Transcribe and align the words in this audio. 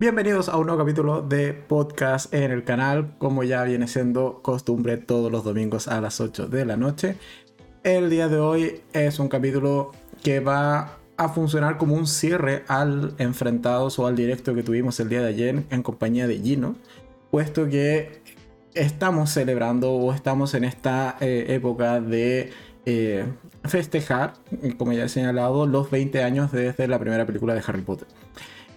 Bienvenidos 0.00 0.48
a 0.48 0.56
un 0.58 0.66
nuevo 0.66 0.80
capítulo 0.80 1.22
de 1.22 1.52
podcast 1.52 2.32
en 2.32 2.52
el 2.52 2.62
canal, 2.62 3.16
como 3.18 3.42
ya 3.42 3.64
viene 3.64 3.88
siendo 3.88 4.42
costumbre 4.42 4.96
todos 4.96 5.32
los 5.32 5.42
domingos 5.42 5.88
a 5.88 6.00
las 6.00 6.20
8 6.20 6.46
de 6.46 6.64
la 6.64 6.76
noche. 6.76 7.16
El 7.82 8.08
día 8.08 8.28
de 8.28 8.38
hoy 8.38 8.80
es 8.92 9.18
un 9.18 9.28
capítulo 9.28 9.90
que 10.22 10.38
va 10.38 10.98
a 11.16 11.28
funcionar 11.30 11.78
como 11.78 11.96
un 11.96 12.06
cierre 12.06 12.62
al 12.68 13.16
enfrentados 13.18 13.98
o 13.98 14.06
al 14.06 14.14
directo 14.14 14.54
que 14.54 14.62
tuvimos 14.62 15.00
el 15.00 15.08
día 15.08 15.20
de 15.20 15.30
ayer 15.30 15.64
en 15.68 15.82
compañía 15.82 16.28
de 16.28 16.38
Gino, 16.38 16.76
puesto 17.32 17.68
que 17.68 18.22
estamos 18.74 19.30
celebrando 19.30 19.90
o 19.90 20.12
estamos 20.12 20.54
en 20.54 20.62
esta 20.62 21.16
eh, 21.18 21.46
época 21.48 22.00
de 22.00 22.52
eh, 22.86 23.26
festejar, 23.64 24.34
como 24.76 24.92
ya 24.92 25.06
he 25.06 25.08
señalado, 25.08 25.66
los 25.66 25.90
20 25.90 26.22
años 26.22 26.52
desde 26.52 26.86
la 26.86 27.00
primera 27.00 27.26
película 27.26 27.52
de 27.52 27.64
Harry 27.66 27.82
Potter. 27.82 28.06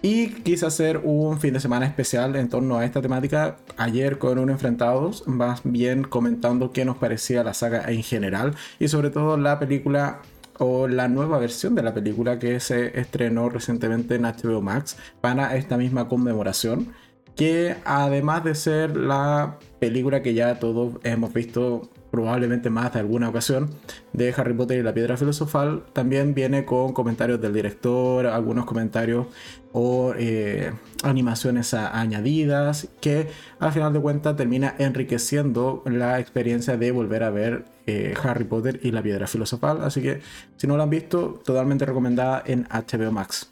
Y 0.04 0.30
quise 0.30 0.66
hacer 0.66 1.00
un 1.04 1.38
fin 1.38 1.54
de 1.54 1.60
semana 1.60 1.86
especial 1.86 2.34
en 2.34 2.48
torno 2.48 2.76
a 2.76 2.84
esta 2.84 3.00
temática. 3.00 3.56
Ayer 3.76 4.18
con 4.18 4.40
un 4.40 4.50
enfrentados, 4.50 5.28
más 5.28 5.60
bien 5.62 6.02
comentando 6.02 6.72
qué 6.72 6.84
nos 6.84 6.96
parecía 6.96 7.44
la 7.44 7.54
saga 7.54 7.88
en 7.88 8.02
general 8.02 8.56
y 8.80 8.88
sobre 8.88 9.10
todo 9.10 9.36
la 9.36 9.60
película 9.60 10.20
o 10.58 10.88
la 10.88 11.06
nueva 11.06 11.38
versión 11.38 11.76
de 11.76 11.84
la 11.84 11.94
película 11.94 12.40
que 12.40 12.58
se 12.58 12.98
estrenó 12.98 13.48
recientemente 13.48 14.16
en 14.16 14.22
HBO 14.22 14.60
Max 14.60 14.96
para 15.20 15.56
esta 15.56 15.76
misma 15.76 16.08
conmemoración. 16.08 16.92
Que 17.36 17.76
además 17.84 18.42
de 18.42 18.56
ser 18.56 18.96
la 18.96 19.58
película 19.78 20.20
que 20.20 20.34
ya 20.34 20.58
todos 20.58 20.94
hemos 21.04 21.32
visto 21.32 21.88
probablemente 22.12 22.68
más 22.68 22.92
de 22.92 23.00
alguna 23.00 23.30
ocasión, 23.30 23.70
de 24.12 24.34
Harry 24.36 24.52
Potter 24.52 24.78
y 24.78 24.82
la 24.82 24.92
Piedra 24.92 25.16
Filosofal, 25.16 25.82
también 25.94 26.34
viene 26.34 26.66
con 26.66 26.92
comentarios 26.92 27.40
del 27.40 27.54
director, 27.54 28.26
algunos 28.26 28.66
comentarios 28.66 29.28
o 29.72 30.12
eh, 30.18 30.72
animaciones 31.02 31.72
añadidas, 31.72 32.88
que 33.00 33.28
al 33.58 33.72
final 33.72 33.94
de 33.94 34.00
cuentas 34.00 34.36
termina 34.36 34.74
enriqueciendo 34.78 35.82
la 35.86 36.20
experiencia 36.20 36.76
de 36.76 36.92
volver 36.92 37.22
a 37.22 37.30
ver 37.30 37.64
eh, 37.86 38.12
Harry 38.22 38.44
Potter 38.44 38.78
y 38.82 38.90
la 38.90 39.02
Piedra 39.02 39.26
Filosofal. 39.26 39.82
Así 39.82 40.02
que 40.02 40.20
si 40.58 40.66
no 40.66 40.76
lo 40.76 40.82
han 40.82 40.90
visto, 40.90 41.40
totalmente 41.42 41.86
recomendada 41.86 42.42
en 42.44 42.68
HBO 42.68 43.10
Max. 43.10 43.48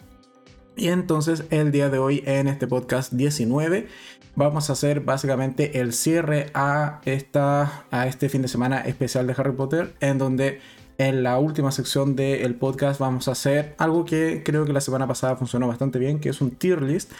Y 0.76 0.88
entonces 0.88 1.44
el 1.48 1.72
día 1.72 1.88
de 1.88 1.98
hoy 1.98 2.22
en 2.26 2.46
este 2.46 2.66
podcast 2.66 3.14
19 3.14 3.88
vamos 4.36 4.70
a 4.70 4.74
hacer 4.74 5.00
básicamente 5.00 5.80
el 5.80 5.92
cierre 5.92 6.50
a, 6.54 7.00
esta, 7.04 7.84
a 7.90 8.06
este 8.06 8.28
fin 8.28 8.42
de 8.42 8.48
semana 8.48 8.80
especial 8.80 9.26
de 9.26 9.34
Harry 9.36 9.52
Potter, 9.52 9.94
en 10.00 10.18
donde 10.18 10.60
en 10.98 11.22
la 11.22 11.38
última 11.38 11.72
sección 11.72 12.14
del 12.14 12.54
podcast 12.56 13.00
vamos 13.00 13.28
a 13.28 13.32
hacer 13.32 13.74
algo 13.78 14.04
que 14.04 14.42
creo 14.44 14.64
que 14.64 14.72
la 14.72 14.80
semana 14.80 15.06
pasada 15.06 15.36
funcionó 15.36 15.66
bastante 15.66 15.98
bien, 15.98 16.20
que 16.20 16.28
es 16.28 16.40
un 16.40 16.50
tier 16.50 16.82
list. 16.82 17.12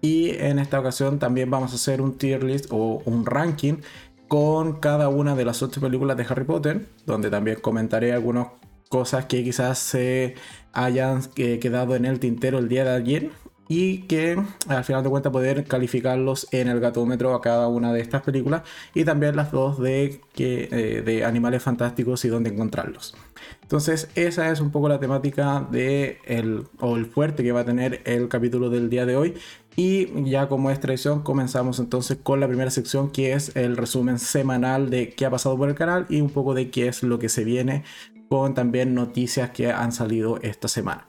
Y 0.00 0.30
en 0.30 0.58
esta 0.58 0.78
ocasión 0.78 1.18
también 1.18 1.50
vamos 1.50 1.72
a 1.72 1.74
hacer 1.76 2.00
un 2.00 2.18
tier 2.18 2.44
list 2.44 2.66
o 2.70 3.02
un 3.04 3.26
ranking 3.26 3.78
con 4.28 4.74
cada 4.80 5.08
una 5.08 5.34
de 5.34 5.44
las 5.44 5.62
ocho 5.62 5.80
películas 5.80 6.16
de 6.16 6.26
Harry 6.28 6.44
Potter, 6.44 6.86
donde 7.06 7.30
también 7.30 7.58
comentaré 7.60 8.12
algunas 8.12 8.48
cosas 8.88 9.26
que 9.26 9.42
quizás 9.42 9.78
se 9.78 10.34
hayan 10.72 11.22
eh, 11.36 11.58
quedado 11.58 11.96
en 11.96 12.04
el 12.04 12.20
tintero 12.20 12.58
el 12.58 12.68
día 12.68 12.84
de 12.84 12.90
ayer 12.90 13.30
y 13.68 13.98
que 14.02 14.42
al 14.68 14.84
final 14.84 15.02
de 15.02 15.10
cuentas 15.10 15.32
poder 15.32 15.64
calificarlos 15.64 16.48
en 16.52 16.68
el 16.68 16.80
gatómetro 16.80 17.34
a 17.34 17.42
cada 17.42 17.68
una 17.68 17.92
de 17.92 18.00
estas 18.00 18.22
películas 18.22 18.62
y 18.94 19.04
también 19.04 19.36
las 19.36 19.52
dos 19.52 19.78
de, 19.78 20.20
que, 20.32 20.68
eh, 20.72 21.02
de 21.02 21.24
animales 21.24 21.62
fantásticos 21.62 22.24
y 22.24 22.28
dónde 22.28 22.50
encontrarlos. 22.50 23.14
Entonces 23.62 24.08
esa 24.14 24.50
es 24.50 24.60
un 24.60 24.70
poco 24.70 24.88
la 24.88 24.98
temática 24.98 25.66
de 25.70 26.18
el, 26.24 26.64
o 26.80 26.96
el 26.96 27.06
fuerte 27.06 27.42
que 27.42 27.52
va 27.52 27.60
a 27.60 27.64
tener 27.64 28.00
el 28.04 28.28
capítulo 28.28 28.70
del 28.70 28.88
día 28.88 29.04
de 29.04 29.16
hoy 29.16 29.34
y 29.76 30.08
ya 30.28 30.48
como 30.48 30.70
es 30.70 30.80
tradición 30.80 31.22
comenzamos 31.22 31.78
entonces 31.78 32.18
con 32.22 32.40
la 32.40 32.48
primera 32.48 32.70
sección 32.70 33.10
que 33.10 33.34
es 33.34 33.54
el 33.54 33.76
resumen 33.76 34.18
semanal 34.18 34.90
de 34.90 35.10
qué 35.10 35.26
ha 35.26 35.30
pasado 35.30 35.56
por 35.56 35.68
el 35.68 35.74
canal 35.74 36.06
y 36.08 36.20
un 36.20 36.30
poco 36.30 36.54
de 36.54 36.70
qué 36.70 36.88
es 36.88 37.02
lo 37.02 37.18
que 37.18 37.28
se 37.28 37.44
viene 37.44 37.84
con 38.28 38.54
también 38.54 38.94
noticias 38.94 39.50
que 39.50 39.70
han 39.70 39.92
salido 39.92 40.38
esta 40.42 40.68
semana. 40.68 41.07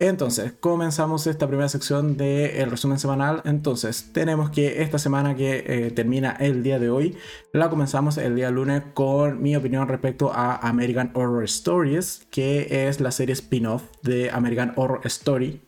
Entonces, 0.00 0.52
comenzamos 0.60 1.26
esta 1.26 1.48
primera 1.48 1.68
sección 1.68 2.16
del 2.16 2.70
resumen 2.70 3.00
semanal. 3.00 3.42
Entonces, 3.44 4.10
tenemos 4.12 4.50
que 4.50 4.82
esta 4.82 4.96
semana 4.96 5.34
que 5.34 5.64
eh, 5.66 5.90
termina 5.90 6.36
el 6.38 6.62
día 6.62 6.78
de 6.78 6.88
hoy, 6.88 7.16
la 7.52 7.68
comenzamos 7.68 8.16
el 8.16 8.36
día 8.36 8.52
lunes 8.52 8.84
con 8.94 9.42
mi 9.42 9.56
opinión 9.56 9.88
respecto 9.88 10.32
a 10.32 10.56
American 10.56 11.10
Horror 11.14 11.42
Stories, 11.44 12.28
que 12.30 12.86
es 12.86 13.00
la 13.00 13.10
serie 13.10 13.32
spin-off 13.32 13.82
de 14.02 14.30
American 14.30 14.72
Horror 14.76 15.00
Story, 15.04 15.62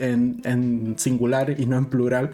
en, 0.00 0.40
en 0.44 0.94
singular 0.98 1.60
y 1.60 1.66
no 1.66 1.76
en 1.76 1.86
plural, 1.86 2.30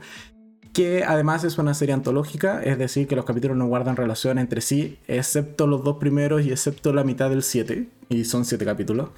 que 0.73 1.03
además 1.03 1.43
es 1.43 1.59
una 1.59 1.75
serie 1.75 1.95
antológica, 1.95 2.62
es 2.62 2.79
decir, 2.79 3.09
que 3.09 3.17
los 3.17 3.25
capítulos 3.25 3.56
no 3.56 3.67
guardan 3.67 3.97
relación 3.97 4.39
entre 4.39 4.61
sí, 4.61 4.99
excepto 5.09 5.67
los 5.67 5.83
dos 5.83 5.97
primeros 5.97 6.47
y 6.47 6.53
excepto 6.53 6.93
la 6.93 7.03
mitad 7.03 7.29
del 7.29 7.43
7, 7.43 7.89
y 8.09 8.25
son 8.25 8.45
7 8.45 8.65
capítulos 8.65 9.09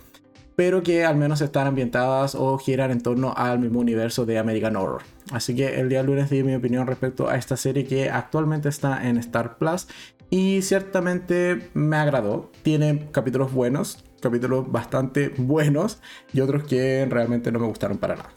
pero 0.60 0.82
que 0.82 1.06
al 1.06 1.16
menos 1.16 1.40
están 1.40 1.66
ambientadas 1.66 2.34
o 2.34 2.58
giran 2.58 2.90
en 2.90 3.00
torno 3.00 3.32
al 3.34 3.60
mismo 3.60 3.80
universo 3.80 4.26
de 4.26 4.36
American 4.36 4.76
Horror. 4.76 5.00
Así 5.32 5.56
que 5.56 5.80
el 5.80 5.88
día 5.88 6.02
lunes 6.02 6.28
di 6.28 6.42
mi 6.42 6.54
opinión 6.54 6.86
respecto 6.86 7.30
a 7.30 7.36
esta 7.36 7.56
serie 7.56 7.86
que 7.86 8.10
actualmente 8.10 8.68
está 8.68 9.08
en 9.08 9.16
Star 9.16 9.56
Plus 9.56 9.88
y 10.28 10.60
ciertamente 10.60 11.70
me 11.72 11.96
agradó. 11.96 12.50
Tiene 12.62 13.08
capítulos 13.10 13.54
buenos, 13.54 14.04
capítulos 14.20 14.70
bastante 14.70 15.30
buenos 15.38 16.02
y 16.30 16.42
otros 16.42 16.64
que 16.64 17.06
realmente 17.08 17.50
no 17.50 17.58
me 17.58 17.66
gustaron 17.66 17.96
para 17.96 18.16
nada 18.16 18.30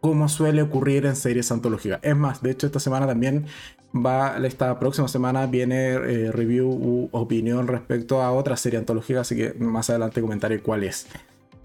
como 0.00 0.30
suele 0.30 0.62
ocurrir 0.62 1.04
en 1.04 1.14
series 1.14 1.52
antológicas. 1.52 2.00
Es 2.02 2.16
más, 2.16 2.42
de 2.42 2.50
hecho 2.50 2.66
esta 2.66 2.80
semana 2.80 3.06
también 3.06 3.46
va, 3.94 4.36
esta 4.44 4.78
próxima 4.78 5.08
semana 5.08 5.46
viene 5.46 5.92
eh, 5.92 6.32
review 6.32 6.68
u 6.68 7.08
opinión 7.12 7.66
respecto 7.66 8.22
a 8.22 8.32
otra 8.32 8.56
serie 8.56 8.78
antológica, 8.78 9.20
así 9.20 9.36
que 9.36 9.54
más 9.54 9.90
adelante 9.90 10.20
comentaré 10.20 10.60
cuál 10.60 10.84
es. 10.84 11.06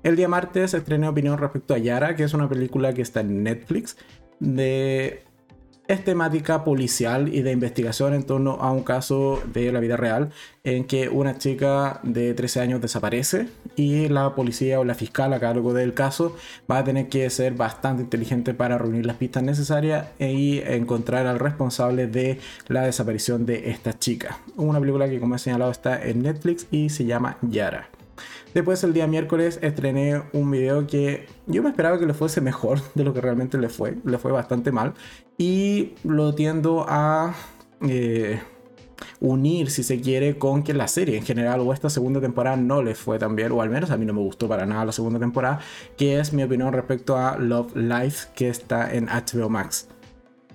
El 0.04 0.16
día 0.16 0.28
martes 0.28 0.74
estrené 0.74 1.08
opinión 1.08 1.38
respecto 1.38 1.74
a 1.74 1.78
Yara, 1.78 2.16
que 2.16 2.24
es 2.24 2.34
una 2.34 2.48
película 2.48 2.94
que 2.94 3.02
está 3.02 3.22
en 3.22 3.44
Netflix 3.44 3.98
de 4.40 5.24
es 5.88 6.04
temática 6.04 6.64
policial 6.64 7.34
y 7.34 7.42
de 7.42 7.52
investigación 7.52 8.14
en 8.14 8.24
torno 8.24 8.54
a 8.62 8.72
un 8.72 8.84
caso 8.84 9.42
de 9.54 9.72
la 9.72 9.80
vida 9.80 9.98
real 9.98 10.32
en 10.64 10.86
que 10.86 11.10
una 11.10 11.38
chica 11.38 12.00
de 12.04 12.34
13 12.34 12.62
años 12.62 12.82
desaparece 12.82 13.48
y 13.76 14.08
la 14.10 14.34
policía 14.34 14.80
o 14.80 14.84
la 14.84 14.96
fiscal 14.96 15.34
a 15.34 15.40
cargo 15.40 15.74
del 15.74 15.94
caso 15.94 16.36
va 16.70 16.80
a 16.80 16.84
tener 16.84 17.08
que 17.08 17.30
ser 17.30 17.54
bastante 17.54 18.04
inteligente 18.04 18.54
para 18.54 18.78
reunir 18.78 19.06
las 19.06 19.18
pistas 19.18 19.44
necesarias 19.44 20.08
y 20.20 20.60
encontrar 20.66 21.28
al 21.28 21.40
responsable 21.40 22.08
de 22.08 22.40
la 22.68 22.84
desaparición 22.84 23.46
de 23.46 23.70
esta 23.70 23.98
chica. 23.98 24.40
Una 24.56 24.80
película 24.80 25.08
que 25.08 25.20
como 25.20 25.36
he 25.36 25.40
señalado 25.40 25.72
está 25.72 26.04
en 26.04 26.24
Netflix 26.24 26.68
y 26.72 26.90
se 26.90 27.06
llama 27.06 27.38
Yara. 27.42 27.95
Después 28.56 28.82
el 28.86 28.94
día 28.94 29.06
miércoles 29.06 29.60
estrené 29.62 30.24
un 30.32 30.50
video 30.50 30.88
que 30.88 31.28
yo 31.46 31.62
me 31.62 31.68
esperaba 31.68 32.00
que 32.00 32.06
le 32.06 32.14
fuese 32.14 32.40
mejor 32.40 32.80
de 32.96 33.04
lo 33.04 33.14
que 33.14 33.20
realmente 33.20 33.58
le 33.58 33.68
fue. 33.68 33.98
Le 34.06 34.18
fue 34.18 34.32
bastante 34.32 34.72
mal. 34.72 34.94
Y 35.38 35.96
lo 36.06 36.34
tiendo 36.34 36.86
a 36.88 37.36
eh, 37.82 38.40
unir, 39.20 39.70
si 39.70 39.84
se 39.84 40.00
quiere, 40.00 40.38
con 40.38 40.64
que 40.64 40.74
la 40.74 40.88
serie 40.88 41.18
en 41.18 41.26
general 41.26 41.60
o 41.60 41.74
esta 41.74 41.90
segunda 41.90 42.22
temporada 42.22 42.56
no 42.56 42.82
le 42.82 42.96
fue 42.96 43.20
tan 43.20 43.36
bien, 43.36 43.52
o 43.52 43.62
al 43.62 43.70
menos 43.70 43.92
a 43.92 43.98
mí 43.98 44.06
no 44.06 44.14
me 44.14 44.22
gustó 44.22 44.48
para 44.48 44.66
nada 44.66 44.86
la 44.86 44.94
segunda 44.94 45.20
temporada, 45.20 45.60
que 45.98 46.22
es 46.22 46.32
mi 46.32 46.42
opinión 46.42 46.72
respecto 46.72 47.18
a 47.18 47.38
Love 47.38 47.76
Life 47.76 48.30
que 48.36 48.48
está 48.48 48.94
en 48.94 49.08
HBO 49.08 49.50
Max. 49.50 49.90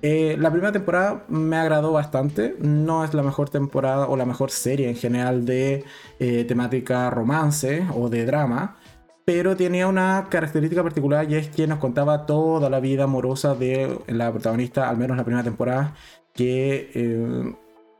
Eh, 0.02 0.36
la 0.38 0.50
primera 0.50 0.72
temporada 0.72 1.24
me 1.28 1.56
agradó 1.56 1.92
bastante. 1.92 2.56
No 2.60 3.04
es 3.04 3.14
la 3.14 3.22
mejor 3.22 3.50
temporada 3.50 4.08
o 4.08 4.16
la 4.16 4.26
mejor 4.26 4.50
serie 4.50 4.88
en 4.88 4.96
general 4.96 5.44
de 5.44 5.84
eh, 6.18 6.44
temática 6.44 7.10
romance 7.10 7.86
o 7.94 8.08
de 8.08 8.24
drama. 8.24 8.76
Pero 9.24 9.56
tenía 9.56 9.86
una 9.86 10.26
característica 10.30 10.82
particular 10.82 11.30
y 11.30 11.36
es 11.36 11.48
que 11.48 11.66
nos 11.66 11.78
contaba 11.78 12.26
toda 12.26 12.70
la 12.70 12.80
vida 12.80 13.04
amorosa 13.04 13.54
de 13.54 13.98
la 14.08 14.32
protagonista, 14.32 14.88
al 14.88 14.96
menos 14.96 15.16
la 15.16 15.24
primera 15.24 15.44
temporada, 15.44 15.94
que 16.34 16.90
eh, 16.94 17.54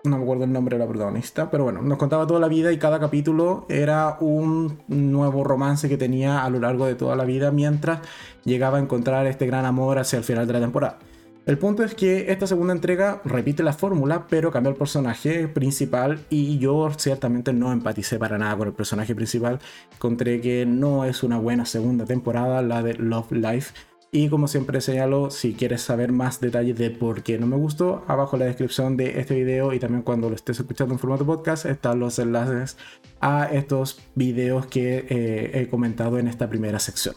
no 0.05 0.17
me 0.17 0.23
acuerdo 0.23 0.45
el 0.45 0.53
nombre 0.53 0.77
de 0.77 0.85
la 0.85 0.89
protagonista, 0.89 1.51
pero 1.51 1.65
bueno, 1.65 1.83
nos 1.83 1.99
contaba 1.99 2.27
toda 2.27 2.41
la 2.41 2.49
vida 2.49 2.73
y 2.73 2.79
cada 2.79 2.99
capítulo 2.99 3.67
era 3.69 4.17
un 4.21 4.81
nuevo 4.89 5.45
romance 5.45 5.89
que 5.89 5.99
tenía 5.99 6.43
a 6.43 6.51
lo 6.51 6.59
largo 6.59 6.87
de 6.87 6.95
toda 6.95 7.15
la 7.17 7.25
vida 7.25 7.51
mientras 7.51 8.01
llegaba 8.45 8.79
a 8.79 8.81
encontrar 8.81 9.27
este 9.27 9.47
gran 9.47 9.67
amor 9.67 9.99
hacia 9.99 10.19
el 10.19 10.25
final 10.25 10.47
de 10.47 10.53
la 10.55 10.61
temporada. 10.61 10.99
El 11.47 11.59
punto 11.59 11.83
es 11.83 11.95
que 11.95 12.31
esta 12.31 12.47
segunda 12.47 12.75
entrega 12.75 13.23
repite 13.25 13.63
la 13.63 13.73
fórmula, 13.73 14.27
pero 14.29 14.53
cambia 14.53 14.71
el 14.71 14.77
personaje 14.77 15.49
principal 15.49 16.21
y 16.29 16.59
yo 16.59 16.91
ciertamente 16.97 17.53
no 17.53 17.73
empaticé 17.73 18.19
para 18.19 18.39
nada 18.39 18.57
con 18.57 18.69
el 18.69 18.75
personaje 18.75 19.15
principal. 19.15 19.59
Encontré 19.93 20.41
que 20.41 20.67
no 20.67 21.05
es 21.05 21.23
una 21.23 21.39
buena 21.39 21.65
segunda 21.65 22.05
temporada, 22.05 22.63
la 22.63 22.83
de 22.83 22.95
Love 22.95 23.33
Life. 23.33 23.73
Y 24.13 24.29
como 24.29 24.49
siempre 24.49 24.81
señalo, 24.81 25.31
si 25.31 25.55
quieres 25.55 25.83
saber 25.83 26.13
más 26.13 26.41
detalles 26.41 26.77
de 26.77 26.91
por 26.91 27.23
qué 27.23 27.39
no 27.39 27.47
me 27.47 27.57
gustó, 27.57 28.05
abajo 28.07 28.37
en 28.37 28.41
la 28.41 28.47
descripción 28.47 28.97
de 28.97 29.21
este 29.21 29.37
video 29.37 29.73
y 29.73 29.79
también 29.79 30.03
cuando 30.03 30.29
lo 30.29 30.35
estés 30.35 30.59
escuchando 30.59 30.95
en 30.95 30.99
formato 30.99 31.25
podcast 31.25 31.65
están 31.65 32.01
los 32.01 32.19
enlaces 32.19 32.77
a 33.21 33.45
estos 33.45 34.01
videos 34.17 34.67
que 34.67 35.07
eh, 35.09 35.51
he 35.55 35.69
comentado 35.69 36.19
en 36.19 36.27
esta 36.27 36.49
primera 36.49 36.81
sección. 36.81 37.15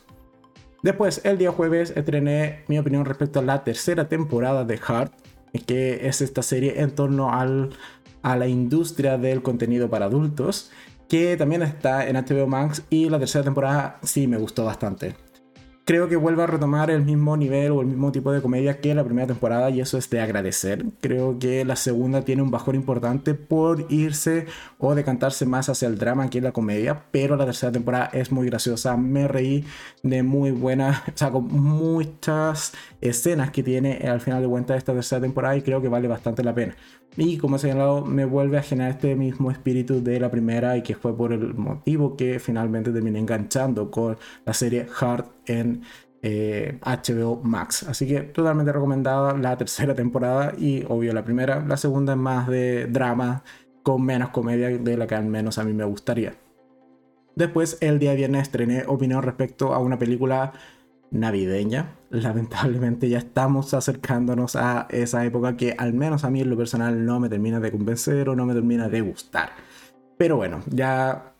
Después, 0.83 1.21
el 1.24 1.38
día 1.38 1.51
jueves, 1.51 1.94
estrené 1.95 2.65
mi 2.68 2.77
opinión 2.77 3.06
respecto 3.06 3.39
a 3.39 3.41
la 3.41 3.63
tercera 3.63 4.09
temporada 4.09 4.65
de 4.65 4.77
Heart, 4.77 5.13
que 5.65 6.07
es 6.07 6.21
esta 6.21 6.44
serie 6.44 6.81
en 6.81 6.91
torno 6.94 7.31
al, 7.31 7.69
a 8.21 8.35
la 8.35 8.47
industria 8.47 9.18
del 9.18 9.41
contenido 9.41 9.89
para 9.89 10.06
adultos, 10.06 10.71
que 11.07 11.38
también 11.38 11.62
está 11.62 12.06
en 12.06 12.18
HBO 12.18 12.47
Max 12.47 12.83
y 12.89 13.09
la 13.09 13.18
tercera 13.18 13.45
temporada 13.45 13.97
sí 14.03 14.27
me 14.27 14.38
gustó 14.38 14.65
bastante 14.65 15.15
creo 15.85 16.07
que 16.07 16.15
vuelve 16.15 16.44
a 16.44 16.47
retomar 16.47 16.89
el 16.89 17.03
mismo 17.03 17.35
nivel 17.35 17.71
o 17.71 17.81
el 17.81 17.88
mismo 17.88 18.12
tipo 18.12 18.31
de 18.31 18.41
comedia 18.41 18.80
que 18.80 18.95
la 18.95 19.03
primera 19.03 19.27
temporada 19.27 19.69
y 19.69 19.81
eso 19.81 19.97
es 19.97 20.09
de 20.09 20.21
agradecer. 20.21 20.85
Creo 21.01 21.38
que 21.39 21.65
la 21.65 21.75
segunda 21.75 22.24
tiene 22.24 22.41
un 22.41 22.51
bajón 22.51 22.75
importante 22.75 23.33
por 23.33 23.85
irse 23.89 24.45
o 24.77 24.95
decantarse 24.95 25.45
más 25.45 25.69
hacia 25.69 25.88
el 25.88 25.97
drama 25.97 26.30
que 26.30 26.41
la 26.41 26.51
comedia, 26.51 27.03
pero 27.12 27.35
la 27.35 27.45
tercera 27.45 27.71
temporada 27.71 28.09
es 28.13 28.31
muy 28.31 28.47
graciosa. 28.47 28.95
Me 28.97 29.27
reí 29.27 29.65
de 30.03 30.24
muy 30.24 30.51
buena, 30.51 31.03
o 31.13 31.18
sea, 31.18 31.31
con 31.31 31.47
muchas 31.47 32.74
escenas 33.01 33.51
que 33.51 33.63
tiene 33.63 33.97
al 34.07 34.21
final 34.21 34.41
de 34.41 34.47
cuentas 34.47 34.77
esta 34.77 34.94
tercera 34.94 35.21
temporada 35.21 35.56
y 35.57 35.62
creo 35.62 35.81
que 35.81 35.89
vale 35.89 36.07
bastante 36.07 36.44
la 36.44 36.56
pena. 36.56 36.75
Y 37.15 37.38
como 37.38 37.57
he 37.57 37.60
señalado, 37.60 38.04
me 38.06 38.25
vuelve 38.25 38.57
a 38.57 38.63
generar 38.63 38.92
este 38.92 39.15
mismo 39.15 39.51
espíritu 39.51 40.04
de 40.04 40.19
la 40.19 40.31
primera 40.31 40.77
y 40.77 40.81
que 40.81 40.95
fue 40.95 41.15
por 41.15 41.31
el 41.31 41.54
motivo 41.54 42.15
que 42.18 42.39
finalmente 42.39 42.92
terminé 42.92 43.19
enganchando 43.19 43.92
con 43.92 44.18
la 44.45 44.54
serie 44.54 44.88
Hard 45.00 45.25
en 45.45 45.83
HBO 46.24 46.24
eh, 46.24 47.39
Max. 47.44 47.83
Así 47.83 48.07
que 48.07 48.21
totalmente 48.21 48.71
recomendada 48.71 49.38
la 49.38 49.57
tercera 49.57 49.94
temporada 49.94 50.54
y 50.57 50.83
obvio 50.88 51.13
la 51.13 51.24
primera. 51.24 51.63
La 51.65 51.77
segunda 51.77 52.13
es 52.13 52.19
más 52.19 52.48
de 52.48 52.88
drama 52.88 53.44
con 53.83 54.04
menos 54.04 54.30
comedia 54.30 54.69
de 54.69 54.98
la 54.98 55.06
que 55.06 55.16
al 55.16 55.25
menos 55.25 55.57
a 55.57 55.63
mí 55.63 55.74
me 55.74 55.83
gustaría. 55.83 56.33
Después 57.36 57.77
el 57.81 58.00
día 58.00 58.13
viernes 58.13 58.44
estrené 58.44 58.86
opinión 58.88 59.21
respecto 59.24 59.74
a 59.74 59.80
una 59.80 60.00
película 60.00 60.54
navideña. 61.13 61.95
Lamentablemente 62.10 63.07
ya 63.07 63.19
estamos 63.19 63.74
acercándonos 63.74 64.56
a 64.56 64.88
esa 64.89 65.25
época 65.25 65.56
que 65.56 65.75
al 65.77 65.94
menos 65.94 66.24
a 66.24 66.30
mí 66.30 66.42
en 66.42 66.50
lo 66.50 66.57
personal 66.57 67.06
no 67.06 67.19
me 67.19 67.30
termina 67.30 67.60
de 67.60 67.71
convencer 67.71 68.27
o 68.30 68.36
no 68.36 68.45
me 68.45 68.54
termina 68.54 68.89
de 68.89 69.01
gustar. 69.01 69.51
Pero 70.18 70.36
bueno, 70.36 70.62
ya 70.69 71.33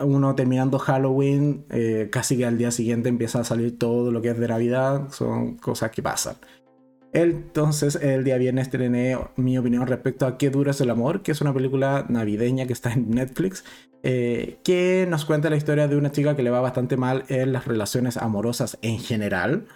uno 0.00 0.34
terminando 0.34 0.78
Halloween, 0.78 1.64
eh, 1.70 2.08
casi 2.12 2.36
que 2.36 2.46
al 2.46 2.58
día 2.58 2.70
siguiente 2.70 3.08
empieza 3.08 3.40
a 3.40 3.44
salir 3.44 3.78
todo 3.78 4.12
lo 4.12 4.22
que 4.22 4.30
es 4.30 4.38
de 4.38 4.48
Navidad, 4.48 5.08
son 5.10 5.56
cosas 5.56 5.90
que 5.90 6.02
pasan. 6.02 6.36
Entonces, 7.12 7.96
el 7.96 8.22
día 8.22 8.38
viernes 8.38 8.66
estrené 8.66 9.18
mi 9.34 9.58
opinión 9.58 9.86
respecto 9.86 10.26
a 10.26 10.38
Qué 10.38 10.48
duro 10.50 10.70
es 10.70 10.80
el 10.80 10.90
amor, 10.90 11.22
que 11.22 11.32
es 11.32 11.40
una 11.40 11.52
película 11.52 12.06
navideña 12.08 12.66
que 12.66 12.72
está 12.72 12.92
en 12.92 13.10
Netflix, 13.10 13.64
eh, 14.02 14.58
que 14.64 15.06
nos 15.08 15.24
cuenta 15.24 15.50
la 15.50 15.56
historia 15.56 15.88
de 15.88 15.96
una 15.96 16.12
chica 16.12 16.36
que 16.36 16.42
le 16.42 16.50
va 16.50 16.60
bastante 16.60 16.96
mal 16.96 17.24
en 17.28 17.52
las 17.52 17.66
relaciones 17.66 18.16
amorosas 18.16 18.78
en 18.82 18.98
general. 18.98 19.66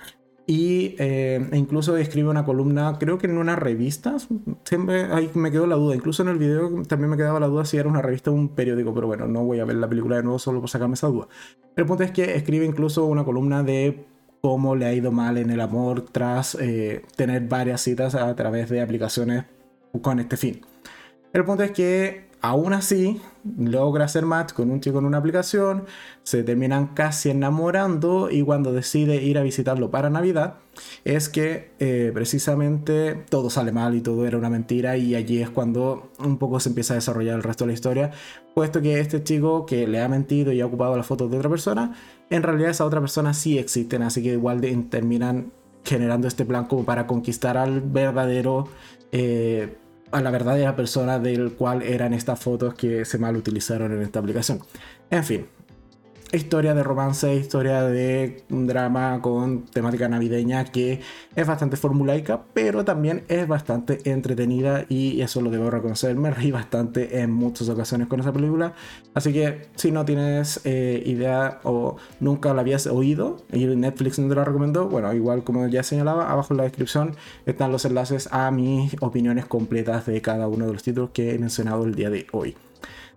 Y 0.46 0.94
eh, 0.98 1.48
e 1.52 1.56
incluso 1.56 1.96
escribe 1.96 2.28
una 2.28 2.44
columna, 2.44 2.98
creo 2.98 3.16
que 3.16 3.26
en 3.26 3.38
una 3.38 3.56
revista, 3.56 4.16
siempre 4.64 5.04
ahí 5.04 5.30
me 5.34 5.50
quedó 5.50 5.66
la 5.66 5.76
duda, 5.76 5.94
incluso 5.94 6.22
en 6.22 6.28
el 6.28 6.38
video 6.38 6.82
también 6.82 7.10
me 7.10 7.16
quedaba 7.16 7.40
la 7.40 7.46
duda 7.46 7.64
si 7.64 7.78
era 7.78 7.88
una 7.88 8.02
revista 8.02 8.30
o 8.30 8.34
un 8.34 8.50
periódico, 8.50 8.92
pero 8.92 9.06
bueno, 9.06 9.26
no 9.26 9.42
voy 9.42 9.60
a 9.60 9.64
ver 9.64 9.76
la 9.76 9.88
película 9.88 10.16
de 10.16 10.22
nuevo 10.22 10.38
solo 10.38 10.60
por 10.60 10.68
sacarme 10.68 10.94
esa 10.94 11.06
duda. 11.06 11.28
El 11.76 11.86
punto 11.86 12.02
es 12.02 12.10
que 12.10 12.36
escribe 12.36 12.66
incluso 12.66 13.06
una 13.06 13.24
columna 13.24 13.62
de 13.62 14.04
cómo 14.42 14.76
le 14.76 14.84
ha 14.84 14.92
ido 14.92 15.10
mal 15.10 15.38
en 15.38 15.48
el 15.48 15.62
amor 15.62 16.02
tras 16.02 16.54
eh, 16.60 17.02
tener 17.16 17.48
varias 17.48 17.80
citas 17.80 18.14
a 18.14 18.36
través 18.36 18.68
de 18.68 18.82
aplicaciones 18.82 19.44
con 20.02 20.20
este 20.20 20.36
fin. 20.36 20.60
El 21.32 21.46
punto 21.46 21.62
es 21.62 21.70
que 21.70 22.26
aún 22.42 22.74
así 22.74 23.22
logra 23.58 24.06
hacer 24.06 24.24
match 24.24 24.52
con 24.52 24.70
un 24.70 24.80
chico 24.80 24.98
en 24.98 25.04
una 25.04 25.18
aplicación, 25.18 25.84
se 26.22 26.42
terminan 26.42 26.88
casi 26.88 27.30
enamorando 27.30 28.30
y 28.30 28.42
cuando 28.42 28.72
decide 28.72 29.22
ir 29.22 29.38
a 29.38 29.42
visitarlo 29.42 29.90
para 29.90 30.10
Navidad 30.10 30.54
es 31.04 31.28
que 31.28 31.70
eh, 31.78 32.10
precisamente 32.14 33.14
todo 33.28 33.50
sale 33.50 33.70
mal 33.70 33.94
y 33.94 34.00
todo 34.00 34.26
era 34.26 34.38
una 34.38 34.50
mentira 34.50 34.96
y 34.96 35.14
allí 35.14 35.40
es 35.40 35.50
cuando 35.50 36.10
un 36.18 36.38
poco 36.38 36.58
se 36.58 36.70
empieza 36.70 36.94
a 36.94 36.96
desarrollar 36.96 37.36
el 37.36 37.42
resto 37.42 37.64
de 37.64 37.68
la 37.68 37.74
historia, 37.74 38.10
puesto 38.54 38.80
que 38.80 38.98
este 38.98 39.22
chico 39.22 39.66
que 39.66 39.86
le 39.86 40.00
ha 40.00 40.08
mentido 40.08 40.52
y 40.52 40.60
ha 40.60 40.66
ocupado 40.66 40.96
las 40.96 41.06
fotos 41.06 41.30
de 41.30 41.36
otra 41.36 41.50
persona, 41.50 41.94
en 42.30 42.42
realidad 42.42 42.70
esa 42.70 42.84
otra 42.84 43.00
persona 43.00 43.34
sí 43.34 43.58
existen, 43.58 44.02
así 44.02 44.22
que 44.22 44.32
igual 44.32 44.60
terminan 44.88 45.52
generando 45.84 46.26
este 46.26 46.44
plan 46.44 46.64
como 46.64 46.84
para 46.84 47.06
conquistar 47.06 47.56
al 47.56 47.80
verdadero... 47.80 48.68
Eh, 49.12 49.76
a 50.14 50.20
la 50.20 50.30
verdadera 50.30 50.76
persona 50.76 51.18
del 51.18 51.54
cual 51.54 51.82
eran 51.82 52.14
estas 52.14 52.38
fotos 52.38 52.74
que 52.74 53.04
se 53.04 53.18
mal 53.18 53.36
utilizaron 53.36 53.92
en 53.92 54.00
esta 54.00 54.20
aplicación. 54.20 54.60
En 55.10 55.24
fin, 55.24 55.46
historia 56.34 56.74
de 56.74 56.82
romance, 56.82 57.34
historia 57.34 57.82
de 57.82 58.44
drama 58.48 59.20
con 59.20 59.64
temática 59.66 60.08
navideña 60.08 60.64
que 60.64 61.00
es 61.34 61.46
bastante 61.46 61.76
formulaica, 61.76 62.44
pero 62.52 62.84
también 62.84 63.24
es 63.28 63.46
bastante 63.46 63.98
entretenida 64.10 64.84
y 64.88 65.20
eso 65.20 65.40
lo 65.40 65.50
debo 65.50 65.70
reconocer. 65.70 66.16
Me 66.16 66.30
reí 66.30 66.50
bastante 66.50 67.20
en 67.20 67.32
muchas 67.32 67.68
ocasiones 67.68 68.08
con 68.08 68.20
esa 68.20 68.32
película. 68.32 68.74
Así 69.14 69.32
que 69.32 69.68
si 69.76 69.90
no 69.90 70.04
tienes 70.04 70.60
eh, 70.64 71.02
idea 71.06 71.60
o 71.64 71.96
nunca 72.20 72.54
la 72.54 72.62
habías 72.62 72.86
oído 72.86 73.38
y 73.52 73.66
Netflix 73.66 74.18
no 74.18 74.28
te 74.28 74.34
la 74.34 74.44
recomendó, 74.44 74.88
bueno, 74.88 75.12
igual 75.12 75.44
como 75.44 75.66
ya 75.68 75.82
señalaba, 75.82 76.30
abajo 76.30 76.54
en 76.54 76.58
la 76.58 76.64
descripción 76.64 77.16
están 77.46 77.72
los 77.72 77.84
enlaces 77.84 78.28
a 78.32 78.50
mis 78.50 78.96
opiniones 79.00 79.46
completas 79.46 80.06
de 80.06 80.20
cada 80.20 80.48
uno 80.48 80.66
de 80.66 80.72
los 80.72 80.82
títulos 80.82 81.10
que 81.10 81.34
he 81.34 81.38
mencionado 81.38 81.84
el 81.84 81.94
día 81.94 82.10
de 82.10 82.26
hoy. 82.32 82.56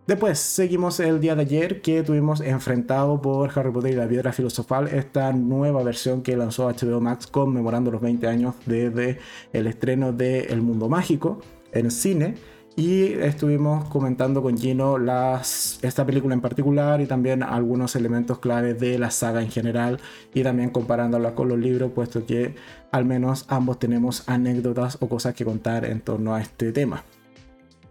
Después 0.07 0.39
seguimos 0.39 1.01
el 1.01 1.19
día 1.19 1.36
de 1.36 1.42
ayer 1.42 1.81
que 1.81 2.01
tuvimos 2.01 2.39
enfrentado 2.39 3.21
por 3.21 3.51
Harry 3.59 3.71
Potter 3.71 3.92
y 3.92 3.95
la 3.98 4.07
Piedra 4.07 4.31
Filosofal, 4.31 4.88
esta 4.88 5.33
nueva 5.33 5.83
versión 5.83 6.21
que 6.21 6.38
lanzó 6.38 6.69
HBO 6.69 7.01
Max 7.01 7.27
conmemorando 7.27 7.92
los 7.92 8.00
20 8.00 8.25
años 8.25 8.56
desde 8.65 9.19
el 9.51 9.68
estreno 9.68 10.13
de 10.13 10.45
El 10.45 10.62
Mundo 10.62 10.88
Mágico 10.88 11.42
en 11.74 11.92
cine. 11.92 12.36
Y 12.77 13.13
estuvimos 13.15 13.89
comentando 13.89 14.42
con 14.42 14.57
Gino 14.57 14.98
las, 14.98 15.80
esta 15.81 16.06
película 16.06 16.36
en 16.36 16.42
particular 16.42 17.01
y 17.01 17.06
también 17.06 17.44
algunos 17.44 17.98
elementos 17.98 18.39
claves 18.39 18.80
de 18.80 18.98
la 18.98 19.12
saga 19.12 19.42
en 19.42 19.51
general 19.51 20.00
y 20.33 20.42
también 20.42 20.69
comparándola 20.69 21.36
con 21.36 21.50
los 21.50 21.59
libros, 21.59 21.92
puesto 21.92 22.25
que 22.25 22.56
al 22.94 23.04
menos 23.04 23.44
ambos 23.50 23.77
tenemos 23.77 24.24
anécdotas 24.30 25.00
o 25.01 25.09
cosas 25.09 25.33
que 25.33 25.44
contar 25.44 25.83
en 25.83 26.00
torno 26.00 26.33
a 26.33 26.42
este 26.42 26.71
tema. 26.71 27.04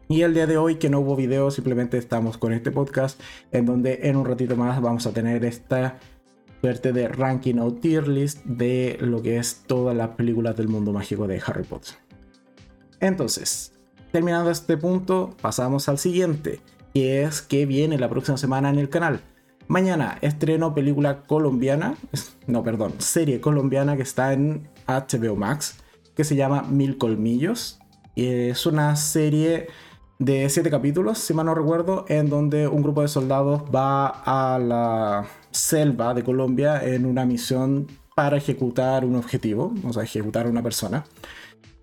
Y 0.08 0.22
el 0.22 0.34
día 0.34 0.46
de 0.46 0.56
hoy 0.56 0.76
que 0.76 0.88
no 0.88 1.00
hubo 1.00 1.16
video, 1.16 1.50
simplemente 1.50 1.98
estamos 1.98 2.38
con 2.38 2.52
este 2.52 2.70
podcast 2.70 3.20
en 3.50 3.66
donde 3.66 4.00
en 4.04 4.14
un 4.14 4.24
ratito 4.24 4.56
más 4.56 4.80
vamos 4.80 5.04
a 5.06 5.12
tener 5.12 5.44
esta 5.44 5.98
suerte 6.60 6.92
de 6.92 7.08
ranking 7.08 7.56
o 7.56 7.74
tier 7.74 8.06
list 8.06 8.44
de 8.44 8.98
lo 9.00 9.20
que 9.20 9.38
es 9.38 9.64
todas 9.66 9.96
las 9.96 10.10
películas 10.10 10.56
del 10.56 10.68
mundo 10.68 10.92
mágico 10.92 11.26
de 11.26 11.42
Harry 11.44 11.64
Potter. 11.64 11.94
Entonces, 13.00 13.72
terminando 14.12 14.48
este 14.48 14.76
punto, 14.76 15.34
pasamos 15.42 15.88
al 15.88 15.98
siguiente, 15.98 16.60
que 16.94 17.24
es 17.24 17.42
que 17.42 17.66
viene 17.66 17.98
la 17.98 18.08
próxima 18.08 18.38
semana 18.38 18.70
en 18.70 18.78
el 18.78 18.88
canal. 18.88 19.22
Mañana 19.66 20.18
estreno 20.20 20.72
película 20.72 21.22
colombiana, 21.22 21.96
no, 22.46 22.62
perdón, 22.62 22.94
serie 22.98 23.40
colombiana 23.40 23.96
que 23.96 24.02
está 24.02 24.32
en 24.32 24.68
HBO 24.86 25.34
Max, 25.34 25.78
que 26.14 26.22
se 26.22 26.36
llama 26.36 26.62
Mil 26.62 26.96
Colmillos. 26.96 27.80
Es 28.14 28.66
una 28.66 28.94
serie 28.94 29.66
de 30.18 30.48
siete 30.48 30.70
capítulos, 30.70 31.18
si 31.18 31.34
mal 31.34 31.46
no 31.46 31.54
recuerdo, 31.54 32.04
en 32.08 32.28
donde 32.30 32.66
un 32.68 32.82
grupo 32.82 33.02
de 33.02 33.08
soldados 33.08 33.62
va 33.74 34.08
a 34.08 34.58
la 34.58 35.26
selva 35.50 36.14
de 36.14 36.22
Colombia 36.22 36.82
en 36.82 37.04
una 37.06 37.26
misión 37.26 37.86
para 38.14 38.38
ejecutar 38.38 39.04
un 39.04 39.16
objetivo, 39.16 39.74
o 39.84 39.92
sea, 39.92 40.02
ejecutar 40.02 40.46
a 40.46 40.48
una 40.48 40.62
persona. 40.62 41.04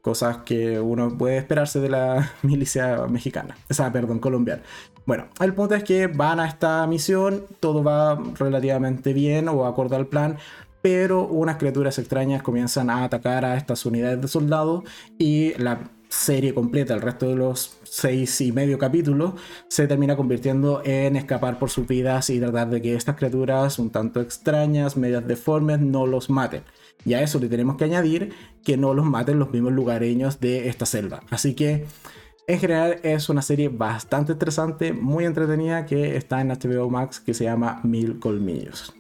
Cosas 0.02 0.38
que 0.38 0.80
uno 0.80 1.16
puede 1.18 1.38
esperarse 1.38 1.80
de 1.80 1.90
la 1.90 2.32
milicia 2.42 3.06
mexicana, 3.08 3.56
o 3.70 3.74
sea, 3.74 3.92
perdón, 3.92 4.20
colombiana. 4.20 4.63
Bueno, 5.06 5.28
el 5.40 5.54
punto 5.54 5.75
es 5.75 5.84
que 5.84 6.08
van 6.08 6.40
a 6.40 6.48
esta 6.48 6.86
misión, 6.88 7.46
todo 7.60 7.84
va 7.84 8.22
relativamente 8.40 9.13
bien 9.13 9.48
o 9.48 9.66
acorde 9.66 9.96
al 9.96 10.08
plan, 10.08 10.38
pero 10.82 11.25
unas 11.28 11.58
criaturas 11.58 12.00
extrañas 12.00 12.42
comienzan 12.42 12.90
a 12.90 13.04
atacar 13.04 13.46
a 13.46 13.56
estas 13.56 13.86
unidades 13.86 14.22
de 14.22 14.28
soldados 14.28 14.84
y 15.18 15.54
la 15.54 15.92
serie 16.10 16.54
completa, 16.54 16.94
el 16.94 17.02
resto 17.02 17.28
de 17.28 17.36
los 17.36 17.78
seis 17.94 18.42
y 18.42 18.52
medio 18.52 18.80
capítulos, 18.80 19.36
se 19.68 19.88
termina 19.88 20.16
convirtiendo 20.16 20.82
en 20.84 21.16
escapar 21.16 21.60
por 21.60 21.70
sus 21.70 21.88
vidas 21.88 22.32
y 22.32 22.40
tratar 22.40 22.72
de 22.72 22.82
que 22.82 22.96
estas 22.96 23.16
criaturas 23.16 23.78
un 23.78 23.92
tanto 23.92 24.20
extrañas, 24.20 24.98
medias 24.98 25.28
deformes, 25.28 25.80
no 25.80 26.08
los 26.08 26.32
maten. 26.32 26.64
Y 27.06 27.14
a 27.14 27.22
eso 27.22 27.40
le 27.40 27.50
tenemos 27.50 27.78
que 27.78 27.84
añadir 27.84 28.34
que 28.64 28.78
no 28.78 28.96
los 28.96 29.06
maten 29.06 29.38
los 29.38 29.52
mismos 29.52 29.74
lugareños 29.74 30.40
de 30.40 30.70
esta 30.70 30.88
selva. 30.88 31.22
Así 31.30 31.54
que 31.54 31.86
en 32.48 32.60
general 32.60 33.00
es 33.04 33.30
una 33.30 33.44
serie 33.44 33.70
bastante 33.70 34.32
interesante, 34.32 34.92
muy 34.92 35.26
entretenida 35.26 35.86
que 35.86 36.18
está 36.18 36.42
en 36.42 36.50
HBO 36.50 36.90
Max 36.90 37.20
que 37.20 37.36
se 37.36 37.44
llama 37.44 37.80
Mil 37.84 38.18
Colmillos. 38.18 38.92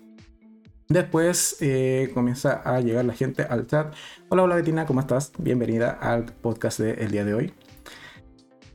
Después 0.87 1.57
eh, 1.61 2.11
comienza 2.13 2.61
a 2.63 2.79
llegar 2.79 3.05
la 3.05 3.13
gente 3.13 3.41
al 3.41 3.65
chat. 3.65 3.95
Hola, 4.29 4.43
hola 4.43 4.55
Betina, 4.55 4.85
¿cómo 4.85 4.99
estás? 4.99 5.31
Bienvenida 5.39 5.89
al 5.99 6.25
podcast 6.25 6.79
del 6.79 7.09
día 7.09 7.25
de 7.25 7.33
hoy. 7.33 7.53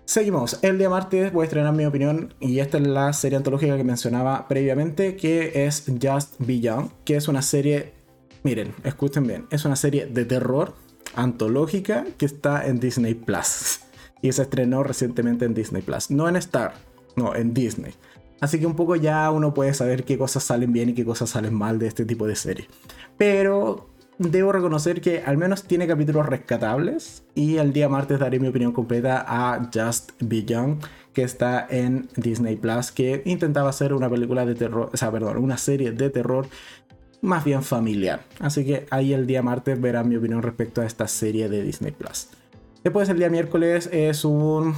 Seguimos. 0.08 0.58
El 0.62 0.78
día 0.78 0.88
martes 0.88 1.34
voy 1.34 1.42
a 1.42 1.44
estrenar 1.44 1.74
mi 1.74 1.84
opinión 1.84 2.32
y 2.40 2.60
esta 2.60 2.78
es 2.78 2.86
la 2.86 3.12
serie 3.12 3.36
antológica 3.36 3.76
que 3.76 3.84
mencionaba 3.84 4.48
previamente, 4.48 5.16
que 5.16 5.66
es 5.66 5.84
Just 6.02 6.36
Be 6.38 6.60
Young, 6.60 6.88
que 7.04 7.16
es 7.16 7.28
una 7.28 7.42
serie 7.42 7.92
Miren, 8.42 8.72
escuchen 8.84 9.26
bien, 9.26 9.46
es 9.50 9.66
una 9.66 9.76
serie 9.76 10.06
de 10.06 10.24
terror 10.24 10.72
antológica 11.14 12.06
que 12.16 12.24
está 12.24 12.66
en 12.66 12.80
Disney 12.80 13.12
Plus. 13.12 13.80
Y 14.22 14.32
se 14.32 14.40
estrenó 14.40 14.82
recientemente 14.82 15.44
en 15.44 15.52
Disney 15.52 15.82
Plus. 15.82 16.10
No 16.10 16.26
en 16.26 16.36
Star, 16.36 16.72
no, 17.14 17.34
en 17.34 17.52
Disney. 17.52 17.92
Así 18.40 18.58
que 18.58 18.66
un 18.66 18.76
poco 18.76 18.96
ya 18.96 19.30
uno 19.30 19.52
puede 19.52 19.74
saber 19.74 20.04
qué 20.04 20.16
cosas 20.16 20.42
salen 20.42 20.72
bien 20.72 20.88
y 20.88 20.94
qué 20.94 21.04
cosas 21.04 21.28
salen 21.28 21.52
mal 21.52 21.78
de 21.78 21.86
este 21.86 22.06
tipo 22.06 22.26
de 22.26 22.34
serie. 22.34 22.66
Pero 23.18 23.90
debo 24.18 24.52
reconocer 24.52 25.00
que 25.00 25.22
al 25.22 25.36
menos 25.36 25.64
tiene 25.64 25.86
capítulos 25.86 26.26
rescatables. 26.26 27.22
Y 27.34 27.56
el 27.56 27.72
día 27.72 27.88
martes 27.88 28.18
daré 28.18 28.38
mi 28.38 28.48
opinión 28.48 28.72
completa 28.72 29.24
a 29.26 29.70
Just 29.72 30.12
Be 30.20 30.44
Young, 30.44 30.78
que 31.12 31.22
está 31.22 31.66
en 31.68 32.08
Disney 32.16 32.56
Plus, 32.56 32.92
que 32.92 33.22
intentaba 33.24 33.70
hacer 33.70 33.92
una 33.92 34.10
película 34.10 34.44
de 34.44 34.54
terror, 34.54 34.90
o 34.92 34.96
sea, 34.96 35.10
perdón, 35.10 35.38
una 35.38 35.56
serie 35.56 35.92
de 35.92 36.10
terror 36.10 36.46
más 37.20 37.44
bien 37.44 37.62
familiar. 37.62 38.20
Así 38.38 38.64
que 38.64 38.86
ahí 38.90 39.12
el 39.12 39.26
día 39.26 39.42
martes 39.42 39.80
verán 39.80 40.08
mi 40.08 40.16
opinión 40.16 40.42
respecto 40.42 40.80
a 40.80 40.86
esta 40.86 41.08
serie 41.08 41.48
de 41.48 41.62
Disney 41.62 41.92
Plus. 41.92 42.28
Después 42.84 43.08
el 43.08 43.18
día 43.18 43.28
miércoles 43.28 43.88
es 43.92 44.24
un, 44.24 44.74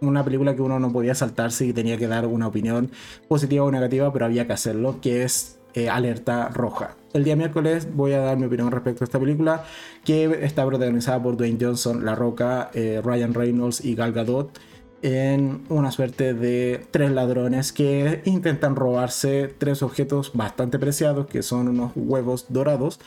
una 0.00 0.24
película 0.24 0.54
que 0.54 0.62
uno 0.62 0.78
no 0.78 0.92
podía 0.92 1.14
saltarse 1.14 1.64
y 1.64 1.72
tenía 1.72 1.96
que 1.96 2.06
dar 2.06 2.26
una 2.26 2.46
opinión 2.46 2.90
positiva 3.28 3.64
o 3.64 3.70
negativa, 3.70 4.12
pero 4.12 4.26
había 4.26 4.46
que 4.46 4.52
hacerlo, 4.52 5.00
que 5.00 5.22
es 5.22 5.55
eh, 5.76 5.88
Alerta 5.88 6.48
Roja. 6.48 6.96
El 7.12 7.22
día 7.22 7.36
miércoles 7.36 7.86
voy 7.94 8.12
a 8.14 8.20
dar 8.20 8.36
mi 8.36 8.46
opinión 8.46 8.70
respecto 8.72 9.04
a 9.04 9.06
esta 9.06 9.20
película, 9.20 9.64
que 10.04 10.40
está 10.42 10.66
protagonizada 10.66 11.22
por 11.22 11.36
Dwayne 11.36 11.58
Johnson, 11.60 12.04
La 12.04 12.14
Roca, 12.14 12.70
eh, 12.74 13.00
Ryan 13.04 13.34
Reynolds 13.34 13.84
y 13.84 13.94
Gal 13.94 14.12
Gadot 14.12 14.58
en 15.02 15.64
una 15.68 15.92
suerte 15.92 16.32
de 16.32 16.86
tres 16.90 17.10
ladrones 17.10 17.72
que 17.72 18.22
intentan 18.24 18.74
robarse 18.74 19.54
tres 19.58 19.82
objetos 19.82 20.32
bastante 20.34 20.78
preciados, 20.78 21.26
que 21.26 21.42
son 21.42 21.68
unos 21.68 21.92
huevos 21.94 22.46
dorados, 22.48 22.98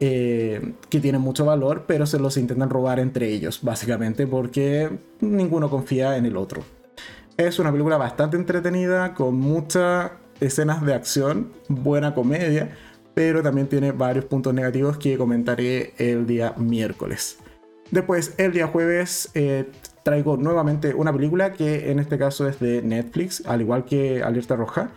eh, 0.00 0.74
que 0.90 1.00
tienen 1.00 1.20
mucho 1.20 1.44
valor, 1.44 1.84
pero 1.86 2.06
se 2.06 2.18
los 2.18 2.36
intentan 2.36 2.68
robar 2.68 2.98
entre 2.98 3.32
ellos, 3.32 3.60
básicamente 3.62 4.26
porque 4.26 4.90
ninguno 5.20 5.70
confía 5.70 6.16
en 6.16 6.26
el 6.26 6.36
otro. 6.36 6.62
Es 7.36 7.60
una 7.60 7.70
película 7.70 7.96
bastante 7.96 8.36
entretenida, 8.36 9.14
con 9.14 9.36
muchas 9.36 10.10
escenas 10.40 10.84
de 10.84 10.94
acción, 10.94 11.52
buena 11.68 12.14
comedia, 12.14 12.76
pero 13.14 13.42
también 13.42 13.68
tiene 13.68 13.92
varios 13.92 14.26
puntos 14.26 14.54
negativos 14.54 14.98
que 14.98 15.18
comentaré 15.18 15.94
el 15.98 16.26
día 16.26 16.54
miércoles. 16.56 17.38
Después, 17.90 18.34
el 18.36 18.52
día 18.52 18.66
jueves, 18.66 19.30
eh, 19.34 19.70
traigo 20.02 20.36
nuevamente 20.36 20.94
una 20.94 21.12
película 21.12 21.52
que 21.52 21.90
en 21.90 21.98
este 21.98 22.18
caso 22.18 22.48
es 22.48 22.60
de 22.60 22.82
Netflix, 22.82 23.42
al 23.46 23.60
igual 23.60 23.84
que 23.84 24.22
Alerta 24.22 24.56
Roja, 24.56 24.90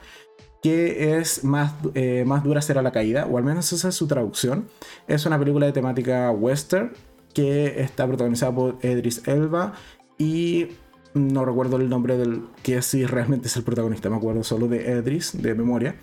que 0.61 1.17
es 1.17 1.43
más, 1.43 1.73
eh, 1.95 2.23
más 2.25 2.43
dura 2.43 2.61
será 2.61 2.81
la 2.81 2.91
caída, 2.91 3.25
o 3.25 3.37
al 3.37 3.43
menos 3.43 3.73
esa 3.73 3.89
es 3.89 3.95
su 3.95 4.07
traducción. 4.07 4.67
Es 5.07 5.25
una 5.25 5.39
película 5.39 5.65
de 5.65 5.71
temática 5.71 6.31
western 6.31 6.93
que 7.33 7.81
está 7.81 8.05
protagonizada 8.07 8.53
por 8.53 8.77
Edris 8.81 9.27
Elba 9.27 9.73
y 10.17 10.69
no 11.13 11.45
recuerdo 11.45 11.77
el 11.77 11.89
nombre 11.89 12.17
del 12.17 12.43
que 12.63 12.81
sí 12.81 13.05
realmente 13.05 13.47
es 13.47 13.57
el 13.57 13.63
protagonista, 13.63 14.09
me 14.09 14.17
acuerdo 14.17 14.43
solo 14.43 14.67
de 14.67 14.91
Edris 14.91 15.41
de 15.41 15.55
memoria. 15.55 15.95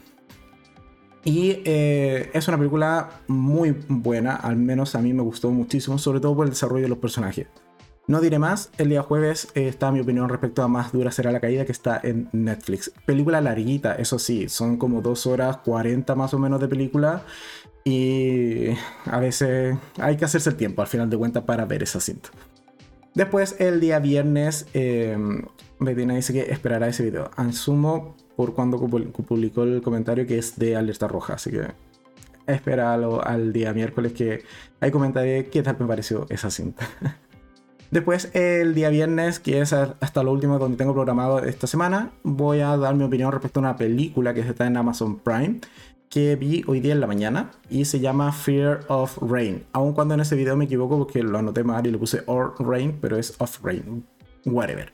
Y 1.24 1.60
eh, 1.64 2.30
es 2.32 2.48
una 2.48 2.56
película 2.56 3.22
muy 3.26 3.76
buena, 3.88 4.34
al 4.34 4.56
menos 4.56 4.94
a 4.94 5.00
mí 5.00 5.12
me 5.12 5.22
gustó 5.22 5.50
muchísimo, 5.50 5.98
sobre 5.98 6.20
todo 6.20 6.34
por 6.36 6.46
el 6.46 6.50
desarrollo 6.50 6.84
de 6.84 6.88
los 6.88 6.98
personajes. 6.98 7.48
No 8.06 8.22
diré 8.22 8.38
más, 8.38 8.70
el 8.78 8.88
día 8.88 9.02
jueves 9.02 9.48
eh, 9.54 9.68
está 9.68 9.92
mi 9.92 10.00
opinión 10.00 10.30
respecto 10.30 10.62
a 10.62 10.68
Más 10.68 10.92
dura 10.92 11.10
será 11.10 11.30
la 11.30 11.40
caída 11.40 11.66
que 11.66 11.72
está 11.72 12.00
en 12.02 12.30
Netflix. 12.32 12.90
Película 13.04 13.42
larguita, 13.42 13.96
eso 13.96 14.18
sí, 14.18 14.48
son 14.48 14.78
como 14.78 15.02
2 15.02 15.26
horas 15.26 15.58
40 15.58 16.14
más 16.14 16.32
o 16.32 16.38
menos 16.38 16.58
de 16.58 16.68
película 16.68 17.24
y 17.84 18.68
a 19.04 19.18
veces 19.18 19.76
hay 19.98 20.16
que 20.16 20.24
hacerse 20.24 20.48
el 20.48 20.56
tiempo 20.56 20.80
al 20.80 20.88
final 20.88 21.10
de 21.10 21.18
cuentas 21.18 21.44
para 21.44 21.66
ver 21.66 21.82
esa 21.82 22.00
cinta. 22.00 22.30
Después, 23.18 23.56
el 23.58 23.80
día 23.80 23.98
viernes, 23.98 24.68
eh, 24.74 25.18
Betina 25.80 26.14
dice 26.14 26.32
que 26.32 26.52
esperará 26.52 26.86
ese 26.86 27.02
video. 27.02 27.32
Asumo 27.34 28.14
por 28.36 28.54
cuando 28.54 28.78
publicó 28.78 29.64
el 29.64 29.82
comentario 29.82 30.24
que 30.24 30.38
es 30.38 30.56
de 30.56 30.76
alerta 30.76 31.08
roja, 31.08 31.34
así 31.34 31.50
que 31.50 31.62
espéralo 32.46 33.20
al 33.26 33.52
día 33.52 33.72
miércoles 33.72 34.12
que 34.12 34.44
ahí 34.78 34.92
comentaré 34.92 35.48
qué 35.48 35.64
tal 35.64 35.76
me 35.80 35.86
pareció 35.86 36.26
esa 36.28 36.48
cinta. 36.52 36.88
Después, 37.90 38.30
el 38.34 38.72
día 38.76 38.88
viernes, 38.88 39.40
que 39.40 39.62
es 39.62 39.72
hasta 39.72 40.22
lo 40.22 40.30
último 40.30 40.60
donde 40.60 40.76
tengo 40.76 40.94
programado 40.94 41.40
esta 41.40 41.66
semana, 41.66 42.12
voy 42.22 42.60
a 42.60 42.76
dar 42.76 42.94
mi 42.94 43.02
opinión 43.02 43.32
respecto 43.32 43.58
a 43.58 43.62
una 43.62 43.76
película 43.76 44.32
que 44.32 44.42
está 44.42 44.68
en 44.68 44.76
Amazon 44.76 45.18
Prime 45.18 45.58
que 46.08 46.36
vi 46.36 46.64
hoy 46.66 46.80
día 46.80 46.92
en 46.92 47.00
la 47.00 47.06
mañana 47.06 47.50
y 47.68 47.84
se 47.84 48.00
llama 48.00 48.32
Fear 48.32 48.80
of 48.88 49.18
Rain. 49.20 49.64
Aun 49.72 49.92
cuando 49.92 50.14
en 50.14 50.20
ese 50.20 50.36
video 50.36 50.56
me 50.56 50.64
equivoco 50.64 50.98
porque 50.98 51.22
lo 51.22 51.38
anoté 51.38 51.64
mal 51.64 51.86
y 51.86 51.90
le 51.90 51.98
puse 51.98 52.22
Or 52.26 52.54
Rain, 52.58 52.98
pero 53.00 53.16
es 53.16 53.34
Of 53.38 53.62
Rain, 53.62 54.04
whatever. 54.44 54.92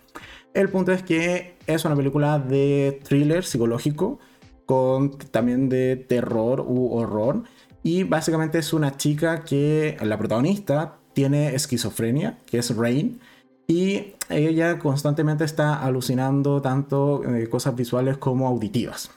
El 0.53 0.69
punto 0.69 0.93
es 0.93 1.03
que 1.03 1.57
es 1.67 1.85
una 1.85 1.97
película 1.97 2.39
de 2.39 3.01
thriller 3.05 3.45
psicológico 3.45 4.19
con 4.67 5.19
también 5.31 5.69
de 5.69 5.97
terror 5.97 6.61
u 6.61 6.95
horror 6.95 7.43
y 7.83 8.05
básicamente 8.05 8.59
es 8.59 8.73
una 8.73 8.97
chica 8.97 9.45
que 9.45 9.97
la 10.03 10.19
protagonista 10.19 10.97
tiene 11.13 11.55
esquizofrenia, 11.55 12.39
que 12.47 12.59
es 12.59 12.75
Rain, 12.75 13.21
y 13.67 14.15
ella 14.29 14.79
constantemente 14.79 15.45
está 15.45 15.83
alucinando 15.83 16.61
tanto 16.61 17.23
eh, 17.25 17.49
cosas 17.49 17.77
visuales 17.77 18.17
como 18.17 18.49
auditivas. 18.49 19.11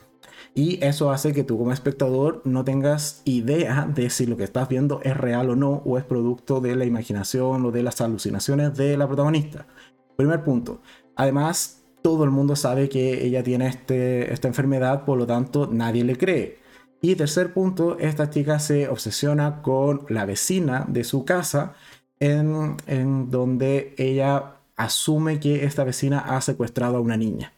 Y 0.57 0.83
eso 0.83 1.11
hace 1.11 1.33
que 1.33 1.43
tú 1.43 1.55
como 1.59 1.71
espectador 1.71 2.41
no 2.43 2.63
tengas 2.63 3.21
idea 3.25 3.87
de 3.93 4.09
si 4.09 4.25
lo 4.25 4.37
que 4.37 4.43
estás 4.43 4.67
viendo 4.67 5.01
es 5.03 5.15
real 5.15 5.51
o 5.51 5.55
no, 5.55 5.83
o 5.85 5.99
es 5.99 6.03
producto 6.03 6.61
de 6.61 6.75
la 6.75 6.83
imaginación 6.83 7.63
o 7.63 7.71
de 7.71 7.83
las 7.83 8.01
alucinaciones 8.01 8.73
de 8.73 8.97
la 8.97 9.05
protagonista. 9.05 9.67
Primer 10.15 10.43
punto. 10.43 10.81
Además, 11.15 11.83
todo 12.01 12.23
el 12.23 12.31
mundo 12.31 12.55
sabe 12.55 12.89
que 12.89 13.23
ella 13.23 13.43
tiene 13.43 13.67
este, 13.67 14.33
esta 14.33 14.47
enfermedad, 14.47 15.05
por 15.05 15.19
lo 15.19 15.27
tanto 15.27 15.69
nadie 15.71 16.03
le 16.03 16.17
cree. 16.17 16.57
Y 17.01 17.13
tercer 17.13 17.53
punto, 17.53 17.99
esta 17.99 18.31
chica 18.31 18.57
se 18.57 18.89
obsesiona 18.89 19.61
con 19.61 20.07
la 20.09 20.25
vecina 20.25 20.85
de 20.87 21.03
su 21.03 21.23
casa, 21.23 21.75
en, 22.19 22.77
en 22.87 23.29
donde 23.29 23.93
ella 23.99 24.55
asume 24.75 25.39
que 25.39 25.65
esta 25.65 25.83
vecina 25.83 26.17
ha 26.17 26.41
secuestrado 26.41 26.97
a 26.97 27.01
una 27.01 27.15
niña. 27.15 27.53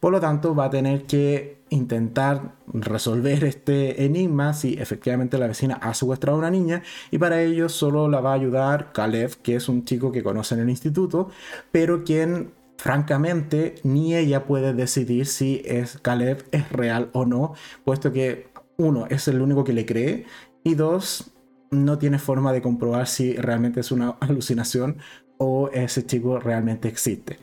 Por 0.00 0.12
lo 0.12 0.20
tanto, 0.20 0.54
va 0.54 0.66
a 0.66 0.70
tener 0.70 1.04
que 1.04 1.64
intentar 1.70 2.54
resolver 2.68 3.44
este 3.44 4.04
enigma 4.04 4.52
si 4.54 4.74
efectivamente 4.74 5.38
la 5.38 5.48
vecina 5.48 5.78
ha 5.82 5.94
secuestrado 5.94 6.36
a 6.36 6.40
una 6.40 6.50
niña 6.50 6.82
y 7.10 7.18
para 7.18 7.42
ello 7.42 7.68
solo 7.68 8.08
la 8.08 8.20
va 8.20 8.30
a 8.30 8.34
ayudar 8.34 8.92
Caleb, 8.92 9.36
que 9.42 9.56
es 9.56 9.68
un 9.68 9.84
chico 9.84 10.12
que 10.12 10.22
conoce 10.22 10.54
en 10.54 10.60
el 10.60 10.70
instituto, 10.70 11.30
pero 11.72 12.04
quien 12.04 12.52
francamente 12.78 13.76
ni 13.82 14.14
ella 14.14 14.44
puede 14.44 14.74
decidir 14.74 15.26
si 15.26 15.62
es 15.64 15.98
Caleb 15.98 16.44
es 16.52 16.70
real 16.70 17.10
o 17.12 17.24
no, 17.24 17.54
puesto 17.84 18.12
que 18.12 18.48
uno, 18.76 19.06
es 19.08 19.26
el 19.28 19.40
único 19.40 19.64
que 19.64 19.72
le 19.72 19.86
cree, 19.86 20.26
y 20.62 20.74
dos, 20.74 21.32
no 21.70 21.98
tiene 21.98 22.18
forma 22.18 22.52
de 22.52 22.62
comprobar 22.62 23.06
si 23.06 23.34
realmente 23.34 23.80
es 23.80 23.90
una 23.90 24.10
alucinación 24.20 24.98
o 25.38 25.68
ese 25.70 26.06
chico 26.06 26.38
realmente 26.38 26.88
existe. 26.88 27.38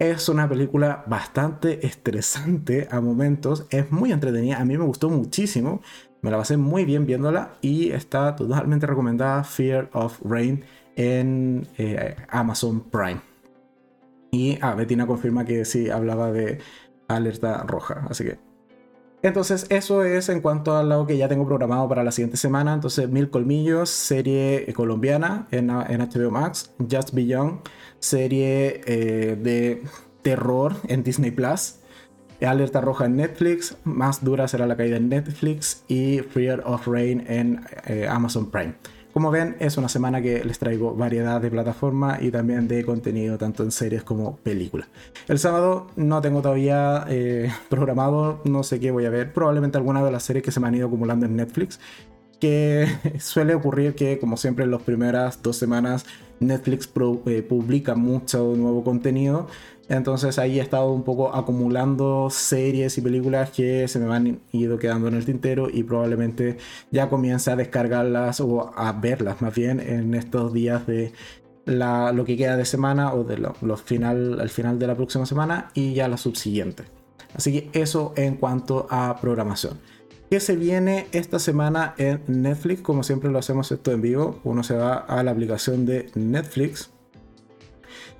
Es 0.00 0.30
una 0.30 0.48
película 0.48 1.04
bastante 1.06 1.86
estresante 1.86 2.88
a 2.90 3.02
momentos, 3.02 3.66
es 3.68 3.92
muy 3.92 4.12
entretenida, 4.12 4.58
a 4.58 4.64
mí 4.64 4.78
me 4.78 4.84
gustó 4.86 5.10
muchísimo, 5.10 5.82
me 6.22 6.30
la 6.30 6.38
pasé 6.38 6.56
muy 6.56 6.86
bien 6.86 7.04
viéndola 7.04 7.58
y 7.60 7.90
está 7.90 8.34
totalmente 8.34 8.86
recomendada 8.86 9.44
Fear 9.44 9.90
of 9.92 10.18
Rain 10.24 10.64
en 10.96 11.68
eh, 11.76 12.16
Amazon 12.30 12.80
Prime. 12.80 13.20
Y 14.30 14.58
ah, 14.62 14.74
Bettina 14.74 15.06
confirma 15.06 15.44
que 15.44 15.66
sí 15.66 15.90
hablaba 15.90 16.32
de 16.32 16.60
alerta 17.06 17.62
roja, 17.64 18.06
así 18.08 18.24
que 18.24 18.38
entonces, 19.22 19.66
eso 19.68 20.02
es 20.02 20.30
en 20.30 20.40
cuanto 20.40 20.78
a 20.78 20.82
lo 20.82 21.06
que 21.06 21.18
ya 21.18 21.28
tengo 21.28 21.46
programado 21.46 21.86
para 21.88 22.02
la 22.02 22.10
siguiente 22.10 22.38
semana. 22.38 22.72
Entonces, 22.72 23.08
Mil 23.10 23.28
Colmillos, 23.28 23.90
serie 23.90 24.72
colombiana 24.74 25.46
en, 25.50 25.68
HBO 25.68 26.30
Max. 26.30 26.72
Just 26.90 27.12
Beyond, 27.12 27.60
serie 28.00 28.80
eh, 28.86 29.36
de 29.40 29.82
terror 30.22 30.74
en 30.88 31.02
Disney 31.02 31.30
Plus. 31.30 31.76
Alerta 32.46 32.80
Roja 32.80 33.04
en 33.04 33.16
Netflix. 33.16 33.76
Más 33.84 34.24
dura 34.24 34.48
será 34.48 34.66
la 34.66 34.76
caída 34.76 34.96
en 34.96 35.08
Netflix. 35.08 35.84
Y 35.88 36.20
Fear 36.20 36.62
of 36.64 36.86
Rain 36.86 37.24
en 37.28 37.64
eh, 37.86 38.06
Amazon 38.08 38.50
Prime. 38.50 38.74
Como 39.12 39.32
ven, 39.32 39.56
es 39.58 39.76
una 39.76 39.88
semana 39.88 40.22
que 40.22 40.44
les 40.44 40.60
traigo 40.60 40.94
variedad 40.94 41.40
de 41.40 41.50
plataformas 41.50 42.22
y 42.22 42.30
también 42.30 42.68
de 42.68 42.84
contenido, 42.84 43.36
tanto 43.38 43.64
en 43.64 43.72
series 43.72 44.04
como 44.04 44.36
películas. 44.36 44.88
El 45.26 45.40
sábado 45.40 45.88
no 45.96 46.20
tengo 46.20 46.42
todavía 46.42 47.04
eh, 47.08 47.50
programado, 47.68 48.40
no 48.44 48.62
sé 48.62 48.78
qué 48.78 48.92
voy 48.92 49.06
a 49.06 49.10
ver, 49.10 49.32
probablemente 49.32 49.78
alguna 49.78 50.04
de 50.04 50.12
las 50.12 50.22
series 50.22 50.44
que 50.44 50.52
se 50.52 50.60
me 50.60 50.68
han 50.68 50.76
ido 50.76 50.86
acumulando 50.86 51.26
en 51.26 51.34
Netflix. 51.34 51.80
que 52.38 52.86
suele 53.18 53.54
ocurrir 53.54 53.96
que, 53.96 54.20
como 54.20 54.36
siempre, 54.36 54.64
en 54.64 54.70
las 54.70 54.82
primeras 54.82 55.42
dos 55.42 55.56
semanas 55.56 56.06
Netflix 56.40 56.90
eh, 57.26 57.42
publica 57.42 57.94
mucho 57.94 58.54
nuevo 58.56 58.82
contenido. 58.82 59.46
Entonces 59.88 60.38
ahí 60.38 60.60
he 60.60 60.62
estado 60.62 60.92
un 60.92 61.02
poco 61.02 61.34
acumulando 61.34 62.30
series 62.30 62.96
y 62.96 63.00
películas 63.00 63.50
que 63.50 63.88
se 63.88 63.98
me 63.98 64.14
han 64.14 64.40
ido 64.52 64.78
quedando 64.78 65.08
en 65.08 65.14
el 65.14 65.24
tintero 65.24 65.68
y 65.68 65.82
probablemente 65.82 66.58
ya 66.92 67.08
comience 67.08 67.50
a 67.50 67.56
descargarlas 67.56 68.40
o 68.40 68.72
a 68.76 68.92
verlas 68.92 69.42
más 69.42 69.54
bien 69.54 69.80
en 69.80 70.14
estos 70.14 70.52
días 70.52 70.86
de 70.86 71.12
lo 71.66 72.24
que 72.24 72.36
queda 72.36 72.56
de 72.56 72.64
semana 72.64 73.14
o 73.14 73.24
de 73.24 73.38
los 73.38 73.82
final, 73.82 74.40
al 74.40 74.48
final 74.48 74.78
de 74.78 74.86
la 74.86 74.94
próxima 74.94 75.26
semana 75.26 75.70
y 75.74 75.92
ya 75.92 76.08
la 76.08 76.16
subsiguiente. 76.16 76.84
Así 77.34 77.52
que 77.52 77.78
eso 77.78 78.12
en 78.16 78.36
cuanto 78.36 78.86
a 78.90 79.16
programación. 79.20 79.78
¿Qué 80.30 80.38
se 80.38 80.54
viene 80.54 81.08
esta 81.10 81.40
semana 81.40 81.92
en 81.98 82.22
Netflix? 82.28 82.82
Como 82.82 83.02
siempre 83.02 83.30
lo 83.30 83.40
hacemos 83.40 83.72
esto 83.72 83.90
en 83.90 84.00
vivo. 84.00 84.38
Uno 84.44 84.62
se 84.62 84.76
va 84.76 84.94
a 84.94 85.24
la 85.24 85.32
aplicación 85.32 85.86
de 85.86 86.08
Netflix. 86.14 86.90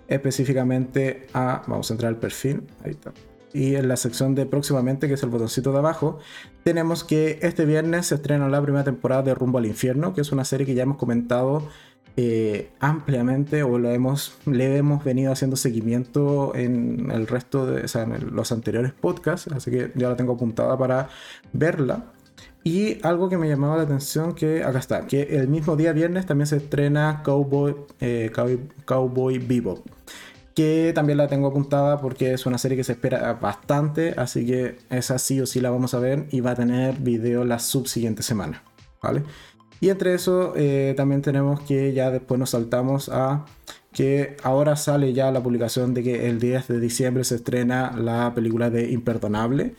Específicamente 0.09 1.29
a... 1.33 1.62
Vamos 1.69 1.88
a 1.88 1.95
entrar 1.95 2.09
al 2.09 2.19
perfil. 2.19 2.64
Ahí 2.85 2.90
está. 2.90 3.12
Y 3.52 3.76
en 3.76 3.87
la 3.87 3.97
sección 3.97 4.35
de 4.35 4.45
próximamente, 4.45 5.07
que 5.07 5.14
es 5.14 5.23
el 5.23 5.29
botoncito 5.29 5.71
de 5.71 5.79
abajo, 5.79 6.19
tenemos 6.64 7.05
que 7.05 7.38
este 7.43 7.64
viernes 7.64 8.07
se 8.07 8.17
estrena 8.17 8.49
la 8.49 8.61
primera 8.61 8.83
temporada 8.83 9.23
de 9.23 9.33
Rumbo 9.33 9.59
al 9.59 9.67
Infierno, 9.67 10.12
que 10.12 10.23
es 10.23 10.33
una 10.33 10.45
serie 10.45 10.67
que 10.67 10.75
ya 10.75 10.83
hemos 10.83 10.97
comentado 10.97 11.69
eh, 12.17 12.71
ampliamente 12.81 13.62
o 13.62 13.79
lo 13.79 13.90
hemos, 13.90 14.38
le 14.47 14.76
hemos 14.76 15.05
venido 15.05 15.33
haciendo 15.33 15.57
seguimiento 15.57 16.55
en 16.55 17.11
el 17.11 17.26
resto 17.26 17.67
de 17.67 17.87
los 18.31 18.52
anteriores 18.52 18.93
podcasts, 18.93 19.50
así 19.52 19.71
que 19.71 19.93
ya 19.95 20.09
la 20.09 20.17
tengo 20.17 20.35
apuntada 20.35 20.76
para 20.76 21.09
verla. 21.52 22.12
Y 22.62 22.99
algo 23.07 23.31
que 23.31 23.38
me 23.38 23.49
llamaba 23.49 23.76
la 23.79 23.85
atención 23.85 24.35
que 24.35 24.62
acá 24.62 24.79
está, 24.79 25.07
que 25.07 25.23
el 25.23 25.49
mismo 25.49 25.76
día 25.76 25.93
viernes 25.93 26.26
también 26.26 26.47
se 26.47 26.59
estrena 26.59 27.23
Cowboy, 27.25 27.75
eh, 28.00 28.31
Cowboy, 28.85 29.38
Bebop, 29.38 29.87
que 30.55 30.93
también 30.95 31.17
la 31.17 31.26
tengo 31.26 31.49
apuntada 31.49 32.02
porque 32.02 32.35
es 32.35 32.45
una 32.45 32.59
serie 32.59 32.76
que 32.76 32.85
se 32.85 32.93
espera 32.93 33.33
bastante, 33.35 34.14
así 34.19 34.45
que 34.45 34.76
esa 34.90 35.19
sí 35.19 35.40
o 35.40 35.47
sí 35.47 35.61
la 35.61 35.71
vamos 35.71 35.95
a 35.95 36.00
ver 36.00 36.26
y 36.31 36.40
va 36.40 36.50
a 36.50 36.55
tener 36.55 36.99
video 36.99 37.45
la 37.47 37.59
subsiguiente 37.59 38.23
semana, 38.23 38.62
¿vale? 39.02 39.23
Y 39.80 39.88
entre 39.88 40.14
eso 40.14 40.52
eh, 40.56 40.94
también 40.96 41.22
tenemos 41.22 41.60
que 41.60 41.92
ya 41.94 42.10
después 42.10 42.38
nos 42.38 42.50
saltamos 42.50 43.08
a 43.08 43.46
que 43.92 44.37
ahora 44.42 44.76
sale 44.76 45.12
ya 45.12 45.32
la 45.32 45.42
publicación 45.42 45.94
de 45.94 46.02
que 46.02 46.28
el 46.28 46.38
10 46.38 46.68
de 46.68 46.80
diciembre 46.80 47.25
se 47.25 47.37
estrena 47.37 47.92
la 47.96 48.32
película 48.34 48.70
de 48.70 48.90
Imperdonable, 48.90 49.75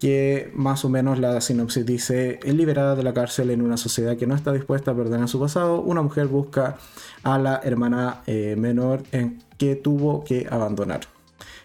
que 0.00 0.50
más 0.54 0.84
o 0.84 0.88
menos 0.88 1.18
la 1.18 1.40
sinopsis 1.40 1.86
dice, 1.86 2.40
es 2.42 2.54
liberada 2.54 2.96
de 2.96 3.02
la 3.02 3.14
cárcel 3.14 3.50
en 3.50 3.62
una 3.62 3.76
sociedad 3.76 4.16
que 4.16 4.26
no 4.26 4.34
está 4.34 4.52
dispuesta 4.52 4.90
a 4.90 4.96
perder 4.96 5.20
en 5.20 5.28
su 5.28 5.38
pasado, 5.38 5.80
una 5.80 6.02
mujer 6.02 6.26
busca 6.26 6.76
a 7.22 7.38
la 7.38 7.60
hermana 7.62 8.22
eh, 8.26 8.56
menor 8.58 9.02
en 9.12 9.38
que 9.56 9.76
tuvo 9.76 10.24
que 10.24 10.46
abandonar. 10.50 11.00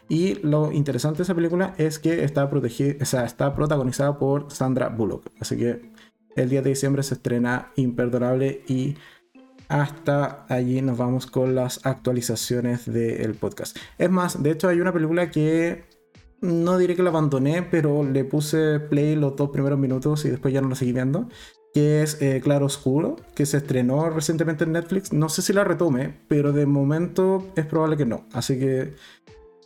Y 0.10 0.36
lo 0.36 0.72
interesante 0.72 1.18
de 1.18 1.24
esa 1.24 1.36
película 1.36 1.76
es 1.78 2.00
que 2.00 2.24
está, 2.24 2.50
protegida, 2.50 2.96
o 3.02 3.06
sea, 3.06 3.26
está 3.26 3.54
protagonizada 3.56 4.18
por 4.18 4.52
Sandra 4.52 4.90
Bullock. 4.90 5.24
Así 5.40 5.56
que 5.56 5.92
el 6.36 6.50
10 6.50 6.64
de 6.64 6.70
diciembre 6.70 7.04
se 7.04 7.16
estrena 7.16 7.72
Imperdonable 7.76 8.64
y 8.68 8.96
hasta 9.70 10.46
allí 10.50 10.82
nos 10.82 10.98
vamos 10.98 11.28
con 11.28 11.56
las 11.56 11.86
actualizaciones 11.86 12.92
del 12.92 13.36
podcast. 13.36 13.78
Es 13.98 14.10
más, 14.10 14.42
de 14.42 14.52
hecho 14.52 14.68
hay 14.68 14.82
una 14.82 14.92
película 14.92 15.30
que 15.30 15.86
no 16.42 16.78
diré 16.78 16.96
que 16.96 17.04
la 17.04 17.10
abandoné, 17.10 17.64
pero 17.64 18.04
le 18.04 18.24
puse 18.26 18.80
play 18.80 19.16
los 19.16 19.36
dos 19.36 19.50
primeros 19.52 19.78
minutos 19.78 20.26
y 20.26 20.30
después 20.30 20.54
ya 20.54 20.62
no 20.62 20.70
la 20.70 20.76
seguí 20.76 20.92
viendo. 20.94 21.30
Que 21.72 22.02
es 22.02 22.20
eh, 22.20 22.42
Claro 22.44 22.66
Oscuro, 22.66 23.16
que 23.36 23.46
se 23.46 23.58
estrenó 23.58 24.10
recientemente 24.10 24.64
en 24.64 24.72
Netflix. 24.72 25.14
No 25.14 25.30
sé 25.30 25.44
si 25.44 25.54
la 25.54 25.64
retome, 25.64 26.16
pero 26.28 26.52
de 26.52 26.66
momento 26.66 27.46
es 27.56 27.68
probable 27.68 27.96
que 27.96 28.08
no. 28.08 28.26
Así 28.34 28.58
que 28.58 28.96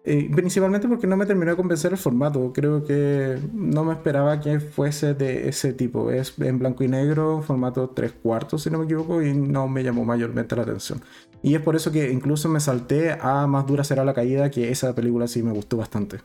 eh, 0.06 0.30
principalmente 0.36 0.90
porque 0.90 1.08
no 1.08 1.16
me 1.16 1.26
terminó 1.26 1.52
de 1.52 1.58
convencer 1.58 1.94
el 1.94 1.98
formato. 1.98 2.52
Creo 2.54 2.84
que 2.84 3.40
no 3.54 3.86
me 3.86 3.94
esperaba 3.94 4.42
que 4.42 4.60
fuese 4.60 5.14
de 5.14 5.48
ese 5.48 5.72
tipo. 5.72 6.12
Es 6.12 6.38
en 6.40 6.60
blanco 6.60 6.84
y 6.84 6.90
negro, 6.90 7.42
formato 7.42 7.90
3 7.90 8.12
cuartos, 8.22 8.64
si 8.64 8.70
no 8.70 8.80
me 8.80 8.86
equivoco, 8.86 9.22
y 9.22 9.34
no 9.34 9.68
me 9.70 9.82
llamó 9.84 10.04
mayormente 10.04 10.56
la 10.58 10.64
atención. 10.64 11.02
Y 11.42 11.56
es 11.56 11.62
por 11.62 11.76
eso 11.78 11.92
que 11.92 12.12
incluso 12.12 12.50
me 12.50 12.60
salté 12.60 13.18
a 13.20 13.48
Más 13.48 13.66
dura 13.66 13.84
será 13.86 14.04
la 14.04 14.14
caída, 14.14 14.52
que 14.52 14.72
esa 14.72 14.94
película 14.94 15.28
sí 15.28 15.42
me 15.42 15.54
gustó 15.54 15.78
bastante. 15.78 16.20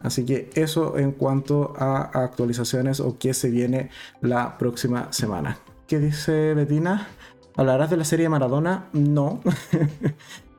Así 0.00 0.24
que 0.24 0.50
eso 0.54 0.98
en 0.98 1.12
cuanto 1.12 1.74
a 1.78 2.10
actualizaciones 2.24 2.98
o 3.00 3.18
qué 3.18 3.34
se 3.34 3.50
viene 3.50 3.90
la 4.20 4.58
próxima 4.58 5.12
semana. 5.12 5.58
¿Qué 5.86 5.98
dice 5.98 6.54
Betina? 6.54 7.08
¿Hablarás 7.56 7.90
de 7.90 7.98
la 7.98 8.04
serie 8.04 8.28
Maradona? 8.30 8.88
No. 8.94 9.40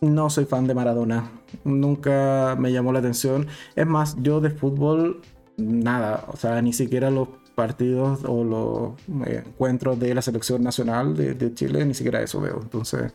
no 0.00 0.30
soy 0.30 0.44
fan 0.44 0.66
de 0.66 0.74
Maradona. 0.74 1.30
Nunca 1.64 2.56
me 2.58 2.72
llamó 2.72 2.92
la 2.92 3.00
atención. 3.00 3.46
Es 3.76 3.86
más, 3.86 4.16
yo 4.20 4.40
de 4.40 4.50
fútbol, 4.50 5.20
nada. 5.56 6.24
O 6.28 6.36
sea, 6.36 6.60
ni 6.62 6.72
siquiera 6.72 7.10
los 7.10 7.28
partidos 7.54 8.20
o 8.24 8.44
los 8.44 9.28
encuentros 9.28 9.98
de 9.98 10.14
la 10.14 10.22
selección 10.22 10.62
nacional 10.62 11.16
de, 11.16 11.54
Chile, 11.54 11.84
ni 11.84 11.94
siquiera 11.94 12.22
eso 12.22 12.40
veo. 12.40 12.60
Entonces, 12.62 13.12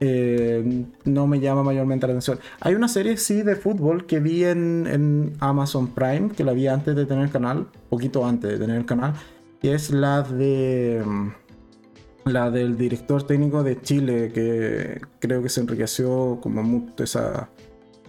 eh, 0.00 0.84
no 1.04 1.26
me 1.26 1.40
llama 1.40 1.62
mayormente 1.62 2.06
la 2.06 2.14
atención. 2.14 2.40
Hay 2.60 2.74
una 2.74 2.88
serie, 2.88 3.16
sí, 3.16 3.42
de 3.42 3.54
fútbol 3.54 4.06
que 4.06 4.18
vi 4.18 4.44
en, 4.44 4.86
en, 4.86 5.36
Amazon 5.38 5.88
Prime, 5.88 6.30
que 6.30 6.42
la 6.42 6.52
vi 6.52 6.66
antes 6.66 6.96
de 6.96 7.06
tener 7.06 7.24
el 7.24 7.30
canal, 7.30 7.68
poquito 7.88 8.26
antes 8.26 8.50
de 8.50 8.58
tener 8.58 8.76
el 8.76 8.86
canal, 8.86 9.14
que 9.60 9.74
es 9.74 9.90
la 9.90 10.22
de 10.22 11.04
la 12.24 12.50
del 12.50 12.76
director 12.76 13.22
técnico 13.22 13.62
de 13.62 13.80
Chile, 13.80 14.30
que 14.32 15.00
creo 15.18 15.42
que 15.42 15.48
se 15.48 15.60
enriqueció 15.60 16.38
como 16.40 16.62
mucho 16.62 17.04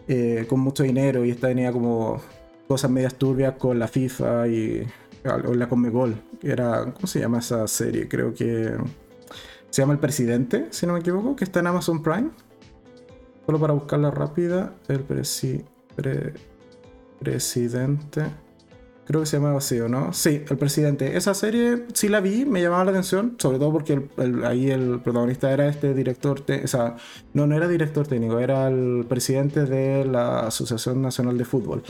eh, 0.08 0.46
con 0.50 0.60
mucho 0.60 0.84
dinero 0.84 1.24
y 1.24 1.32
esta 1.32 1.48
tenía 1.48 1.72
como 1.72 2.22
cosas 2.68 2.92
medias 2.92 3.16
turbias 3.16 3.56
con 3.56 3.80
la 3.80 3.88
FIFA 3.88 4.48
y 4.48 4.88
o 5.26 5.54
la 5.54 5.70
Conmebol. 5.70 6.16
Era, 6.42 6.92
¿cómo 6.94 7.08
se 7.08 7.20
llama 7.20 7.40
esa 7.40 7.68
serie? 7.68 8.08
Creo 8.08 8.34
que 8.34 8.74
se 9.70 9.82
llama 9.82 9.94
El 9.94 10.00
Presidente, 10.00 10.68
si 10.72 10.86
no 10.86 10.94
me 10.94 11.00
equivoco, 11.00 11.36
que 11.36 11.44
está 11.44 11.60
en 11.60 11.68
Amazon 11.68 12.02
Prime. 12.02 12.32
Solo 13.46 13.60
para 13.60 13.74
buscarla 13.74 14.12
rápida, 14.12 14.74
el 14.88 15.02
presi, 15.02 15.64
presidente. 17.20 18.24
Creo 19.12 19.24
que 19.24 19.28
se 19.28 19.36
llamaba 19.36 19.58
así, 19.58 19.78
¿o 19.78 19.90
no? 19.90 20.14
Sí, 20.14 20.42
El 20.50 20.58
Presidente. 20.58 21.18
Esa 21.18 21.34
serie 21.34 21.86
sí 21.92 22.08
la 22.08 22.22
vi, 22.22 22.46
me 22.46 22.62
llamaba 22.62 22.86
la 22.86 22.92
atención, 22.92 23.36
sobre 23.40 23.60
todo 23.60 23.74
porque 23.74 24.08
ahí 24.46 24.72
el 24.72 25.02
protagonista 25.02 25.52
era 25.52 25.68
este 25.68 25.94
director, 25.94 26.46
o 26.64 26.68
sea, 26.68 26.96
no, 27.34 27.46
no 27.46 27.58
era 27.58 27.68
director 27.68 28.08
técnico, 28.08 28.40
era 28.40 28.70
el 28.70 29.06
presidente 29.10 29.66
de 29.66 30.06
la 30.06 30.48
Asociación 30.48 31.02
Nacional 31.02 31.38
de 31.38 31.44
Fútbol 31.44 31.84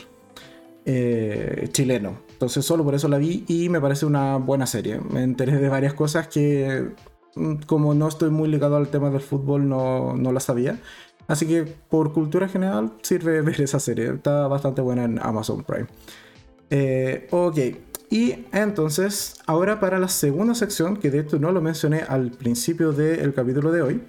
eh, 0.84 1.68
chileno. 1.70 2.18
Entonces 2.32 2.64
solo 2.64 2.82
por 2.82 2.96
eso 2.96 3.06
la 3.06 3.18
vi 3.18 3.44
y 3.46 3.68
me 3.68 3.80
parece 3.80 4.04
una 4.04 4.38
buena 4.38 4.66
serie. 4.66 4.98
Me 4.98 5.22
enteré 5.22 5.58
de 5.58 5.68
varias 5.68 5.94
cosas 5.94 6.26
que, 6.26 6.88
mm, 7.36 7.54
como 7.66 7.94
no 7.94 8.08
estoy 8.08 8.30
muy 8.30 8.48
ligado 8.48 8.74
al 8.74 8.88
tema 8.88 9.10
del 9.10 9.20
fútbol, 9.20 9.68
no, 9.68 10.16
no 10.16 10.32
la 10.32 10.40
sabía. 10.40 10.80
Así 11.28 11.46
que 11.46 11.62
por 11.62 12.12
cultura 12.12 12.48
general 12.48 12.94
sirve 13.02 13.40
ver 13.42 13.60
esa 13.60 13.78
serie. 13.78 14.12
Está 14.14 14.48
bastante 14.48 14.82
buena 14.82 15.04
en 15.04 15.20
Amazon 15.22 15.62
Prime. 15.62 15.86
Eh, 16.74 17.28
ok, 17.30 17.58
y 18.08 18.46
entonces, 18.50 19.34
ahora 19.46 19.78
para 19.78 19.98
la 19.98 20.08
segunda 20.08 20.54
sección, 20.54 20.96
que 20.96 21.10
de 21.10 21.18
hecho 21.18 21.38
no 21.38 21.52
lo 21.52 21.60
mencioné 21.60 22.00
al 22.00 22.30
principio 22.30 22.92
del 22.92 23.34
capítulo 23.34 23.70
de 23.70 23.82
hoy, 23.82 24.02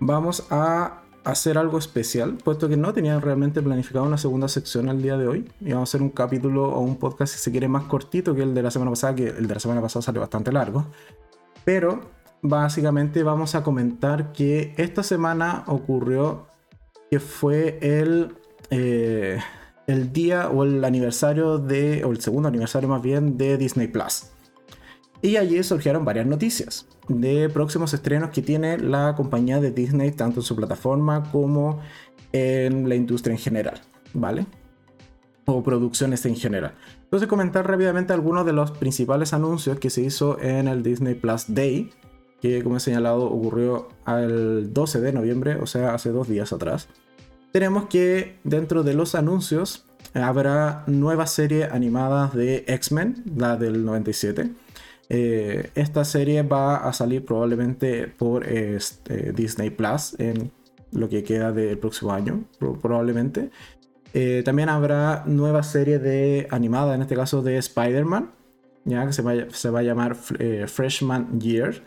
vamos 0.00 0.48
a 0.50 1.02
hacer 1.22 1.56
algo 1.56 1.78
especial, 1.78 2.36
puesto 2.42 2.68
que 2.68 2.76
no 2.76 2.92
tenía 2.92 3.20
realmente 3.20 3.62
planificado 3.62 4.06
una 4.06 4.18
segunda 4.18 4.48
sección 4.48 4.88
al 4.88 5.02
día 5.02 5.16
de 5.16 5.28
hoy. 5.28 5.48
Y 5.60 5.72
vamos 5.72 5.88
a 5.88 5.90
hacer 5.90 6.02
un 6.02 6.10
capítulo 6.10 6.64
o 6.64 6.80
un 6.80 6.96
podcast, 6.96 7.34
si 7.34 7.38
se 7.38 7.52
quiere, 7.52 7.68
más 7.68 7.84
cortito 7.84 8.34
que 8.34 8.42
el 8.42 8.52
de 8.52 8.62
la 8.64 8.72
semana 8.72 8.90
pasada, 8.90 9.14
que 9.14 9.28
el 9.28 9.46
de 9.46 9.54
la 9.54 9.60
semana 9.60 9.80
pasada 9.80 10.02
salió 10.02 10.20
bastante 10.20 10.50
largo. 10.50 10.84
Pero 11.64 12.00
básicamente 12.42 13.22
vamos 13.22 13.54
a 13.54 13.62
comentar 13.62 14.32
que 14.32 14.74
esta 14.78 15.04
semana 15.04 15.62
ocurrió 15.68 16.48
que 17.08 17.20
fue 17.20 17.78
el... 17.82 18.34
Eh, 18.70 19.38
el 19.86 20.12
día 20.12 20.48
o 20.48 20.64
el 20.64 20.84
aniversario 20.84 21.58
de, 21.58 22.04
o 22.04 22.10
el 22.10 22.20
segundo 22.20 22.48
aniversario 22.48 22.88
más 22.88 23.02
bien, 23.02 23.36
de 23.36 23.56
Disney 23.56 23.88
Plus. 23.88 24.30
Y 25.22 25.36
allí 25.36 25.62
surgieron 25.62 26.04
varias 26.04 26.26
noticias 26.26 26.86
de 27.08 27.48
próximos 27.50 27.92
estrenos 27.92 28.30
que 28.30 28.40
tiene 28.40 28.78
la 28.78 29.14
compañía 29.16 29.60
de 29.60 29.70
Disney, 29.70 30.12
tanto 30.12 30.40
en 30.40 30.44
su 30.44 30.56
plataforma 30.56 31.30
como 31.30 31.80
en 32.32 32.88
la 32.88 32.94
industria 32.94 33.32
en 33.34 33.38
general, 33.38 33.80
¿vale? 34.14 34.46
O 35.44 35.62
producciones 35.62 36.24
en 36.24 36.36
general. 36.36 36.74
Entonces 37.02 37.28
comentar 37.28 37.68
rápidamente 37.68 38.12
algunos 38.12 38.46
de 38.46 38.52
los 38.52 38.70
principales 38.70 39.32
anuncios 39.32 39.78
que 39.78 39.90
se 39.90 40.02
hizo 40.02 40.40
en 40.40 40.68
el 40.68 40.82
Disney 40.82 41.14
Plus 41.14 41.46
Day, 41.48 41.90
que 42.40 42.62
como 42.62 42.76
he 42.78 42.80
señalado 42.80 43.24
ocurrió 43.24 43.88
el 44.06 44.72
12 44.72 45.00
de 45.00 45.12
noviembre, 45.12 45.56
o 45.56 45.66
sea, 45.66 45.92
hace 45.92 46.10
dos 46.10 46.28
días 46.28 46.52
atrás 46.52 46.88
tenemos 47.52 47.86
que 47.86 48.38
dentro 48.44 48.82
de 48.82 48.94
los 48.94 49.14
anuncios 49.14 49.86
habrá 50.14 50.84
nueva 50.86 51.26
serie 51.26 51.64
animada 51.64 52.30
de 52.34 52.64
X-Men, 52.66 53.24
la 53.36 53.56
del 53.56 53.84
97. 53.84 54.50
Eh, 55.08 55.70
esta 55.74 56.04
serie 56.04 56.42
va 56.42 56.76
a 56.76 56.92
salir 56.92 57.24
probablemente 57.24 58.06
por 58.06 58.46
este, 58.46 59.32
Disney 59.32 59.70
Plus 59.70 60.14
en 60.18 60.52
lo 60.92 61.08
que 61.08 61.24
queda 61.24 61.52
del 61.52 61.78
próximo 61.78 62.12
año, 62.12 62.44
probablemente. 62.58 63.50
Eh, 64.14 64.42
también 64.44 64.68
habrá 64.68 65.24
nueva 65.26 65.62
serie 65.62 65.98
de 65.98 66.48
animada, 66.50 66.94
en 66.94 67.02
este 67.02 67.14
caso 67.14 67.42
de 67.42 67.58
Spider-Man, 67.58 68.32
ya 68.84 69.06
que 69.06 69.12
se 69.12 69.22
va, 69.22 69.32
se 69.50 69.70
va 69.70 69.80
a 69.80 69.82
llamar 69.82 70.16
eh, 70.38 70.66
Freshman 70.66 71.40
Year. 71.40 71.82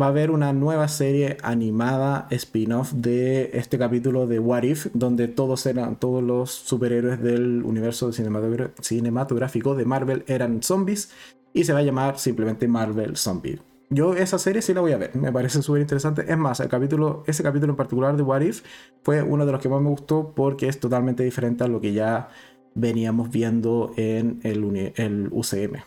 Va 0.00 0.06
a 0.06 0.08
haber 0.10 0.30
una 0.30 0.52
nueva 0.52 0.86
serie 0.86 1.38
animada 1.42 2.28
spin-off 2.30 2.92
de 2.92 3.50
este 3.54 3.78
capítulo 3.78 4.28
de 4.28 4.38
What 4.38 4.62
If, 4.62 4.86
donde 4.94 5.26
todos 5.26 5.66
eran 5.66 5.96
todos 5.96 6.22
los 6.22 6.52
superhéroes 6.52 7.20
del 7.20 7.64
universo 7.64 8.12
cinematográfico 8.12 9.74
de 9.74 9.84
Marvel 9.84 10.22
eran 10.28 10.62
zombies 10.62 11.10
y 11.52 11.64
se 11.64 11.72
va 11.72 11.80
a 11.80 11.82
llamar 11.82 12.16
simplemente 12.20 12.68
Marvel 12.68 13.16
Zombie. 13.16 13.58
Yo 13.90 14.14
esa 14.14 14.38
serie 14.38 14.62
sí 14.62 14.72
la 14.72 14.82
voy 14.82 14.92
a 14.92 14.98
ver, 14.98 15.16
me 15.16 15.32
parece 15.32 15.62
súper 15.62 15.80
interesante. 15.80 16.24
Es 16.28 16.38
más, 16.38 16.60
el 16.60 16.68
capítulo, 16.68 17.24
ese 17.26 17.42
capítulo 17.42 17.72
en 17.72 17.76
particular 17.76 18.16
de 18.16 18.22
What 18.22 18.42
If 18.42 18.62
fue 19.02 19.22
uno 19.22 19.46
de 19.46 19.50
los 19.50 19.60
que 19.60 19.68
más 19.68 19.82
me 19.82 19.88
gustó 19.88 20.32
porque 20.32 20.68
es 20.68 20.78
totalmente 20.78 21.24
diferente 21.24 21.64
a 21.64 21.66
lo 21.66 21.80
que 21.80 21.92
ya 21.92 22.28
veníamos 22.76 23.30
viendo 23.30 23.92
en 23.96 24.38
el, 24.44 24.92
el 24.94 25.28
UCM. 25.32 25.82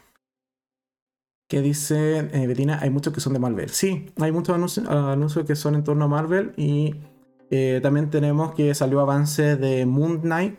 ¿Qué 1.51 1.61
dice 1.61 2.29
eh, 2.31 2.47
Betina? 2.47 2.79
Hay 2.81 2.89
muchos 2.91 3.11
que 3.11 3.19
son 3.19 3.33
de 3.33 3.39
Marvel. 3.39 3.71
Sí, 3.71 4.09
hay 4.21 4.31
muchos 4.31 4.55
anuncios, 4.87 5.45
que 5.45 5.57
son 5.57 5.75
en 5.75 5.83
torno 5.83 6.05
a 6.05 6.07
Marvel 6.07 6.53
y 6.55 6.95
eh, 7.49 7.81
también 7.83 8.09
tenemos 8.09 8.55
que 8.55 8.73
salió 8.73 9.01
avance 9.01 9.57
de 9.57 9.85
Moon 9.85 10.21
Knight, 10.21 10.55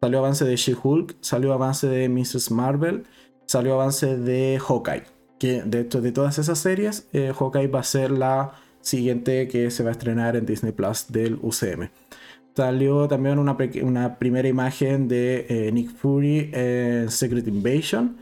salió 0.00 0.20
avance 0.20 0.44
de 0.44 0.54
She-Hulk, 0.54 1.16
salió 1.22 1.52
avance 1.52 1.88
de 1.88 2.08
Mrs. 2.08 2.52
Marvel, 2.52 3.02
salió 3.46 3.74
avance 3.74 4.16
de 4.16 4.60
Hawkeye 4.64 5.02
que 5.40 5.62
de 5.62 5.80
hecho 5.80 6.00
de 6.00 6.12
todas 6.12 6.38
esas 6.38 6.60
series, 6.60 7.08
eh, 7.12 7.32
Hawkeye 7.36 7.66
va 7.66 7.80
a 7.80 7.82
ser 7.82 8.12
la 8.12 8.52
siguiente 8.80 9.48
que 9.48 9.72
se 9.72 9.82
va 9.82 9.88
a 9.88 9.92
estrenar 9.92 10.36
en 10.36 10.46
Disney 10.46 10.70
Plus 10.70 11.06
del 11.08 11.40
UCM. 11.42 11.90
Salió 12.54 13.08
también 13.08 13.40
una, 13.40 13.56
una 13.82 14.18
primera 14.20 14.46
imagen 14.46 15.08
de 15.08 15.46
eh, 15.48 15.72
Nick 15.72 15.90
Fury 15.96 16.50
en 16.52 17.10
Secret 17.10 17.48
Invasion 17.48 18.18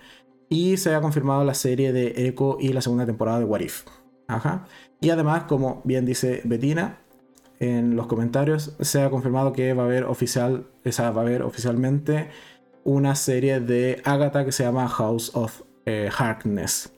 y 0.49 0.77
se 0.77 0.95
ha 0.95 1.01
confirmado 1.01 1.45
la 1.45 1.55
serie 1.55 1.93
de 1.93 2.29
Echo 2.29 2.59
y 2.61 2.73
la 2.73 2.81
segunda 2.81 3.07
temporada 3.07 3.39
de 3.39 3.45
What 3.45 3.61
If. 3.61 3.85
Ajá. 4.29 4.67
Y 5.01 5.11
además, 5.11 5.45
como 5.45 5.83
bien 5.85 6.05
dice 6.05 6.41
Bettina 6.45 6.99
en 7.59 7.97
los 7.97 8.07
comentarios, 8.07 8.77
se 8.81 9.03
ha 9.03 9.11
confirmado 9.11 9.53
que 9.53 9.73
va 9.73 9.85
a 9.85 9.87
haber 9.87 10.05
oficial, 10.05 10.67
esa 10.85 11.11
va 11.11 11.23
a 11.23 11.25
haber 11.25 11.43
oficialmente 11.43 12.29
una 12.85 13.15
serie 13.15 13.61
de 13.61 14.01
Agatha 14.05 14.45
que 14.45 14.53
se 14.53 14.65
llama 14.65 14.89
House 14.89 15.33
of 15.35 15.63
eh, 15.87 16.11
Harkness. 16.17 16.93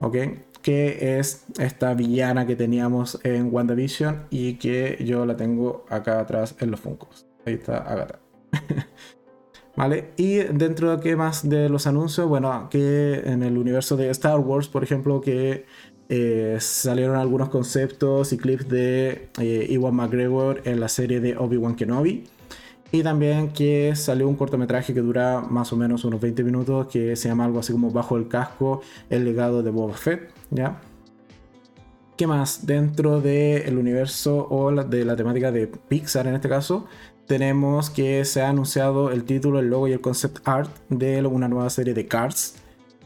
¿ok? 0.00 0.16
Que 0.62 1.18
es 1.18 1.44
esta 1.58 1.94
villana 1.94 2.46
que 2.46 2.56
teníamos 2.56 3.20
en 3.24 3.52
WandaVision 3.52 4.26
y 4.30 4.54
que 4.54 5.02
yo 5.04 5.26
la 5.26 5.36
tengo 5.36 5.84
acá 5.88 6.20
atrás 6.20 6.56
en 6.60 6.70
los 6.70 6.80
Funkos. 6.80 7.26
Ahí 7.44 7.54
está 7.54 7.78
Agatha. 7.78 8.18
¿Vale? 9.76 10.10
Y 10.16 10.36
dentro 10.36 10.96
de 10.96 11.02
qué 11.02 11.16
más 11.16 11.48
de 11.48 11.68
los 11.68 11.86
anuncios, 11.86 12.28
bueno, 12.28 12.68
que 12.70 13.22
en 13.24 13.42
el 13.42 13.58
universo 13.58 13.96
de 13.96 14.08
Star 14.10 14.38
Wars, 14.38 14.68
por 14.68 14.84
ejemplo, 14.84 15.20
que 15.20 15.66
eh, 16.08 16.58
salieron 16.60 17.16
algunos 17.16 17.48
conceptos 17.48 18.32
y 18.32 18.36
clips 18.36 18.68
de 18.68 19.30
eh, 19.40 19.66
Iwan 19.70 19.94
McGregor 19.94 20.62
en 20.64 20.78
la 20.78 20.88
serie 20.88 21.20
de 21.20 21.36
Obi-Wan 21.36 21.74
Kenobi. 21.74 22.24
Y 22.92 23.02
también 23.02 23.48
que 23.48 23.96
salió 23.96 24.28
un 24.28 24.36
cortometraje 24.36 24.94
que 24.94 25.00
dura 25.00 25.40
más 25.40 25.72
o 25.72 25.76
menos 25.76 26.04
unos 26.04 26.20
20 26.20 26.44
minutos, 26.44 26.86
que 26.86 27.16
se 27.16 27.28
llama 27.28 27.44
algo 27.44 27.58
así 27.58 27.72
como 27.72 27.90
Bajo 27.90 28.16
el 28.16 28.28
casco, 28.28 28.82
el 29.10 29.24
legado 29.24 29.64
de 29.64 29.70
Boba 29.70 29.94
Fett, 29.94 30.30
¿ya? 30.50 30.80
¿Qué 32.16 32.28
más? 32.28 32.64
Dentro 32.64 33.20
del 33.20 33.76
universo 33.76 34.46
o 34.48 34.70
de 34.70 35.04
la 35.04 35.16
temática 35.16 35.50
de 35.50 35.66
Pixar 35.66 36.28
en 36.28 36.36
este 36.36 36.48
caso, 36.48 36.86
tenemos 37.26 37.90
que 37.90 38.24
se 38.24 38.42
ha 38.42 38.48
anunciado 38.48 39.10
el 39.10 39.24
título, 39.24 39.60
el 39.60 39.70
logo 39.70 39.88
y 39.88 39.92
el 39.92 40.00
concept 40.00 40.46
art 40.46 40.70
de 40.88 41.24
una 41.26 41.48
nueva 41.48 41.70
serie 41.70 41.94
de 41.94 42.06
Cars. 42.06 42.56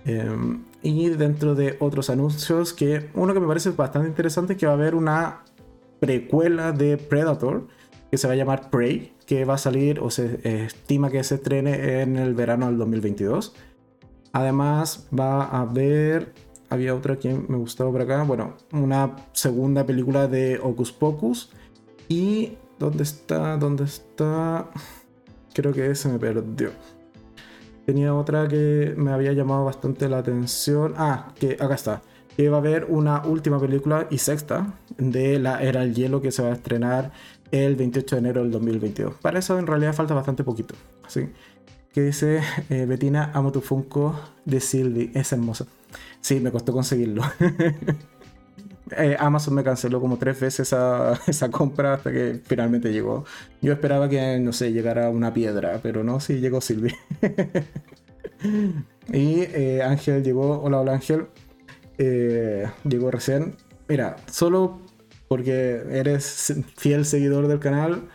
Em, 0.05 0.65
y 0.83 1.09
dentro 1.11 1.55
de 1.55 1.77
otros 1.81 2.11
anuncios, 2.11 2.73
que 2.73 3.11
uno 3.15 3.35
que 3.35 3.41
me 3.41 3.47
parece 3.47 3.71
bastante 3.71 4.09
interesante 4.09 4.55
es 4.55 4.59
que 4.59 4.67
va 4.67 4.73
a 4.73 4.77
haber 4.77 4.95
una 4.95 5.43
precuela 6.01 6.73
de 6.73 6.97
Predator 6.97 7.67
que 8.11 8.17
se 8.17 8.27
va 8.27 8.33
a 8.33 8.37
llamar 8.37 8.71
Prey, 8.71 9.13
que 9.27 9.45
va 9.45 9.55
a 9.55 9.59
salir 9.59 10.01
o 10.01 10.11
se 10.11 10.41
estima 10.65 11.11
que 11.11 11.23
se 11.23 11.37
estrene 11.37 12.01
en 12.01 12.17
el 12.17 12.35
verano 12.35 12.67
del 12.67 12.79
2022. 12.79 13.55
Además 14.33 15.07
va 15.17 15.45
a 15.45 15.63
haber, 15.63 16.33
había 16.71 16.95
otra 16.95 17.17
que 17.17 17.35
me 17.35 17.57
gustaba 17.57 17.91
por 17.91 18.03
acá, 18.03 18.23
bueno, 18.23 18.55
una 18.73 19.17
segunda 19.33 19.85
película 19.85 20.29
de 20.29 20.59
Ocus 20.63 20.93
Pocus. 20.93 21.51
Y, 22.09 22.57
¿dónde 22.79 23.03
está? 23.03 23.57
¿Dónde 23.57 23.85
está? 23.85 24.69
Creo 25.55 25.73
que 25.73 25.95
se 25.95 26.09
me 26.09 26.19
perdió. 26.19 26.71
Tenía 27.87 28.15
otra 28.15 28.47
que 28.49 28.95
me 28.97 29.13
había 29.13 29.33
llamado 29.33 29.65
bastante 29.65 30.09
la 30.09 30.19
atención. 30.19 30.95
Ah, 30.97 31.33
que 31.39 31.57
acá 31.59 31.75
está. 31.75 32.03
Que 32.37 32.49
va 32.49 32.59
a 32.59 32.61
haber 32.61 32.85
una 32.85 33.23
última 33.25 33.59
película 33.59 34.07
y 34.11 34.19
sexta 34.19 34.75
de 34.97 35.39
la 35.39 35.63
Era 35.63 35.81
del 35.81 35.95
Hielo 35.95 36.21
que 36.21 36.31
se 36.31 36.43
va 36.43 36.51
a 36.51 36.53
estrenar 36.53 37.13
el 37.51 37.77
28 37.77 38.17
de 38.17 38.21
enero 38.21 38.43
del 38.43 38.51
2022. 38.51 39.15
Para 39.23 39.39
eso 39.39 39.59
en 39.59 39.67
realidad 39.67 39.95
falta 39.95 40.15
bastante 40.15 40.45
poquito. 40.45 40.75
Así 41.05 41.31
que 41.93 42.03
dice 42.03 42.43
eh, 42.69 42.85
Betina, 42.87 43.33
amo 43.35 43.51
tu 43.51 43.61
Funko 43.61 44.15
de 44.45 44.61
Sylvie, 44.61 45.11
es 45.15 45.33
hermoso. 45.33 45.67
Sí, 46.21 46.41
me 46.41 46.53
costó 46.53 46.73
conseguirlo. 46.73 47.23
Eh, 48.97 49.17
Amazon 49.19 49.55
me 49.55 49.65
canceló 49.65 50.01
como 50.01 50.19
tres 50.19 50.41
veces 50.41 50.73
esa, 51.27 51.51
compra 51.51 51.95
hasta 51.95 52.13
que 52.13 52.41
finalmente 52.45 52.93
llegó. 52.93 53.25
Yo 53.61 53.73
esperaba 53.73 54.09
que, 54.09 54.39
no 54.39 54.53
sé, 54.53 54.73
llegara 54.73 55.11
una 55.11 55.33
piedra, 55.35 55.81
pero 55.83 56.05
no, 56.05 56.21
sí 56.21 56.41
llegó 56.41 56.61
Sylvie. 56.61 56.97
y 59.13 59.41
eh, 59.41 59.83
Ángel 59.83 60.23
llegó, 60.23 60.61
hola, 60.61 60.81
hola 60.81 60.93
Ángel. 60.95 61.27
llegó 61.99 63.11
recién. 63.11 63.57
Mira, 63.89 64.17
solo 64.31 64.81
porque 65.29 65.83
eres 65.91 66.55
fiel 66.77 67.05
seguidor 67.05 67.49
del 67.49 67.61
canal, 67.61 68.09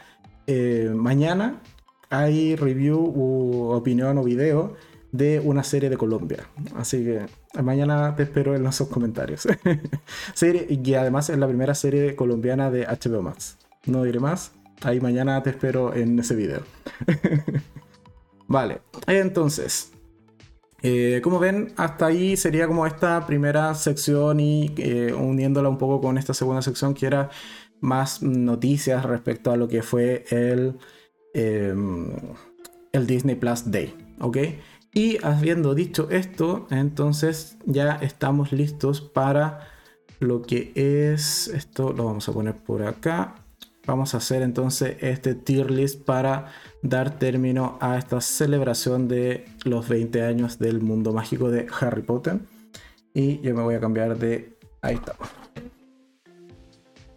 eh, 0.47 0.91
mañana 0.93 1.61
hay 2.09 2.55
review 2.55 2.99
u 2.99 3.71
opinión 3.71 4.17
o 4.17 4.23
video 4.23 4.75
de 5.11 5.39
una 5.39 5.63
serie 5.63 5.89
de 5.89 5.97
Colombia. 5.97 6.49
Así 6.75 7.03
que 7.03 7.25
mañana 7.61 8.15
te 8.15 8.23
espero 8.23 8.55
en 8.55 8.63
los 8.63 8.81
comentarios. 8.83 9.47
serie, 10.33 10.67
y 10.69 10.93
además 10.95 11.29
es 11.29 11.37
la 11.37 11.47
primera 11.47 11.75
serie 11.75 12.15
colombiana 12.15 12.71
de 12.71 12.85
HBO 12.87 13.21
Max. 13.21 13.57
No 13.85 14.03
diré 14.03 14.19
más. 14.19 14.51
Ahí 14.81 14.99
mañana 14.99 15.41
te 15.43 15.51
espero 15.51 15.93
en 15.93 16.19
ese 16.19 16.35
video. 16.35 16.61
vale, 18.47 18.81
entonces, 19.07 19.91
eh, 20.81 21.21
como 21.23 21.39
ven, 21.39 21.71
hasta 21.77 22.07
ahí 22.07 22.35
sería 22.35 22.67
como 22.67 22.85
esta 22.85 23.25
primera 23.25 23.73
sección 23.75 24.41
y 24.41 24.73
eh, 24.77 25.13
uniéndola 25.13 25.69
un 25.69 25.77
poco 25.77 26.01
con 26.01 26.17
esta 26.17 26.33
segunda 26.33 26.61
sección 26.61 26.93
que 26.93 27.05
era 27.05 27.29
más 27.79 28.21
noticias 28.21 29.05
respecto 29.05 29.51
a 29.51 29.57
lo 29.57 29.69
que 29.69 29.81
fue 29.81 30.25
el, 30.29 30.77
em, 31.33 32.09
el 32.91 33.07
Disney 33.07 33.35
Plus 33.35 33.71
Day, 33.71 33.95
¿ok? 34.19 34.37
Y 34.93 35.17
habiendo 35.25 35.73
dicho 35.73 36.07
esto, 36.11 36.67
entonces 36.69 37.57
ya 37.65 37.95
estamos 37.95 38.51
listos 38.51 39.01
para 39.01 39.67
lo 40.19 40.43
que 40.43 40.71
es, 40.75 41.47
esto 41.47 41.93
lo 41.93 42.05
vamos 42.05 42.29
a 42.29 42.33
poner 42.33 42.55
por 42.55 42.83
acá, 42.83 43.35
vamos 43.87 44.13
a 44.13 44.17
hacer 44.17 44.43
entonces 44.43 44.97
este 45.01 45.33
tier 45.33 45.71
list 45.71 46.03
para 46.03 46.51
dar 46.83 47.17
término 47.17 47.77
a 47.81 47.97
esta 47.97 48.21
celebración 48.21 49.07
de 49.07 49.45
los 49.65 49.89
20 49.89 50.21
años 50.21 50.59
del 50.59 50.81
mundo 50.81 51.11
mágico 51.11 51.49
de 51.49 51.67
Harry 51.79 52.03
Potter. 52.03 52.39
Y 53.15 53.39
yo 53.41 53.53
me 53.55 53.63
voy 53.63 53.75
a 53.75 53.79
cambiar 53.79 54.17
de... 54.17 54.57
Ahí 54.81 54.95
está. 54.95 55.15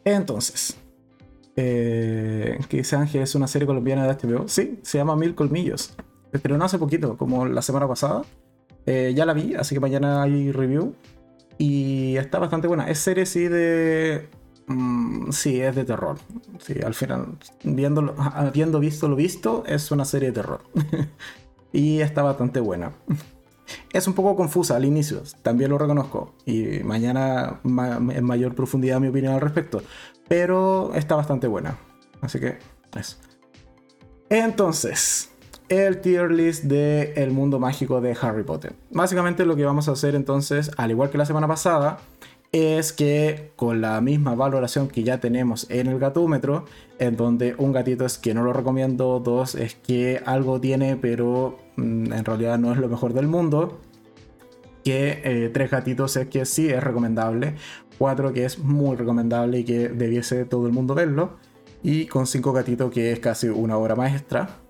Entonces, 0.05 0.77
eh, 1.57 2.59
¿qué 2.69 2.79
dice 2.79 2.97
Ángel? 2.97 3.23
¿Es 3.23 3.35
una 3.35 3.49
serie 3.49 3.67
colombiana 3.67 4.07
de 4.07 4.15
HBO? 4.15 4.47
Sí, 4.47 4.79
se 4.83 4.99
llama 4.99 5.17
Mil 5.17 5.35
Colmillos. 5.35 5.95
Pero 6.31 6.59
no 6.59 6.65
hace 6.65 6.79
poquito, 6.79 7.17
como 7.17 7.47
la 7.47 7.63
semana 7.63 7.89
pasada. 7.89 8.23
Eh, 8.87 9.13
ya 9.17 9.27
la 9.27 9.33
vi, 9.33 9.55
así 9.55 9.75
que 9.75 9.81
mañana 9.81 10.23
hay 10.23 10.53
review. 10.53 10.95
Y 11.59 12.17
está 12.17 12.39
bastante 12.39 12.69
buena. 12.69 12.89
Es 12.89 12.99
serie 12.99 13.27
sí 13.27 13.49
de 13.49 14.29
Mm, 14.67 15.31
sí, 15.31 15.61
es 15.61 15.75
de 15.75 15.85
terror. 15.85 16.19
Sí, 16.59 16.75
al 16.85 16.95
final, 16.95 17.39
viendo, 17.63 18.15
habiendo 18.35 18.81
visto 18.81 19.09
lo 19.09 19.17
visto, 19.17 19.65
es 19.67 19.91
una 19.91 20.05
serie 20.05 20.29
de 20.29 20.35
terror. 20.35 20.63
y 21.73 22.01
está 22.01 22.23
bastante 22.23 22.61
buena. 22.61 22.93
Es 23.93 24.07
un 24.07 24.15
poco 24.15 24.37
confusa 24.37 24.77
al 24.77 24.85
inicio, 24.85 25.25
también 25.43 25.71
lo 25.71 25.79
reconozco. 25.79 26.37
Y 26.45 26.85
mañana 26.85 27.61
en 27.65 28.25
mayor 28.25 28.55
profundidad 28.55 29.01
mi 29.01 29.09
opinión 29.09 29.35
al 29.35 29.41
respecto. 29.41 29.83
Pero 30.29 30.95
está 30.95 31.17
bastante 31.17 31.49
buena. 31.49 31.77
Así 32.21 32.39
que 32.39 32.59
eso. 32.97 33.17
Entonces, 34.29 35.31
el 35.69 36.01
tier 36.01 36.31
list 36.31 36.65
del 36.65 37.13
el 37.17 37.31
mundo 37.33 37.59
mágico 37.59 38.01
de 38.01 38.17
Harry 38.21 38.45
Potter. 38.45 38.75
Básicamente 38.91 39.45
lo 39.45 39.57
que 39.57 39.65
vamos 39.65 39.89
a 39.89 39.93
hacer 39.93 40.15
entonces, 40.15 40.71
al 40.77 40.91
igual 40.91 41.11
que 41.11 41.19
la 41.19 41.27
semana 41.27 41.49
pasada, 41.49 41.99
es 42.53 42.93
que 42.93 43.53
con 43.57 43.81
la 43.81 44.01
misma 44.01 44.35
valoración 44.35 44.89
que 44.89 45.03
ya 45.03 45.19
tenemos 45.21 45.67
en 45.71 45.89
el 45.89 45.99
gatómetro, 45.99 46.65
en 46.99 47.17
donde 47.17 47.55
un 47.59 47.73
gatito 47.73 48.07
es 48.07 48.19
que 48.19 48.35
no 48.35 48.45
lo 48.45 48.53
recomiendo, 48.53 49.21
dos 49.21 49.55
es 49.55 49.75
que 49.75 50.23
algo 50.25 50.61
tiene 50.61 50.97
pero 50.97 51.59
mm, 51.77 52.13
en 52.13 52.25
realidad 52.25 52.59
no 52.59 52.73
es 52.73 52.79
lo 52.79 52.89
mejor 52.89 53.13
del 53.13 53.27
mundo, 53.27 53.81
que 54.85 55.21
eh, 55.25 55.51
tres 55.53 55.71
gatitos 55.71 56.17
es 56.17 56.29
que 56.29 56.45
sí 56.47 56.69
es 56.69 56.83
recomendable, 56.83 57.57
cuatro 57.99 58.33
que 58.33 58.45
es 58.45 58.59
muy 58.59 58.97
recomendable 58.97 59.59
y 59.59 59.65
que 59.65 59.89
debiese 59.89 60.45
todo 60.45 60.67
el 60.67 60.73
mundo 60.73 60.95
verlo, 60.95 61.37
y 61.83 62.07
con 62.07 62.27
cinco 62.27 62.53
gatitos 62.53 62.93
que 62.93 63.13
es 63.13 63.19
casi 63.19 63.49
una 63.49 63.77
obra 63.77 63.97
maestra. 63.97 64.61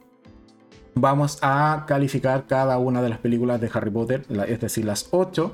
Vamos 0.98 1.38
a 1.42 1.84
calificar 1.86 2.46
cada 2.46 2.78
una 2.78 3.02
de 3.02 3.10
las 3.10 3.18
películas 3.18 3.60
de 3.60 3.70
Harry 3.74 3.90
Potter, 3.90 4.24
es 4.48 4.60
decir, 4.60 4.86
las 4.86 5.08
ocho 5.10 5.52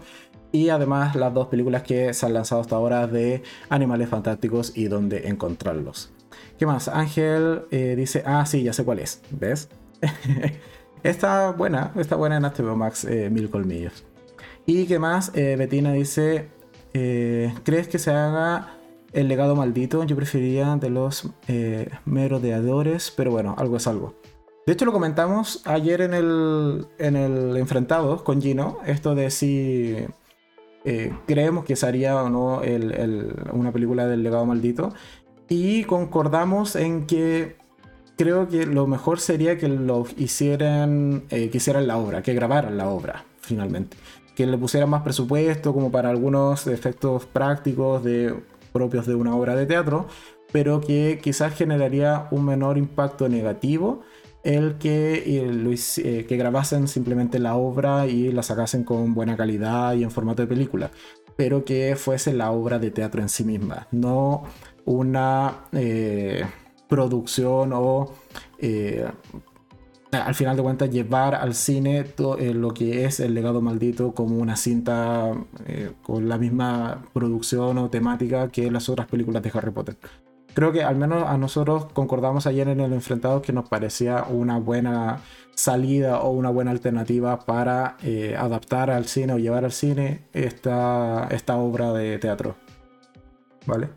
y 0.52 0.68
además 0.68 1.16
las 1.16 1.34
dos 1.34 1.48
películas 1.48 1.82
que 1.82 2.14
se 2.14 2.26
han 2.26 2.34
lanzado 2.34 2.60
hasta 2.60 2.76
ahora 2.76 3.08
de 3.08 3.42
Animales 3.68 4.08
Fantásticos 4.08 4.76
y 4.76 4.84
dónde 4.84 5.26
encontrarlos. 5.26 6.12
¿Qué 6.60 6.64
más? 6.64 6.86
Ángel 6.86 7.62
eh, 7.72 7.94
dice, 7.96 8.22
ah, 8.24 8.46
sí, 8.46 8.62
ya 8.62 8.72
sé 8.72 8.84
cuál 8.84 9.00
es, 9.00 9.20
¿ves? 9.32 9.68
está 11.02 11.50
buena, 11.50 11.90
está 11.96 12.14
buena 12.14 12.36
en 12.36 12.44
HBO 12.44 12.76
Max, 12.76 13.04
eh, 13.04 13.28
Mil 13.28 13.50
Colmillos. 13.50 14.04
Y 14.64 14.86
qué 14.86 15.00
más, 15.00 15.32
eh, 15.34 15.56
Betina 15.58 15.92
dice, 15.92 16.50
¿crees 16.92 17.88
que 17.88 17.98
se 17.98 18.12
haga 18.12 18.76
el 19.12 19.26
legado 19.26 19.56
maldito? 19.56 20.04
Yo 20.04 20.14
preferiría 20.14 20.76
de 20.76 20.88
los 20.88 21.30
merodeadores, 22.04 23.10
pero 23.10 23.32
bueno, 23.32 23.56
algo 23.58 23.76
es 23.76 23.88
algo. 23.88 24.21
De 24.66 24.72
hecho, 24.72 24.84
lo 24.84 24.92
comentamos 24.92 25.62
ayer 25.64 26.02
en 26.02 26.14
el, 26.14 26.86
en 26.98 27.16
el 27.16 27.56
Enfrentados 27.56 28.22
con 28.22 28.40
Gino, 28.40 28.78
esto 28.86 29.16
de 29.16 29.30
si 29.30 29.96
eh, 30.84 31.12
creemos 31.26 31.64
que 31.64 31.74
sería 31.74 32.22
o 32.22 32.28
no 32.28 32.62
una 33.52 33.72
película 33.72 34.06
del 34.06 34.22
legado 34.22 34.46
maldito. 34.46 34.92
Y 35.48 35.82
concordamos 35.84 36.76
en 36.76 37.06
que 37.06 37.56
creo 38.16 38.46
que 38.48 38.64
lo 38.66 38.86
mejor 38.86 39.18
sería 39.18 39.58
que 39.58 39.66
lo 39.66 40.06
hicieran, 40.16 41.24
eh, 41.30 41.50
que 41.50 41.58
hicieran 41.58 41.88
la 41.88 41.98
obra, 41.98 42.22
que 42.22 42.32
grabaran 42.32 42.76
la 42.76 42.88
obra, 42.88 43.24
finalmente. 43.40 43.96
Que 44.36 44.46
le 44.46 44.56
pusieran 44.58 44.88
más 44.88 45.02
presupuesto, 45.02 45.74
como 45.74 45.90
para 45.90 46.08
algunos 46.08 46.68
efectos 46.68 47.26
prácticos 47.26 48.04
de, 48.04 48.34
propios 48.72 49.06
de 49.06 49.14
una 49.16 49.34
obra 49.34 49.54
de 49.54 49.66
teatro, 49.66 50.06
pero 50.52 50.80
que 50.80 51.20
quizás 51.22 51.54
generaría 51.54 52.28
un 52.30 52.44
menor 52.44 52.78
impacto 52.78 53.28
negativo 53.28 54.02
el 54.42 54.76
que, 54.78 55.22
eh, 55.24 56.26
que 56.26 56.36
grabasen 56.36 56.88
simplemente 56.88 57.38
la 57.38 57.56
obra 57.56 58.06
y 58.06 58.32
la 58.32 58.42
sacasen 58.42 58.84
con 58.84 59.14
buena 59.14 59.36
calidad 59.36 59.94
y 59.94 60.02
en 60.02 60.10
formato 60.10 60.42
de 60.42 60.48
película, 60.48 60.90
pero 61.36 61.64
que 61.64 61.96
fuese 61.96 62.32
la 62.32 62.50
obra 62.50 62.78
de 62.78 62.90
teatro 62.90 63.22
en 63.22 63.28
sí 63.28 63.44
misma, 63.44 63.86
no 63.92 64.44
una 64.84 65.66
eh, 65.72 66.44
producción 66.88 67.72
o 67.72 68.12
eh, 68.58 69.06
al 70.10 70.34
final 70.34 70.56
de 70.56 70.62
cuentas 70.62 70.90
llevar 70.90 71.34
al 71.34 71.54
cine 71.54 72.04
lo 72.18 72.74
que 72.74 73.06
es 73.06 73.20
el 73.20 73.32
legado 73.32 73.62
maldito 73.62 74.12
como 74.12 74.36
una 74.36 74.56
cinta 74.56 75.32
con 76.02 76.28
la 76.28 76.36
misma 76.36 77.02
producción 77.14 77.78
o 77.78 77.88
temática 77.88 78.48
que 78.48 78.70
las 78.70 78.90
otras 78.90 79.06
películas 79.06 79.42
de 79.42 79.50
Harry 79.54 79.70
Potter 79.70 79.96
creo 80.54 80.72
que 80.72 80.82
al 80.82 80.96
menos 80.96 81.26
a 81.26 81.36
nosotros 81.36 81.86
concordamos 81.92 82.46
ayer 82.46 82.68
en 82.68 82.80
el 82.80 82.92
enfrentado 82.92 83.42
que 83.42 83.52
nos 83.52 83.68
parecía 83.68 84.24
una 84.24 84.58
buena 84.58 85.20
salida 85.54 86.20
o 86.20 86.30
una 86.30 86.50
buena 86.50 86.70
alternativa 86.70 87.40
para 87.40 87.96
eh, 88.02 88.34
adaptar 88.38 88.90
al 88.90 89.06
cine 89.06 89.34
o 89.34 89.38
llevar 89.38 89.64
al 89.64 89.72
cine 89.72 90.22
esta, 90.32 91.28
esta 91.30 91.56
obra 91.56 91.92
de 91.92 92.18
teatro. 92.18 92.56
¿Vale? 93.66 93.88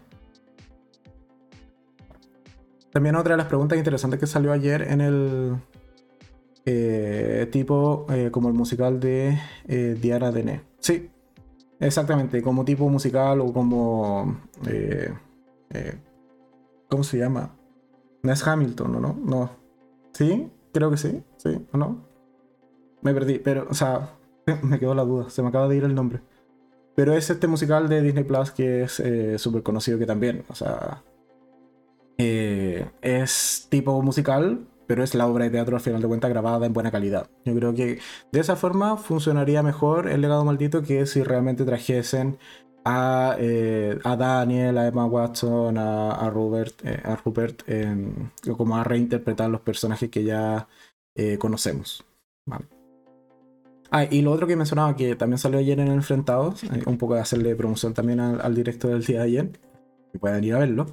También 2.92 3.16
otra 3.16 3.34
de 3.34 3.38
las 3.38 3.48
preguntas 3.48 3.78
interesantes 3.78 4.20
que 4.20 4.28
salió 4.28 4.52
ayer 4.52 4.82
en 4.84 5.02
el 5.02 5.56
eh, 6.66 7.48
tipo 7.52 8.06
eh, 8.10 8.30
como 8.32 8.48
el 8.48 8.54
musical 8.54 9.00
de 9.00 9.38
Diana 10.00 10.32
Dene. 10.32 10.62
Sí, 10.80 11.10
exactamente, 11.80 12.42
como 12.42 12.64
tipo 12.64 12.88
musical 12.90 13.42
o 13.42 13.52
como 13.52 14.38
¿Cómo 16.96 17.04
se 17.04 17.18
llama? 17.18 17.54
No 18.24 18.32
es 18.32 18.48
Hamilton, 18.48 18.96
¿o 18.96 19.00
no? 19.02 19.20
No. 19.22 19.50
¿Sí? 20.14 20.50
Creo 20.72 20.90
que 20.90 20.96
sí. 20.96 21.22
¿Sí? 21.36 21.50
¿O 21.74 21.78
no? 21.78 22.08
Me 23.02 23.14
perdí, 23.14 23.38
pero, 23.38 23.68
o 23.70 23.74
sea, 23.74 24.16
me 24.64 24.80
quedó 24.80 24.96
la 24.96 25.04
duda. 25.04 25.30
Se 25.30 25.42
me 25.42 25.50
acaba 25.50 25.68
de 25.68 25.76
ir 25.76 25.84
el 25.84 25.94
nombre. 25.94 26.22
Pero 26.96 27.12
es 27.12 27.30
este 27.30 27.48
musical 27.48 27.90
de 27.90 28.02
Disney 28.02 28.24
Plus 28.24 28.52
que 28.52 28.84
es 28.84 29.02
eh, 29.02 29.38
súper 29.38 29.62
conocido 29.62 30.00
que 30.00 30.06
también, 30.06 30.46
o 30.48 30.56
sea, 30.56 31.04
eh, 32.18 32.90
es 33.02 33.68
tipo 33.70 34.02
musical, 34.02 34.66
pero 34.88 35.04
es 35.04 35.16
la 35.16 35.28
obra 35.28 35.44
de 35.44 35.50
teatro 35.50 35.76
al 35.76 35.82
final 35.82 36.02
de 36.02 36.08
cuentas 36.08 36.30
grabada 36.30 36.66
en 36.66 36.72
buena 36.72 36.92
calidad. 36.92 37.30
Yo 37.44 37.54
creo 37.56 37.74
que 37.74 38.00
de 38.32 38.40
esa 38.40 38.56
forma 38.56 38.96
funcionaría 38.96 39.64
mejor 39.64 40.08
el 40.08 40.22
legado 40.22 40.46
maldito 40.46 40.82
que 40.82 41.06
si 41.08 41.24
realmente 41.24 41.66
trajesen 41.66 42.38
eh, 42.88 43.98
a, 44.04 44.16
Daniel, 44.16 44.78
a 44.78 44.88
Emma 44.88 45.06
Watson, 45.06 45.78
a, 45.78 46.12
a 46.12 46.30
Rupert, 46.30 46.86
eh, 46.86 47.02
a 47.04 47.16
Rupert 47.16 47.64
como 48.56 48.78
a 48.78 48.84
reinterpretar 48.84 49.50
los 49.50 49.62
personajes 49.62 50.10
que 50.12 50.24
ya 50.24 50.68
eh, 51.16 51.40
conocemos. 51.40 52.06
Ah, 53.90 54.06
y 54.10 54.22
lo 54.22 54.32
otro 54.32 54.46
que 54.46 54.56
mencionaba 54.56 54.96
que 54.96 55.16
también 55.16 55.40
salió 55.40 55.58
ayer 55.58 55.80
en 55.80 55.88
Enfrentados, 55.88 56.62
un 56.86 56.98
poco 56.98 57.16
de 57.16 57.22
hacerle 57.22 57.56
promoción 57.56 57.94
también 57.94 58.20
al, 58.20 58.54
directo 58.54 58.88
del 58.90 59.04
día 59.04 59.20
de 59.20 59.26
ayer, 59.26 59.52
que 60.12 60.20
puedan 60.20 60.44
ir 60.44 60.54
a 60.54 60.60
verlo, 60.60 60.86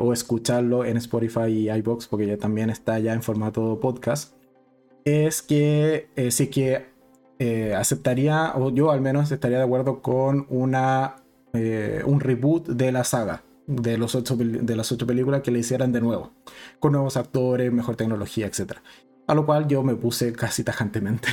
o 0.00 0.12
escucharlo 0.12 0.84
en 0.84 0.96
Spotify 0.96 1.48
y 1.48 1.70
iBox, 1.70 2.08
porque 2.08 2.26
ya 2.26 2.38
también 2.38 2.70
está 2.70 2.98
ya 2.98 3.12
en 3.12 3.22
formato 3.22 3.78
podcast, 3.78 4.34
es 5.04 5.42
que 5.42 6.08
sí 6.30 6.48
que 6.48 6.86
eh, 7.38 7.74
aceptaría, 7.74 8.52
o 8.56 8.70
yo 8.70 8.90
al 8.90 9.00
menos 9.00 9.30
estaría 9.30 9.58
de 9.58 9.64
acuerdo 9.64 10.02
con 10.02 10.46
una, 10.48 11.16
eh, 11.52 12.02
un 12.04 12.20
reboot 12.20 12.68
de 12.68 12.92
la 12.92 13.04
saga, 13.04 13.42
de, 13.66 13.98
los 13.98 14.14
ocho, 14.14 14.36
de 14.36 14.76
las 14.76 14.90
ocho 14.90 15.06
películas 15.06 15.42
que 15.42 15.50
le 15.50 15.60
hicieran 15.60 15.92
de 15.92 16.00
nuevo, 16.00 16.32
con 16.80 16.92
nuevos 16.92 17.16
actores, 17.16 17.72
mejor 17.72 17.96
tecnología, 17.96 18.46
etc. 18.46 18.78
A 19.26 19.34
lo 19.34 19.46
cual 19.46 19.68
yo 19.68 19.82
me 19.82 19.94
puse 19.94 20.32
casi 20.32 20.64
tajantemente. 20.64 21.28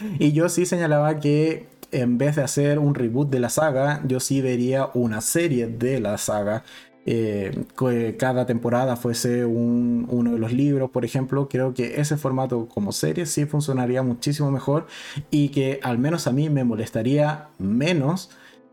y 0.18 0.32
yo 0.32 0.48
sí 0.48 0.66
señalaba 0.66 1.20
que 1.20 1.68
en 1.90 2.18
vez 2.18 2.36
de 2.36 2.42
hacer 2.42 2.78
un 2.78 2.94
reboot 2.94 3.30
de 3.30 3.40
la 3.40 3.48
saga, 3.48 4.02
yo 4.06 4.20
sí 4.20 4.40
vería 4.40 4.90
una 4.94 5.20
serie 5.20 5.68
de 5.68 6.00
la 6.00 6.18
saga 6.18 6.64
eh, 7.10 7.64
que 7.78 8.18
cada 8.18 8.44
temporada 8.44 8.94
fuese 8.94 9.46
uno 9.46 10.32
de 10.32 10.38
los 10.38 10.52
libros, 10.52 10.90
por 10.90 11.06
ejemplo, 11.06 11.48
creo 11.48 11.72
que 11.72 12.02
ese 12.02 12.18
formato 12.18 12.68
como 12.68 12.92
serie 12.92 13.24
sí 13.24 13.46
funcionaría 13.46 14.02
muchísimo 14.02 14.50
mejor 14.50 14.86
y 15.30 15.48
que 15.48 15.80
al 15.82 15.96
menos 15.96 16.26
a 16.26 16.32
mí 16.32 16.50
me 16.50 16.64
molestaría 16.64 17.48
menos 17.56 18.28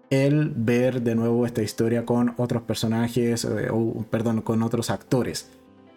el 0.09 0.49
ver 0.49 1.01
de 1.01 1.15
nuevo 1.15 1.45
esta 1.45 1.61
historia 1.61 2.05
con 2.05 2.33
otros 2.35 2.63
personajes, 2.63 3.45
eh, 3.45 3.69
o 3.71 4.03
perdón, 4.09 4.41
con 4.41 4.63
otros 4.63 4.89
actores. 4.89 5.49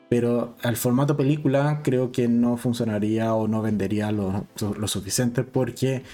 Pero 0.08 0.54
al 0.62 0.76
formato 0.76 1.16
película 1.16 1.80
creo 1.82 2.12
que 2.12 2.28
no 2.28 2.56
funcionaría 2.56 3.34
o 3.34 3.48
no 3.48 3.62
vendería 3.62 4.12
lo, 4.12 4.46
lo 4.60 4.86
suficiente 4.86 5.42
porque 5.42 6.04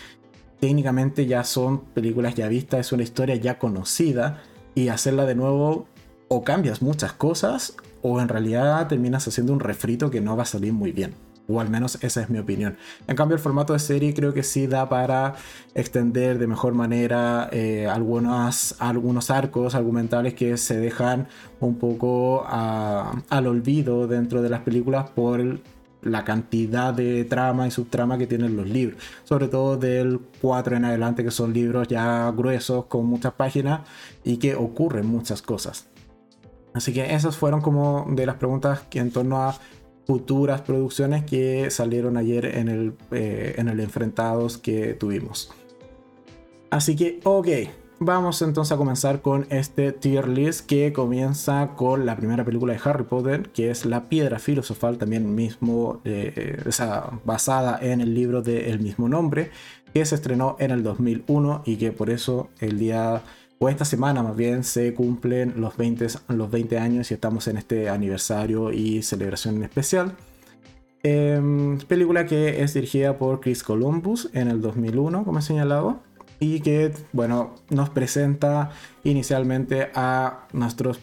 técnicamente 0.58 1.26
ya 1.26 1.44
son 1.44 1.80
películas 1.80 2.34
ya 2.34 2.48
vistas, 2.48 2.80
es 2.80 2.92
una 2.92 3.02
historia 3.02 3.36
ya 3.36 3.58
conocida 3.58 4.42
y 4.74 4.88
hacerla 4.88 5.26
de 5.26 5.34
nuevo 5.34 5.86
o 6.34 6.42
cambias 6.42 6.82
muchas 6.82 7.12
cosas 7.12 7.74
o 8.02 8.20
en 8.20 8.28
realidad 8.28 8.86
terminas 8.88 9.26
haciendo 9.28 9.52
un 9.52 9.60
refrito 9.60 10.10
que 10.10 10.20
no 10.20 10.36
va 10.36 10.42
a 10.42 10.46
salir 10.46 10.72
muy 10.72 10.92
bien. 10.92 11.14
O 11.46 11.60
al 11.60 11.68
menos 11.68 11.98
esa 12.02 12.22
es 12.22 12.30
mi 12.30 12.38
opinión. 12.38 12.76
En 13.06 13.16
cambio, 13.16 13.36
el 13.36 13.40
formato 13.40 13.74
de 13.74 13.78
serie 13.78 14.14
creo 14.14 14.32
que 14.32 14.42
sí 14.42 14.66
da 14.66 14.88
para 14.88 15.34
extender 15.74 16.38
de 16.38 16.46
mejor 16.46 16.72
manera 16.74 17.48
eh, 17.52 17.86
algunos, 17.86 18.74
algunos 18.78 19.30
arcos 19.30 19.74
argumentales 19.74 20.34
que 20.34 20.56
se 20.56 20.78
dejan 20.78 21.28
un 21.60 21.76
poco 21.76 22.44
al 22.48 23.46
olvido 23.46 24.06
dentro 24.06 24.42
de 24.42 24.48
las 24.48 24.62
películas 24.62 25.10
por 25.10 25.60
la 26.02 26.24
cantidad 26.24 26.92
de 26.92 27.24
trama 27.24 27.66
y 27.66 27.70
subtrama 27.70 28.18
que 28.18 28.26
tienen 28.26 28.56
los 28.56 28.68
libros. 28.68 28.98
Sobre 29.24 29.48
todo 29.48 29.76
del 29.76 30.20
4 30.40 30.76
en 30.76 30.86
adelante, 30.86 31.22
que 31.22 31.30
son 31.30 31.52
libros 31.52 31.88
ya 31.88 32.30
gruesos 32.34 32.86
con 32.86 33.06
muchas 33.06 33.34
páginas 33.34 33.82
y 34.24 34.38
que 34.38 34.54
ocurren 34.54 35.06
muchas 35.06 35.42
cosas. 35.42 35.93
Así 36.74 36.92
que 36.92 37.14
esas 37.14 37.36
fueron 37.36 37.60
como 37.60 38.06
de 38.10 38.26
las 38.26 38.36
preguntas 38.36 38.80
que 38.90 38.98
en 38.98 39.10
torno 39.10 39.42
a 39.42 39.56
futuras 40.06 40.60
producciones 40.60 41.24
que 41.24 41.70
salieron 41.70 42.16
ayer 42.16 42.44
en 42.44 42.68
el, 42.68 42.94
eh, 43.10 43.54
en 43.56 43.68
el 43.68 43.80
enfrentados 43.80 44.58
que 44.58 44.94
tuvimos. 44.94 45.50
Así 46.70 46.96
que, 46.96 47.20
ok, 47.24 47.48
vamos 48.00 48.42
entonces 48.42 48.72
a 48.72 48.76
comenzar 48.76 49.22
con 49.22 49.46
este 49.50 49.92
tier 49.92 50.28
list 50.28 50.66
que 50.66 50.92
comienza 50.92 51.70
con 51.76 52.04
la 52.04 52.16
primera 52.16 52.44
película 52.44 52.74
de 52.74 52.80
Harry 52.84 53.04
Potter, 53.04 53.50
que 53.50 53.70
es 53.70 53.86
La 53.86 54.08
Piedra 54.08 54.38
Filosofal, 54.38 54.98
también 54.98 55.34
mismo, 55.34 56.00
eh, 56.04 56.60
basada 57.24 57.78
en 57.80 58.00
el 58.00 58.14
libro 58.14 58.42
del 58.42 58.80
mismo 58.80 59.08
nombre, 59.08 59.50
que 59.92 60.04
se 60.04 60.16
estrenó 60.16 60.56
en 60.58 60.72
el 60.72 60.82
2001 60.82 61.62
y 61.64 61.76
que 61.76 61.92
por 61.92 62.10
eso 62.10 62.48
el 62.58 62.78
día, 62.78 63.22
o 63.58 63.68
esta 63.68 63.84
semana 63.84 64.22
más 64.22 64.36
bien, 64.36 64.64
se 64.64 64.94
cumplen 64.94 65.54
los 65.56 65.76
20, 65.76 66.06
los 66.28 66.50
20 66.50 66.78
años 66.78 67.10
y 67.10 67.14
estamos 67.14 67.48
en 67.48 67.56
este 67.56 67.88
aniversario 67.88 68.72
y 68.72 69.02
celebración 69.02 69.62
especial. 69.62 70.16
Em, 71.02 71.78
película 71.80 72.24
que 72.26 72.62
es 72.62 72.72
dirigida 72.74 73.18
por 73.18 73.40
Chris 73.40 73.62
Columbus 73.62 74.30
en 74.32 74.48
el 74.48 74.60
2001, 74.60 75.24
como 75.24 75.38
he 75.38 75.42
señalado 75.42 76.02
y 76.40 76.60
que, 76.60 76.92
bueno, 77.12 77.54
nos 77.70 77.90
presenta 77.90 78.70
inicialmente 79.04 79.90
a 79.94 80.46
nuestros 80.52 81.00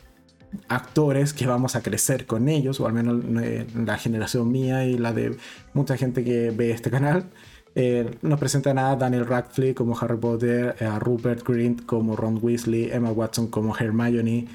actores 0.67 1.33
que 1.33 1.47
vamos 1.47 1.75
a 1.75 1.81
crecer 1.81 2.25
con 2.25 2.49
ellos, 2.49 2.79
o 2.79 2.87
al 2.87 2.93
menos 2.93 3.23
eh, 3.41 3.65
la 3.75 3.97
generación 3.97 4.51
mía 4.51 4.85
y 4.85 4.97
la 4.97 5.13
de 5.13 5.37
mucha 5.73 5.97
gente 5.97 6.23
que 6.23 6.51
ve 6.51 6.71
este 6.71 6.91
canal. 6.91 7.29
Eh, 7.75 8.17
nos 8.21 8.39
presentan 8.39 8.77
a 8.77 8.95
Daniel 8.95 9.25
Radcliffe 9.25 9.75
como 9.75 9.97
Harry 9.97 10.17
Potter, 10.17 10.75
a 10.83 10.99
Rupert 10.99 11.47
Grint 11.47 11.85
como 11.85 12.15
Ron 12.15 12.39
Weasley, 12.41 12.91
Emma 12.91 13.11
Watson 13.11 13.47
como 13.47 13.75
Hermione, 13.77 14.47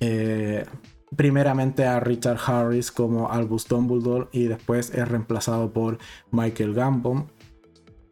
eh, 0.00 0.64
primeramente 1.16 1.86
a 1.86 2.00
Richard 2.00 2.38
Harris 2.46 2.92
como 2.92 3.30
Albus 3.30 3.66
Dumbledore 3.66 4.28
y 4.32 4.44
después 4.44 4.90
es 4.90 5.08
reemplazado 5.08 5.72
por 5.72 5.98
Michael 6.30 6.74
Gambon 6.74 7.26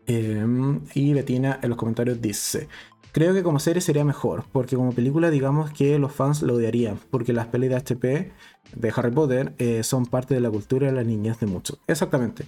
Em, 0.07 0.83
y 0.95 1.12
Bettina 1.14 1.59
en 1.62 1.69
los 1.71 1.79
comentarios 1.79 2.21
dice, 2.23 2.69
creo 3.11 3.35
que 3.35 3.42
como 3.42 3.59
serie 3.59 3.81
sería 3.81 4.05
mejor, 4.05 4.45
porque 4.53 4.77
como 4.77 4.92
película 4.92 5.31
digamos 5.31 5.73
que 5.73 5.99
los 5.99 6.12
fans 6.12 6.42
lo 6.42 6.55
odiarían, 6.55 6.99
porque 7.11 7.33
las 7.33 7.49
pelis 7.49 7.71
de 7.71 7.77
HP 7.77 8.33
de 8.75 8.92
Harry 8.95 9.11
Potter 9.11 9.55
eh, 9.59 9.83
son 9.83 10.07
parte 10.07 10.35
de 10.35 10.40
la 10.40 10.51
cultura 10.51 10.87
de 10.87 10.92
las 10.92 11.07
niñas 11.07 11.40
de 11.40 11.47
muchos. 11.47 11.79
Exactamente. 11.88 12.45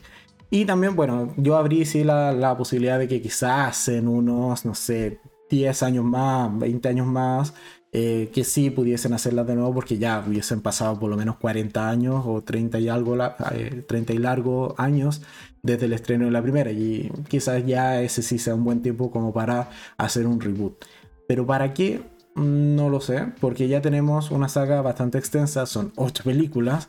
Y 0.50 0.64
también, 0.64 0.96
bueno, 0.96 1.34
yo 1.36 1.56
abrí 1.56 1.84
sí 1.84 2.04
la, 2.04 2.32
la 2.32 2.56
posibilidad 2.56 2.98
de 2.98 3.08
que 3.08 3.20
quizás 3.20 3.88
en 3.88 4.08
unos, 4.08 4.64
no 4.64 4.74
sé, 4.74 5.20
10 5.50 5.82
años 5.82 6.04
más, 6.04 6.58
20 6.58 6.88
años 6.88 7.06
más, 7.06 7.54
eh, 7.90 8.30
que 8.34 8.44
sí 8.44 8.68
pudiesen 8.68 9.14
hacerlas 9.14 9.46
de 9.46 9.54
nuevo 9.54 9.72
porque 9.72 9.96
ya 9.96 10.22
hubiesen 10.26 10.60
pasado 10.60 10.98
por 10.98 11.08
lo 11.08 11.16
menos 11.16 11.36
40 11.36 11.88
años 11.88 12.22
o 12.26 12.42
30 12.42 12.78
y 12.80 12.88
algo, 12.88 13.16
30 13.16 14.12
eh, 14.12 14.16
y 14.16 14.18
largo 14.18 14.74
años 14.76 15.22
desde 15.62 15.86
el 15.86 15.94
estreno 15.94 16.26
de 16.26 16.30
la 16.30 16.42
primera 16.42 16.70
y 16.70 17.10
quizás 17.28 17.64
ya 17.64 18.02
ese 18.02 18.22
sí 18.22 18.38
sea 18.38 18.54
un 18.54 18.64
buen 18.64 18.82
tiempo 18.82 19.10
como 19.10 19.32
para 19.32 19.70
hacer 19.96 20.26
un 20.26 20.40
reboot. 20.40 20.84
Pero 21.26 21.46
¿para 21.46 21.72
qué? 21.72 22.02
No 22.34 22.90
lo 22.90 23.00
sé, 23.00 23.32
porque 23.40 23.68
ya 23.68 23.80
tenemos 23.80 24.30
una 24.30 24.48
saga 24.48 24.82
bastante 24.82 25.18
extensa, 25.18 25.66
son 25.66 25.92
8 25.96 26.24
películas, 26.24 26.88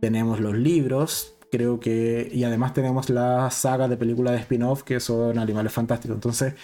tenemos 0.00 0.40
los 0.40 0.56
libros, 0.56 1.37
creo 1.50 1.80
que, 1.80 2.28
y 2.32 2.44
además 2.44 2.74
tenemos 2.74 3.10
la 3.10 3.50
saga 3.50 3.88
de 3.88 3.96
películas 3.96 4.34
de 4.34 4.40
spin-off 4.40 4.82
que 4.82 5.00
son 5.00 5.38
Animales 5.38 5.72
Fantásticos, 5.72 6.16
entonces 6.16 6.54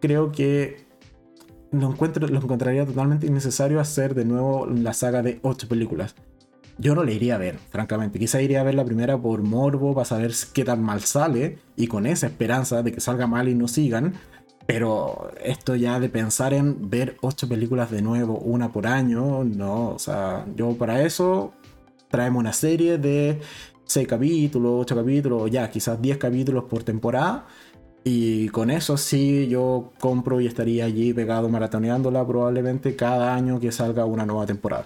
creo 0.00 0.32
que 0.32 0.86
lo, 1.70 1.90
encuentro, 1.90 2.26
lo 2.26 2.38
encontraría 2.38 2.86
totalmente 2.86 3.26
innecesario 3.26 3.80
hacer 3.80 4.14
de 4.14 4.24
nuevo 4.24 4.66
la 4.66 4.92
saga 4.92 5.22
de 5.22 5.40
8 5.42 5.68
películas. 5.68 6.14
Yo 6.76 6.94
no 6.94 7.04
le 7.04 7.14
iría 7.14 7.36
a 7.36 7.38
ver, 7.38 7.58
francamente. 7.70 8.18
Quizá 8.18 8.42
iría 8.42 8.60
a 8.60 8.64
ver 8.64 8.74
la 8.74 8.84
primera 8.84 9.16
por 9.16 9.42
morbo, 9.42 9.94
para 9.94 10.04
saber 10.04 10.32
qué 10.52 10.64
tan 10.64 10.82
mal 10.82 11.00
sale, 11.02 11.58
y 11.76 11.86
con 11.86 12.06
esa 12.06 12.26
esperanza 12.26 12.82
de 12.82 12.92
que 12.92 13.00
salga 13.00 13.26
mal 13.26 13.48
y 13.48 13.54
no 13.54 13.68
sigan. 13.68 14.14
Pero 14.66 15.30
esto 15.42 15.76
ya 15.76 16.00
de 16.00 16.08
pensar 16.08 16.54
en 16.54 16.90
ver 16.90 17.16
8 17.20 17.48
películas 17.48 17.90
de 17.90 18.02
nuevo, 18.02 18.38
una 18.38 18.72
por 18.72 18.86
año, 18.86 19.44
no. 19.44 19.90
O 19.90 19.98
sea, 19.98 20.46
yo 20.56 20.76
para 20.76 21.02
eso 21.02 21.52
traemos 22.10 22.40
una 22.40 22.52
serie 22.52 22.98
de 22.98 23.40
6 23.84 24.06
capítulos, 24.08 24.82
8 24.82 24.96
capítulos, 24.96 25.50
ya 25.50 25.70
quizás 25.70 26.00
10 26.00 26.18
capítulos 26.18 26.64
por 26.64 26.82
temporada 26.82 27.46
y 28.06 28.50
con 28.50 28.70
eso 28.70 28.98
sí 28.98 29.48
yo 29.48 29.92
compro 29.98 30.38
y 30.38 30.46
estaría 30.46 30.84
allí 30.84 31.14
pegado 31.14 31.48
maratoneándola 31.48 32.26
probablemente 32.26 32.94
cada 32.94 33.34
año 33.34 33.58
que 33.58 33.72
salga 33.72 34.04
una 34.04 34.26
nueva 34.26 34.44
temporada. 34.44 34.84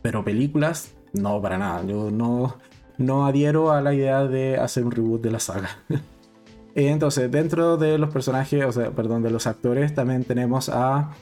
Pero 0.00 0.24
películas, 0.24 0.94
no 1.12 1.40
para 1.42 1.58
nada. 1.58 1.84
Yo 1.84 2.10
no, 2.10 2.56
no 2.96 3.26
adhiero 3.26 3.72
a 3.72 3.82
la 3.82 3.92
idea 3.92 4.26
de 4.26 4.56
hacer 4.56 4.84
un 4.84 4.92
reboot 4.92 5.22
de 5.22 5.30
la 5.30 5.38
saga. 5.38 5.68
Entonces, 6.74 7.30
dentro 7.30 7.76
de 7.76 7.98
los 7.98 8.10
personajes, 8.10 8.64
o 8.64 8.72
sea, 8.72 8.90
perdón, 8.90 9.22
de 9.22 9.30
los 9.30 9.46
actores, 9.46 9.94
también 9.94 10.24
tenemos 10.24 10.70
a. 10.70 11.12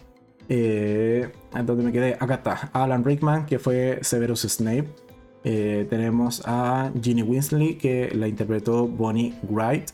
Eh, 0.49 1.33
donde 1.65 1.83
me 1.83 1.93
quedé? 1.93 2.17
Acá 2.19 2.35
está. 2.35 2.71
Alan 2.73 3.05
Rickman, 3.05 3.45
que 3.45 3.59
fue 3.59 3.99
Severus 4.03 4.43
Snape. 4.43 4.89
Eh, 5.45 5.87
tenemos 5.91 6.43
a 6.45 6.93
Ginny 7.01 7.23
Winsley, 7.23 7.75
que 7.75 8.11
la 8.15 8.29
interpretó 8.29 8.87
Bonnie 8.87 9.35
Wright. 9.49 9.91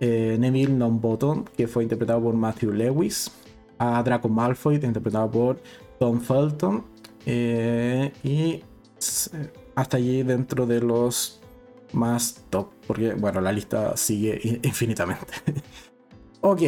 Eh, 0.00 0.36
Neville 0.38 0.78
Longbottom, 0.78 1.44
que 1.56 1.66
fue 1.66 1.82
interpretado 1.82 2.22
por 2.22 2.34
Matthew 2.34 2.72
Lewis, 2.72 3.32
a 3.78 4.02
Draco 4.02 4.28
Malfoy, 4.28 4.76
interpretado 4.76 5.30
por 5.30 5.60
Tom 5.98 6.20
Felton, 6.20 6.84
eh, 7.26 8.12
y 8.22 8.62
hasta 9.74 9.96
allí 9.96 10.22
dentro 10.22 10.66
de 10.66 10.80
los 10.80 11.40
más 11.92 12.44
top, 12.50 12.68
porque 12.86 13.14
bueno, 13.14 13.40
la 13.40 13.50
lista 13.50 13.96
sigue 13.96 14.40
infinitamente. 14.62 15.34
ok, 16.42 16.62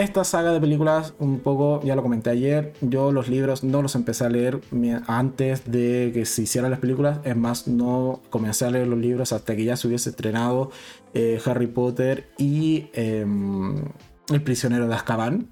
esta 0.00 0.24
saga 0.24 0.52
de 0.52 0.60
películas, 0.60 1.14
un 1.18 1.40
poco, 1.40 1.80
ya 1.82 1.94
lo 1.94 2.02
comenté 2.02 2.30
ayer, 2.30 2.72
yo 2.80 3.12
los 3.12 3.28
libros 3.28 3.62
no 3.62 3.82
los 3.82 3.94
empecé 3.94 4.24
a 4.24 4.30
leer 4.30 4.60
antes 5.06 5.70
de 5.70 6.10
que 6.14 6.24
se 6.24 6.42
hicieran 6.42 6.70
las 6.70 6.80
películas, 6.80 7.18
es 7.24 7.36
más, 7.36 7.68
no 7.68 8.22
comencé 8.30 8.64
a 8.64 8.70
leer 8.70 8.88
los 8.88 8.98
libros 8.98 9.32
hasta 9.32 9.54
que 9.54 9.64
ya 9.64 9.76
se 9.76 9.88
hubiese 9.88 10.10
estrenado 10.10 10.70
eh, 11.12 11.38
Harry 11.44 11.66
Potter 11.66 12.30
y 12.38 12.88
em, 12.94 13.84
El 14.30 14.42
prisionero 14.42 14.88
de 14.88 14.94
Azkaban. 14.94 15.48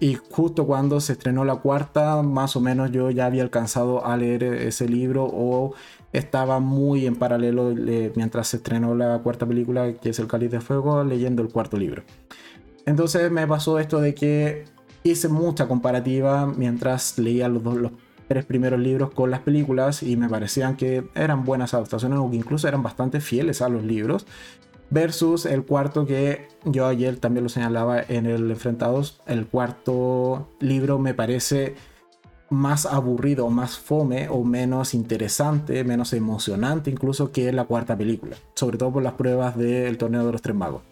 Y 0.00 0.14
justo 0.14 0.66
cuando 0.66 1.00
se 1.00 1.12
estrenó 1.12 1.44
la 1.44 1.56
cuarta, 1.56 2.22
más 2.22 2.56
o 2.56 2.60
menos 2.60 2.90
yo 2.90 3.10
ya 3.12 3.26
había 3.26 3.44
alcanzado 3.44 4.04
a 4.04 4.16
leer 4.16 4.42
ese 4.42 4.88
libro 4.88 5.30
o 5.32 5.74
estaba 6.12 6.58
muy 6.58 7.06
en 7.06 7.14
paralelo 7.14 7.72
mientras 8.16 8.48
se 8.48 8.56
estrenó 8.56 8.96
la 8.96 9.20
cuarta 9.20 9.46
película, 9.46 9.92
que 9.92 10.10
es 10.10 10.18
El 10.18 10.26
Cáliz 10.26 10.50
de 10.50 10.60
Fuego, 10.60 11.04
leyendo 11.04 11.40
el 11.40 11.50
cuarto 11.50 11.76
libro. 11.76 12.02
Entonces 12.86 13.30
me 13.30 13.46
pasó 13.46 13.78
esto 13.78 14.00
de 14.00 14.14
que 14.14 14.64
hice 15.04 15.28
mucha 15.28 15.68
comparativa 15.68 16.46
mientras 16.46 17.18
leía 17.18 17.48
los, 17.48 17.62
los 17.62 17.92
tres 18.28 18.44
primeros 18.44 18.80
libros 18.80 19.10
con 19.12 19.30
las 19.30 19.40
películas 19.40 20.02
y 20.02 20.16
me 20.16 20.28
parecían 20.28 20.76
que 20.76 21.04
eran 21.14 21.44
buenas 21.44 21.74
adaptaciones 21.74 22.18
o 22.18 22.30
que 22.30 22.36
incluso 22.36 22.68
eran 22.68 22.82
bastante 22.82 23.20
fieles 23.20 23.62
a 23.62 23.68
los 23.68 23.84
libros. 23.84 24.26
Versus 24.90 25.46
el 25.46 25.64
cuarto 25.64 26.06
que 26.06 26.48
yo 26.64 26.86
ayer 26.86 27.16
también 27.16 27.44
lo 27.44 27.48
señalaba 27.48 28.02
en 28.02 28.26
el 28.26 28.50
Enfrentados. 28.50 29.22
El 29.26 29.46
cuarto 29.46 30.50
libro 30.60 30.98
me 30.98 31.14
parece 31.14 31.74
más 32.50 32.84
aburrido, 32.84 33.48
más 33.48 33.78
fome 33.78 34.28
o 34.28 34.44
menos 34.44 34.92
interesante, 34.92 35.82
menos 35.84 36.12
emocionante 36.12 36.90
incluso 36.90 37.32
que 37.32 37.50
la 37.52 37.64
cuarta 37.64 37.96
película. 37.96 38.36
Sobre 38.54 38.76
todo 38.76 38.92
por 38.92 39.02
las 39.02 39.14
pruebas 39.14 39.56
del 39.56 39.96
torneo 39.96 40.26
de 40.26 40.32
los 40.32 40.42
tres 40.42 40.54
magos. 40.54 40.82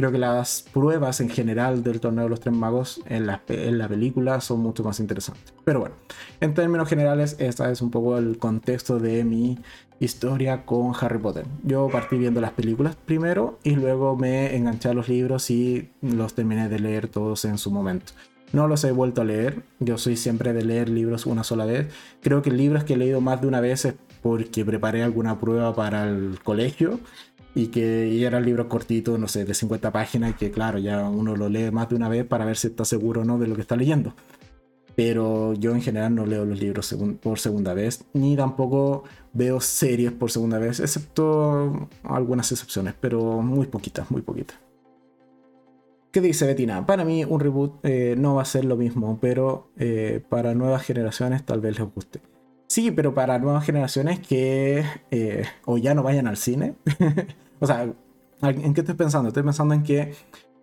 Creo 0.00 0.12
que 0.12 0.16
las 0.16 0.64
pruebas 0.72 1.20
en 1.20 1.28
general 1.28 1.82
del 1.82 2.00
torneo 2.00 2.24
de 2.24 2.30
los 2.30 2.40
tres 2.40 2.54
magos 2.54 3.02
en 3.04 3.26
la, 3.26 3.42
en 3.48 3.76
la 3.76 3.86
película 3.86 4.40
son 4.40 4.60
mucho 4.60 4.82
más 4.82 4.98
interesantes. 4.98 5.52
Pero 5.62 5.80
bueno, 5.80 5.94
en 6.40 6.54
términos 6.54 6.88
generales, 6.88 7.36
este 7.38 7.70
es 7.70 7.82
un 7.82 7.90
poco 7.90 8.16
el 8.16 8.38
contexto 8.38 8.98
de 8.98 9.24
mi 9.24 9.58
historia 9.98 10.64
con 10.64 10.94
Harry 10.98 11.18
Potter. 11.18 11.44
Yo 11.64 11.90
partí 11.92 12.16
viendo 12.16 12.40
las 12.40 12.52
películas 12.52 12.96
primero 12.96 13.58
y 13.62 13.72
luego 13.76 14.16
me 14.16 14.56
enganché 14.56 14.88
a 14.88 14.94
los 14.94 15.10
libros 15.10 15.50
y 15.50 15.90
los 16.00 16.32
terminé 16.32 16.70
de 16.70 16.78
leer 16.78 17.08
todos 17.08 17.44
en 17.44 17.58
su 17.58 17.70
momento. 17.70 18.14
No 18.54 18.68
los 18.68 18.82
he 18.84 18.92
vuelto 18.92 19.20
a 19.20 19.24
leer, 19.24 19.64
yo 19.80 19.98
soy 19.98 20.16
siempre 20.16 20.54
de 20.54 20.64
leer 20.64 20.88
libros 20.88 21.26
una 21.26 21.44
sola 21.44 21.66
vez. 21.66 21.92
Creo 22.22 22.40
que 22.40 22.50
libros 22.50 22.84
que 22.84 22.94
he 22.94 22.96
leído 22.96 23.20
más 23.20 23.42
de 23.42 23.48
una 23.48 23.60
vez 23.60 23.84
es 23.84 23.96
porque 24.22 24.64
preparé 24.64 25.02
alguna 25.02 25.38
prueba 25.38 25.74
para 25.74 26.08
el 26.08 26.38
colegio 26.42 27.00
y 27.54 27.68
que 27.68 28.24
eran 28.24 28.44
libros 28.44 28.66
cortitos, 28.66 29.18
no 29.18 29.28
sé, 29.28 29.44
de 29.44 29.54
50 29.54 29.92
páginas, 29.92 30.30
y 30.30 30.34
que 30.34 30.50
claro, 30.50 30.78
ya 30.78 31.08
uno 31.08 31.36
lo 31.36 31.48
lee 31.48 31.70
más 31.70 31.88
de 31.88 31.96
una 31.96 32.08
vez 32.08 32.24
para 32.24 32.44
ver 32.44 32.56
si 32.56 32.68
está 32.68 32.84
seguro 32.84 33.22
o 33.22 33.24
no 33.24 33.38
de 33.38 33.48
lo 33.48 33.54
que 33.54 33.62
está 33.62 33.76
leyendo. 33.76 34.14
Pero 34.96 35.54
yo 35.54 35.72
en 35.72 35.82
general 35.82 36.14
no 36.14 36.26
leo 36.26 36.44
los 36.44 36.60
libros 36.60 36.94
por 37.22 37.38
segunda 37.38 37.74
vez, 37.74 38.04
ni 38.12 38.36
tampoco 38.36 39.04
veo 39.32 39.60
series 39.60 40.12
por 40.12 40.30
segunda 40.30 40.58
vez, 40.58 40.80
excepto 40.80 41.88
algunas 42.02 42.50
excepciones, 42.52 42.94
pero 43.00 43.40
muy 43.42 43.66
poquitas, 43.66 44.10
muy 44.10 44.22
poquitas. 44.22 44.58
¿Qué 46.12 46.20
dice 46.20 46.44
Betina? 46.44 46.86
Para 46.86 47.04
mí 47.04 47.24
un 47.24 47.38
reboot 47.38 47.84
eh, 47.84 48.16
no 48.18 48.34
va 48.34 48.42
a 48.42 48.44
ser 48.44 48.64
lo 48.64 48.76
mismo, 48.76 49.18
pero 49.20 49.70
eh, 49.78 50.20
para 50.28 50.54
nuevas 50.54 50.82
generaciones 50.82 51.44
tal 51.44 51.60
vez 51.60 51.78
les 51.78 51.88
guste. 51.88 52.20
Sí, 52.70 52.92
pero 52.92 53.14
para 53.14 53.38
nuevas 53.40 53.64
generaciones 53.66 54.20
que 54.20 54.84
eh, 55.10 55.44
o 55.64 55.76
ya 55.76 55.92
no 55.94 56.04
vayan 56.04 56.28
al 56.28 56.36
cine. 56.36 56.76
o 57.58 57.66
sea, 57.66 57.92
¿en 58.42 58.74
qué 58.74 58.80
estoy 58.82 58.94
pensando? 58.94 59.28
Estoy 59.28 59.42
pensando 59.42 59.74
en 59.74 59.82
que 59.82 60.14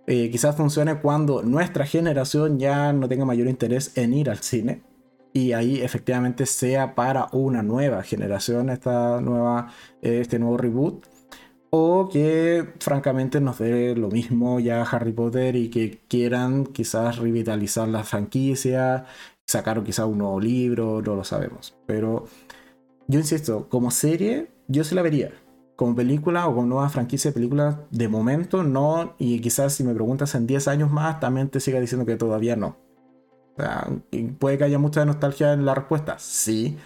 Eh, 0.07 0.31
quizás 0.31 0.57
funcione 0.57 0.99
cuando 1.01 1.43
nuestra 1.43 1.85
generación 1.85 2.59
ya 2.59 2.93
no 2.93 3.07
tenga 3.07 3.25
mayor 3.25 3.47
interés 3.47 3.97
en 3.97 4.13
ir 4.13 4.29
al 4.31 4.39
cine 4.39 4.83
y 5.33 5.53
ahí 5.53 5.81
efectivamente 5.81 6.45
sea 6.47 6.95
para 6.95 7.29
una 7.33 7.63
nueva 7.63 8.03
generación 8.03 8.69
esta 8.71 9.21
nueva, 9.21 9.69
eh, 10.01 10.19
este 10.21 10.39
nuevo 10.39 10.57
reboot 10.57 11.05
o 11.69 12.09
que 12.09 12.73
francamente 12.79 13.41
nos 13.41 13.59
dé 13.59 13.95
lo 13.95 14.09
mismo 14.09 14.59
ya 14.59 14.83
Harry 14.83 15.11
Potter 15.11 15.55
y 15.55 15.69
que 15.69 16.01
quieran 16.07 16.65
quizás 16.67 17.17
revitalizar 17.17 17.87
la 17.89 18.03
franquicia, 18.03 19.05
sacar 19.47 19.83
quizás 19.83 20.05
un 20.05 20.19
nuevo 20.19 20.39
libro, 20.39 21.01
no 21.01 21.15
lo 21.15 21.23
sabemos. 21.23 21.75
Pero 21.85 22.25
yo 23.07 23.19
insisto, 23.19 23.67
como 23.69 23.91
serie 23.91 24.51
yo 24.67 24.83
se 24.83 24.95
la 24.95 25.01
vería 25.01 25.31
como 25.77 25.95
película 25.95 26.47
o 26.47 26.55
como 26.55 26.67
nueva 26.67 26.89
franquicia 26.89 27.29
de 27.29 27.35
películas, 27.35 27.77
de 27.91 28.09
momento 28.09 28.63
no. 28.63 29.13
Y 29.19 29.39
quizás 29.39 29.73
si 29.73 29.83
me 29.83 29.93
preguntas 29.93 30.35
en 30.35 30.47
10 30.47 30.67
años 30.67 30.91
más, 30.91 31.19
también 31.21 31.49
te 31.49 31.59
siga 31.61 31.79
diciendo 31.79 32.05
que 32.05 32.17
todavía 32.17 32.55
no. 32.57 32.77
O 33.55 33.61
sea, 33.61 33.87
puede 34.39 34.57
que 34.57 34.65
haya 34.65 34.79
mucha 34.79 35.05
nostalgia 35.05 35.53
en 35.53 35.65
la 35.65 35.75
respuesta, 35.75 36.17
sí. 36.17 36.77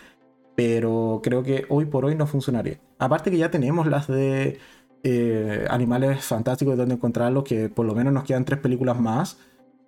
Pero 0.55 1.21
creo 1.23 1.41
que 1.41 1.65
hoy 1.69 1.85
por 1.85 2.05
hoy 2.05 2.15
no 2.15 2.27
funcionaría. 2.27 2.79
Aparte 2.99 3.31
que 3.31 3.37
ya 3.37 3.49
tenemos 3.49 3.87
las 3.87 4.07
de 4.07 4.59
eh, 5.03 5.65
Animales 5.69 6.25
Fantásticos 6.25 6.73
de 6.73 6.79
donde 6.79 6.95
encontrarlos, 6.95 7.45
que 7.45 7.69
por 7.69 7.85
lo 7.85 7.95
menos 7.95 8.11
nos 8.11 8.25
quedan 8.25 8.43
tres 8.43 8.59
películas 8.59 8.99
más. 8.99 9.37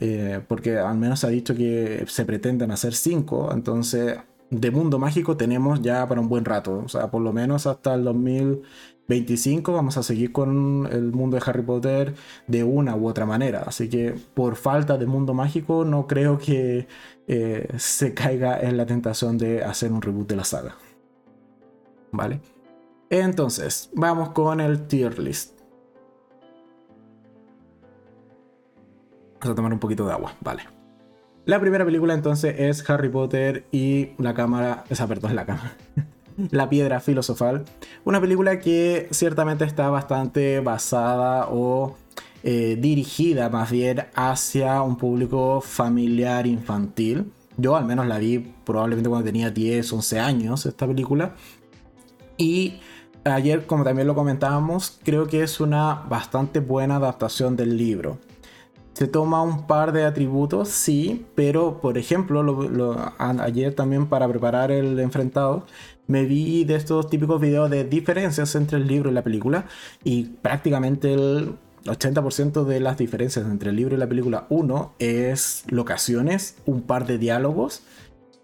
Eh, 0.06 0.41
porque 0.49 0.78
al 0.78 0.97
menos 0.97 1.24
ha 1.24 1.30
dicho 1.30 1.56
que 1.56 2.04
se 2.08 2.26
pretenden 2.26 2.72
hacer 2.72 2.93
cinco. 2.93 3.51
Entonces, 3.54 4.18
de 4.49 4.70
mundo 4.70 4.99
mágico 4.99 5.38
tenemos 5.38 5.82
ya 5.82 6.06
para 6.08 6.20
un 6.20 6.28
buen 6.28 6.43
rato. 6.43 6.82
O 6.86 6.89
sea, 6.89 7.10
por 7.10 7.22
lo 7.22 7.32
menos 7.32 7.68
hasta 7.68 7.93
el 7.93 8.04
2000 8.04 8.64
25 9.08 9.74
vamos 9.74 9.97
a 9.97 10.04
seguir 10.04 10.32
con 10.32 10.88
el 10.91 11.12
mundo 11.12 11.38
de 11.38 11.43
Harry 11.45 11.62
Potter 11.62 12.16
de 12.47 12.64
una 12.64 12.95
u 12.95 13.08
otra 13.08 13.26
manera. 13.26 13.64
Así 13.66 13.89
que 13.89 14.16
por 14.34 14.56
falta 14.56 14.97
de 14.97 15.06
mundo 15.06 15.34
mágico 15.34 15.86
no 15.86 16.08
creo 16.08 16.38
que 16.38 16.88
eh, 17.28 17.68
se 17.78 18.14
caiga 18.14 18.60
en 18.62 18.78
la 18.78 18.86
tentación 18.86 19.38
de 19.38 19.64
hacer 19.64 19.91
un 19.91 20.01
reboot 20.01 20.28
de 20.30 20.36
la 20.36 20.43
saga. 20.43 20.76
¿Vale? 22.12 22.39
Entonces, 23.10 23.89
vamos 23.93 24.30
con 24.30 24.60
el 24.60 24.88
tier 24.88 25.20
list. 25.20 25.53
A 29.52 29.56
tomar 29.56 29.74
un 29.74 29.80
poquito 29.80 30.06
de 30.06 30.14
agua, 30.14 30.36
vale. 30.41 30.64
La 31.46 31.60
primera 31.60 31.84
película 31.84 32.14
entonces 32.14 32.56
es 32.58 32.89
Harry 32.89 33.10
Potter 33.10 33.66
y 33.72 34.12
la 34.18 34.34
cámara, 34.34 34.86
esa 34.89 35.08
perdón, 35.08 35.36
la 35.36 35.46
cámara. 35.46 35.76
La 36.50 36.68
Piedra 36.68 37.00
Filosofal. 37.00 37.64
Una 38.06 38.20
película 38.20 38.60
que 38.60 39.08
ciertamente 39.12 39.66
está 39.66 39.89
bastante 39.89 40.62
basada 40.62 41.48
o 41.52 41.96
eh, 42.41 42.76
dirigida 42.80 43.50
más 43.50 43.70
bien 43.70 44.06
hacia 44.16 44.82
un 44.82 44.98
público 44.98 45.62
familiar 45.62 46.48
infantil. 46.48 47.32
Yo 47.58 47.76
al 47.76 47.86
menos 47.86 48.08
la 48.08 48.18
vi 48.18 48.39
probablemente 48.66 49.10
cuando 49.10 49.26
tenía 49.26 49.52
10, 49.52 49.94
11 49.94 50.20
años 50.20 50.66
esta 50.66 50.88
película. 50.88 51.36
Y 52.38 52.80
ayer, 53.24 53.66
como 53.66 53.84
también 53.84 54.08
lo 54.08 54.16
comentábamos, 54.16 55.00
creo 55.04 55.28
que 55.28 55.44
es 55.44 55.60
una 55.60 55.94
bastante 56.10 56.60
buena 56.60 56.96
adaptación 56.96 57.56
del 57.56 57.78
libro. 57.78 58.18
Se 58.94 59.08
toma 59.08 59.41
un 59.41 59.66
par 59.66 59.91
de 59.91 60.06
atributos, 60.06 60.70
sí, 60.70 61.26
pero 61.36 61.82
por 61.82 61.98
ejemplo, 61.98 62.96
ayer 63.18 63.74
también 63.74 64.08
para 64.08 64.28
preparar 64.28 64.72
el 64.72 65.00
enfrentado, 65.00 65.66
me 66.08 66.26
vi 66.26 66.64
de 66.64 66.76
estos 66.76 67.10
típicos 67.10 67.41
videos 67.41 67.70
de 67.70 67.84
diferencias 67.86 68.56
entre 68.56 68.78
el 68.78 68.88
libro 68.88 69.10
y 69.10 69.14
la 69.14 69.24
película 69.24 69.66
y 70.04 70.26
prácticamente 70.26 71.14
el 71.14 71.56
80% 71.86 72.66
de 72.66 72.80
las 72.80 72.98
diferencias 72.98 73.46
entre 73.46 73.72
el 73.72 73.76
libro 73.76 73.96
y 73.96 74.00
la 74.00 74.08
película, 74.08 74.46
uno 74.50 74.94
es 75.00 75.64
locaciones, 75.68 76.56
un 76.66 76.82
par 76.82 77.06
de 77.06 77.18
diálogos 77.18 77.84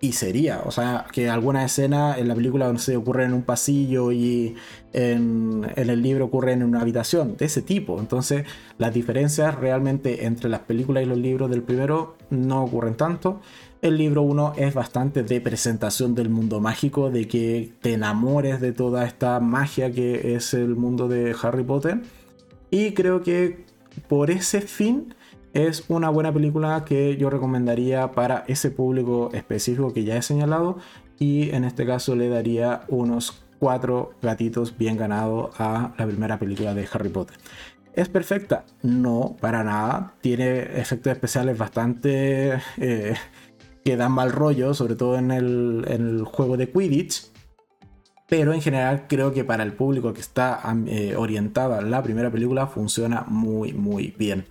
y 0.02 0.14
sería, 0.14 0.62
o 0.66 0.72
sea, 0.72 1.08
que 1.12 1.30
alguna 1.30 1.66
escena 1.66 2.18
en 2.18 2.30
la 2.30 2.36
película 2.36 2.72
no 2.72 2.80
se 2.80 2.96
ocurre 2.96 3.26
en 3.26 3.34
un 3.34 3.42
pasillo 3.42 4.14
y 4.14 4.56
en, 4.94 5.70
en, 5.76 5.90
el 5.90 6.02
libro 6.02 6.26
ocurre 6.26 6.54
en 6.54 6.64
una 6.64 6.82
habitación, 6.82 7.36
de 7.36 7.46
ese 7.46 7.62
tipo. 7.62 8.00
Entonces, 8.00 8.46
las 8.78 8.94
diferencias 8.94 9.56
realmente 9.56 10.26
entre 10.26 10.50
las 10.50 10.62
películas 10.62 11.04
y 11.04 11.06
los 11.06 11.18
libros 11.18 11.50
del 11.50 11.64
primero 11.64 12.16
no 12.30 12.64
ocurren 12.64 12.96
tanto. 12.96 13.42
El 13.82 13.98
libro 13.98 14.22
1 14.22 14.54
es 14.58 14.74
bastante 14.74 15.24
de 15.24 15.42
presentación 15.42 16.16
del 16.16 16.30
mundo 16.30 16.62
mágico, 16.62 17.10
de 17.10 17.28
que 17.28 17.74
te 17.82 17.94
enamores 17.94 18.62
de 18.62 18.72
toda 18.72 19.06
esta 19.06 19.40
magia 19.42 19.92
que 19.92 20.36
es 20.36 20.54
el 20.54 20.76
mundo 20.76 21.10
de 21.10 21.36
Harry 21.42 21.64
Potter. 21.64 22.02
Y 22.72 22.94
creo 22.94 23.22
que 23.22 23.66
por 24.08 24.32
ese 24.32 24.62
fin 24.62 25.14
es 25.54 25.86
una 25.88 26.10
buena 26.10 26.34
película 26.34 26.86
que 26.86 27.18
yo 27.18 27.30
recomendaría 27.30 28.12
para 28.12 28.44
ese 28.48 28.72
público 28.72 29.30
específico 29.34 29.94
que 29.94 30.04
ya 30.04 30.18
he 30.18 30.22
señalado. 30.22 30.78
Y 31.18 31.50
en 31.52 31.64
este 31.64 31.86
caso 31.86 32.16
le 32.16 32.30
daría 32.30 32.82
unos 32.88 33.44
cuatro 33.60 34.12
gatitos 34.22 34.78
bien 34.78 34.98
ganados 34.98 35.52
a 35.60 35.94
la 35.98 36.06
primera 36.06 36.40
película 36.40 36.74
de 36.74 36.88
Harry 36.92 37.10
Potter. 37.10 37.38
¿Es 37.94 38.08
perfecta? 38.08 38.66
No, 38.82 39.36
para 39.42 39.64
nada. 39.64 40.14
Tiene 40.22 40.60
efectos 40.80 41.12
especiales 41.12 41.58
bastante 41.58 42.60
eh, 42.78 43.16
que 43.84 43.98
dan 43.98 44.12
mal 44.12 44.32
rollo, 44.32 44.74
sobre 44.74 44.96
todo 44.96 45.18
en 45.18 45.32
el, 45.32 46.24
juego 46.26 46.56
de 46.56 46.70
Quidditch. 46.70 47.32
Pero 48.28 48.54
en 48.54 48.62
general 48.62 49.08
creo 49.10 49.34
que 49.34 49.44
para 49.44 49.64
el 49.64 49.74
público 49.74 50.14
que 50.14 50.22
está 50.22 50.62
eh, 50.86 51.16
orientada 51.18 51.82
la 51.82 52.04
primera 52.04 52.30
película 52.30 52.68
funciona 52.68 53.26
muy 53.28 53.74
muy 53.74 54.14
bien. 54.18 54.46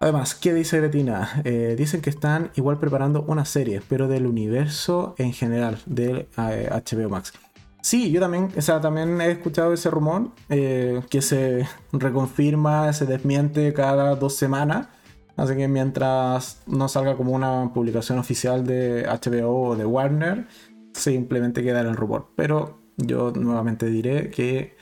Además, 0.00 0.34
¿qué 0.34 0.52
dice 0.52 0.78
Gretina? 0.78 1.40
Eh, 1.44 1.74
dicen 1.78 2.00
que 2.00 2.10
están 2.10 2.50
igual 2.54 2.78
preparando 2.78 3.22
una 3.28 3.44
serie, 3.44 3.80
pero 3.88 4.08
del 4.08 4.26
universo 4.26 5.14
en 5.18 5.32
general, 5.32 5.78
del 5.86 6.28
HBO 6.36 7.00
eh, 7.00 7.08
Max. 7.08 7.32
Sí, 7.80 8.10
yo 8.10 8.20
también, 8.20 8.50
o 8.56 8.60
sea, 8.60 8.80
también 8.80 9.20
he 9.20 9.30
escuchado 9.30 9.72
ese 9.72 9.90
rumor 9.90 10.32
que 10.48 11.22
se 11.22 11.68
reconfirma, 11.92 12.92
se 12.92 13.06
desmiente 13.06 13.72
cada 13.72 14.16
dos 14.16 14.34
semanas. 14.34 14.88
Así 15.36 15.54
que 15.54 15.68
mientras 15.68 16.62
no 16.66 16.88
salga 16.88 17.14
como 17.16 17.32
una 17.32 17.72
publicación 17.74 18.18
oficial 18.18 18.66
de 18.66 19.06
HBO 19.06 19.68
o 19.68 19.76
de 19.76 19.84
Warner, 19.84 20.46
simplemente 20.94 21.62
queda 21.62 21.80
en 21.80 21.88
el 21.88 21.96
rumor. 21.96 22.28
Pero 22.36 22.80
yo 22.96 23.32
nuevamente 23.32 23.86
diré 23.86 24.30
que, 24.30 24.76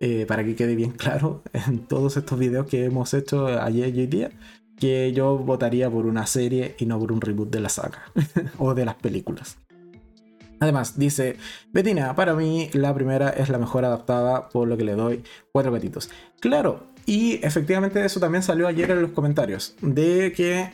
eh, 0.00 0.24
para 0.26 0.44
que 0.44 0.56
quede 0.56 0.74
bien 0.74 0.92
claro, 0.96 1.42
en 1.52 1.86
todos 1.86 2.16
estos 2.16 2.38
videos 2.38 2.66
que 2.66 2.86
hemos 2.86 3.12
hecho 3.14 3.46
ayer 3.46 3.94
y 3.94 4.00
hoy 4.00 4.06
día, 4.06 4.30
que 4.78 5.12
yo 5.12 5.38
votaría 5.38 5.90
por 5.90 6.06
una 6.06 6.26
serie 6.26 6.76
y 6.78 6.86
no 6.86 6.98
por 6.98 7.12
un 7.12 7.20
reboot 7.20 7.50
de 7.50 7.60
la 7.60 7.68
saga 7.68 8.02
o 8.58 8.74
de 8.74 8.84
las 8.84 8.94
películas. 8.96 9.58
Además, 10.60 10.98
dice, 10.98 11.36
Betina, 11.72 12.14
para 12.16 12.34
mí 12.34 12.68
la 12.72 12.92
primera 12.94 13.30
es 13.30 13.48
la 13.48 13.58
mejor 13.58 13.84
adaptada, 13.84 14.48
por 14.48 14.66
lo 14.66 14.76
que 14.76 14.84
le 14.84 14.94
doy 14.94 15.22
cuatro 15.52 15.72
gatitos. 15.72 16.10
Claro, 16.40 16.88
y 17.06 17.34
efectivamente 17.44 18.04
eso 18.04 18.18
también 18.18 18.42
salió 18.42 18.66
ayer 18.66 18.90
en 18.90 19.02
los 19.02 19.12
comentarios, 19.12 19.76
de 19.80 20.32
que 20.32 20.70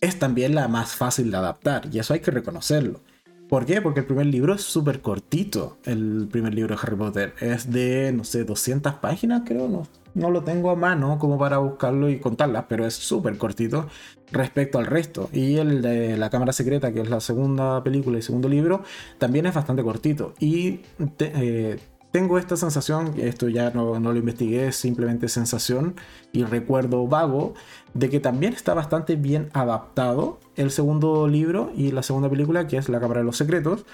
es 0.00 0.18
también 0.18 0.54
la 0.54 0.66
más 0.68 0.94
fácil 0.94 1.30
de 1.30 1.36
adaptar, 1.36 1.88
y 1.92 1.98
eso 1.98 2.12
hay 2.12 2.20
que 2.20 2.32
reconocerlo. 2.32 3.02
¿Por 3.48 3.66
qué? 3.66 3.80
Porque 3.80 4.00
el 4.00 4.06
primer 4.06 4.26
libro 4.26 4.54
es 4.54 4.62
súper 4.62 5.00
cortito, 5.00 5.78
el 5.84 6.28
primer 6.30 6.54
libro 6.54 6.74
de 6.74 6.80
Harry 6.82 6.96
Potter. 6.96 7.34
Es 7.40 7.70
de, 7.70 8.10
no 8.12 8.24
sé, 8.24 8.44
200 8.44 8.94
páginas 8.94 9.42
creo, 9.44 9.68
no, 9.68 9.86
no 10.14 10.30
lo 10.30 10.42
tengo 10.42 10.70
a 10.70 10.76
mano 10.76 11.18
como 11.18 11.38
para 11.38 11.58
buscarlo 11.58 12.08
y 12.08 12.18
contarlas, 12.18 12.64
pero 12.68 12.86
es 12.86 12.94
súper 12.94 13.36
cortito 13.36 13.86
respecto 14.32 14.78
al 14.78 14.86
resto. 14.86 15.28
Y 15.32 15.58
el 15.58 15.82
de 15.82 16.16
La 16.16 16.30
Cámara 16.30 16.52
Secreta, 16.52 16.92
que 16.92 17.00
es 17.00 17.10
la 17.10 17.20
segunda 17.20 17.82
película 17.82 18.18
y 18.18 18.22
segundo 18.22 18.48
libro, 18.48 18.82
también 19.18 19.46
es 19.46 19.54
bastante 19.54 19.82
cortito. 19.82 20.34
Y 20.38 20.80
eh, 21.18 21.78
tengo 22.14 22.38
esta 22.38 22.56
sensación, 22.56 23.14
esto 23.18 23.48
ya 23.48 23.70
no, 23.70 23.98
lo 23.98 24.16
investigué, 24.16 24.68
es 24.68 24.76
simplemente 24.76 25.28
sensación 25.28 25.96
y 26.32 26.44
recuerdo 26.44 27.08
vago, 27.08 27.54
de 27.92 28.08
que 28.08 28.20
también 28.20 28.52
está 28.52 28.72
bastante 28.72 29.16
bien 29.16 29.50
adaptado 29.52 30.38
el 30.54 30.70
segundo 30.70 31.26
libro 31.26 31.72
y 31.74 31.90
la 31.90 32.04
segunda 32.04 32.30
película, 32.30 32.68
que 32.68 32.76
es 32.76 32.88
La 32.88 33.00
Cámara 33.00 33.18
de 33.18 33.26
los 33.26 33.36
Secretos. 33.36 33.84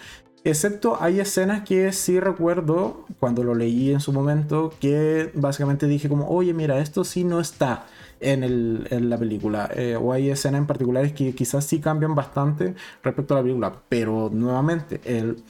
Excepto 0.43 0.97
hay 1.03 1.20
escenas 1.20 1.64
que 1.64 1.93
sí 1.93 2.18
recuerdo 2.18 3.05
cuando 3.18 3.45
lo 3.45 3.55
leí 3.55 3.93
en 3.93 4.01
su 4.01 4.12
momento, 4.12 4.72
que 4.80 5.30
básicamente 5.34 5.86
dije 5.86 6.09
como, 6.09 6.28
oye, 6.28 6.55
mira, 6.55 6.78
esto 6.78 7.05
sí 7.05 7.24
no 7.24 7.41
está 7.41 7.86
en, 8.20 9.11
la 9.11 9.18
película. 9.18 9.70
Eh, 9.74 9.97
o 10.01 10.12
hay 10.12 10.30
escenas 10.30 10.61
en 10.61 10.66
particulares 10.66 11.12
que 11.12 11.34
quizás 11.34 11.64
sí 11.64 11.80
cambian 11.80 12.14
bastante 12.14 12.74
respecto 13.03 13.34
a 13.34 13.38
la 13.38 13.43
película. 13.43 13.82
Pero 13.88 14.30
nuevamente, 14.32 15.01
el 15.05 15.43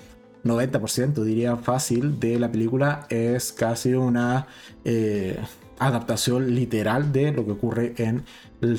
90% 0.44 1.22
diría 1.22 1.56
fácil 1.56 2.18
de 2.18 2.38
la 2.40 2.50
película 2.50 3.06
es 3.10 3.52
casi 3.52 3.94
una 3.94 4.46
eh, 4.84 5.38
adaptación 5.78 6.54
literal 6.54 7.12
de 7.12 7.32
lo 7.32 7.44
que 7.44 7.52
ocurre 7.52 7.94
en 7.98 8.24
el 8.60 8.78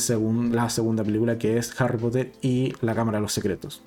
la 0.51 0.69
segunda 0.69 1.03
película 1.03 1.37
que 1.37 1.57
es 1.57 1.79
Harry 1.79 1.97
Potter 1.97 2.31
y 2.41 2.73
la 2.81 2.93
Cámara 2.95 3.17
de 3.17 3.23
los 3.23 3.33
Secretos. 3.33 3.81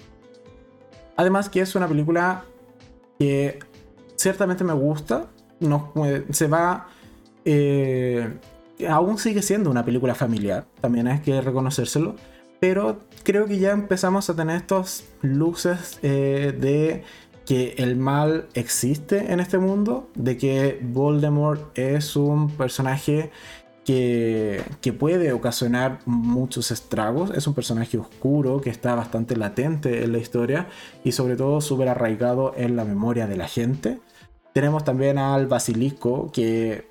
Además 1.17 1.49
que 1.49 1.61
es 1.61 1.75
una 1.75 1.89
película 1.89 2.45
que 3.19 3.59
ciertamente 4.17 4.65
me 4.65 4.73
gusta, 4.73 5.27
no, 5.61 5.93
se 6.31 6.47
va... 6.47 6.89
Eh, 7.45 8.39
aún 8.89 9.19
sigue 9.19 9.43
siendo 9.43 9.71
una 9.71 9.85
película 9.85 10.15
familiar, 10.15 10.67
también 10.81 11.07
hay 11.07 11.21
que 11.21 11.41
reconocérselo, 11.41 12.17
pero 12.61 13.01
creo 13.23 13.47
que 13.47 13.59
ya 13.59 13.73
empezamos 13.73 14.31
a 14.31 14.35
tener 14.35 14.57
estas 14.57 15.05
luces 15.23 15.99
eh, 16.03 16.57
de 16.59 17.05
que 17.45 17.75
el 17.77 17.97
mal 17.97 18.49
existe 18.55 19.33
en 19.33 19.41
este 19.41 19.59
mundo, 19.59 20.09
de 20.15 20.37
que 20.37 20.81
Voldemort 20.83 21.79
es 21.79 22.17
un 22.17 22.51
personaje 22.51 23.31
que, 23.85 24.63
puede 24.99 25.33
ocasionar 25.33 25.99
muchos 26.07 26.71
estragos, 26.71 27.31
es 27.31 27.47
un 27.47 27.55
personaje 27.55 27.99
oscuro 27.99 28.61
que 28.61 28.71
está 28.71 28.95
bastante 28.95 29.37
latente 29.37 30.05
en 30.05 30.13
la 30.13 30.19
historia 30.19 30.69
y 31.05 31.13
sobre 31.13 31.37
todo 31.37 31.61
súper 31.61 31.89
arraigado 31.89 32.55
en 32.57 32.77
la 32.77 32.85
memoria 32.85 33.27
de 33.27 33.37
la 33.37 33.49
gente. 33.49 34.01
Tenemos 34.53 34.85
también 34.85 35.19
al 35.19 35.47
basilisco 35.47 36.31
que 36.33 36.87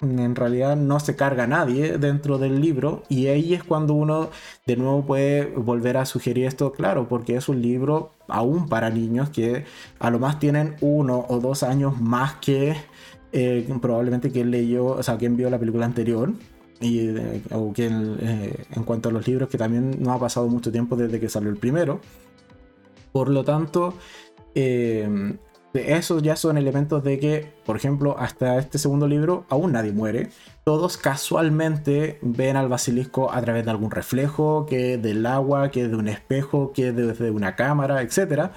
en 0.00 0.36
realidad 0.36 0.76
no 0.76 1.00
se 1.00 1.16
carga 1.16 1.46
nadie 1.46 1.98
dentro 1.98 2.38
del 2.38 2.60
libro 2.60 3.02
y 3.08 3.26
ahí 3.26 3.54
es 3.54 3.64
cuando 3.64 3.94
uno 3.94 4.30
de 4.66 4.76
nuevo 4.76 5.04
puede 5.04 5.46
volver 5.46 5.96
a 5.96 6.06
sugerir 6.06 6.46
esto, 6.46 6.72
claro, 6.72 7.08
porque 7.08 7.36
es 7.36 7.48
un 7.48 7.62
libro 7.62 8.12
aún 8.28 8.68
para 8.68 8.90
niños 8.90 9.30
que 9.30 9.64
a 9.98 10.10
lo 10.10 10.18
más 10.18 10.38
tienen 10.38 10.76
uno 10.80 11.24
o 11.28 11.40
dos 11.40 11.62
años 11.62 12.00
más 12.00 12.34
que 12.34 12.76
eh, 13.32 13.68
probablemente 13.80 14.30
quien 14.30 14.50
leyó, 14.50 14.86
o 14.86 15.02
sea, 15.02 15.16
quien 15.16 15.36
vio 15.36 15.50
la 15.50 15.58
película 15.58 15.86
anterior. 15.86 16.32
Y, 16.80 17.08
eh, 17.08 17.42
o 17.50 17.72
quien, 17.72 18.16
eh, 18.20 18.64
en 18.70 18.84
cuanto 18.84 19.08
a 19.08 19.12
los 19.12 19.26
libros, 19.26 19.48
que 19.48 19.58
también 19.58 19.96
no 20.00 20.12
ha 20.12 20.20
pasado 20.20 20.46
mucho 20.46 20.70
tiempo 20.70 20.96
desde 20.96 21.18
que 21.18 21.28
salió 21.28 21.50
el 21.50 21.56
primero. 21.56 22.00
Por 23.12 23.30
lo 23.30 23.42
tanto, 23.42 23.94
esos 24.54 26.22
ya 26.22 26.36
son 26.36 26.56
elementos 26.56 27.02
de 27.02 27.18
que, 27.18 27.52
por 27.64 27.76
ejemplo, 27.76 28.16
hasta 28.18 28.58
este 28.58 28.78
segundo 28.78 29.08
libro 29.08 29.44
aún 29.48 29.72
nadie 29.72 29.92
muere. 29.92 30.30
Todos 30.64 30.96
casualmente 30.96 32.18
ven 32.22 32.56
al 32.56 32.68
basilisco 32.68 33.32
a 33.32 33.40
través 33.40 33.64
de 33.64 33.70
algún 33.70 33.90
reflejo, 33.90 34.66
que 34.66 34.98
del 34.98 35.26
agua, 35.26 35.70
que 35.70 35.88
de 35.88 35.96
un 35.96 36.08
espejo, 36.08 36.72
que 36.72 36.92
desde 36.92 37.30
una 37.30 37.56
cámara, 37.56 38.02
etc. 38.02 38.50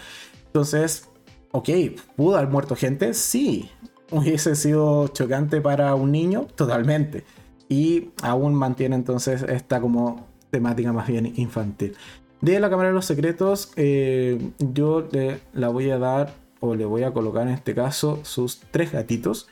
Entonces, 0.47 1.09
ok, 1.51 1.69
¿pudo 2.15 2.37
haber 2.37 2.49
muerto 2.49 2.75
gente? 2.75 3.13
Sí. 3.13 3.69
¿Hubiese 4.11 4.55
sido 4.55 5.07
chocante 5.07 5.61
para 5.61 5.95
un 5.95 6.11
niño? 6.11 6.47
Totalmente. 6.55 7.23
Y 7.69 8.09
aún 8.21 8.53
mantiene 8.53 8.95
entonces 8.95 9.43
esta 9.43 9.79
como 9.79 10.27
temática 10.49 10.91
más 10.91 11.07
bien 11.07 11.33
infantil. 11.37 11.95
De 12.41 12.59
la 12.59 12.69
Cámara 12.69 12.89
de 12.89 12.95
los 12.95 13.05
Secretos, 13.05 13.71
eh, 13.77 14.51
yo 14.59 15.07
le, 15.11 15.39
la 15.53 15.69
voy 15.69 15.89
a 15.89 15.97
dar 15.97 16.33
o 16.61 16.75
le 16.75 16.85
voy 16.85 17.03
a 17.03 17.11
colocar 17.11 17.47
en 17.47 17.53
este 17.53 17.75
caso 17.75 18.19
sus 18.23 18.61
tres 18.71 18.91
gatitos. 18.91 19.47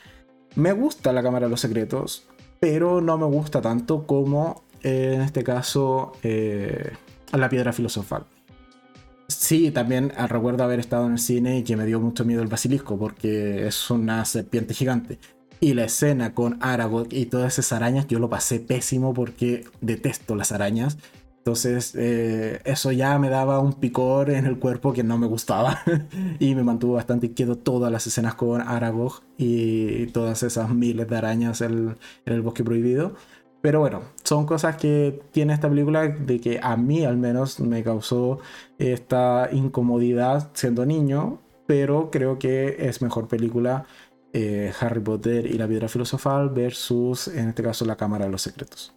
Me 0.54 0.72
gusta 0.72 1.12
la 1.12 1.22
cámara 1.22 1.46
de 1.46 1.50
los 1.50 1.60
secretos, 1.60 2.26
pero 2.58 3.00
no 3.00 3.18
me 3.18 3.26
gusta 3.26 3.60
tanto 3.60 4.06
como 4.06 4.62
eh, 4.82 5.12
en 5.14 5.20
este 5.20 5.44
caso 5.44 6.12
eh, 6.22 6.92
la 7.32 7.48
piedra 7.48 7.72
filosofal. 7.72 8.26
Sí, 9.30 9.70
también 9.70 10.12
ah, 10.16 10.26
recuerdo 10.26 10.64
haber 10.64 10.80
estado 10.80 11.06
en 11.06 11.12
el 11.12 11.18
cine 11.18 11.58
y 11.58 11.62
que 11.62 11.76
me 11.76 11.86
dio 11.86 12.00
mucho 12.00 12.24
miedo 12.24 12.42
el 12.42 12.48
basilisco 12.48 12.98
porque 12.98 13.66
es 13.66 13.90
una 13.90 14.24
serpiente 14.24 14.74
gigante. 14.74 15.18
Y 15.60 15.74
la 15.74 15.84
escena 15.84 16.34
con 16.34 16.58
Aragog 16.60 17.08
y 17.12 17.26
todas 17.26 17.58
esas 17.58 17.72
arañas, 17.72 18.08
yo 18.08 18.18
lo 18.18 18.28
pasé 18.28 18.60
pésimo 18.60 19.14
porque 19.14 19.64
detesto 19.80 20.34
las 20.34 20.52
arañas. 20.52 20.98
Entonces, 21.38 21.94
eh, 21.96 22.60
eso 22.64 22.92
ya 22.92 23.18
me 23.18 23.30
daba 23.30 23.60
un 23.60 23.74
picor 23.74 24.30
en 24.30 24.46
el 24.46 24.58
cuerpo 24.58 24.92
que 24.92 25.02
no 25.04 25.16
me 25.16 25.26
gustaba 25.26 25.80
y 26.38 26.54
me 26.54 26.62
mantuvo 26.64 26.94
bastante 26.94 27.28
inquieto 27.28 27.56
todas 27.56 27.90
las 27.90 28.06
escenas 28.06 28.34
con 28.34 28.60
Aragog 28.60 29.22
y 29.38 30.06
todas 30.08 30.42
esas 30.42 30.70
miles 30.70 31.08
de 31.08 31.16
arañas 31.16 31.60
en, 31.60 31.96
el 32.26 32.42
bosque 32.42 32.64
prohibido. 32.64 33.14
Pero 33.62 33.80
bueno, 33.80 34.02
son 34.24 34.46
cosas 34.46 34.76
que 34.76 35.20
tiene 35.32 35.52
esta 35.52 35.68
película 35.68 36.08
de 36.08 36.40
que 36.40 36.60
a 36.62 36.76
mí 36.76 37.04
al 37.04 37.16
menos 37.16 37.60
me 37.60 37.82
causó 37.82 38.38
esta 38.78 39.48
incomodidad 39.52 40.50
siendo 40.54 40.86
niño, 40.86 41.40
pero 41.66 42.10
creo 42.10 42.38
que 42.38 42.76
es 42.78 43.02
mejor 43.02 43.28
película 43.28 43.84
eh, 44.32 44.72
Harry 44.80 45.00
Potter 45.00 45.46
y 45.46 45.54
la 45.54 45.68
piedra 45.68 45.88
filosofal 45.88 46.50
versus, 46.50 47.28
en 47.28 47.48
este 47.50 47.62
caso, 47.62 47.84
la 47.84 47.96
Cámara 47.96 48.24
de 48.24 48.30
los 48.30 48.42
Secretos. 48.42 48.94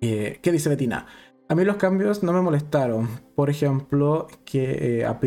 Eh, 0.00 0.38
¿Qué 0.42 0.52
dice 0.52 0.68
Betina? 0.68 1.06
A 1.48 1.54
mí 1.54 1.64
los 1.64 1.76
cambios 1.76 2.22
no 2.22 2.32
me 2.32 2.40
molestaron. 2.40 3.08
Por 3.34 3.50
ejemplo, 3.50 4.26
que 4.44 5.00
eh, 5.00 5.04
a, 5.06 5.18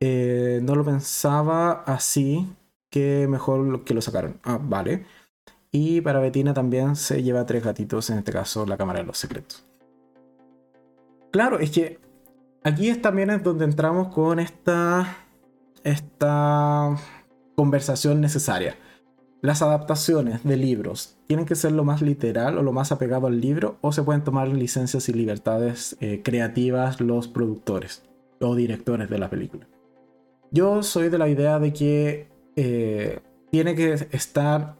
eh, 0.00 0.60
no 0.62 0.74
lo 0.74 0.84
pensaba 0.84 1.84
así, 1.86 2.48
que 2.90 3.26
mejor 3.28 3.84
que 3.84 3.94
lo 3.94 4.02
sacaron. 4.02 4.40
Ah, 4.44 4.58
vale. 4.60 5.06
Y 5.72 6.00
para 6.00 6.20
Betina 6.20 6.52
también 6.52 6.96
se 6.96 7.22
lleva 7.22 7.46
tres 7.46 7.64
gatitos, 7.64 8.10
en 8.10 8.18
este 8.18 8.32
caso 8.32 8.66
la 8.66 8.76
Cámara 8.76 9.00
de 9.00 9.06
los 9.06 9.18
Secretos. 9.18 9.64
Claro, 11.30 11.58
es 11.60 11.70
que 11.70 11.98
aquí 12.64 12.88
es 12.88 13.00
también 13.00 13.30
es 13.30 13.42
donde 13.42 13.64
entramos 13.64 14.08
con 14.08 14.40
esta, 14.40 15.16
esta 15.84 16.96
conversación 17.54 18.20
necesaria 18.20 18.76
las 19.42 19.62
adaptaciones 19.62 20.44
de 20.44 20.56
libros 20.56 21.16
tienen 21.26 21.46
que 21.46 21.54
ser 21.54 21.72
lo 21.72 21.84
más 21.84 22.02
literal 22.02 22.58
o 22.58 22.62
lo 22.62 22.72
más 22.72 22.92
apegado 22.92 23.26
al 23.26 23.40
libro 23.40 23.78
o 23.80 23.92
se 23.92 24.02
pueden 24.02 24.22
tomar 24.22 24.48
licencias 24.48 25.08
y 25.08 25.12
libertades 25.12 25.96
eh, 26.00 26.20
creativas 26.22 27.00
los 27.00 27.28
productores 27.28 28.02
o 28.40 28.54
directores 28.54 29.08
de 29.08 29.18
la 29.18 29.30
película. 29.30 29.66
Yo 30.50 30.82
soy 30.82 31.08
de 31.08 31.18
la 31.18 31.28
idea 31.28 31.58
de 31.58 31.72
que 31.72 32.28
eh, 32.56 33.20
tiene 33.50 33.74
que 33.74 33.94
estar 34.10 34.76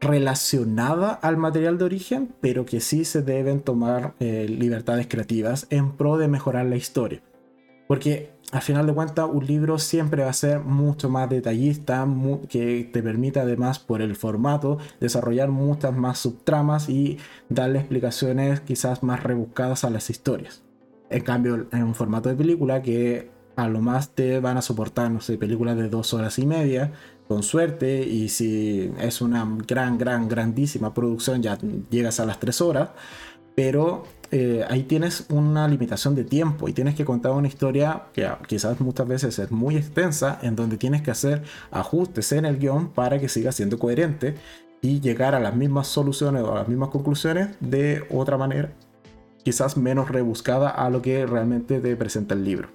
relacionada 0.00 1.12
al 1.12 1.36
material 1.36 1.78
de 1.78 1.84
origen, 1.84 2.34
pero 2.40 2.64
que 2.64 2.80
sí 2.80 3.04
se 3.04 3.22
deben 3.22 3.60
tomar 3.60 4.14
eh, 4.20 4.46
libertades 4.48 5.06
creativas 5.08 5.66
en 5.70 5.92
pro 5.92 6.18
de 6.18 6.28
mejorar 6.28 6.66
la 6.66 6.76
historia. 6.76 7.22
Porque 7.86 8.30
al 8.52 8.62
final 8.62 8.86
de 8.86 8.94
cuentas 8.94 9.28
un 9.32 9.46
libro 9.46 9.78
siempre 9.78 10.22
va 10.22 10.30
a 10.30 10.34
ser 10.34 10.60
mucho 10.60 11.10
más 11.10 11.28
detallista, 11.28 12.06
que 12.48 12.88
te 12.92 13.02
permite 13.02 13.40
además 13.40 13.78
por 13.78 14.02
el 14.02 14.14
formato 14.14 14.78
desarrollar 15.00 15.48
muchas 15.50 15.94
más 15.94 16.18
subtramas 16.18 16.88
y 16.88 17.18
darle 17.48 17.80
explicaciones 17.80 18.60
quizás 18.60 19.02
más 19.02 19.22
rebuscadas 19.22 19.84
a 19.84 19.90
las 19.90 20.10
historias. 20.10 20.62
En 21.10 21.22
cambio, 21.22 21.66
en 21.72 21.82
un 21.82 21.94
formato 21.94 22.28
de 22.28 22.36
película 22.36 22.82
que 22.82 23.30
a 23.58 23.66
lo 23.66 23.80
más 23.80 24.10
te 24.14 24.38
van 24.38 24.56
a 24.56 24.62
soportar, 24.62 25.10
no 25.10 25.20
sé, 25.20 25.36
películas 25.36 25.76
de 25.76 25.88
dos 25.88 26.14
horas 26.14 26.38
y 26.38 26.46
media, 26.46 26.92
con 27.26 27.42
suerte, 27.42 28.06
y 28.06 28.28
si 28.28 28.92
es 29.00 29.20
una 29.20 29.44
gran, 29.66 29.98
gran, 29.98 30.28
grandísima 30.28 30.94
producción, 30.94 31.42
ya 31.42 31.58
llegas 31.90 32.20
a 32.20 32.24
las 32.24 32.38
tres 32.38 32.60
horas, 32.60 32.90
pero 33.56 34.04
eh, 34.30 34.64
ahí 34.70 34.84
tienes 34.84 35.26
una 35.28 35.66
limitación 35.66 36.14
de 36.14 36.22
tiempo 36.22 36.68
y 36.68 36.72
tienes 36.72 36.94
que 36.94 37.04
contar 37.04 37.32
una 37.32 37.48
historia 37.48 38.04
que 38.12 38.30
quizás 38.46 38.80
muchas 38.80 39.08
veces 39.08 39.36
es 39.40 39.50
muy 39.50 39.76
extensa, 39.76 40.38
en 40.40 40.54
donde 40.54 40.76
tienes 40.76 41.02
que 41.02 41.10
hacer 41.10 41.42
ajustes 41.72 42.30
en 42.30 42.44
el 42.44 42.58
guion 42.58 42.90
para 42.90 43.18
que 43.18 43.28
siga 43.28 43.50
siendo 43.50 43.80
coherente 43.80 44.36
y 44.82 45.00
llegar 45.00 45.34
a 45.34 45.40
las 45.40 45.56
mismas 45.56 45.88
soluciones 45.88 46.44
o 46.44 46.52
a 46.52 46.60
las 46.60 46.68
mismas 46.68 46.90
conclusiones 46.90 47.56
de 47.58 48.04
otra 48.08 48.38
manera, 48.38 48.72
quizás 49.42 49.76
menos 49.76 50.08
rebuscada 50.08 50.70
a 50.70 50.88
lo 50.90 51.02
que 51.02 51.26
realmente 51.26 51.80
te 51.80 51.96
presenta 51.96 52.34
el 52.34 52.44
libro. 52.44 52.68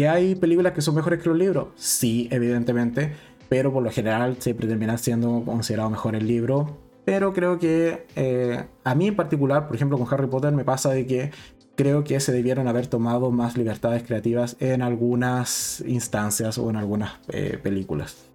¿Y 0.00 0.04
hay 0.04 0.34
películas 0.34 0.72
que 0.72 0.80
son 0.80 0.94
mejores 0.94 1.22
que 1.22 1.28
los 1.28 1.36
libros? 1.36 1.68
Sí, 1.76 2.26
evidentemente, 2.30 3.12
pero 3.50 3.70
por 3.70 3.82
lo 3.82 3.90
general 3.90 4.38
siempre 4.38 4.66
termina 4.66 4.96
siendo 4.96 5.42
considerado 5.44 5.90
mejor 5.90 6.14
el 6.14 6.26
libro 6.26 6.78
pero 7.04 7.32
creo 7.32 7.58
que 7.58 8.06
eh, 8.14 8.64
a 8.84 8.94
mí 8.94 9.08
en 9.08 9.16
particular, 9.16 9.66
por 9.66 9.76
ejemplo 9.76 9.98
con 9.98 10.06
Harry 10.10 10.26
Potter, 10.28 10.52
me 10.52 10.64
pasa 10.64 10.90
de 10.90 11.06
que 11.06 11.32
creo 11.74 12.04
que 12.04 12.18
se 12.20 12.32
debieron 12.32 12.68
haber 12.68 12.86
tomado 12.86 13.30
más 13.30 13.56
libertades 13.56 14.04
creativas 14.04 14.56
en 14.60 14.80
algunas 14.80 15.82
instancias 15.86 16.56
o 16.56 16.70
en 16.70 16.76
algunas 16.76 17.18
eh, 17.28 17.58
películas. 17.60 18.26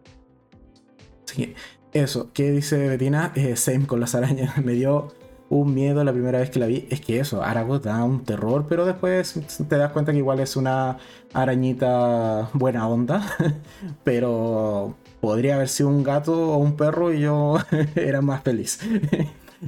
Así 1.24 1.56
eso, 1.94 2.32
¿qué 2.34 2.52
dice 2.52 2.90
Bettina? 2.90 3.32
Eh, 3.36 3.56
same 3.56 3.88
con 3.88 4.02
las 4.02 4.14
arañas. 4.14 4.58
Me 4.64 4.74
dio 4.74 5.08
un 5.50 5.74
miedo 5.74 6.04
la 6.04 6.12
primera 6.12 6.40
vez 6.40 6.50
que 6.50 6.60
la 6.60 6.68
vi. 6.68 6.88
Es 6.90 7.02
que 7.02 7.20
eso, 7.20 7.44
Aragorn 7.44 7.82
da 7.82 8.04
un 8.04 8.24
terror, 8.24 8.66
pero 8.68 8.86
después 8.86 9.40
te 9.68 9.78
das 9.78 9.92
cuenta 9.92 10.12
que 10.12 10.18
igual 10.18 10.40
es 10.40 10.56
una 10.56 10.98
arañita 11.34 12.50
buena 12.54 12.88
onda. 12.88 13.26
pero 14.04 14.96
podría 15.22 15.56
haber 15.56 15.70
sido 15.70 15.90
un 15.90 16.04
gato 16.04 16.54
o 16.54 16.58
un 16.58 16.76
perro 16.76 17.14
y 17.14 17.22
yo 17.22 17.58
era 17.96 18.22
más 18.22 18.44
feliz. 18.44 18.80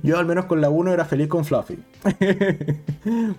Yo 0.04 0.20
al 0.20 0.26
menos 0.26 0.46
con 0.46 0.62
la 0.62 0.70
1 0.70 0.94
era 0.94 1.06
feliz 1.06 1.28
con 1.28 1.44
Fluffy. 1.44 1.80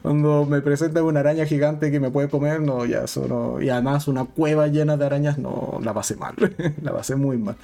Cuando 0.02 0.44
me 0.46 0.60
presenta 0.60 1.02
una 1.04 1.20
araña 1.20 1.44
gigante 1.44 1.90
que 1.92 2.00
me 2.00 2.10
puede 2.10 2.28
comer, 2.28 2.60
no, 2.60 2.84
ya 2.84 3.04
eso 3.04 3.28
no. 3.28 3.60
Y 3.62 3.68
además 3.68 4.08
una 4.08 4.24
cueva 4.24 4.66
llena 4.66 4.96
de 4.96 5.06
arañas, 5.06 5.38
no, 5.38 5.78
la 5.82 5.94
pasé 5.94 6.16
mal. 6.16 6.34
la 6.82 6.92
pasé 6.92 7.14
muy 7.14 7.36
mal. 7.36 7.54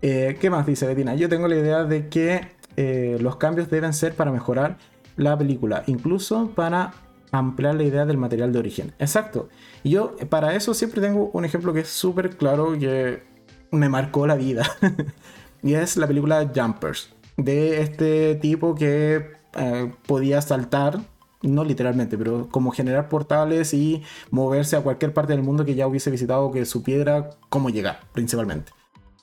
Eh, 0.00 0.38
¿Qué 0.40 0.48
más 0.48 0.64
dice 0.64 0.86
Betina? 0.86 1.16
Yo 1.16 1.28
tengo 1.28 1.48
la 1.48 1.56
idea 1.56 1.84
de 1.84 2.08
que 2.08 2.57
eh, 2.80 3.18
los 3.20 3.34
cambios 3.34 3.68
deben 3.70 3.92
ser 3.92 4.14
para 4.14 4.30
mejorar 4.30 4.78
la 5.16 5.36
película, 5.36 5.82
incluso 5.88 6.52
para 6.54 6.92
ampliar 7.32 7.74
la 7.74 7.82
idea 7.82 8.06
del 8.06 8.18
material 8.18 8.52
de 8.52 8.60
origen. 8.60 8.94
Exacto. 9.00 9.48
Yo 9.82 10.14
para 10.30 10.54
eso 10.54 10.74
siempre 10.74 11.00
tengo 11.00 11.28
un 11.32 11.44
ejemplo 11.44 11.72
que 11.72 11.80
es 11.80 11.88
súper 11.88 12.36
claro 12.36 12.78
que 12.78 13.24
me 13.72 13.88
marcó 13.88 14.28
la 14.28 14.36
vida. 14.36 14.62
y 15.64 15.74
es 15.74 15.96
la 15.96 16.06
película 16.06 16.48
Jumpers, 16.54 17.12
de 17.36 17.82
este 17.82 18.36
tipo 18.36 18.76
que 18.76 19.26
eh, 19.56 19.92
podía 20.06 20.40
saltar, 20.40 21.00
no 21.42 21.64
literalmente, 21.64 22.16
pero 22.16 22.48
como 22.48 22.70
generar 22.70 23.08
portales 23.08 23.74
y 23.74 24.04
moverse 24.30 24.76
a 24.76 24.82
cualquier 24.82 25.12
parte 25.12 25.32
del 25.32 25.42
mundo 25.42 25.64
que 25.64 25.74
ya 25.74 25.88
hubiese 25.88 26.12
visitado, 26.12 26.52
que 26.52 26.64
supiera 26.64 27.30
cómo 27.48 27.70
llegar, 27.70 28.02
principalmente. 28.12 28.70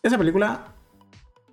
Esa 0.04 0.18
película 0.18 0.75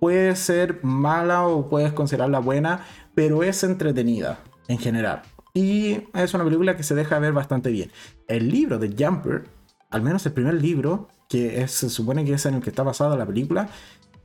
puede 0.03 0.35
ser 0.35 0.83
mala 0.83 1.47
o 1.47 1.69
puedes 1.69 1.93
considerarla 1.93 2.39
buena, 2.39 2.85
pero 3.15 3.41
es 3.41 3.63
entretenida 3.63 4.37
en 4.67 4.77
general. 4.77 5.21
Y 5.53 5.97
es 6.13 6.33
una 6.33 6.43
película 6.43 6.75
que 6.75 6.83
se 6.83 6.93
deja 6.93 7.19
ver 7.19 7.31
bastante 7.31 7.71
bien. 7.71 7.89
El 8.27 8.49
libro 8.49 8.79
de 8.79 8.89
Jumper, 8.89 9.45
al 9.89 10.01
menos 10.01 10.25
el 10.25 10.33
primer 10.33 10.55
libro, 10.55 11.07
que 11.29 11.65
se 11.69 11.89
supone 11.89 12.25
que 12.25 12.33
es 12.33 12.45
en 12.45 12.55
el 12.55 12.61
que 12.61 12.69
está 12.69 12.83
basada 12.83 13.15
la 13.15 13.25
película, 13.25 13.69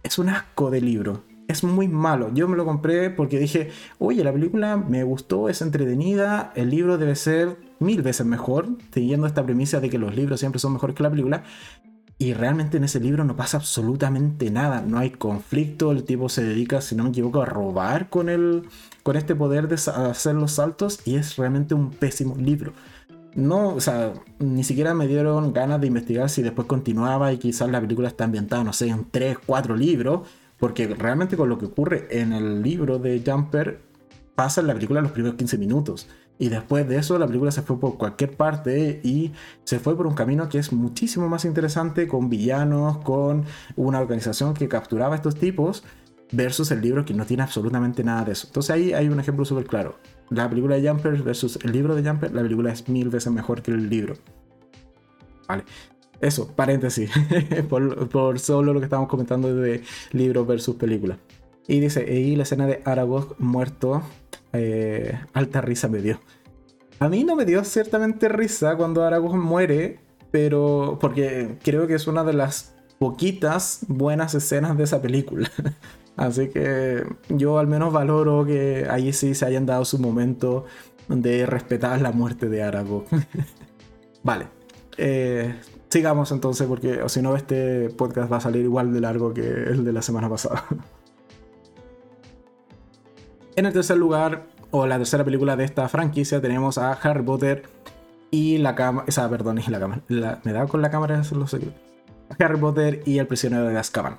es 0.03 0.18
un 0.18 0.31
asco 0.31 0.68
de 0.68 0.81
libro. 0.81 1.22
Es 1.47 1.62
muy 1.62 1.87
malo. 1.87 2.35
Yo 2.35 2.49
me 2.49 2.57
lo 2.57 2.64
compré 2.64 3.11
porque 3.11 3.39
dije, 3.39 3.70
oye, 4.01 4.24
la 4.24 4.33
película 4.33 4.76
me 4.76 5.05
gustó, 5.05 5.49
es 5.49 5.62
entretenida, 5.62 6.53
el 6.57 6.70
libro 6.70 6.99
debe 6.99 7.14
ser 7.14 7.57
mil 7.79 8.03
veces 8.03 8.26
mejor, 8.26 8.66
siguiendo 8.93 9.29
esta 9.29 9.47
premisa 9.47 9.79
de 9.79 9.91
que 9.91 9.99
los 9.99 10.16
libros 10.16 10.41
siempre 10.41 10.59
son 10.59 10.72
mejores 10.72 10.97
que 10.97 11.05
la 11.05 11.11
película. 11.11 11.45
Y 12.18 12.34
realmente 12.34 12.78
en 12.78 12.84
ese 12.84 12.98
libro 12.98 13.22
no 13.24 13.36
pasa 13.36 13.58
absolutamente 13.58 14.50
nada, 14.50 14.82
no 14.82 14.98
hay 14.98 15.10
conflicto, 15.10 15.92
el 15.92 16.02
tipo 16.02 16.28
se 16.28 16.42
dedica, 16.42 16.80
si 16.80 16.96
no 16.96 17.04
me 17.04 17.10
equivoco, 17.10 17.40
a 17.40 17.46
robar 17.46 18.10
con, 18.10 18.28
el, 18.28 18.64
con 19.04 19.16
este 19.16 19.36
poder 19.36 19.68
de 19.68 19.76
hacer 19.76 20.34
los 20.34 20.52
saltos 20.52 21.00
y 21.04 21.14
es 21.14 21.36
realmente 21.36 21.74
un 21.74 21.90
pésimo 21.90 22.34
libro 22.36 22.72
no, 23.38 23.74
o 23.74 23.80
sea, 23.80 24.14
ni 24.40 24.64
siquiera 24.64 24.94
me 24.94 25.06
dieron 25.06 25.52
ganas 25.52 25.80
de 25.80 25.86
investigar 25.86 26.28
si 26.28 26.42
después 26.42 26.66
continuaba 26.66 27.32
y 27.32 27.38
quizás 27.38 27.70
la 27.70 27.80
película 27.80 28.08
está 28.08 28.24
ambientada, 28.24 28.64
no 28.64 28.72
sé, 28.72 28.88
en 28.88 29.06
3, 29.10 29.38
4 29.46 29.76
libros, 29.76 30.28
porque 30.58 30.88
realmente 30.88 31.36
con 31.36 31.48
lo 31.48 31.56
que 31.56 31.66
ocurre 31.66 32.08
en 32.10 32.32
el 32.32 32.62
libro 32.62 32.98
de 32.98 33.22
Jumper 33.24 33.80
pasa 34.34 34.60
en 34.60 34.66
la 34.66 34.74
película 34.74 35.00
los 35.00 35.12
primeros 35.12 35.36
15 35.36 35.56
minutos. 35.56 36.08
Y 36.39 36.49
después 36.49 36.89
de 36.89 36.99
eso 36.99 37.18
la 37.18 37.26
película 37.26 37.51
se 37.51 37.62
fue 37.62 37.80
por 37.80 37.99
cualquier 37.99 38.36
parte 38.36 39.01
y 39.03 39.32
se 39.64 39.80
fue 39.80 39.97
por 39.97 40.07
un 40.07 40.14
camino 40.14 40.49
que 40.49 40.59
es 40.59 40.72
muchísimo 40.72 41.28
más 41.28 41.45
interesante 41.45 42.07
con 42.07 42.28
villanos, 42.28 42.99
con 42.99 43.45
una 43.76 44.01
organización 44.01 44.55
que 44.55 44.68
capturaba 44.68 45.16
estos 45.16 45.34
tipos 45.34 45.82
versus 46.30 46.70
el 46.70 46.80
libro 46.80 47.05
que 47.05 47.14
no 47.14 47.26
tiene 47.26 47.43
absolutamente 47.43 48.05
nada 48.05 48.24
de 48.24 48.32
eso. 48.32 48.47
Entonces 48.47 48.70
ahí 48.70 48.93
hay 48.93 49.09
un 49.09 49.18
ejemplo 49.18 49.45
súper 49.45 49.66
claro 49.66 49.97
la 50.30 50.49
película 50.49 50.76
de 50.76 50.89
Jumper 50.89 51.22
versus 51.22 51.59
el 51.62 51.72
libro 51.72 51.95
de 51.95 52.09
Jumper, 52.09 52.32
la 52.32 52.43
película 52.43 52.72
es 52.72 52.89
mil 52.89 53.09
veces 53.09 53.32
mejor 53.32 53.62
que 53.62 53.70
el 53.70 53.89
libro. 53.89 54.14
Vale. 55.47 55.64
Eso, 56.20 56.49
paréntesis, 56.55 57.11
por, 57.68 58.39
solo 58.41 58.74
lo 58.74 58.80
que 58.80 58.84
estamos 58.84 59.09
comentando 59.09 59.55
de 59.55 59.82
libro 60.12 60.45
versus 60.45 60.74
película. 60.74 61.16
Y 61.68 61.80
dice, 61.80 62.10
y 62.12 62.34
la 62.34 62.42
escena 62.44 62.66
de 62.66 62.80
Aragog 62.84 63.36
muerto, 63.38 64.02
eh, 64.54 65.16
alta 65.34 65.60
risa 65.60 65.86
me 65.88 66.00
dio. 66.00 66.18
A 66.98 67.08
mí 67.08 67.22
no 67.22 67.36
me 67.36 67.44
dio 67.44 67.62
ciertamente 67.62 68.28
risa 68.28 68.74
cuando 68.76 69.04
Aragog 69.04 69.36
muere, 69.36 70.00
pero 70.30 70.98
porque 71.00 71.58
creo 71.62 71.86
que 71.86 71.94
es 71.94 72.06
una 72.06 72.24
de 72.24 72.32
las 72.32 72.74
poquitas 72.98 73.80
buenas 73.86 74.34
escenas 74.34 74.76
de 74.78 74.84
esa 74.84 75.00
película. 75.02 75.50
Así 76.16 76.48
que 76.48 77.04
yo 77.28 77.58
al 77.58 77.68
menos 77.68 77.92
valoro 77.92 78.44
que 78.44 78.86
ahí 78.90 79.12
sí 79.12 79.34
se 79.34 79.44
hayan 79.44 79.66
dado 79.66 79.84
su 79.84 79.98
momento 79.98 80.64
de 81.08 81.46
respetar 81.46 82.00
la 82.00 82.12
muerte 82.12 82.48
de 82.48 82.62
Aragorn. 82.62 83.06
vale. 84.22 84.46
Eh, 84.96 85.54
sigamos 85.90 86.32
entonces 86.32 86.66
porque 86.66 87.00
si 87.06 87.22
no 87.22 87.36
este 87.36 87.90
podcast 87.90 88.32
va 88.32 88.38
a 88.38 88.40
salir 88.40 88.64
igual 88.64 88.92
de 88.92 89.00
largo 89.00 89.32
que 89.32 89.42
el 89.42 89.84
de 89.84 89.92
la 89.92 90.02
semana 90.02 90.28
pasada. 90.28 90.64
en 93.59 93.66
el 93.66 93.72
tercer 93.72 93.96
lugar, 93.96 94.46
o 94.70 94.86
la 94.86 94.98
tercera 94.98 95.24
película 95.24 95.56
de 95.56 95.64
esta 95.64 95.88
franquicia, 95.88 96.40
tenemos 96.40 96.78
a 96.78 96.92
Harry 96.92 97.22
Potter 97.22 97.64
y 98.30 98.59
la 98.59 98.74
cámara... 98.74 99.06
Esa, 99.09 99.28
perdón, 99.28 99.59
y 99.59 99.70
la 99.70 99.80
cámara. 99.80 100.02
me 100.44 100.52
da 100.52 100.66
con 100.66 100.82
la 100.82 100.90
cámara, 100.90 101.20
eso 101.20 101.34
lo 101.34 101.46
sé. 101.46 101.61
Harry 102.38 102.59
Potter 102.59 103.02
y 103.06 103.18
el 103.18 103.26
prisionero 103.26 103.64
de 103.64 103.78
Azkaban 103.78 104.16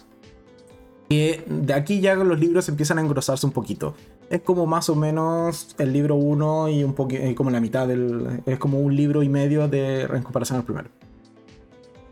que 1.10 1.44
de 1.48 1.74
aquí 1.74 2.00
ya 2.00 2.16
los 2.16 2.40
libros 2.40 2.70
empiezan 2.70 3.00
a 3.00 3.02
engrosarse 3.02 3.46
un 3.46 3.52
poquito. 3.52 3.96
Es 4.30 4.42
como 4.42 4.68
más 4.68 4.90
o 4.90 4.96
menos 4.96 5.76
el 5.80 5.92
libro 5.92 6.16
1 6.16 6.70
y 6.70 6.84
un 6.84 6.94
poquito, 6.94 7.24
como 7.36 7.50
la 7.50 7.60
mitad 7.60 7.88
del. 7.88 8.44
Es 8.46 8.60
como 8.60 8.80
un 8.80 8.96
libro 8.96 9.24
y 9.24 9.30
medio 9.30 9.68
de 9.68 10.02
en 10.04 10.22
comparación 10.22 10.60
al 10.60 10.66
primero. 10.66 10.90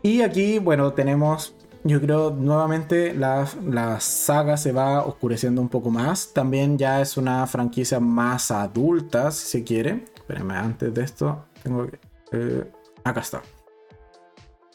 Y 0.02 0.22
aquí, 0.22 0.58
bueno, 0.58 0.92
tenemos. 0.92 1.54
Yo 1.88 2.02
creo 2.02 2.30
nuevamente 2.32 3.14
la, 3.14 3.48
la 3.64 3.98
saga 3.98 4.58
se 4.58 4.72
va 4.72 5.06
oscureciendo 5.06 5.62
un 5.62 5.70
poco 5.70 5.88
más. 5.90 6.34
También 6.34 6.76
ya 6.76 7.00
es 7.00 7.16
una 7.16 7.46
franquicia 7.46 7.98
más 7.98 8.50
adulta, 8.50 9.30
si 9.30 9.46
se 9.46 9.64
quiere. 9.64 10.04
Espérenme, 10.14 10.54
antes 10.54 10.92
de 10.92 11.02
esto, 11.02 11.46
tengo 11.62 11.86
que. 11.86 11.98
Eh, 12.32 12.70
acá 13.04 13.20
está. 13.20 13.40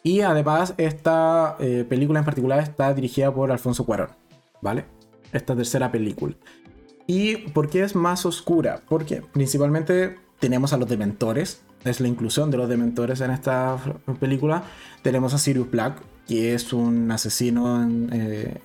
Y 0.01 0.21
además, 0.21 0.73
esta 0.77 1.55
eh, 1.59 1.85
película 1.87 2.17
en 2.17 2.25
particular 2.25 2.57
está 2.57 2.91
dirigida 2.95 3.31
por 3.31 3.51
Alfonso 3.51 3.85
Cuarón, 3.85 4.09
¿vale? 4.59 4.85
Esta 5.31 5.55
tercera 5.55 5.91
película. 5.91 6.33
¿Y 7.05 7.35
por 7.51 7.69
qué 7.69 7.83
es 7.83 7.93
más 7.93 8.25
oscura? 8.25 8.81
Porque 8.89 9.21
principalmente 9.21 10.17
tenemos 10.39 10.73
a 10.73 10.77
los 10.77 10.89
dementores, 10.89 11.61
es 11.83 12.01
la 12.01 12.07
inclusión 12.07 12.49
de 12.49 12.57
los 12.57 12.67
dementores 12.67 13.21
en 13.21 13.29
esta 13.29 13.77
película. 14.19 14.63
Tenemos 15.03 15.35
a 15.35 15.37
Sirius 15.37 15.69
Black, 15.69 16.01
que 16.27 16.53
es 16.53 16.73
un 16.73 17.11
asesino 17.11 17.87
eh, 18.11 18.61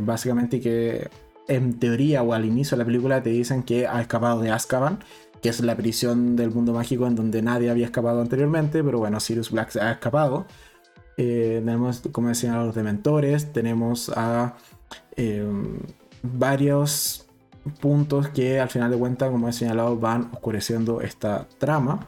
básicamente 0.00 0.60
que 0.60 1.08
en 1.48 1.78
teoría 1.78 2.22
o 2.22 2.32
al 2.32 2.44
inicio 2.44 2.76
de 2.76 2.84
la 2.84 2.86
película 2.86 3.22
te 3.22 3.30
dicen 3.30 3.62
que 3.62 3.86
ha 3.86 4.00
escapado 4.00 4.40
de 4.40 4.50
Azkaban, 4.50 5.00
que 5.42 5.48
es 5.48 5.60
la 5.60 5.76
prisión 5.76 6.36
del 6.36 6.50
mundo 6.50 6.72
mágico 6.72 7.06
en 7.06 7.16
donde 7.16 7.42
nadie 7.42 7.70
había 7.70 7.86
escapado 7.86 8.20
anteriormente, 8.20 8.84
pero 8.84 8.98
bueno, 8.98 9.18
Sirius 9.20 9.50
Black 9.50 9.76
ha 9.76 9.92
escapado. 9.92 10.46
Eh, 11.16 11.60
tenemos, 11.64 12.02
como 12.12 12.28
decían, 12.28 12.54
a 12.54 12.64
los 12.64 12.74
dementores, 12.74 13.52
tenemos 13.52 14.10
a 14.14 14.54
em, 15.16 15.78
varios 16.22 17.26
puntos 17.80 18.28
que 18.28 18.60
al 18.60 18.68
final 18.68 18.90
de 18.90 18.96
cuentas, 18.96 19.30
como 19.30 19.48
he 19.48 19.52
señalado, 19.52 19.96
van 19.96 20.30
oscureciendo 20.32 21.00
esta 21.00 21.48
trama. 21.58 22.06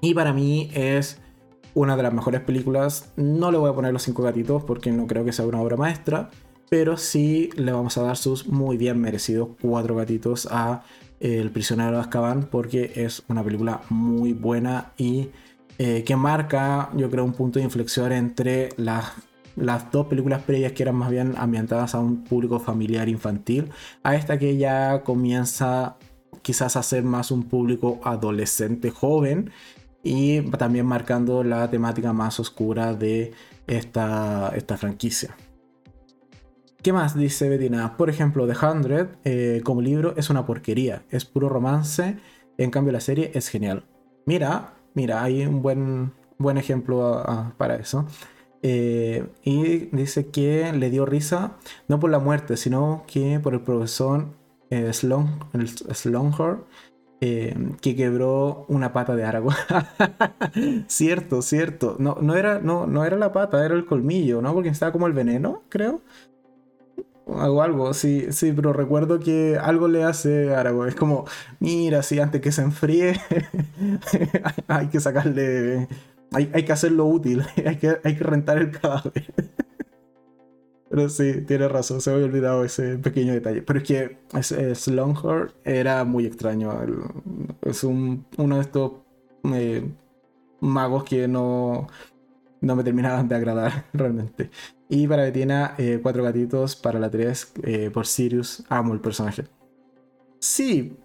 Y 0.00 0.14
para 0.14 0.32
mí 0.32 0.70
es 0.74 1.20
una 1.78 1.96
de 1.96 2.02
las 2.02 2.12
mejores 2.12 2.40
películas. 2.40 3.12
No 3.16 3.52
le 3.52 3.58
voy 3.58 3.70
a 3.70 3.74
poner 3.74 3.92
los 3.92 4.02
cinco 4.02 4.22
gatitos 4.24 4.64
porque 4.64 4.90
no 4.90 5.06
creo 5.06 5.24
que 5.24 5.32
sea 5.32 5.46
una 5.46 5.60
obra 5.60 5.76
maestra, 5.76 6.28
pero 6.68 6.96
sí 6.96 7.50
le 7.54 7.70
vamos 7.70 7.96
a 7.96 8.02
dar 8.02 8.16
sus 8.16 8.48
muy 8.48 8.76
bien 8.76 9.00
merecidos 9.00 9.50
cuatro 9.60 9.94
gatitos 9.94 10.48
a 10.50 10.82
El 11.20 11.50
prisionero 11.50 11.92
de 11.92 12.00
Azkaban 12.00 12.48
porque 12.50 12.92
es 12.96 13.22
una 13.28 13.44
película 13.44 13.80
muy 13.90 14.32
buena 14.32 14.92
y 14.96 15.30
eh, 15.78 16.02
que 16.04 16.16
marca, 16.16 16.90
yo 16.96 17.08
creo, 17.10 17.24
un 17.24 17.32
punto 17.32 17.60
de 17.60 17.64
inflexión 17.64 18.10
entre 18.10 18.70
las, 18.76 19.12
las 19.54 19.92
dos 19.92 20.08
películas 20.08 20.42
previas 20.42 20.72
que 20.72 20.82
eran 20.82 20.96
más 20.96 21.10
bien 21.10 21.34
ambientadas 21.36 21.94
a 21.94 22.00
un 22.00 22.24
público 22.24 22.58
familiar 22.58 23.08
infantil, 23.08 23.70
a 24.02 24.16
esta 24.16 24.36
que 24.38 24.56
ya 24.56 25.04
comienza 25.04 25.96
quizás 26.42 26.76
a 26.76 26.82
ser 26.82 27.04
más 27.04 27.30
un 27.30 27.44
público 27.44 28.00
adolescente 28.02 28.90
joven 28.90 29.50
y 30.02 30.42
también 30.52 30.86
marcando 30.86 31.42
la 31.44 31.70
temática 31.70 32.12
más 32.12 32.38
oscura 32.40 32.94
de 32.94 33.32
esta, 33.66 34.52
esta 34.54 34.76
franquicia. 34.76 35.36
¿Qué 36.82 36.92
más 36.92 37.16
dice 37.16 37.48
Bedina? 37.48 37.96
Por 37.96 38.08
ejemplo, 38.08 38.46
The 38.46 38.66
Hundred 38.66 39.08
eh, 39.24 39.60
como 39.64 39.82
libro 39.82 40.14
es 40.16 40.30
una 40.30 40.46
porquería, 40.46 41.02
es 41.10 41.24
puro 41.24 41.48
romance, 41.48 42.18
en 42.56 42.70
cambio 42.70 42.92
la 42.92 43.00
serie 43.00 43.32
es 43.34 43.48
genial. 43.48 43.84
Mira, 44.26 44.74
Mira, 44.98 45.22
hay 45.22 45.46
un 45.46 45.62
buen, 45.62 46.12
buen 46.38 46.58
ejemplo 46.58 47.22
para 47.56 47.76
eso. 47.76 48.06
Eh, 48.62 49.28
y 49.44 49.86
dice 49.96 50.26
que 50.30 50.72
le 50.72 50.90
dio 50.90 51.06
risa 51.06 51.58
no 51.86 52.00
por 52.00 52.10
la 52.10 52.18
muerte, 52.18 52.56
sino 52.56 53.04
que 53.06 53.38
por 53.38 53.54
el 53.54 53.60
profesor 53.60 54.26
eh, 54.70 54.92
eh, 57.20 57.56
que 57.80 57.96
quebró 57.96 58.64
una 58.68 58.92
pata 58.92 59.16
de 59.16 59.24
Aragorn. 59.24 59.56
cierto, 60.86 61.42
cierto. 61.42 61.96
No, 61.98 62.18
no, 62.20 62.36
era, 62.36 62.60
no, 62.60 62.86
no 62.86 63.04
era 63.04 63.16
la 63.16 63.32
pata, 63.32 63.64
era 63.64 63.74
el 63.74 63.86
colmillo, 63.86 64.40
¿no? 64.42 64.54
Porque 64.54 64.68
estaba 64.68 64.92
como 64.92 65.06
el 65.06 65.12
veneno, 65.12 65.62
creo 65.68 66.02
o 67.28 67.62
algo, 67.62 67.92
sí, 67.94 68.26
sí, 68.30 68.52
pero 68.52 68.72
recuerdo 68.72 69.20
que 69.20 69.58
algo 69.60 69.86
le 69.88 70.02
hace 70.02 70.54
Aragorn. 70.54 70.88
Es 70.88 70.94
como, 70.94 71.26
mira, 71.60 72.02
sí, 72.02 72.18
antes 72.18 72.40
que 72.40 72.52
se 72.52 72.62
enfríe, 72.62 73.20
hay 74.68 74.88
que 74.88 75.00
sacarle. 75.00 75.88
Hay, 76.32 76.50
hay, 76.52 76.64
que 76.64 76.72
hacerlo 76.72 77.06
útil, 77.06 77.44
hay 77.66 77.76
que, 77.76 77.98
hay 78.02 78.16
que 78.16 78.24
rentar 78.24 78.58
el 78.58 78.70
cadáver. 78.70 79.32
Pero 80.90 81.08
sí, 81.08 81.42
tiene 81.42 81.68
razón, 81.68 82.00
se 82.00 82.10
me 82.10 82.16
había 82.16 82.26
olvidado 82.26 82.64
ese 82.64 82.96
pequeño 82.98 83.34
detalle. 83.34 83.62
Pero 83.62 83.78
es 83.78 83.84
que 83.84 84.18
es, 84.32 84.88
era 85.64 86.04
muy 86.04 86.26
extraño. 86.26 86.72
Es 87.62 87.84
un, 87.84 88.24
uno 88.38 88.56
de 88.56 88.62
estos 88.62 88.92
eh, 89.44 89.86
magos 90.60 91.04
que 91.04 91.28
no, 91.28 91.88
no 92.60 92.76
me 92.76 92.84
terminaban 92.84 93.28
de 93.28 93.34
agradar 93.34 93.84
realmente. 93.92 94.50
Y 94.88 95.06
para 95.06 95.24
Betina, 95.24 95.74
eh, 95.76 96.00
cuatro 96.02 96.22
gatitos. 96.22 96.74
Para 96.74 96.98
la 96.98 97.10
3, 97.10 97.52
eh, 97.64 97.90
por 97.92 98.06
Sirius. 98.06 98.64
Amo 98.70 98.94
el 98.94 99.00
personaje. 99.00 99.44
Sí, 100.38 100.96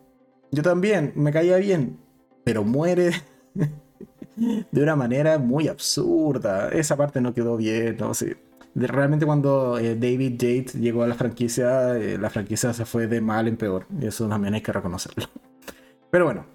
yo 0.51 0.63
también, 0.63 1.11
me 1.15 1.33
caía 1.33 1.57
bien. 1.57 1.99
Pero 2.45 2.63
muere 2.63 3.11
de 4.35 4.81
una 4.83 4.95
manera 4.95 5.39
muy 5.39 5.67
absurda. 5.67 6.69
Esa 6.69 6.95
parte 6.95 7.19
no 7.19 7.33
quedó 7.33 7.57
bien, 7.57 7.97
no 7.97 8.13
sé. 8.13 8.37
Realmente 8.75 9.25
cuando 9.25 9.77
eh, 9.77 9.95
David 9.95 10.31
Yates 10.31 10.73
llegó 10.75 11.03
a 11.03 11.07
la 11.07 11.15
franquicia, 11.15 11.93
la 11.93 12.29
franquicia 12.29 12.73
se 12.73 12.85
fue 12.85 13.07
de 13.07 13.21
mal 13.21 13.47
en 13.47 13.57
peor. 13.57 13.85
Y 13.99 14.07
eso 14.07 14.27
también 14.27 14.53
hay 14.53 14.61
que 14.61 14.71
reconocerlo. 14.71 15.25
Pero 16.11 16.25
bueno. 16.25 16.45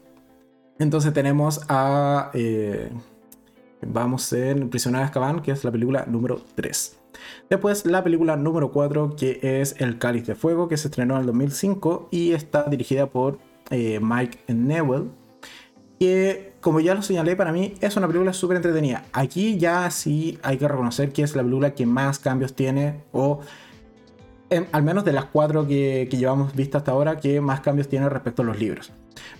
Entonces 0.78 1.12
tenemos 1.12 1.60
a... 1.68 2.30
vamos 3.84 4.32
en 4.32 4.70
Prisionero 4.70 5.00
de 5.00 5.06
Azkaban, 5.06 5.42
que 5.42 5.50
es 5.50 5.64
la 5.64 5.72
película 5.72 6.04
número 6.06 6.40
3. 6.54 6.98
Después 7.48 7.86
la 7.86 8.04
película 8.04 8.36
número 8.36 8.70
4 8.70 9.16
que 9.16 9.40
es 9.42 9.74
El 9.78 9.98
Cáliz 9.98 10.26
de 10.26 10.34
Fuego 10.34 10.68
que 10.68 10.76
se 10.76 10.88
estrenó 10.88 11.14
en 11.14 11.20
el 11.20 11.26
2005 11.26 12.08
y 12.10 12.32
está 12.32 12.64
dirigida 12.64 13.06
por 13.06 13.38
eh, 13.70 14.00
Mike 14.00 14.52
Newell 14.52 15.10
que 15.98 16.47
como 16.60 16.80
ya 16.80 16.94
lo 16.94 17.02
señalé 17.02 17.36
para 17.36 17.52
mí 17.52 17.74
es 17.80 17.96
una 17.96 18.06
película 18.06 18.32
súper 18.32 18.56
entretenida. 18.56 19.04
Aquí 19.12 19.58
ya 19.58 19.90
sí 19.90 20.38
hay 20.42 20.58
que 20.58 20.68
reconocer 20.68 21.12
que 21.12 21.22
es 21.22 21.34
la 21.36 21.42
película 21.42 21.74
que 21.74 21.86
más 21.86 22.18
cambios 22.18 22.54
tiene 22.54 23.02
o 23.12 23.40
al 24.72 24.82
menos 24.82 25.04
de 25.04 25.12
las 25.12 25.26
cuatro 25.26 25.66
que, 25.66 26.08
que 26.10 26.16
llevamos 26.16 26.54
vista 26.54 26.78
hasta 26.78 26.92
ahora 26.92 27.18
que 27.18 27.40
más 27.40 27.60
cambios 27.60 27.88
tiene 27.88 28.08
respecto 28.08 28.40
a 28.40 28.46
los 28.46 28.58
libros 28.58 28.92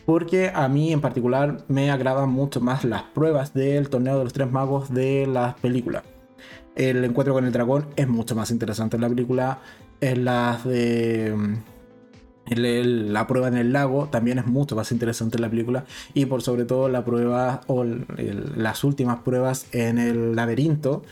porque 0.05 0.53
a 0.55 0.69
mí 0.69 0.93
en 0.93 1.01
particular 1.01 1.65
me 1.69 1.91
agradan 1.91 2.29
mucho 2.29 2.61
más 2.61 2.85
las 2.85 3.05
pruebas 3.05 3.55
del 3.55 3.89
torneo 3.89 4.19
de 4.19 4.25
los 4.25 4.35
tres 4.35 4.53
magos 4.53 4.93
de 4.93 5.27
las 5.27 5.55
películas 5.55 6.03
el 6.79 7.05
encuentro 7.05 7.35
con 7.35 7.45
el 7.45 7.53
dragón 7.53 7.89
es 7.97 8.07
mucho 8.09 8.37
más 8.37 8.51
interesante 8.53 8.97
en 8.97 9.03
la 9.03 9.09
película. 9.09 9.59
En 10.01 10.25
las 10.25 10.65
de. 10.65 11.35
La 12.57 13.27
prueba 13.27 13.49
en 13.49 13.57
el 13.57 13.73
lago 13.73 14.09
también 14.09 14.39
es 14.39 14.47
mucho 14.47 14.77
más 14.77 14.93
interesante 14.93 15.37
en 15.37 15.43
la 15.43 15.51
película. 15.51 15.85
Y 16.15 16.27
por 16.27 16.43
sobre 16.43 16.65
todo 16.65 16.89
la 16.89 17.05
prueba 17.05 17.61
o 17.67 17.85
las 17.85 18.85
últimas 18.85 19.21
pruebas 19.21 19.67
en 19.73 19.99
el 19.99 20.37
laberinto, 20.37 21.03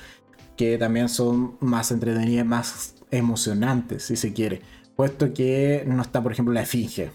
que 0.56 0.78
también 0.78 1.08
son 1.08 1.56
más 1.60 1.90
entretenidas, 1.90 2.46
más 2.46 2.94
emocionantes, 3.10 4.04
si 4.04 4.16
se 4.16 4.32
quiere. 4.32 4.62
Puesto 4.96 5.34
que 5.34 5.84
no 5.86 6.00
está, 6.02 6.22
por 6.22 6.32
ejemplo, 6.32 6.54
la 6.54 6.62
esfinge, 6.62 7.10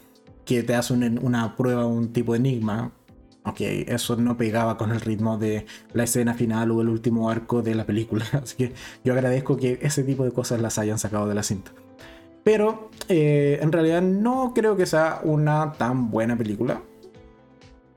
que 0.45 0.63
te 0.63 0.76
hace 0.76 0.93
una 0.93 1.55
prueba, 1.55 1.86
un 1.86 2.13
tipo 2.13 2.34
de 2.34 2.39
enigma, 2.39 2.91
ok, 3.43 3.61
eso 3.88 4.15
no 4.15 4.38
pegaba 4.38 4.78
con 4.78 4.91
el 4.91 5.01
ritmo 5.01 5.38
de 5.38 5.65
la 5.93 6.03
escena 6.03 6.34
final 6.34 6.72
o 6.72 6.82
el 6.82 6.89
último 6.89 7.30
arco 7.30 7.61
de 7.61 7.76
la 7.76 7.86
película. 7.86 8.26
Así 8.43 8.55
que 8.55 8.74
yo 9.03 9.13
agradezco 9.13 9.57
que 9.57 9.80
ese 9.82 10.03
tipo 10.03 10.24
de 10.24 10.32
cosas 10.32 10.61
las 10.61 10.78
hayan 10.78 10.99
sacado 10.99 11.28
de 11.28 11.36
la 11.36 11.43
cinta. 11.43 11.72
Pero 12.44 12.89
eh, 13.08 13.60
en 13.62 13.72
realidad 13.72 14.02
no 14.02 14.54
creo 14.54 14.76
que 14.76 14.86
sea 14.86 15.22
una 15.24 15.74
tan 15.74 16.10
buena 16.10 16.38
película. 16.38 16.82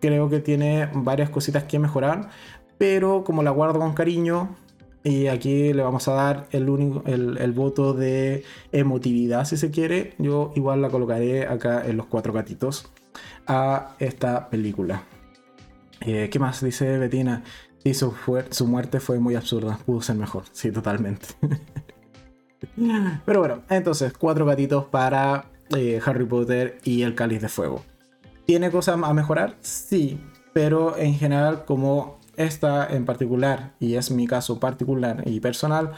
Creo 0.00 0.28
que 0.28 0.40
tiene 0.40 0.88
varias 0.92 1.30
cositas 1.30 1.64
que 1.64 1.78
mejorar. 1.78 2.30
Pero 2.78 3.24
como 3.24 3.42
la 3.42 3.50
guardo 3.50 3.78
con 3.78 3.94
cariño, 3.94 4.56
y 5.04 5.26
aquí 5.26 5.74
le 5.74 5.82
vamos 5.82 6.08
a 6.08 6.14
dar 6.14 6.46
el, 6.50 6.68
único, 6.70 7.02
el, 7.06 7.52
voto 7.52 7.92
de 7.92 8.42
emotividad, 8.72 9.44
si 9.44 9.58
se 9.58 9.70
quiere. 9.70 10.14
Yo 10.18 10.52
igual 10.56 10.80
la 10.80 10.88
colocaré 10.88 11.46
acá 11.46 11.84
en 11.86 11.98
los 11.98 12.06
cuatro 12.06 12.32
gatitos 12.32 12.90
a 13.46 13.94
esta 13.98 14.48
película. 14.48 15.02
Eh, 16.00 16.28
¿Qué 16.32 16.38
más 16.38 16.64
dice 16.64 16.98
Betina? 16.98 17.44
Y 17.84 17.92
su, 17.92 18.14
su 18.50 18.66
muerte 18.66 18.98
fue 18.98 19.18
muy 19.18 19.34
absurda, 19.34 19.78
pudo 19.84 20.00
ser 20.00 20.16
mejor, 20.16 20.44
sí, 20.52 20.72
totalmente. 20.72 21.28
Pero 23.24 23.40
bueno, 23.40 23.62
entonces, 23.70 24.12
cuatro 24.12 24.46
gatitos 24.46 24.84
para 24.86 25.46
eh, 25.76 26.00
Harry 26.04 26.24
Potter 26.24 26.78
y 26.84 27.02
el 27.02 27.14
Cáliz 27.14 27.42
de 27.42 27.48
Fuego. 27.48 27.82
¿Tiene 28.46 28.70
cosas 28.70 28.98
a 29.02 29.14
mejorar? 29.14 29.56
Sí, 29.60 30.20
pero 30.52 30.98
en 30.98 31.14
general, 31.14 31.64
como 31.64 32.20
esta 32.36 32.86
en 32.86 33.06
particular, 33.06 33.72
y 33.80 33.94
es 33.94 34.10
mi 34.10 34.26
caso 34.26 34.60
particular 34.60 35.22
y 35.24 35.40
personal, 35.40 35.92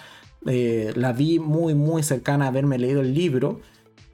eh, 0.47 0.93
la 0.95 1.13
vi 1.13 1.41
muy, 1.41 1.75
muy 1.75 2.05
cercana 2.05 2.45
a 2.45 2.49
haberme 2.49 2.79
leído 2.79 3.01
el 3.01 3.15
libro 3.15 3.61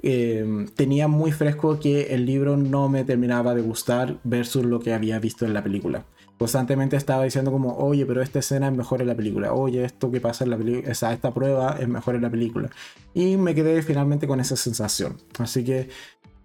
Em, 0.02 0.66
tenía 0.66 1.06
muy 1.06 1.30
fresco 1.30 1.78
que 1.78 2.12
el 2.12 2.26
libro 2.26 2.56
no 2.56 2.88
me 2.88 3.04
terminaba 3.04 3.54
de 3.54 3.62
gustar 3.62 4.18
versus 4.24 4.64
lo 4.64 4.80
que 4.80 4.92
había 4.92 5.20
visto 5.20 5.46
en 5.46 5.54
la 5.54 5.62
película. 5.62 6.04
Constantemente 6.42 6.96
estaba 6.96 7.22
diciendo 7.22 7.52
como, 7.52 7.76
oye, 7.76 8.04
pero 8.04 8.20
esta 8.20 8.40
escena 8.40 8.66
es 8.66 8.76
mejor 8.76 9.00
en 9.00 9.06
la 9.06 9.14
película, 9.14 9.52
oye, 9.52 9.84
esto 9.84 10.10
que 10.10 10.20
pasa 10.20 10.42
en 10.42 10.50
la 10.50 10.56
película, 10.58 10.90
esta 10.90 11.32
prueba 11.32 11.76
es 11.78 11.86
mejor 11.86 12.16
en 12.16 12.22
la 12.22 12.30
película. 12.30 12.68
Y 13.14 13.36
me 13.36 13.54
quedé 13.54 13.80
finalmente 13.82 14.26
con 14.26 14.40
esa 14.40 14.56
sensación. 14.56 15.18
Así 15.38 15.62
que 15.62 15.88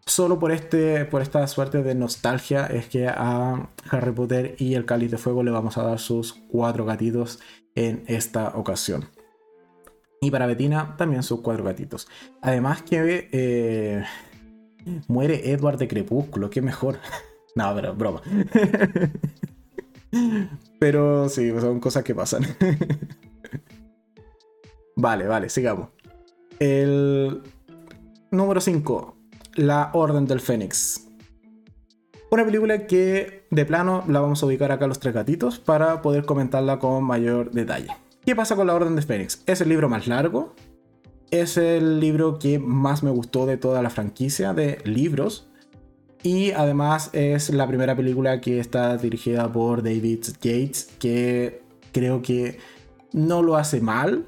solo 0.05 0.37
por, 0.37 0.51
este, 0.51 1.05
por 1.05 1.23
esta 1.23 1.47
suerte 1.47 1.81
de 1.81 1.95
nostalgia 1.95 2.67
es 2.67 2.85
que 2.85 3.07
a 3.07 3.71
Harry 3.89 4.11
Potter 4.11 4.55
y 4.59 4.75
el 4.75 4.85
Cáliz 4.85 5.09
de 5.09 5.17
Fuego 5.17 5.41
le 5.41 5.49
vamos 5.49 5.79
a 5.79 5.83
dar 5.83 5.97
sus 5.97 6.33
cuatro 6.33 6.85
gatitos 6.85 7.39
en 7.73 8.03
esta 8.05 8.49
ocasión. 8.49 9.09
Y 10.21 10.29
para 10.29 10.45
Betina 10.45 10.95
también 10.95 11.23
sus 11.23 11.41
cuatro 11.41 11.63
gatitos. 11.63 12.07
Además 12.43 12.83
que 12.83 13.29
eh, 13.31 14.03
muere 15.07 15.49
Edward 15.49 15.79
de 15.79 15.87
Crepúsculo, 15.87 16.51
qué 16.51 16.61
mejor. 16.61 16.99
no, 17.55 17.73
pero 17.73 17.95
broma. 17.95 18.21
pero 20.79 21.29
sí, 21.29 21.51
son 21.59 21.79
cosas 21.79 22.03
que 22.03 22.15
pasan. 22.15 22.43
vale, 24.95 25.27
vale, 25.27 25.49
sigamos. 25.49 25.89
El 26.59 27.41
número 28.31 28.61
5. 28.61 29.15
La 29.55 29.91
Orden 29.93 30.25
del 30.25 30.39
Fénix. 30.39 31.07
Una 32.29 32.43
película 32.43 32.87
que 32.87 33.47
de 33.51 33.65
plano 33.65 34.03
la 34.07 34.19
vamos 34.19 34.43
a 34.43 34.45
ubicar 34.45 34.71
acá 34.71 34.87
los 34.87 34.99
tres 34.99 35.13
gatitos 35.13 35.59
para 35.59 36.01
poder 36.01 36.25
comentarla 36.25 36.77
con 36.77 37.03
mayor 37.03 37.51
detalle. 37.51 37.95
¿Qué 38.25 38.35
pasa 38.35 38.57
con 38.57 38.67
la 38.67 38.75
Orden 38.75 38.97
de 38.97 39.01
Fénix? 39.01 39.41
Es 39.45 39.61
el 39.61 39.69
libro 39.69 39.87
más 39.87 40.07
largo. 40.07 40.53
Es 41.31 41.57
el 41.57 41.99
libro 41.99 42.39
que 42.39 42.59
más 42.59 43.03
me 43.03 43.11
gustó 43.11 43.45
de 43.45 43.57
toda 43.57 43.81
la 43.81 43.89
franquicia 43.89 44.53
de 44.53 44.79
libros. 44.83 45.46
Y 46.27 46.51
además 46.51 47.09
es 47.13 47.51
la 47.51 47.65
primera 47.69 47.95
película 47.95 48.41
que 48.41 48.59
está 48.59 48.97
dirigida 48.97 49.49
por 49.49 49.81
David 49.81 50.25
Yates, 50.41 50.89
que 50.99 51.61
creo 51.93 52.21
que 52.21 52.59
no 53.13 53.41
lo 53.41 53.55
hace 53.55 53.79
mal, 53.79 54.25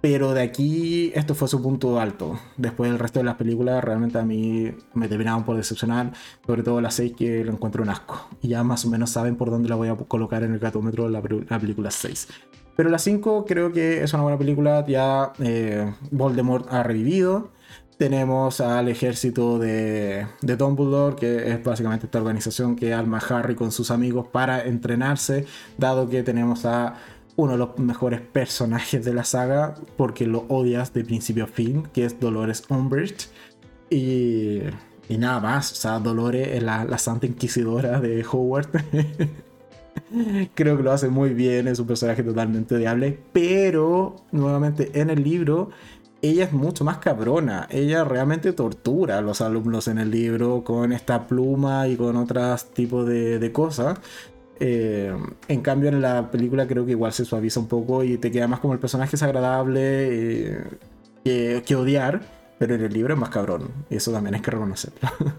pero 0.00 0.32
de 0.32 0.40
aquí 0.40 1.12
esto 1.14 1.34
fue 1.34 1.46
su 1.46 1.60
punto 1.60 2.00
alto. 2.00 2.40
Después 2.56 2.90
el 2.90 2.98
resto 2.98 3.20
de 3.20 3.26
las 3.26 3.34
películas 3.34 3.84
realmente 3.84 4.16
a 4.16 4.24
mí 4.24 4.72
me 4.94 5.06
terminaban 5.06 5.44
por 5.44 5.58
decepcionar, 5.58 6.10
sobre 6.46 6.62
todo 6.62 6.80
las 6.80 6.94
6 6.94 7.12
que 7.14 7.44
lo 7.44 7.52
encuentro 7.52 7.82
un 7.82 7.90
asco. 7.90 8.26
Y 8.40 8.48
ya 8.48 8.64
más 8.64 8.86
o 8.86 8.88
menos 8.88 9.10
saben 9.10 9.36
por 9.36 9.50
dónde 9.50 9.68
la 9.68 9.74
voy 9.74 9.88
a 9.88 9.96
colocar 9.96 10.42
en 10.42 10.54
el 10.54 10.58
gatómetro 10.58 11.10
la, 11.10 11.22
la 11.50 11.58
película 11.58 11.90
6. 11.90 12.28
Pero 12.76 12.88
la 12.88 12.98
5 12.98 13.44
creo 13.44 13.72
que 13.72 14.02
es 14.02 14.14
una 14.14 14.22
buena 14.22 14.38
película. 14.38 14.86
Ya 14.86 15.34
eh, 15.38 15.92
Voldemort 16.10 16.66
ha 16.72 16.82
revivido. 16.82 17.50
Tenemos 17.96 18.60
al 18.60 18.88
ejército 18.88 19.58
de, 19.58 20.26
Dumbledore, 20.42 21.14
que 21.14 21.52
es 21.52 21.62
básicamente 21.62 22.06
esta 22.06 22.18
organización 22.18 22.74
que 22.74 22.92
arma 22.92 23.18
Harry 23.18 23.54
con 23.54 23.70
sus 23.70 23.92
amigos 23.92 24.26
para 24.26 24.64
entrenarse, 24.64 25.46
dado 25.78 26.08
que 26.08 26.24
tenemos 26.24 26.64
a 26.64 26.94
uno 27.36 27.52
de 27.52 27.58
los 27.58 27.78
mejores 27.78 28.20
personajes 28.20 29.04
de 29.04 29.14
la 29.14 29.22
saga, 29.22 29.74
porque 29.96 30.26
lo 30.26 30.44
odias 30.48 30.92
de 30.92 31.04
principio 31.04 31.44
a 31.44 31.46
fin, 31.46 31.84
que 31.92 32.04
es 32.04 32.18
Dolores 32.18 32.64
Umbridge. 32.68 33.28
Y, 33.90 34.60
y 35.08 35.18
nada 35.18 35.38
más, 35.38 35.70
o 35.72 35.74
sea, 35.76 36.00
Dolores 36.00 36.48
es 36.48 36.62
la, 36.64 36.84
la 36.84 36.98
Santa 36.98 37.26
Inquisidora 37.26 38.00
de 38.00 38.24
Howard. 38.24 38.70
Creo 40.54 40.76
que 40.76 40.82
lo 40.82 40.92
hace 40.92 41.08
muy 41.08 41.32
bien, 41.32 41.68
es 41.68 41.78
un 41.78 41.86
personaje 41.86 42.24
totalmente 42.24 42.74
odiable, 42.74 43.18
pero 43.32 44.16
nuevamente 44.32 44.90
en 45.00 45.10
el 45.10 45.22
libro 45.22 45.70
ella 46.30 46.44
es 46.44 46.52
mucho 46.52 46.84
más 46.84 46.98
cabrona, 46.98 47.68
ella 47.70 48.02
realmente 48.02 48.52
tortura 48.54 49.18
a 49.18 49.20
los 49.20 49.42
alumnos 49.42 49.88
en 49.88 49.98
el 49.98 50.10
libro 50.10 50.64
con 50.64 50.92
esta 50.92 51.26
pluma 51.26 51.86
y 51.86 51.96
con 51.96 52.16
otros 52.16 52.70
tipos 52.70 53.06
de, 53.06 53.50
cosas. 53.52 53.98
Eh, 54.58 55.14
en 55.48 55.60
cambio 55.60 55.90
en 55.90 56.00
la 56.00 56.30
película 56.30 56.66
creo 56.66 56.86
que 56.86 56.92
igual 56.92 57.12
se 57.12 57.24
suaviza 57.24 57.60
un 57.60 57.66
poco 57.66 58.04
y 58.04 58.16
te 58.16 58.30
queda 58.30 58.46
más 58.48 58.60
como 58.60 58.72
el 58.72 58.78
personaje 58.78 59.16
es 59.16 59.22
agradable 59.22 60.62
eh, 61.24 61.62
que, 61.66 61.76
odiar, 61.76 62.22
pero 62.58 62.74
en 62.74 62.84
el 62.84 62.92
libro 62.92 63.12
es 63.12 63.20
más 63.20 63.30
cabrón, 63.30 63.68
y 63.90 63.96
eso 63.96 64.10
también 64.10 64.34
hay 64.34 64.40
que 64.40 64.50
reconocerlo. 64.50 65.10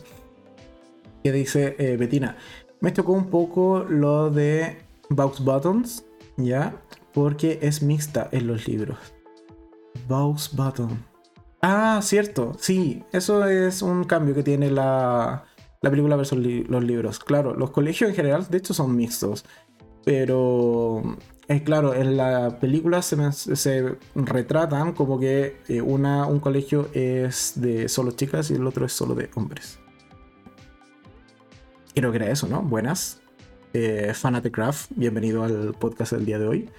¿Qué 1.23 1.31
dice 1.31 1.75
eh, 1.79 1.97
Bettina? 1.97 2.37
Me 2.79 2.91
tocó 2.91 3.13
un 3.13 3.31
poco 3.31 3.83
lo 3.89 4.29
de 4.29 4.77
Box 5.09 5.43
Buttons, 5.43 6.05
¿ya? 6.37 6.75
Porque 7.11 7.57
es 7.63 7.81
mixta 7.81 8.29
en 8.31 8.45
los 8.45 8.67
libros. 8.67 9.14
Box 10.07 10.55
Button. 10.55 11.05
Ah, 11.61 11.99
cierto, 12.03 12.53
sí, 12.59 13.03
eso 13.11 13.45
es 13.47 13.81
un 13.81 14.03
cambio 14.03 14.35
que 14.35 14.43
tiene 14.43 14.69
la, 14.69 15.45
la 15.81 15.89
película 15.89 16.15
versus 16.15 16.37
los 16.37 16.83
libros. 16.83 17.19
Claro, 17.19 17.55
los 17.55 17.71
colegios 17.71 18.09
en 18.09 18.15
general, 18.15 18.47
de 18.49 18.57
hecho, 18.57 18.73
son 18.73 18.95
mixtos. 18.95 19.45
pero 20.03 21.17
es 21.47 21.61
claro, 21.61 21.93
en 21.93 22.17
la 22.17 22.59
película 22.59 23.01
se, 23.01 23.31
se 23.31 23.95
retratan 24.15 24.93
como 24.93 25.19
que 25.19 25.57
eh, 25.67 25.81
una, 25.81 26.25
un 26.27 26.39
colegio 26.39 26.89
es 26.93 27.53
de 27.55 27.87
solo 27.89 28.11
chicas 28.11 28.49
y 28.51 28.55
el 28.55 28.65
otro 28.65 28.85
es 28.85 28.93
solo 28.93 29.15
de 29.15 29.29
hombres. 29.35 29.79
Creo 31.93 32.11
que 32.11 32.17
era 32.17 32.29
eso, 32.29 32.47
¿no? 32.47 32.61
Buenas. 32.61 33.21
Eh, 33.73 34.13
Craft, 34.51 34.91
bienvenido 34.95 35.43
al 35.43 35.73
podcast 35.73 36.13
del 36.13 36.25
día 36.25 36.39
de 36.39 36.47
hoy. 36.47 36.69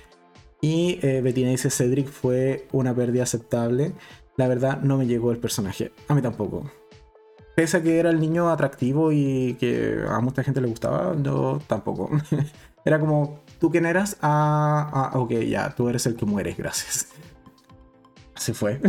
Y 0.61 0.99
eh, 1.03 1.21
Bettina 1.21 1.51
dice, 1.51 1.71
Cedric 1.71 2.09
fue 2.09 2.67
una 2.73 2.95
pérdida 2.95 3.25
aceptable. 3.25 3.93
La 4.37 4.49
verdad 4.49 4.81
no 4.83 4.97
me 4.97 5.07
llegó 5.07 5.31
el 5.31 5.39
personaje. 5.39 5.93
A 6.09 6.15
mí 6.15 6.23
tampoco. 6.23 6.71
Pese 7.55 7.79
a 7.79 7.83
que 7.83 7.99
era 7.99 8.11
el 8.11 8.21
niño 8.21 8.51
atractivo 8.51 9.13
y 9.13 9.57
que 9.59 10.05
a 10.07 10.21
mucha 10.21 10.43
gente 10.43 10.61
le 10.61 10.69
gustaba, 10.69 11.15
no 11.15 11.59
tampoco. 11.67 12.11
era 12.85 13.01
como, 13.01 13.41
¿tú 13.59 13.71
quién 13.71 13.87
eras? 13.87 14.19
Ah, 14.21 15.11
ah, 15.13 15.19
ok, 15.19 15.33
ya, 15.41 15.75
tú 15.75 15.89
eres 15.89 16.05
el 16.07 16.17
que 16.17 16.27
mueres, 16.27 16.57
gracias. 16.57 17.09
Así 18.35 18.53
fue. 18.53 18.81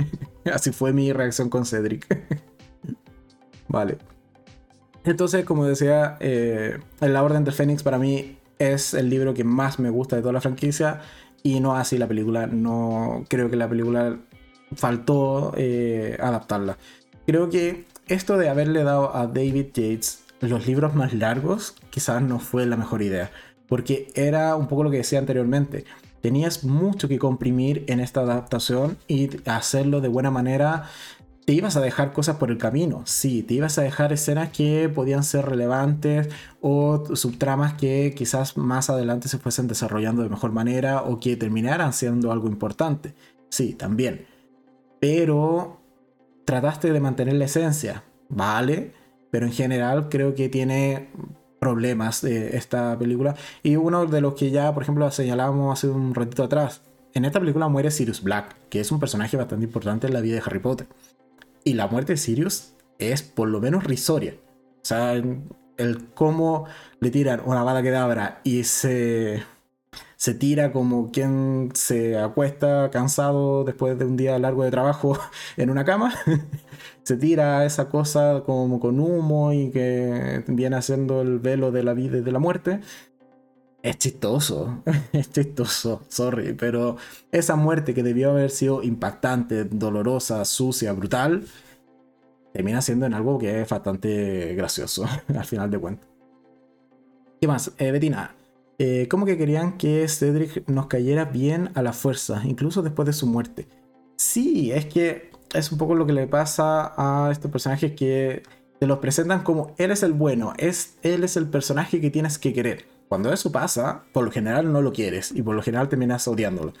Así 0.52 0.72
fue 0.72 0.92
mi 0.92 1.12
reacción 1.12 1.50
con 1.50 1.66
Cedric. 1.66 2.06
vale. 3.68 3.98
Entonces, 5.04 5.44
como 5.44 5.66
decía, 5.66 6.16
eh, 6.20 6.78
La 7.00 7.22
Orden 7.22 7.44
del 7.44 7.52
Fénix 7.52 7.82
para 7.82 7.98
mí 7.98 8.38
es 8.58 8.94
el 8.94 9.10
libro 9.10 9.34
que 9.34 9.44
más 9.44 9.78
me 9.78 9.90
gusta 9.90 10.16
de 10.16 10.22
toda 10.22 10.32
la 10.32 10.40
franquicia 10.40 11.00
y 11.42 11.60
no 11.60 11.76
así 11.76 11.98
la 11.98 12.08
película. 12.08 12.46
No 12.46 13.24
creo 13.28 13.50
que 13.50 13.56
la 13.56 13.68
película 13.68 14.18
faltó 14.74 15.52
eh, 15.56 16.16
adaptarla. 16.20 16.78
Creo 17.26 17.48
que 17.50 17.84
esto 18.06 18.36
de 18.36 18.48
haberle 18.48 18.84
dado 18.84 19.14
a 19.16 19.26
David 19.26 19.66
Yates 19.74 20.24
los 20.40 20.66
libros 20.66 20.94
más 20.94 21.14
largos 21.14 21.74
quizás 21.90 22.22
no 22.22 22.38
fue 22.38 22.66
la 22.66 22.76
mejor 22.76 23.02
idea. 23.02 23.30
Porque 23.66 24.08
era 24.14 24.56
un 24.56 24.68
poco 24.68 24.84
lo 24.84 24.90
que 24.90 24.98
decía 24.98 25.18
anteriormente. 25.18 25.84
Tenías 26.20 26.64
mucho 26.64 27.08
que 27.08 27.18
comprimir 27.18 27.84
en 27.86 28.00
esta 28.00 28.20
adaptación 28.20 28.96
y 29.08 29.30
hacerlo 29.46 30.00
de 30.00 30.08
buena 30.08 30.30
manera 30.30 30.84
te 31.44 31.52
ibas 31.52 31.76
a 31.76 31.80
dejar 31.80 32.12
cosas 32.12 32.36
por 32.36 32.50
el 32.50 32.58
camino, 32.58 33.02
sí, 33.04 33.42
te 33.42 33.54
ibas 33.54 33.78
a 33.78 33.82
dejar 33.82 34.12
escenas 34.12 34.50
que 34.50 34.88
podían 34.88 35.24
ser 35.24 35.44
relevantes 35.44 36.28
o 36.60 37.04
subtramas 37.14 37.74
que 37.74 38.14
quizás 38.16 38.56
más 38.56 38.88
adelante 38.88 39.28
se 39.28 39.38
fuesen 39.38 39.68
desarrollando 39.68 40.22
de 40.22 40.30
mejor 40.30 40.52
manera 40.52 41.02
o 41.02 41.20
que 41.20 41.36
terminaran 41.36 41.92
siendo 41.92 42.32
algo 42.32 42.48
importante, 42.48 43.14
sí, 43.50 43.74
también. 43.74 44.26
Pero 45.00 45.80
trataste 46.46 46.92
de 46.92 47.00
mantener 47.00 47.34
la 47.34 47.44
esencia, 47.44 48.04
vale, 48.28 48.92
pero 49.30 49.46
en 49.46 49.52
general 49.52 50.08
creo 50.08 50.34
que 50.34 50.48
tiene 50.48 51.10
problemas 51.58 52.22
de 52.22 52.56
esta 52.56 52.98
película 52.98 53.34
y 53.62 53.76
uno 53.76 54.06
de 54.06 54.20
los 54.20 54.34
que 54.34 54.50
ya, 54.50 54.72
por 54.72 54.82
ejemplo, 54.82 55.10
señalábamos 55.10 55.78
hace 55.78 55.88
un 55.88 56.14
ratito 56.14 56.44
atrás. 56.44 56.82
En 57.14 57.24
esta 57.24 57.38
película 57.38 57.68
muere 57.68 57.90
Sirius 57.90 58.22
Black, 58.22 58.56
que 58.68 58.80
es 58.80 58.90
un 58.90 58.98
personaje 58.98 59.36
bastante 59.36 59.64
importante 59.64 60.06
en 60.06 60.14
la 60.14 60.20
vida 60.20 60.34
de 60.34 60.42
Harry 60.44 60.58
Potter. 60.58 60.88
Y 61.64 61.74
la 61.74 61.86
muerte 61.86 62.12
de 62.12 62.16
Sirius 62.18 62.74
es 62.98 63.22
por 63.22 63.48
lo 63.48 63.60
menos 63.60 63.84
risoria. 63.84 64.34
O 64.82 64.84
sea, 64.84 65.14
el 65.14 66.08
cómo 66.14 66.66
le 67.00 67.10
tiran 67.10 67.40
una 67.44 67.62
bala 67.62 67.82
que 67.82 67.90
dabra 67.90 68.40
y 68.44 68.64
se, 68.64 69.42
se 70.16 70.34
tira 70.34 70.72
como 70.72 71.10
quien 71.10 71.70
se 71.74 72.18
acuesta 72.18 72.90
cansado 72.90 73.64
después 73.64 73.98
de 73.98 74.04
un 74.04 74.16
día 74.16 74.38
largo 74.38 74.64
de 74.64 74.70
trabajo 74.70 75.18
en 75.56 75.70
una 75.70 75.84
cama. 75.84 76.14
se 77.02 77.16
tira 77.16 77.64
esa 77.64 77.88
cosa 77.88 78.42
como 78.44 78.80
con 78.80 79.00
humo 79.00 79.52
y 79.52 79.70
que 79.70 80.44
viene 80.46 80.76
haciendo 80.76 81.22
el 81.22 81.38
velo 81.38 81.72
de 81.72 81.82
la 81.82 81.94
vida 81.94 82.18
y 82.18 82.22
de 82.22 82.32
la 82.32 82.38
muerte. 82.38 82.80
Es 83.84 83.98
chistoso, 83.98 84.82
es 85.12 85.30
chistoso, 85.30 86.00
sorry, 86.08 86.54
pero 86.54 86.96
esa 87.30 87.54
muerte 87.54 87.92
que 87.92 88.02
debió 88.02 88.30
haber 88.30 88.50
sido 88.50 88.82
impactante, 88.82 89.64
dolorosa, 89.64 90.42
sucia, 90.46 90.90
brutal, 90.94 91.44
termina 92.54 92.80
siendo 92.80 93.04
en 93.04 93.12
algo 93.12 93.38
que 93.38 93.60
es 93.60 93.68
bastante 93.68 94.54
gracioso 94.54 95.04
al 95.28 95.44
final 95.44 95.70
de 95.70 95.78
cuentas. 95.78 96.08
¿Qué 97.38 97.46
más? 97.46 97.72
Eh, 97.76 97.90
Betina, 97.90 98.34
eh, 98.78 99.06
¿cómo 99.10 99.26
que 99.26 99.36
querían 99.36 99.76
que 99.76 100.08
Cedric 100.08 100.66
nos 100.66 100.86
cayera 100.86 101.26
bien 101.26 101.70
a 101.74 101.82
la 101.82 101.92
fuerza, 101.92 102.40
incluso 102.46 102.80
después 102.80 103.04
de 103.04 103.12
su 103.12 103.26
muerte? 103.26 103.68
Sí, 104.16 104.72
es 104.72 104.86
que 104.86 105.30
es 105.52 105.70
un 105.70 105.76
poco 105.76 105.94
lo 105.94 106.06
que 106.06 106.14
le 106.14 106.26
pasa 106.26 106.94
a 106.96 107.30
estos 107.30 107.50
personajes 107.50 107.92
que 107.92 108.44
te 108.80 108.86
los 108.86 109.00
presentan 109.00 109.42
como 109.42 109.74
él 109.76 109.90
es 109.90 110.02
el 110.02 110.14
bueno, 110.14 110.54
es, 110.56 110.96
él 111.02 111.22
es 111.22 111.36
el 111.36 111.50
personaje 111.50 112.00
que 112.00 112.10
tienes 112.10 112.38
que 112.38 112.54
querer 112.54 112.93
cuando 113.08 113.32
eso 113.32 113.52
pasa, 113.52 114.04
por 114.12 114.24
lo 114.24 114.30
general 114.30 114.72
no 114.72 114.82
lo 114.82 114.92
quieres 114.92 115.32
y 115.32 115.42
por 115.42 115.54
lo 115.54 115.62
general 115.62 115.88
terminas 115.88 116.26
odiándolo. 116.26 116.72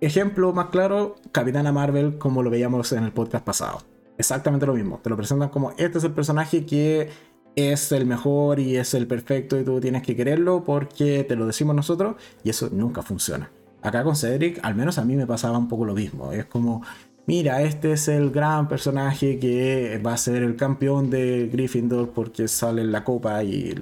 Ejemplo 0.00 0.52
más 0.52 0.66
claro, 0.66 1.16
Capitana 1.32 1.72
Marvel 1.72 2.18
como 2.18 2.42
lo 2.42 2.50
veíamos 2.50 2.92
en 2.92 3.04
el 3.04 3.12
podcast 3.12 3.44
pasado. 3.44 3.78
Exactamente 4.18 4.66
lo 4.66 4.74
mismo. 4.74 5.00
Te 5.02 5.10
lo 5.10 5.16
presentan 5.16 5.48
como 5.48 5.70
este 5.72 5.98
es 5.98 6.04
el 6.04 6.12
personaje 6.12 6.66
que 6.66 7.10
es 7.54 7.90
el 7.92 8.04
mejor 8.04 8.60
y 8.60 8.76
es 8.76 8.92
el 8.92 9.06
perfecto 9.06 9.58
y 9.58 9.64
tú 9.64 9.80
tienes 9.80 10.02
que 10.02 10.14
quererlo 10.14 10.64
porque 10.64 11.24
te 11.24 11.36
lo 11.36 11.46
decimos 11.46 11.74
nosotros 11.74 12.16
y 12.44 12.50
eso 12.50 12.68
nunca 12.70 13.02
funciona. 13.02 13.50
Acá 13.82 14.04
con 14.04 14.16
Cedric, 14.16 14.60
al 14.62 14.74
menos 14.74 14.98
a 14.98 15.04
mí 15.04 15.16
me 15.16 15.26
pasaba 15.26 15.56
un 15.56 15.68
poco 15.68 15.84
lo 15.84 15.94
mismo. 15.94 16.32
Es 16.32 16.44
como, 16.44 16.82
mira, 17.26 17.62
este 17.62 17.92
es 17.92 18.08
el 18.08 18.30
gran 18.30 18.68
personaje 18.68 19.38
que 19.38 20.00
va 20.04 20.14
a 20.14 20.18
ser 20.18 20.42
el 20.42 20.56
campeón 20.56 21.08
de 21.08 21.48
Gryffindor 21.50 22.10
porque 22.10 22.48
sale 22.48 22.82
en 22.82 22.92
la 22.92 23.04
copa 23.04 23.42
y 23.42 23.74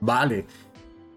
Vale. 0.00 0.46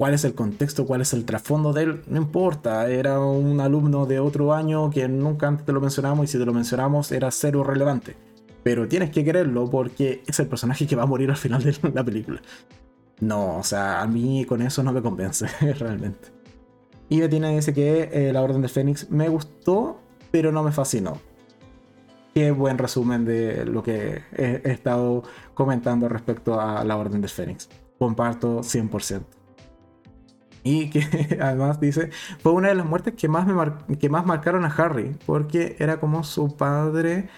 ¿Cuál 0.01 0.15
es 0.15 0.25
el 0.25 0.33
contexto? 0.33 0.87
¿Cuál 0.87 1.01
es 1.01 1.13
el 1.13 1.25
trasfondo 1.25 1.73
de 1.73 1.83
él? 1.83 2.01
No 2.07 2.17
importa. 2.17 2.89
Era 2.89 3.19
un 3.19 3.59
alumno 3.61 4.07
de 4.07 4.19
otro 4.19 4.51
año 4.51 4.89
que 4.89 5.07
nunca 5.07 5.47
antes 5.47 5.63
te 5.63 5.71
lo 5.71 5.79
mencionamos 5.79 6.23
y 6.23 6.27
si 6.27 6.39
te 6.39 6.45
lo 6.45 6.53
mencionamos 6.53 7.11
era 7.11 7.29
cero 7.29 7.63
relevante. 7.63 8.15
Pero 8.63 8.87
tienes 8.87 9.11
que 9.11 9.23
quererlo 9.23 9.69
porque 9.69 10.23
es 10.25 10.39
el 10.39 10.47
personaje 10.47 10.87
que 10.87 10.95
va 10.95 11.03
a 11.03 11.05
morir 11.05 11.29
al 11.29 11.37
final 11.37 11.61
de 11.61 11.75
la 11.93 12.03
película. 12.03 12.41
No, 13.19 13.57
o 13.57 13.63
sea, 13.63 14.01
a 14.01 14.07
mí 14.07 14.43
con 14.45 14.63
eso 14.63 14.81
no 14.81 14.91
me 14.91 15.03
convence, 15.03 15.45
realmente. 15.77 16.29
Y 17.07 17.19
Bettina 17.19 17.49
dice 17.49 17.71
que 17.71 18.09
eh, 18.11 18.33
La 18.33 18.41
Orden 18.41 18.61
del 18.61 18.71
Fénix 18.71 19.07
me 19.11 19.29
gustó, 19.29 19.99
pero 20.31 20.51
no 20.51 20.63
me 20.63 20.71
fascinó. 20.71 21.19
Qué 22.33 22.49
buen 22.49 22.79
resumen 22.79 23.23
de 23.23 23.65
lo 23.65 23.83
que 23.83 24.23
he 24.35 24.61
estado 24.63 25.21
comentando 25.53 26.09
respecto 26.09 26.59
a 26.59 26.83
La 26.83 26.97
Orden 26.97 27.21
del 27.21 27.29
Fénix 27.29 27.69
comparto 28.01 28.61
100%. 28.61 29.21
Y 30.63 30.89
que 30.89 31.37
además 31.39 31.79
dice, 31.79 32.09
fue 32.39 32.51
una 32.51 32.69
de 32.69 32.73
las 32.73 32.87
muertes 32.87 33.13
que 33.13 33.27
más, 33.27 33.47
que 33.99 34.09
más 34.09 34.25
marcaron 34.25 34.65
a 34.65 34.69
Harry, 34.69 35.15
porque 35.27 35.75
era 35.77 35.99
como 35.99 36.23
su 36.23 36.57
padre, 36.57 37.29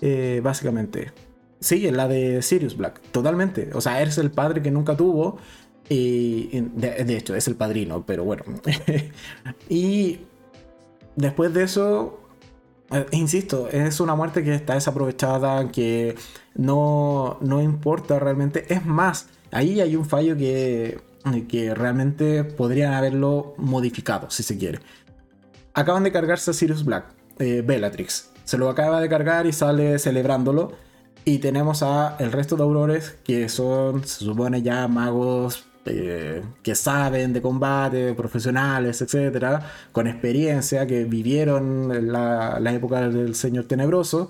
eh, 0.00 0.40
básicamente. 0.44 1.10
Sí, 1.58 1.90
la 1.90 2.06
de 2.06 2.40
Sirius 2.40 2.76
Black, 2.76 3.00
totalmente. 3.10 3.70
O 3.74 3.80
sea, 3.80 4.00
eres 4.00 4.16
el 4.18 4.30
padre 4.30 4.62
que 4.62 4.70
nunca 4.70 4.96
tuvo. 4.96 5.38
Y 5.88 6.60
de, 6.76 7.16
hecho, 7.16 7.34
es 7.34 7.48
el 7.48 7.56
padrino, 7.56 8.04
pero 8.06 8.22
bueno. 8.22 8.44
y 9.68 10.20
después 11.16 11.52
de 11.52 11.64
eso, 11.64 12.20
eh, 12.92 13.06
insisto, 13.10 13.68
es 13.68 13.98
una 13.98 14.14
muerte 14.14 14.44
que 14.44 14.54
está 14.54 14.74
desaprovechada, 14.74 15.72
que 15.72 16.14
no, 16.54 17.38
no 17.40 17.60
importa 17.60 18.20
realmente. 18.20 18.72
Es 18.72 18.86
más, 18.86 19.28
ahí 19.52 19.80
hay 19.80 19.94
un 19.94 20.04
fallo 20.04 20.36
que, 20.36 20.98
que 21.48 21.74
realmente 21.74 22.42
podrían 22.44 22.94
haberlo 22.94 23.54
modificado, 23.58 24.30
si 24.30 24.42
se 24.42 24.58
quiere. 24.58 24.80
Acaban 25.74 26.02
de 26.02 26.12
cargarse 26.12 26.50
a 26.50 26.54
Sirius 26.54 26.84
Black, 26.84 27.04
eh, 27.38 27.62
Bellatrix. 27.64 28.30
Se 28.44 28.58
lo 28.58 28.68
acaba 28.68 29.00
de 29.00 29.08
cargar 29.08 29.46
y 29.46 29.52
sale 29.52 29.98
celebrándolo. 29.98 30.72
Y 31.24 31.38
tenemos 31.38 31.84
a 31.84 32.16
el 32.18 32.32
resto 32.32 32.56
de 32.56 32.64
aurores 32.64 33.16
que 33.22 33.48
son, 33.48 34.04
se 34.04 34.24
supone 34.24 34.60
ya 34.60 34.88
magos 34.88 35.64
eh, 35.84 36.42
que 36.62 36.74
saben 36.74 37.32
de 37.32 37.40
combate, 37.40 38.14
profesionales, 38.14 39.00
etcétera, 39.02 39.70
con 39.92 40.08
experiencia, 40.08 40.86
que 40.86 41.04
vivieron 41.04 42.12
la, 42.12 42.58
la 42.58 42.72
época 42.72 43.08
del 43.08 43.34
Señor 43.36 43.64
Tenebroso 43.66 44.28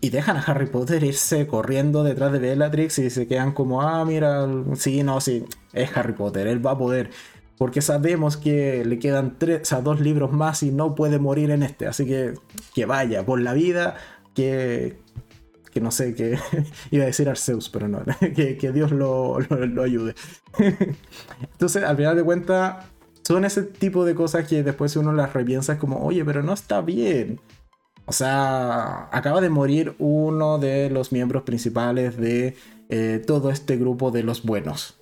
y 0.00 0.10
dejan 0.10 0.36
a 0.36 0.40
Harry 0.40 0.66
Potter 0.66 1.04
irse 1.04 1.46
corriendo 1.46 2.02
detrás 2.02 2.32
de 2.32 2.38
Bellatrix 2.38 2.98
y 2.98 3.10
se 3.10 3.26
quedan 3.26 3.52
como, 3.52 3.82
ah, 3.82 4.04
mira, 4.04 4.48
sí, 4.74 5.02
no, 5.02 5.20
sí, 5.20 5.44
es 5.72 5.94
Harry 5.96 6.14
Potter, 6.14 6.46
él 6.46 6.64
va 6.64 6.72
a 6.72 6.78
poder. 6.78 7.10
Porque 7.58 7.82
sabemos 7.82 8.38
que 8.38 8.84
le 8.86 8.98
quedan 8.98 9.36
tres, 9.38 9.70
a 9.74 9.82
dos 9.82 10.00
libros 10.00 10.32
más 10.32 10.62
y 10.62 10.70
no 10.70 10.94
puede 10.94 11.18
morir 11.18 11.50
en 11.50 11.62
este. 11.62 11.86
Así 11.86 12.06
que 12.06 12.32
que 12.74 12.86
vaya 12.86 13.26
por 13.26 13.38
la 13.38 13.52
vida, 13.52 13.96
que, 14.34 14.96
que 15.70 15.80
no 15.82 15.90
sé, 15.90 16.14
que 16.14 16.38
iba 16.90 17.04
a 17.04 17.06
decir 17.06 17.28
Arceus, 17.28 17.68
pero 17.68 17.86
no, 17.86 18.02
que, 18.34 18.56
que 18.56 18.72
Dios 18.72 18.92
lo, 18.92 19.38
lo, 19.40 19.82
ayude. 19.82 20.14
Entonces, 21.52 21.84
al 21.84 21.96
final 21.98 22.16
de 22.16 22.24
cuentas, 22.24 22.86
son 23.22 23.44
ese 23.44 23.64
tipo 23.64 24.06
de 24.06 24.14
cosas 24.14 24.48
que 24.48 24.62
después 24.62 24.96
uno 24.96 25.12
las 25.12 25.34
repiensa, 25.34 25.78
como, 25.78 26.02
oye, 26.02 26.24
pero 26.24 26.42
no 26.42 26.54
está 26.54 26.80
bien. 26.80 27.40
O 28.10 28.12
sea, 28.12 29.08
acaba 29.12 29.40
de 29.40 29.50
morir 29.50 29.94
uno 30.00 30.58
de 30.58 30.90
los 30.90 31.12
miembros 31.12 31.44
principales 31.44 32.16
de 32.16 32.56
eh, 32.88 33.22
todo 33.24 33.52
este 33.52 33.76
grupo 33.76 34.10
de 34.10 34.24
los 34.24 34.42
buenos. 34.42 35.00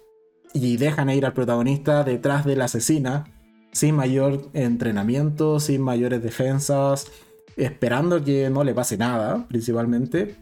y 0.53 0.77
dejan 0.77 1.09
ir 1.09 1.25
al 1.25 1.33
protagonista 1.33 2.05
detrás 2.05 2.45
de 2.45 2.57
la 2.57 2.67
asesina 2.67 3.25
sin 3.73 3.95
mayor 3.95 4.51
entrenamiento, 4.53 5.59
sin 5.59 5.81
mayores 5.81 6.23
defensas, 6.23 7.07
esperando 7.57 8.23
que 8.23 8.51
no 8.51 8.63
le 8.63 8.75
pase 8.75 8.99
nada, 8.99 9.49
principalmente. 9.49 10.37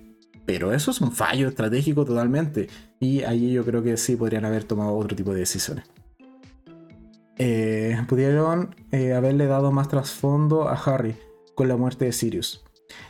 Pero 0.45 0.73
eso 0.73 0.91
es 0.91 1.01
un 1.01 1.13
fallo 1.13 1.47
estratégico 1.47 2.05
totalmente. 2.05 2.69
Y 2.99 3.23
allí 3.23 3.53
yo 3.53 3.65
creo 3.65 3.85
que 3.85 3.97
sí 3.97 4.17
podrían 4.17 4.45
haber 4.45 4.65
tomado 4.65 4.97
otro 4.97 5.15
tipo 5.15 5.33
de 5.33 5.39
decisiones. 5.41 5.85
Eh, 7.39 7.97
pudieron 8.09 8.75
eh, 8.91 9.13
haberle 9.13 9.47
dado 9.47 9.71
más 9.71 9.87
trasfondo 9.87 10.69
a 10.69 10.75
Harry 10.75 11.15
con 11.57 11.67
la 11.67 11.77
muerte 11.77 12.05
de 12.05 12.13
Sirius. 12.13 12.65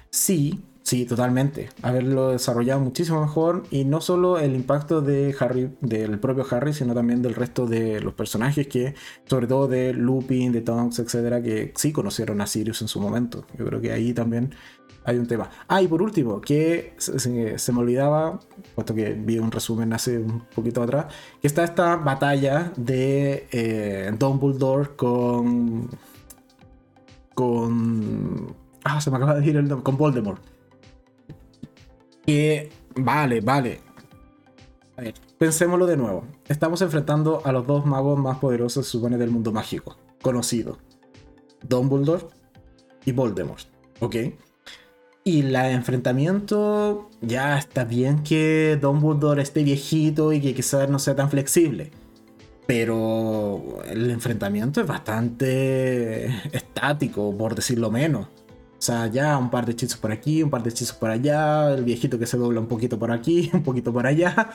Sí, 0.09 0.65
Sí, 0.87 1.05
totalmente. 1.05 1.69
Haberlo 1.83 2.31
desarrollado 2.31 2.79
muchísimo 2.79 3.21
mejor 3.21 3.65
y 3.73 3.85
no 3.85 4.01
solo 4.01 4.39
el 4.39 4.55
impacto 4.55 5.01
de 5.01 5.35
Harry, 5.41 5.73
del 5.81 6.21
propio 6.21 6.47
Harry, 6.49 6.73
sino 6.73 6.95
también 6.95 7.23
del 7.23 7.35
resto 7.35 7.67
de 7.67 8.01
los 8.01 8.15
personajes 8.15 8.69
que, 8.69 8.95
sobre 9.29 9.49
todo 9.49 9.67
de 9.67 9.93
Lupin, 9.93 10.53
de 10.53 10.61
Tonks, 10.61 11.01
etcétera, 11.01 11.43
que 11.43 11.73
sí 11.75 11.91
conocieron 11.91 12.41
a 12.41 12.47
Sirius 12.47 12.83
en 12.83 12.87
su 12.87 13.01
momento. 13.01 13.45
Yo 13.59 13.67
creo 13.67 13.81
que 13.81 13.91
ahí 13.91 14.13
también 14.13 14.55
hay 15.03 15.19
un 15.19 15.27
tema. 15.27 15.51
Ah, 15.67 15.83
y 15.83 15.89
por 15.89 16.03
último, 16.03 16.41
que 16.41 16.95
se, 16.99 17.73
me 17.73 17.81
olvidaba, 17.81 18.39
puesto 18.77 18.95
que 18.95 19.13
vi 19.15 19.41
un 19.41 19.51
resumen 19.51 19.93
hace 19.93 20.19
un 20.19 20.43
poquito 20.55 20.85
atrás, 20.85 21.07
que 21.41 21.49
está 21.49 21.65
esta 21.65 21.97
batalla 21.97 22.73
de 22.77 23.49
eh, 23.51 24.13
Dumbledore 24.17 24.91
con. 24.95 25.89
Con. 27.37 28.57
Ah, 28.83 29.01
se 29.01 29.13
me 29.13 29.19
acaba 29.19 29.35
de 29.35 29.41
decir 29.41 29.57
el 29.57 29.69
con 29.85 29.97
Voldemort 29.97 30.43
que, 32.27 32.71
vale, 32.97 33.41
vale. 33.41 33.81
A 34.97 35.03
ver, 35.03 35.15
pensémoslo 35.39 35.87
de 35.87 35.97
nuevo. 35.97 36.25
Estamos 36.49 36.83
enfrentando 36.83 37.41
a 37.45 37.53
los 37.53 37.67
dos 37.67 37.87
magos 37.87 38.19
más 38.19 38.39
poderosos, 38.39 38.87
se 38.87 38.93
supone, 38.93 39.17
del 39.17 39.31
mundo 39.31 39.53
mágico, 39.53 39.97
conocido. 40.21 40.79
Dumbledore 41.67 42.27
y 43.05 43.13
Voldemort, 43.13 43.67
¿ok? 44.01 44.17
Y 45.25 45.41
el 45.41 45.57
enfrentamiento, 45.57 47.09
ya 47.21 47.59
está 47.59 47.85
bien 47.85 48.23
que 48.23 48.79
Dumbledore 48.81 49.43
esté 49.43 49.65
viejito 49.65 50.33
y 50.33 50.41
que 50.41 50.55
quizás 50.55 50.89
no 50.89 50.99
sea 50.99 51.17
tan 51.17 51.31
flexible. 51.31 51.91
Pero 52.67 53.79
el 53.89 54.11
enfrentamiento 54.11 54.81
es 54.81 54.87
bastante 54.87 56.27
estático, 56.53 57.37
por 57.37 57.55
decirlo 57.55 57.91
menos. 57.91 58.27
O 58.79 58.83
sea, 58.87 59.07
ya 59.07 59.39
un 59.39 59.49
par 59.51 59.65
de 59.65 59.73
hechizos 59.73 59.99
por 59.99 60.13
aquí, 60.13 60.43
un 60.43 60.51
par 60.51 60.63
de 60.63 60.69
hechizos 60.69 60.95
por 60.95 61.11
allá, 61.11 61.73
el 61.73 61.83
viejito 61.83 62.19
que 62.19 62.27
se 62.27 62.37
dobla 62.37 62.61
un 62.61 62.67
poquito 62.67 62.99
por 62.99 63.11
aquí, 63.11 63.51
un 63.55 63.63
poquito 63.63 63.93
por 63.93 64.07
allá. 64.07 64.51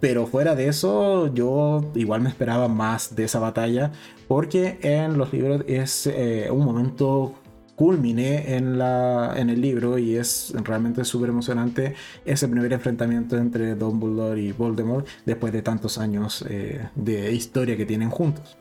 Pero 0.00 0.26
fuera 0.26 0.54
de 0.54 0.68
eso, 0.68 1.32
yo 1.34 1.90
igual 1.94 2.20
me 2.20 2.28
esperaba 2.28 2.68
más 2.68 3.16
de 3.16 3.24
esa 3.24 3.40
batalla, 3.40 3.90
porque 4.28 4.78
en 4.82 5.18
los 5.18 5.32
libros 5.32 5.64
es 5.66 6.06
eh, 6.06 6.48
un 6.50 6.64
momento 6.64 7.34
culmine 7.76 8.56
en, 8.56 8.78
la, 8.78 9.34
en 9.36 9.50
el 9.50 9.60
libro 9.60 9.98
y 9.98 10.16
es 10.16 10.52
realmente 10.64 11.04
súper 11.04 11.28
emocionante 11.28 11.94
ese 12.24 12.48
primer 12.48 12.72
enfrentamiento 12.72 13.36
entre 13.36 13.74
Dumbledore 13.74 14.40
y 14.40 14.52
Voldemort 14.52 15.06
después 15.24 15.52
de 15.52 15.62
tantos 15.62 15.98
años 15.98 16.44
eh, 16.48 16.88
de 16.94 17.32
historia 17.32 17.76
que 17.76 17.86
tienen 17.86 18.10
juntos. 18.10 18.56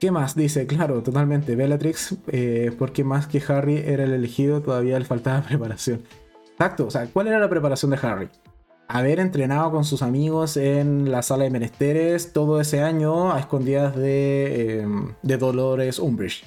¿Qué 0.00 0.10
más? 0.10 0.34
Dice, 0.34 0.66
claro, 0.66 1.02
totalmente. 1.02 1.54
Bellatrix, 1.56 2.16
eh, 2.28 2.72
porque 2.78 3.04
más 3.04 3.26
que 3.26 3.42
Harry 3.46 3.76
era 3.76 4.04
el 4.04 4.14
elegido, 4.14 4.62
todavía 4.62 4.98
le 4.98 5.04
faltaba 5.04 5.42
preparación. 5.46 6.02
Exacto, 6.52 6.86
o 6.86 6.90
sea, 6.90 7.06
¿cuál 7.06 7.28
era 7.28 7.38
la 7.38 7.50
preparación 7.50 7.90
de 7.90 7.98
Harry? 8.02 8.28
Haber 8.88 9.20
entrenado 9.20 9.70
con 9.70 9.84
sus 9.84 10.02
amigos 10.02 10.56
en 10.56 11.12
la 11.12 11.22
sala 11.22 11.44
de 11.44 11.50
menesteres 11.50 12.32
todo 12.32 12.60
ese 12.60 12.82
año 12.82 13.32
a 13.32 13.38
escondidas 13.38 13.94
de, 13.94 14.80
em, 14.80 15.14
de 15.22 15.36
Dolores 15.36 15.98
Umbridge. 15.98 16.44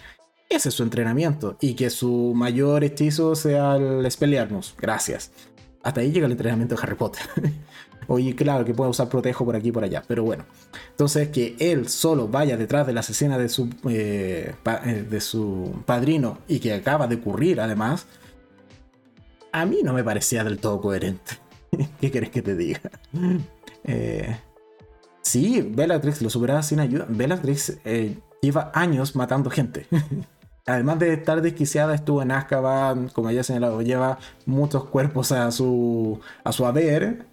Ese 0.53 0.69
es 0.69 0.75
su 0.75 0.83
entrenamiento. 0.83 1.57
Y 1.61 1.73
que 1.73 1.89
su 1.89 2.33
mayor 2.35 2.83
hechizo 2.83 3.35
sea 3.35 3.75
el 3.75 4.05
Expelliarmus. 4.05 4.75
Gracias. 4.79 5.31
Hasta 5.81 6.01
ahí 6.01 6.11
llega 6.11 6.27
el 6.27 6.31
entrenamiento 6.31 6.75
de 6.75 6.81
Harry 6.83 6.95
Potter. 6.95 7.23
Oye, 8.07 8.35
claro 8.35 8.63
que 8.63 8.75
puede 8.75 8.91
usar 8.91 9.09
protejo 9.09 9.45
por 9.45 9.55
aquí 9.55 9.69
y 9.69 9.71
por 9.71 9.83
allá, 9.83 10.03
pero 10.07 10.23
bueno. 10.23 10.45
Entonces, 10.91 11.29
que 11.29 11.55
él 11.57 11.89
solo 11.89 12.27
vaya 12.27 12.55
detrás 12.55 12.85
de 12.85 12.93
la 12.93 12.99
asesina 12.99 13.39
de 13.39 13.49
su, 13.49 13.67
eh, 13.89 14.53
eh, 14.85 15.07
de 15.09 15.21
su 15.21 15.81
padrino 15.87 16.37
y 16.47 16.59
que 16.59 16.73
acaba 16.73 17.07
de 17.07 17.15
ocurrir 17.15 17.59
además, 17.59 18.05
a 19.51 19.65
mí 19.65 19.79
no 19.83 19.93
me 19.93 20.03
parecía 20.03 20.43
del 20.43 20.59
todo 20.59 20.79
coherente. 20.81 21.31
¿Qué 21.99 22.11
querés 22.11 22.29
que 22.29 22.41
te 22.41 22.55
diga? 22.55 22.81
Eh, 23.85 24.37
sí, 25.21 25.61
Bellatrix 25.61 26.21
lo 26.21 26.29
superaba 26.29 26.63
sin 26.63 26.79
ayuda. 26.79 27.05
Bellatrix 27.09 27.79
lleva 28.41 28.71
años 28.73 29.13
matando 29.17 29.49
gente. 29.49 29.87
Además 30.65 30.99
de 30.99 31.13
estar 31.13 31.41
desquiciada, 31.41 31.93
estuvo 31.93 32.21
en 32.21 32.31
Azkaban, 32.31 33.09
como 33.09 33.31
ya 33.31 33.41
he 33.41 33.43
señalado, 33.43 33.81
lleva 33.81 34.17
muchos 34.45 34.85
cuerpos 34.85 35.31
a 35.31 35.51
su, 35.51 36.21
a 36.43 36.51
su 36.53 36.65
haber 36.65 37.25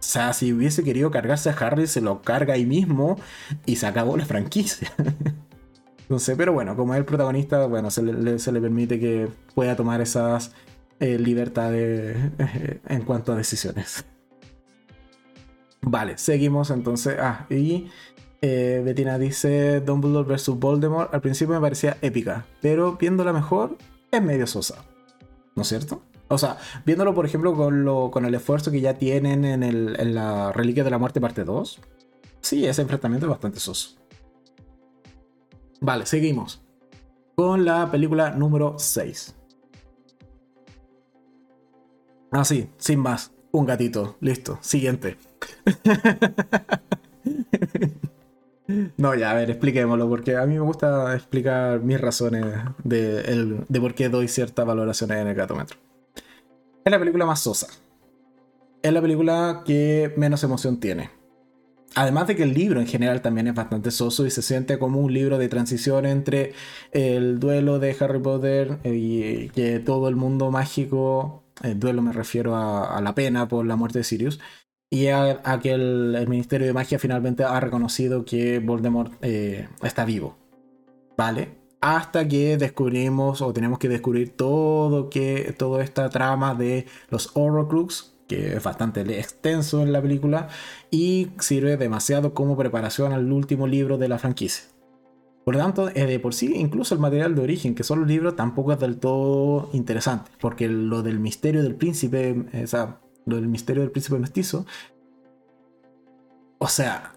o 0.00 0.02
sea, 0.02 0.32
si 0.32 0.50
hubiese 0.54 0.82
querido 0.82 1.10
cargarse 1.10 1.50
a 1.50 1.52
Harry, 1.52 1.86
se 1.86 2.00
lo 2.00 2.22
carga 2.22 2.54
ahí 2.54 2.64
mismo 2.64 3.18
y 3.66 3.76
se 3.76 3.86
acabó 3.86 4.16
la 4.16 4.24
franquicia. 4.24 4.90
sé, 6.18 6.36
pero 6.36 6.54
bueno, 6.54 6.74
como 6.74 6.94
es 6.94 6.98
el 6.98 7.04
protagonista, 7.04 7.66
bueno, 7.66 7.90
se 7.90 8.02
le, 8.02 8.60
permite 8.60 8.98
que 8.98 9.28
pueda 9.54 9.76
tomar 9.76 10.00
esas 10.00 10.52
eh, 11.00 11.18
libertades 11.18 12.16
eh, 12.38 12.80
en 12.88 13.02
cuanto 13.02 13.32
a 13.32 13.36
decisiones. 13.36 14.06
Vale, 15.82 16.16
seguimos 16.16 16.70
entonces. 16.70 17.16
Ah, 17.20 17.46
y 17.50 17.90
eh, 18.42 18.80
Bettina 18.84 19.18
dice 19.18 19.80
Dumbledore 19.80 20.34
vs. 20.34 20.58
Voldemort. 20.58 21.14
Al 21.14 21.20
principio 21.20 21.54
me 21.54 21.60
parecía 21.60 21.98
épica, 22.00 22.46
pero 22.60 22.96
viéndola 22.96 23.32
mejor, 23.32 23.76
es 24.10 24.22
medio 24.22 24.46
sosa. 24.46 24.84
¿No 25.54 25.62
es 25.62 25.68
cierto? 25.68 26.02
O 26.28 26.38
sea, 26.38 26.58
viéndolo, 26.86 27.14
por 27.14 27.26
ejemplo, 27.26 27.54
con, 27.54 27.84
lo, 27.84 28.10
con 28.10 28.24
el 28.24 28.34
esfuerzo 28.34 28.70
que 28.70 28.80
ya 28.80 28.94
tienen 28.94 29.44
en, 29.44 29.62
el, 29.62 29.96
en 29.98 30.14
la 30.14 30.52
Reliquia 30.52 30.84
de 30.84 30.90
la 30.90 30.98
Muerte 30.98 31.20
parte 31.20 31.44
2, 31.44 31.80
sí, 32.40 32.66
ese 32.66 32.82
enfrentamiento 32.82 33.26
es 33.26 33.30
bastante 33.30 33.58
soso. 33.58 33.96
Vale, 35.80 36.06
seguimos. 36.06 36.62
Con 37.34 37.64
la 37.64 37.90
película 37.90 38.30
número 38.30 38.78
6. 38.78 39.34
Ah, 42.32 42.44
sí, 42.44 42.70
sin 42.76 43.00
más. 43.00 43.32
Un 43.50 43.66
gatito. 43.66 44.16
Listo. 44.20 44.58
Siguiente. 44.60 45.16
no, 48.96 49.14
ya, 49.14 49.30
a 49.30 49.34
ver, 49.34 49.50
expliquémoslo, 49.50 50.08
porque 50.08 50.36
a 50.36 50.46
mí 50.46 50.54
me 50.54 50.60
gusta 50.60 51.14
explicar 51.14 51.80
mis 51.80 52.00
razones 52.00 52.44
de, 52.84 53.64
por 53.80 53.94
qué 53.94 54.08
doy 54.08 54.28
ciertas 54.28 54.66
valoraciones 54.66 55.18
en 55.18 55.28
el 55.28 55.34
gatómetro. 55.34 55.78
Es 56.84 56.90
la 56.90 56.98
película 56.98 57.26
más 57.26 57.40
sosa. 57.40 57.68
Es 58.82 58.92
la 58.92 59.02
película 59.02 59.62
que 59.64 60.12
menos 60.16 60.42
emoción 60.42 60.80
tiene. 60.80 61.10
Además 61.94 62.28
de 62.28 62.36
que 62.36 62.44
el 62.44 62.54
libro 62.54 62.80
en 62.80 62.86
general 62.86 63.20
también 63.20 63.48
es 63.48 63.54
bastante 63.54 63.90
soso 63.90 64.24
y 64.24 64.30
se 64.30 64.42
siente 64.42 64.78
como 64.78 65.00
un 65.00 65.12
libro 65.12 65.38
de 65.38 65.48
transición 65.48 66.06
entre 66.06 66.52
el 66.92 67.40
duelo 67.40 67.80
de 67.80 67.96
Harry 67.98 68.20
Potter 68.20 68.78
y 68.84 69.48
que 69.48 69.80
todo 69.80 70.08
el 70.08 70.14
mundo 70.14 70.52
mágico, 70.52 71.42
el 71.62 71.80
duelo 71.80 72.00
me 72.00 72.12
refiero 72.12 72.54
a, 72.54 73.00
la 73.00 73.14
pena 73.16 73.48
por 73.48 73.66
la 73.66 73.74
muerte 73.74 73.98
de 73.98 74.04
Sirius, 74.04 74.38
y 74.90 75.06
a, 75.06 75.40
que 75.62 75.72
el, 75.72 76.26
Ministerio 76.28 76.66
de 76.66 76.72
Magia 76.72 76.98
finalmente 76.98 77.44
ha 77.44 77.60
reconocido 77.60 78.24
que 78.24 78.58
Voldemort 78.58 79.12
eh, 79.22 79.68
está 79.82 80.04
vivo. 80.04 80.36
¿Vale? 81.16 81.60
hasta 81.80 82.28
que 82.28 82.58
descubrimos 82.58 83.40
o 83.40 83.52
tenemos 83.52 83.78
que 83.78 83.88
descubrir 83.88 84.36
todo 84.36 85.08
que 85.08 85.54
toda 85.56 85.82
esta 85.82 86.10
trama 86.10 86.54
de 86.54 86.86
los 87.08 87.30
Horrocrux 87.34 88.14
que 88.28 88.54
es 88.54 88.62
bastante 88.62 89.00
extenso 89.18 89.82
en 89.82 89.92
la 89.92 90.00
película 90.00 90.48
y 90.90 91.30
sirve 91.40 91.76
demasiado 91.76 92.32
como 92.32 92.56
preparación 92.56 93.12
al 93.12 93.32
último 93.32 93.66
libro 93.66 93.98
de 93.98 94.08
la 94.08 94.18
franquicia. 94.18 94.66
Por 95.44 95.54
lo 95.56 95.60
tanto, 95.60 95.86
de 95.86 96.20
por 96.20 96.32
sí, 96.32 96.52
incluso 96.54 96.94
el 96.94 97.00
material 97.00 97.34
de 97.34 97.42
origen, 97.42 97.74
que 97.74 97.82
son 97.82 98.00
los 98.00 98.08
libros, 98.08 98.36
tampoco 98.36 98.72
es 98.72 98.78
del 98.78 98.98
todo 98.98 99.68
interesante, 99.72 100.30
porque 100.40 100.68
lo 100.68 101.02
del 101.02 101.18
misterio 101.18 101.64
del 101.64 101.74
príncipe, 101.74 102.46
o 102.62 102.66
sea, 102.68 103.00
lo 103.26 103.36
del 103.36 103.48
misterio 103.48 103.82
del 103.82 103.90
príncipe 103.90 104.18
mestizo, 104.18 104.66
o 106.58 106.68
sea, 106.68 107.14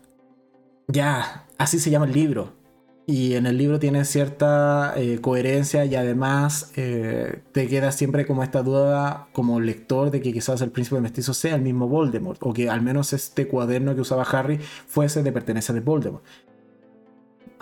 ya, 0.88 1.48
así 1.58 1.80
se 1.80 1.90
llama 1.90 2.06
el 2.06 2.14
libro, 2.14 2.54
y 3.06 3.34
en 3.34 3.46
el 3.48 3.58
libro 3.58 3.80
tiene 3.80 4.06
cierta 4.06 4.94
eh, 4.96 5.20
coherencia 5.20 5.84
y 5.84 5.96
además 5.96 6.72
eh, 6.78 7.42
te 7.52 7.68
queda 7.68 7.92
siempre 7.92 8.26
como 8.26 8.44
esta 8.44 8.64
duda 8.64 9.28
como 9.34 9.60
lector 9.60 10.10
de 10.10 10.22
que 10.22 10.32
quizás 10.32 10.62
el 10.62 10.72
príncipe 10.72 11.02
mestizo 11.02 11.34
sea 11.34 11.56
el 11.56 11.62
mismo 11.62 11.90
Voldemort 11.90 12.40
o 12.42 12.54
que 12.54 12.70
al 12.70 12.82
menos 12.82 13.12
este 13.12 13.48
cuaderno 13.48 13.94
que 13.94 14.02
usaba 14.02 14.24
Harry 14.24 14.58
fuese 14.88 15.22
de 15.22 15.32
pertenencia 15.34 15.74
de 15.74 15.82
Voldemort. 15.82 16.24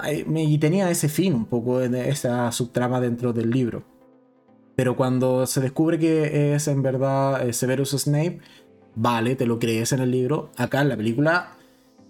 Y 0.04 0.58
tenía 0.58 0.90
ese 0.90 1.10
fin 1.10 1.34
un 1.34 1.46
poco 1.46 1.82
esa 1.82 2.52
subtrama 2.52 3.00
dentro 3.00 3.34
del 3.34 3.52
libro. 3.52 3.84
Pero 4.76 4.96
cuando 4.96 5.46
se 5.46 5.62
descubre 5.62 6.00
que 6.00 6.56
es 6.56 6.68
en 6.68 6.82
verdad 6.82 7.48
eh, 7.48 7.54
Severus 7.54 7.92
Snape, 7.92 8.40
vale, 8.96 9.36
te 9.36 9.46
lo 9.46 9.60
crees 9.60 9.92
en 9.92 10.00
el 10.00 10.12
libro. 10.12 10.52
Acá 10.58 10.82
en 10.82 10.90
la 10.90 10.98
película 10.98 11.58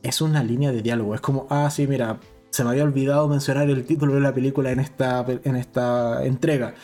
es 0.04 0.22
una 0.22 0.44
línea 0.44 0.72
de 0.72 0.82
diálogo. 0.82 1.16
Es 1.16 1.22
como, 1.22 1.48
ah, 1.50 1.70
sí, 1.70 1.88
mira, 1.88 2.20
se 2.50 2.64
me 2.64 2.72
había 2.72 2.84
olvidado 2.84 3.28
mencionar 3.28 3.70
el 3.70 3.86
título 3.86 4.16
de 4.16 4.22
la 4.22 4.34
película 4.34 4.72
en 4.72 4.80
esta, 4.80 5.26
en 5.44 5.56
esta 5.56 6.24
entrega. 6.26 6.76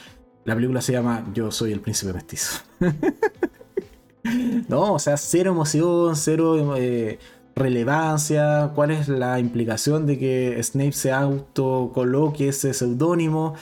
La 0.46 0.56
película 0.56 0.82
se 0.82 0.94
llama 0.94 1.26
Yo 1.34 1.52
soy 1.52 1.74
el 1.74 1.82
príncipe 1.82 2.14
mestizo. 2.14 2.62
no, 4.70 4.94
o 4.94 5.00
sea, 5.00 5.18
cero 5.18 5.52
emoción, 5.52 6.16
cero 6.16 6.76
eh, 6.78 7.20
relevancia. 7.56 8.72
¿Cuál 8.74 8.92
es 8.92 9.10
la 9.10 9.40
implicación 9.40 10.06
de 10.06 10.18
que 10.18 10.64
Snape 10.64 10.94
se 10.94 11.12
autocoloque 11.12 12.50
ese 12.50 12.74
seudónimo? 12.74 13.56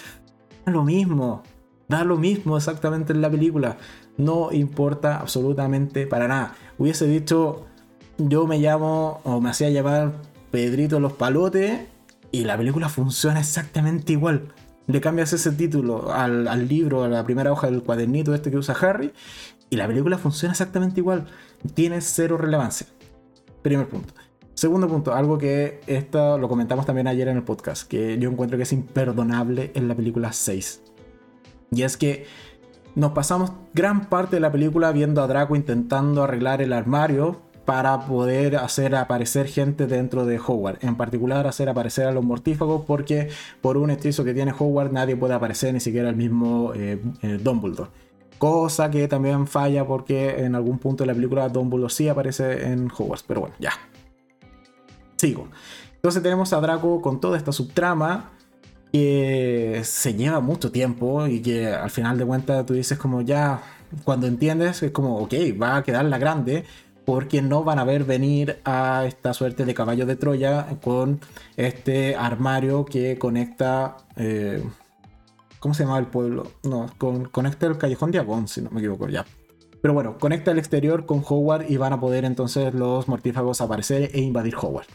Lo 0.66 0.84
mismo. 0.84 1.44
Da 1.88 2.04
lo 2.04 2.18
mismo 2.18 2.58
exactamente 2.58 3.14
en 3.14 3.22
la 3.22 3.30
película. 3.30 3.78
No 4.18 4.52
importa 4.52 5.20
absolutamente 5.20 6.08
para 6.08 6.28
nada. 6.28 6.56
Hubiese 6.78 7.06
dicho, 7.08 7.66
yo 8.18 8.48
me 8.48 8.60
llamo, 8.60 9.22
o 9.24 9.40
me 9.42 9.50
hacía 9.50 9.70
llamar 9.70 10.14
Pedrito 10.52 11.00
los 11.00 11.14
Palotes, 11.14 11.82
y 12.32 12.44
la 12.44 12.58
película 12.58 12.90
funciona 12.90 13.40
exactamente 13.40 14.14
igual. 14.14 14.54
Le 14.88 15.02
cambias 15.02 15.34
ese 15.34 15.52
título 15.52 16.12
al, 16.14 16.68
libro, 16.68 17.04
a 17.04 17.08
la 17.08 17.24
primera 17.24 17.52
hoja 17.52 17.70
del 17.70 17.84
cuadernito 17.84 18.34
este 18.34 18.52
que 18.52 18.58
usa 18.58 18.76
Harry, 18.82 19.14
y 19.70 19.76
la 19.76 19.88
película 19.88 20.18
funciona 20.18 20.54
exactamente 20.54 21.00
igual. 21.00 21.28
Tiene 21.74 22.02
cero 22.02 22.38
relevancia. 22.38 22.88
Primer 23.62 23.88
punto. 23.88 24.14
Segundo 24.54 24.88
punto, 24.88 25.14
algo 25.14 25.38
que 25.38 25.82
esto 25.88 26.38
lo 26.38 26.48
comentamos 26.48 26.86
también 26.86 27.08
ayer 27.08 27.28
en 27.28 27.38
el 27.38 27.44
podcast, 27.44 27.88
que 27.88 28.18
yo 28.18 28.30
encuentro 28.30 28.58
que 28.58 28.64
es 28.64 28.72
imperdonable 28.72 29.72
en 29.76 29.88
la 29.88 29.96
película 29.96 30.32
6. 30.32 30.82
Y 31.72 31.84
es 31.84 31.98
que 31.98 32.26
nos 32.96 33.12
pasamos 33.12 33.52
gran 33.74 34.06
parte 34.06 34.38
de 34.38 34.40
la 34.40 34.52
película 34.52 34.92
viendo 34.92 35.22
a 35.22 35.28
Draco 35.28 35.56
intentando 35.56 36.24
arreglar 36.24 36.62
el 36.62 36.72
armario 36.72 37.42
para 37.66 38.06
poder 38.06 38.58
hacer 38.58 38.96
aparecer 38.96 39.48
gente 39.48 39.88
dentro 39.88 40.26
de 40.26 40.40
Hogwarts. 40.40 40.84
En 40.84 40.96
particular 40.96 41.48
hacer 41.48 41.68
aparecer 41.68 42.08
a 42.08 42.12
los 42.12 42.24
mortífagos 42.24 42.86
porque 42.86 43.30
por 43.62 43.78
un 43.78 43.90
hechizo 43.90 44.24
que 44.24 44.34
tiene 44.34 44.54
Hogwarts 44.58 44.94
nadie 44.94 45.18
puede 45.18 45.34
aparecer, 45.34 45.74
ni 45.74 45.80
siquiera 45.80 46.10
el 46.10 46.16
mismo 46.16 46.74
eh, 46.76 47.02
eh, 47.22 47.40
Dumbledore. 47.42 47.90
Cosa 48.38 48.92
que 48.92 49.08
también 49.08 49.48
falla 49.48 49.86
porque 49.86 50.46
en 50.46 50.56
algún 50.56 50.78
punto 50.78 51.04
de 51.04 51.08
la 51.08 51.14
película 51.14 51.50
Dumbledore 51.50 51.92
sí 51.92 52.08
aparece 52.08 52.68
en 52.72 52.90
Hogwarts. 52.96 53.24
Pero 53.28 53.42
bueno, 53.42 53.56
ya. 53.60 53.72
Sigo. 55.16 55.48
Entonces 55.96 56.22
tenemos 56.22 56.54
a 56.54 56.62
Draco 56.62 57.02
con 57.02 57.20
toda 57.20 57.38
esta 57.38 57.52
subtrama 57.52 58.35
que 58.96 59.82
se 59.84 60.14
lleva 60.14 60.40
mucho 60.40 60.72
tiempo 60.72 61.28
y 61.28 61.42
que 61.42 61.68
al 61.68 61.90
final 61.90 62.18
de 62.18 62.26
cuentas 62.26 62.66
tú 62.66 62.76
dices 62.76 62.98
como 62.98 63.20
ya, 63.20 63.62
cuando 64.06 64.26
entiendes 64.26 64.82
es 64.84 64.92
como, 64.92 65.18
ok, 65.18 65.34
va 65.62 65.76
a 65.76 65.84
quedar 65.84 66.06
la 66.06 66.18
grande 66.18 66.64
porque 67.04 67.42
no 67.42 67.66
van 67.66 67.78
a 67.78 67.84
ver 67.84 68.06
venir 68.06 68.62
a 68.64 69.04
esta 69.06 69.34
suerte 69.34 69.66
de 69.66 69.74
caballo 69.74 70.06
de 70.06 70.16
Troya 70.16 70.78
con 70.82 71.20
este 71.58 72.16
armario 72.16 72.86
que 72.86 73.18
conecta... 73.20 73.98
Eh, 74.16 74.64
¿Cómo 75.60 75.74
se 75.74 75.84
llama 75.84 76.00
el 76.00 76.08
pueblo? 76.08 76.54
No, 76.64 76.90
con, 76.98 77.26
conecta 77.26 77.66
el 77.66 77.78
callejón 77.78 78.12
de 78.12 78.20
Avon, 78.20 78.48
si 78.48 78.62
no 78.62 78.70
me 78.70 78.80
equivoco 78.80 79.10
ya. 79.10 79.26
Pero 79.82 79.94
bueno, 79.94 80.18
conecta 80.20 80.52
el 80.52 80.58
exterior 80.58 81.06
con 81.06 81.22
Howard 81.28 81.70
y 81.70 81.76
van 81.76 81.92
a 81.92 82.00
poder 82.00 82.24
entonces 82.24 82.74
los 82.74 83.10
mortífagos 83.10 83.60
aparecer 83.60 84.10
e 84.14 84.22
invadir 84.22 84.56
Howard. 84.56 84.88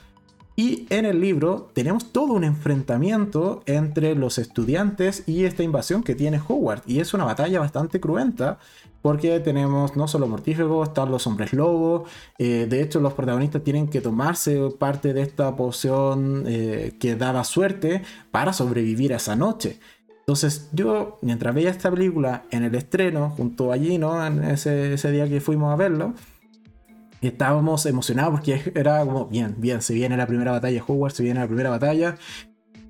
Y 0.61 0.87
en 0.91 1.07
el 1.07 1.23
libro 1.23 1.71
tenemos 1.73 2.13
todo 2.13 2.35
un 2.35 2.45
enfrentamiento 2.45 3.63
entre 3.65 4.15
los 4.15 4.37
estudiantes 4.37 5.27
y 5.27 5.45
esta 5.45 5.63
invasión 5.63 6.03
que 6.03 6.15
tiene 6.15 6.39
Howard. 6.47 6.83
Y 6.85 7.01
es 7.01 7.15
una 7.15 7.25
batalla 7.25 7.61
bastante 7.61 7.99
cruenta 7.99 8.59
porque 9.01 9.41
tenemos 9.41 9.97
no 9.97 10.07
solo 10.07 10.29
mortífagos, 10.29 10.89
están 10.89 11.11
los 11.11 11.27
hombres 11.27 11.55
lobos. 11.55 12.11
Eh, 12.37 12.67
de 12.69 12.83
hecho, 12.83 13.01
los 13.01 13.15
protagonistas 13.15 13.65
tienen 13.65 13.89
que 13.89 14.03
tomarse 14.03 14.69
parte 14.79 15.15
de 15.15 15.23
esta 15.23 15.57
poción 15.57 16.45
eh, 16.47 16.93
que 17.01 17.17
daba 17.17 17.43
suerte 17.45 18.03
para 18.31 18.53
sobrevivir 18.53 19.15
a 19.15 19.17
esa 19.17 19.37
noche. 19.37 19.81
Entonces 20.19 20.69
yo, 20.75 21.17
mientras 21.23 21.55
veía 21.55 21.71
esta 21.71 21.91
película 21.91 22.43
en 22.51 22.65
el 22.65 22.75
estreno, 22.75 23.31
junto 23.31 23.73
allí, 23.73 23.97
¿no? 23.97 24.27
En 24.27 24.45
ese 24.45 25.11
día 25.11 25.27
que 25.27 25.41
fuimos 25.41 25.73
a 25.73 25.77
verlo, 25.77 26.13
estábamos 27.29 27.87
emocionados 27.87 28.33
porque 28.33 28.61
era 28.75 29.05
como, 29.05 29.27
bien, 29.27 29.57
bien, 29.59 29.83
se 29.83 29.95
viene 29.95 30.17
la 30.17 30.27
primera 30.27 30.53
batalla 30.53 30.75
de 30.75 30.85
Hogwarts, 30.87 31.17
se 31.17 31.23
viene 31.23 31.41
la 31.41 31.47
primera 31.47 31.71
batalla, 31.71 32.17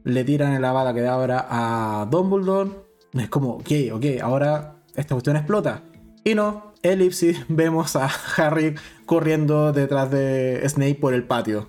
le 0.04 0.24
tiran 0.24 0.60
la 0.60 0.72
bala 0.72 0.94
que 0.94 1.00
da 1.00 1.12
ahora 1.12 1.46
a 1.48 2.06
Dumbledore, 2.10 2.70
es 3.12 3.28
como, 3.28 3.54
ok, 3.54 3.70
ok, 3.92 4.04
ahora 4.22 4.76
esta 4.94 5.14
cuestión 5.14 5.36
explota. 5.36 5.82
Y 6.24 6.34
no, 6.34 6.74
elipsis, 6.82 7.44
vemos 7.48 7.96
a 7.96 8.08
Harry 8.36 8.74
corriendo 9.06 9.72
detrás 9.72 10.10
de 10.10 10.62
Snape 10.68 10.96
por 10.96 11.14
el 11.14 11.24
patio, 11.24 11.68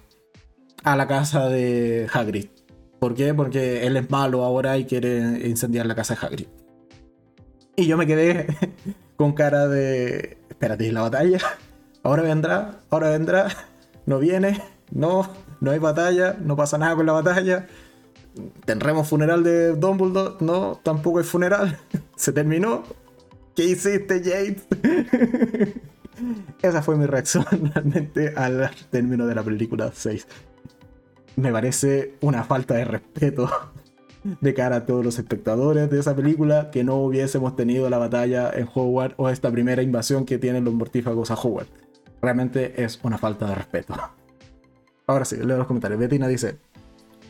a 0.84 0.96
la 0.96 1.08
casa 1.08 1.50
de 1.50 2.08
Hagrid. 2.12 2.48
¿Por 3.00 3.16
qué? 3.16 3.34
Porque 3.34 3.88
él 3.88 3.98
es 3.98 4.10
malo 4.12 4.44
ahora 4.44 4.78
y 4.78 4.86
quiere 4.86 5.48
incendiar 5.48 5.88
la 5.88 5.96
casa 5.96 6.14
de 6.14 6.26
Hagrid. 6.26 6.48
Y 7.76 7.88
yo 7.88 7.98
me 7.98 8.06
quedé 8.06 8.46
con 9.16 9.34
cara 9.34 9.68
de... 9.68 10.38
Espérate, 10.50 10.86
¿y 10.86 10.92
la 10.92 11.02
batalla? 11.02 11.40
Ahora 12.04 12.24
vendrá, 12.24 12.80
ahora 12.90 13.10
vendrá, 13.10 13.48
no 14.06 14.20
viene, 14.20 14.62
no, 14.92 15.30
no 15.60 15.72
hay 15.72 15.80
batalla, 15.80 16.38
no 16.40 16.56
pasa 16.56 16.78
nada 16.78 16.96
con 16.96 17.06
la 17.06 17.14
batalla. 17.14 17.68
Tendremos 18.66 19.08
funeral 19.08 19.44
de 19.44 19.74
Dumbledore, 19.74 20.36
no, 20.40 20.80
tampoco 20.84 21.20
hay 21.20 21.26
funeral, 21.26 21.78
se 22.16 22.32
terminó. 22.32 22.84
¿Qué 23.56 23.66
hiciste, 23.66 24.22
James? 24.24 24.66
Esa 26.62 26.82
fue 26.82 26.96
mi 26.96 27.06
reacción 27.06 27.46
realmente 27.74 28.34
al 28.36 28.70
término 28.90 29.26
de 29.26 29.36
la 29.36 29.44
película 29.44 29.92
6. 29.94 30.28
Me 31.36 31.52
parece 31.52 32.16
una 32.22 32.44
falta 32.44 32.76
de 32.76 32.86
respeto 32.86 33.50
de 34.24 34.54
cara 34.54 34.78
a 34.78 34.86
todos 34.86 35.04
los 35.04 35.18
espectadores 35.18 35.90
de 35.90 36.00
esa 36.00 36.16
película 36.16 36.70
que 36.70 36.84
no 36.84 36.98
hubiésemos 36.98 37.56
tenido 37.56 37.90
la 37.90 37.98
batalla 37.98 38.52
en 38.54 38.70
Hogwarts 38.72 39.16
o 39.18 39.30
esta 39.30 39.50
primera 39.50 39.82
invasión 39.82 40.26
que 40.26 40.38
tienen 40.38 40.64
los 40.64 40.76
mortífagos 40.76 41.32
a 41.32 41.34
Hogwarts 41.34 41.81
realmente 42.22 42.84
es 42.84 43.00
una 43.04 43.18
falta 43.18 43.48
de 43.48 43.56
respeto. 43.56 43.96
Ahora 45.08 45.26
sí, 45.26 45.38
leo 45.38 45.58
los 45.58 45.68
comentarios. 45.68 46.00
Betina 46.00 46.28
dice, 46.28 46.58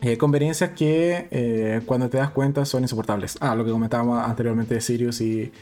eh, 0.02 0.18
conveniencias 0.18 0.70
que 0.70 1.28
eh, 1.30 1.80
cuando 1.86 2.10
te 2.10 2.18
das 2.18 2.30
cuenta 2.30 2.64
son 2.64 2.82
insoportables. 2.82 3.36
Ah, 3.40 3.54
lo 3.54 3.64
que 3.64 3.70
comentábamos 3.70 4.22
anteriormente 4.26 4.74
de 4.74 4.80
Sirius 4.80 5.20
y, 5.20 5.52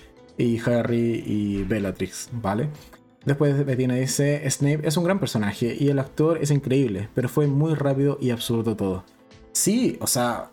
Harry 0.64 1.22
y 1.26 1.62
Bellatrix, 1.64 2.30
¿vale? 2.32 2.70
Después 3.26 3.66
Bettina 3.66 3.94
dice, 3.94 4.50
Snape 4.50 4.88
es 4.88 4.96
un 4.96 5.04
gran 5.04 5.20
personaje 5.20 5.76
y 5.78 5.90
el 5.90 5.98
actor 5.98 6.38
es 6.40 6.50
increíble, 6.50 7.10
pero 7.14 7.28
fue 7.28 7.46
muy 7.46 7.74
rápido 7.74 8.16
y 8.18 8.30
absurdo 8.30 8.74
todo. 8.74 9.04
Sí, 9.52 9.98
o 10.00 10.06
sea, 10.06 10.50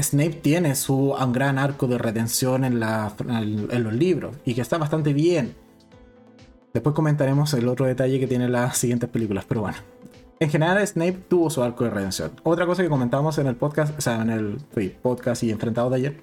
Snape 0.00 0.40
tiene 0.40 0.74
su 0.74 1.14
gran 1.32 1.58
arco 1.58 1.86
de 1.86 1.98
redención 1.98 2.64
en, 2.64 2.82
en 2.82 3.84
los 3.84 3.92
libros 3.92 4.36
y 4.46 4.54
que 4.54 4.62
está 4.62 4.78
bastante 4.78 5.12
bien. 5.12 5.54
Después 6.74 6.94
comentaremos 6.94 7.54
el 7.54 7.68
otro 7.68 7.86
detalle 7.86 8.18
que 8.18 8.26
tiene 8.26 8.48
las 8.48 8.76
siguientes 8.76 9.08
películas, 9.08 9.44
pero 9.48 9.62
bueno. 9.62 9.78
En 10.40 10.50
general, 10.50 10.84
Snape 10.84 11.20
tuvo 11.28 11.48
su 11.48 11.62
arco 11.62 11.84
de 11.84 11.90
redención. 11.90 12.32
Otra 12.42 12.66
cosa 12.66 12.82
que 12.82 12.88
comentamos 12.88 13.38
en 13.38 13.46
el 13.46 13.54
podcast, 13.54 13.96
o 13.96 14.00
sea, 14.00 14.20
en 14.20 14.30
el 14.30 14.58
podcast 15.00 15.44
y 15.44 15.52
enfrentado 15.52 15.88
de 15.88 15.96
ayer, 15.96 16.20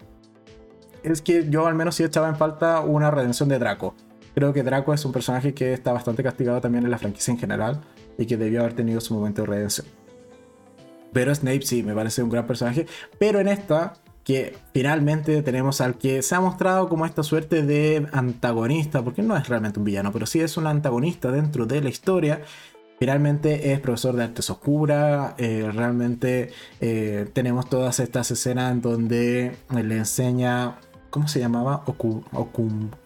es 1.03 1.21
que 1.21 1.49
yo 1.49 1.67
al 1.67 1.75
menos 1.75 1.95
sí 1.95 2.03
echaba 2.03 2.27
en 2.27 2.35
falta 2.35 2.81
una 2.81 3.09
redención 3.09 3.47
de 3.47 3.59
Draco. 3.59 3.95
Creo 4.35 4.51
que 4.51 4.61
Draco 4.61 4.93
es 4.93 5.05
un 5.05 5.13
personaje 5.13 5.53
que 5.53 5.73
está 5.73 5.93
bastante 5.93 6.21
castigado 6.21 6.59
también 6.59 6.83
en 6.83 6.91
la 6.91 6.97
franquicia 6.97 7.31
en 7.31 7.39
general 7.39 7.81
y 8.17 8.25
que 8.25 8.35
debió 8.35 8.59
haber 8.59 8.73
tenido 8.73 8.99
su 8.99 9.13
momento 9.13 9.43
de 9.43 9.47
redención. 9.47 9.87
Pero 11.13 11.33
Snape 11.33 11.61
sí, 11.61 11.82
me 11.82 11.95
parece 11.95 12.23
un 12.23 12.29
gran 12.29 12.45
personaje. 12.45 12.86
Pero 13.17 13.39
en 13.39 13.47
esta 13.47 13.93
que 14.23 14.57
finalmente 14.73 15.41
tenemos 15.41 15.81
al 15.81 15.95
que 15.97 16.21
se 16.21 16.35
ha 16.35 16.39
mostrado 16.39 16.87
como 16.89 17.05
esta 17.05 17.23
suerte 17.23 17.63
de 17.63 18.07
antagonista, 18.11 19.03
porque 19.03 19.21
no 19.21 19.35
es 19.35 19.47
realmente 19.47 19.79
un 19.79 19.85
villano, 19.85 20.11
pero 20.11 20.25
sí 20.25 20.39
es 20.39 20.57
un 20.57 20.67
antagonista 20.67 21.31
dentro 21.31 21.65
de 21.65 21.81
la 21.81 21.89
historia. 21.89 22.41
Finalmente 22.99 23.73
es 23.73 23.79
profesor 23.79 24.15
de 24.15 24.25
artes 24.25 24.49
oscura, 24.51 25.33
eh, 25.39 25.67
realmente 25.73 26.51
eh, 26.79 27.27
tenemos 27.33 27.67
todas 27.67 27.99
estas 27.99 28.29
escenas 28.29 28.71
en 28.71 28.81
donde 28.81 29.57
le 29.71 29.97
enseña, 29.97 30.75
¿cómo 31.09 31.27
se 31.27 31.39
llamaba? 31.39 31.83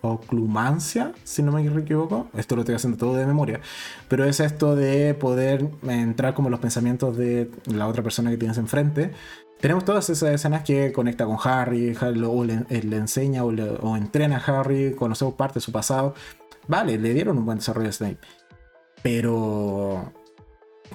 oclumancia, 0.02 1.14
si 1.24 1.44
no 1.44 1.54
me 1.54 1.66
equivoco. 1.66 2.28
Esto 2.36 2.58
lo 2.58 2.64
estoy 2.64 2.76
haciendo 2.76 2.98
todo 2.98 3.16
de 3.16 3.26
memoria. 3.26 3.62
Pero 4.10 4.26
es 4.26 4.42
esto 4.42 4.76
de 4.76 5.14
poder 5.14 5.70
entrar 5.88 6.34
como 6.34 6.50
los 6.50 6.60
pensamientos 6.60 7.16
de 7.16 7.50
la 7.74 7.88
otra 7.88 8.04
persona 8.04 8.30
que 8.32 8.38
tienes 8.38 8.58
enfrente 8.58 9.14
tenemos 9.66 9.84
todas 9.84 10.08
esas 10.12 10.30
escenas 10.30 10.62
que 10.62 10.92
conecta 10.92 11.26
con 11.26 11.40
Harry, 11.44 11.98
o 12.00 12.44
le, 12.44 12.54
eh, 12.70 12.88
enseña 12.92 13.44
o, 13.44 13.98
entrena 13.98 14.38
a 14.38 14.60
Harry, 14.60 14.94
conocemos 14.94 15.34
parte 15.34 15.56
de 15.56 15.62
su 15.62 15.72
pasado. 15.72 16.14
Vale, 16.68 17.00
le 17.00 17.16
dieron 17.16 17.40
un 17.40 17.46
buen 17.48 17.58
desarrollo 17.58 17.90
a 17.90 17.92
Snape. 17.92 18.20
Pero 19.02 20.14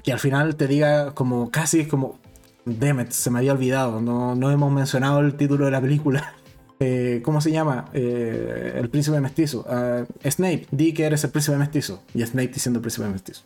que 0.05 0.13
al 0.13 0.21
final 0.21 0.55
te 0.55 0.69
diga 0.69 1.17
como 1.17 1.51
casi 1.51 1.87
como, 1.87 2.21
Demet, 2.65 3.11
se 3.11 3.33
me 3.33 3.41
había 3.41 3.55
olvidado, 3.55 4.01
no, 4.01 4.37
no 4.37 4.53
hemos 4.53 4.71
mencionado 4.71 5.19
el 5.19 5.35
título 5.35 5.65
de 5.65 5.73
la 5.73 5.81
película. 5.81 6.35
Eh, 6.83 7.21
¿Cómo 7.23 7.43
se 7.43 7.53
llama? 7.53 7.91
Eh, 7.93 8.73
el 8.77 8.89
príncipe 8.89 9.21
mestizo. 9.21 9.67
Ah, 9.69 10.07
Snape, 10.25 10.67
di 10.71 10.95
que 10.95 11.05
eres 11.05 11.23
el 11.25 11.31
príncipe 11.31 11.59
mestizo. 11.59 12.03
Y 12.15 12.25
Snape 12.25 12.49
diciendo 12.49 12.79
el 12.79 12.81
príncipe 12.81 13.07
mestizo. 13.07 13.43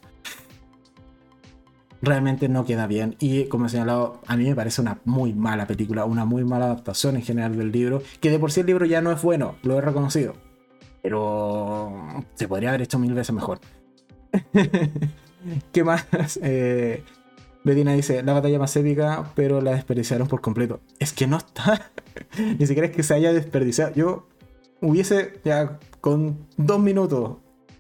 Realmente 2.05 2.49
no 2.49 2.65
queda 2.65 2.87
bien. 2.87 3.17
Y 3.19 3.45
como 3.47 3.67
he 3.67 3.69
señalado, 3.69 4.21
a 4.27 4.37
mí 4.37 4.45
me 4.45 4.55
parece 4.55 4.81
una 4.81 4.99
muy 5.05 5.33
mala 5.33 5.67
película, 5.67 6.05
una 6.05 6.25
muy 6.25 6.45
mala 6.45 6.67
adaptación 6.67 7.17
en 7.17 7.23
general 7.23 7.57
del 7.57 7.73
libro, 7.73 8.03
que 8.21 8.31
de 8.31 8.39
por 8.39 8.53
sí 8.53 8.61
el 8.61 8.67
libro 8.67 8.87
ya 8.87 9.01
no 9.01 9.13
es 9.13 9.23
bueno, 9.23 9.57
lo 9.63 9.79
he 9.79 9.81
reconocido. 9.81 10.35
Pero 11.03 12.25
se 12.35 12.49
podría 12.49 12.71
haber 12.71 12.83
hecho 12.83 12.99
mil 12.99 13.15
veces 13.15 13.35
mejor. 13.35 13.61
¿Qué 15.73 15.85
más? 15.85 16.07
Eh, 16.43 17.03
dice, 17.65 18.23
la 18.23 18.35
batalla 18.35 18.59
más 18.59 18.77
épica, 18.77 19.31
pero 19.35 19.63
la 19.63 19.73
desperdiciaron 19.73 20.29
por 20.29 20.43
completo. 20.43 20.81
Es 20.99 21.13
que 21.13 21.27
no 21.27 21.39
está. 21.39 21.91
Ni 22.59 22.67
siquiera 22.67 22.89
es 22.89 22.95
que 22.95 23.03
se 23.03 23.15
haya 23.15 23.33
desperdiciado. 23.33 23.95
Yo 23.95 24.29
hubiese 24.83 25.41
ya 25.45 25.79
con 26.01 26.47
dos 26.57 26.79
minutos, 26.79 27.39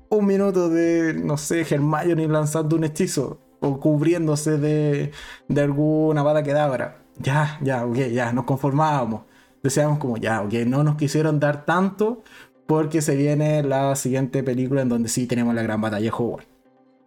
un 0.08 0.26
minuto 0.26 0.70
de, 0.70 1.12
no 1.14 1.36
sé, 1.36 1.66
Hermione 1.68 2.28
lanzando 2.28 2.76
un 2.76 2.84
hechizo 2.84 3.40
o 3.64 3.80
cubriéndose 3.80 4.58
de, 4.58 5.12
de 5.48 5.60
alguna 5.60 6.22
bada 6.22 6.42
quedabra. 6.42 6.98
Ya, 7.18 7.58
ya, 7.62 7.86
ok, 7.86 7.96
ya, 8.12 8.32
nos 8.32 8.44
conformábamos. 8.44 9.22
Decíamos 9.62 9.98
como, 9.98 10.18
ya, 10.18 10.42
ok, 10.42 10.52
no 10.66 10.84
nos 10.84 10.96
quisieron 10.96 11.40
dar 11.40 11.64
tanto 11.64 12.22
porque 12.66 13.00
se 13.00 13.16
viene 13.16 13.62
la 13.62 13.96
siguiente 13.96 14.42
película 14.42 14.82
en 14.82 14.88
donde 14.88 15.08
sí 15.08 15.26
tenemos 15.26 15.54
la 15.54 15.62
gran 15.62 15.80
batalla 15.80 16.04
de 16.04 16.10
Hogwarts. 16.10 16.48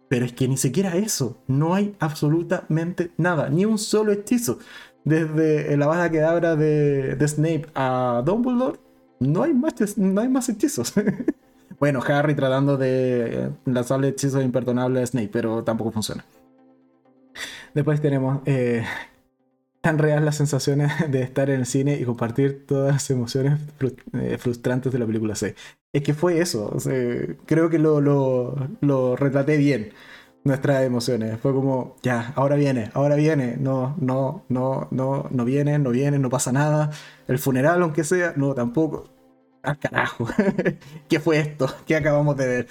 Pero 0.08 0.24
es 0.24 0.32
que 0.32 0.48
ni 0.48 0.56
siquiera 0.56 0.96
eso, 0.96 1.36
no 1.46 1.74
hay 1.74 1.94
absolutamente 2.00 3.12
nada, 3.18 3.50
ni 3.50 3.64
un 3.64 3.78
solo 3.78 4.12
hechizo. 4.12 4.58
Desde 5.04 5.76
la 5.76 5.86
bada 5.86 6.10
quedabra 6.10 6.56
de, 6.56 7.14
de 7.14 7.28
Snape 7.28 7.66
a 7.74 8.22
Dumbledore, 8.24 8.78
no 9.20 9.42
hay 9.42 9.54
más, 9.54 9.98
no 9.98 10.20
hay 10.20 10.28
más 10.28 10.48
hechizos. 10.48 10.94
bueno, 11.78 12.00
Harry 12.06 12.34
tratando 12.34 12.76
de 12.76 13.50
lanzarle 13.66 14.08
hechizos 14.08 14.42
imperdonables 14.42 15.02
a 15.02 15.06
Snape, 15.06 15.30
pero 15.32 15.62
tampoco 15.62 15.92
funciona. 15.92 16.24
Después 17.74 18.00
tenemos 18.00 18.40
eh, 18.46 18.84
tan 19.80 19.98
real 19.98 20.24
las 20.24 20.36
sensaciones 20.36 20.92
de 21.10 21.22
estar 21.22 21.50
en 21.50 21.60
el 21.60 21.66
cine 21.66 21.98
y 22.00 22.04
compartir 22.04 22.66
todas 22.66 22.92
las 22.92 23.10
emociones 23.10 23.60
eh, 24.14 24.38
frustrantes 24.38 24.92
de 24.92 24.98
la 24.98 25.06
película 25.06 25.34
C. 25.34 25.54
Es 25.92 26.02
que 26.02 26.12
fue 26.12 26.40
eso, 26.40 26.76
creo 27.46 27.70
que 27.70 27.78
lo, 27.78 28.00
lo, 28.00 29.16
retraté 29.16 29.56
bien, 29.56 29.92
nuestras 30.44 30.82
emociones. 30.84 31.40
Fue 31.40 31.54
como, 31.54 31.96
ya, 32.02 32.34
ahora 32.36 32.56
viene, 32.56 32.90
ahora 32.92 33.16
viene, 33.16 33.56
no, 33.58 33.96
no, 33.98 34.44
no, 34.50 34.88
no, 34.90 35.26
no 35.30 35.44
viene, 35.46 35.78
no 35.78 35.90
viene, 35.90 36.18
no 36.18 36.28
pasa 36.28 36.52
nada. 36.52 36.90
El 37.26 37.38
funeral, 37.38 37.82
aunque 37.82 38.04
sea, 38.04 38.34
no, 38.36 38.54
tampoco. 38.54 39.08
Al 39.62 39.78
carajo, 39.78 40.28
¿qué 41.08 41.20
fue 41.20 41.38
esto? 41.38 41.74
¿Qué 41.86 41.96
acabamos 41.96 42.36
de 42.36 42.46
ver? 42.46 42.68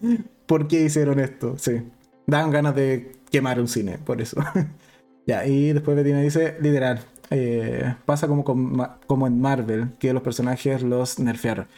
¿Por 0.46 0.68
qué 0.68 0.82
hicieron 0.82 1.18
esto? 1.18 1.56
Sí, 1.56 1.82
dan 2.26 2.50
ganas 2.50 2.74
de 2.74 3.19
quemar 3.30 3.60
un 3.60 3.68
cine, 3.68 3.98
por 3.98 4.20
eso. 4.20 4.36
ya, 5.26 5.46
y 5.46 5.72
después 5.72 5.96
Betina 5.96 6.20
dice, 6.20 6.56
literal, 6.60 7.00
eh, 7.30 7.94
pasa 8.04 8.26
como, 8.26 8.44
como 8.44 9.26
en 9.26 9.40
Marvel, 9.40 9.92
que 9.98 10.12
los 10.12 10.22
personajes 10.22 10.82
los 10.82 11.18
nerfearon. 11.18 11.68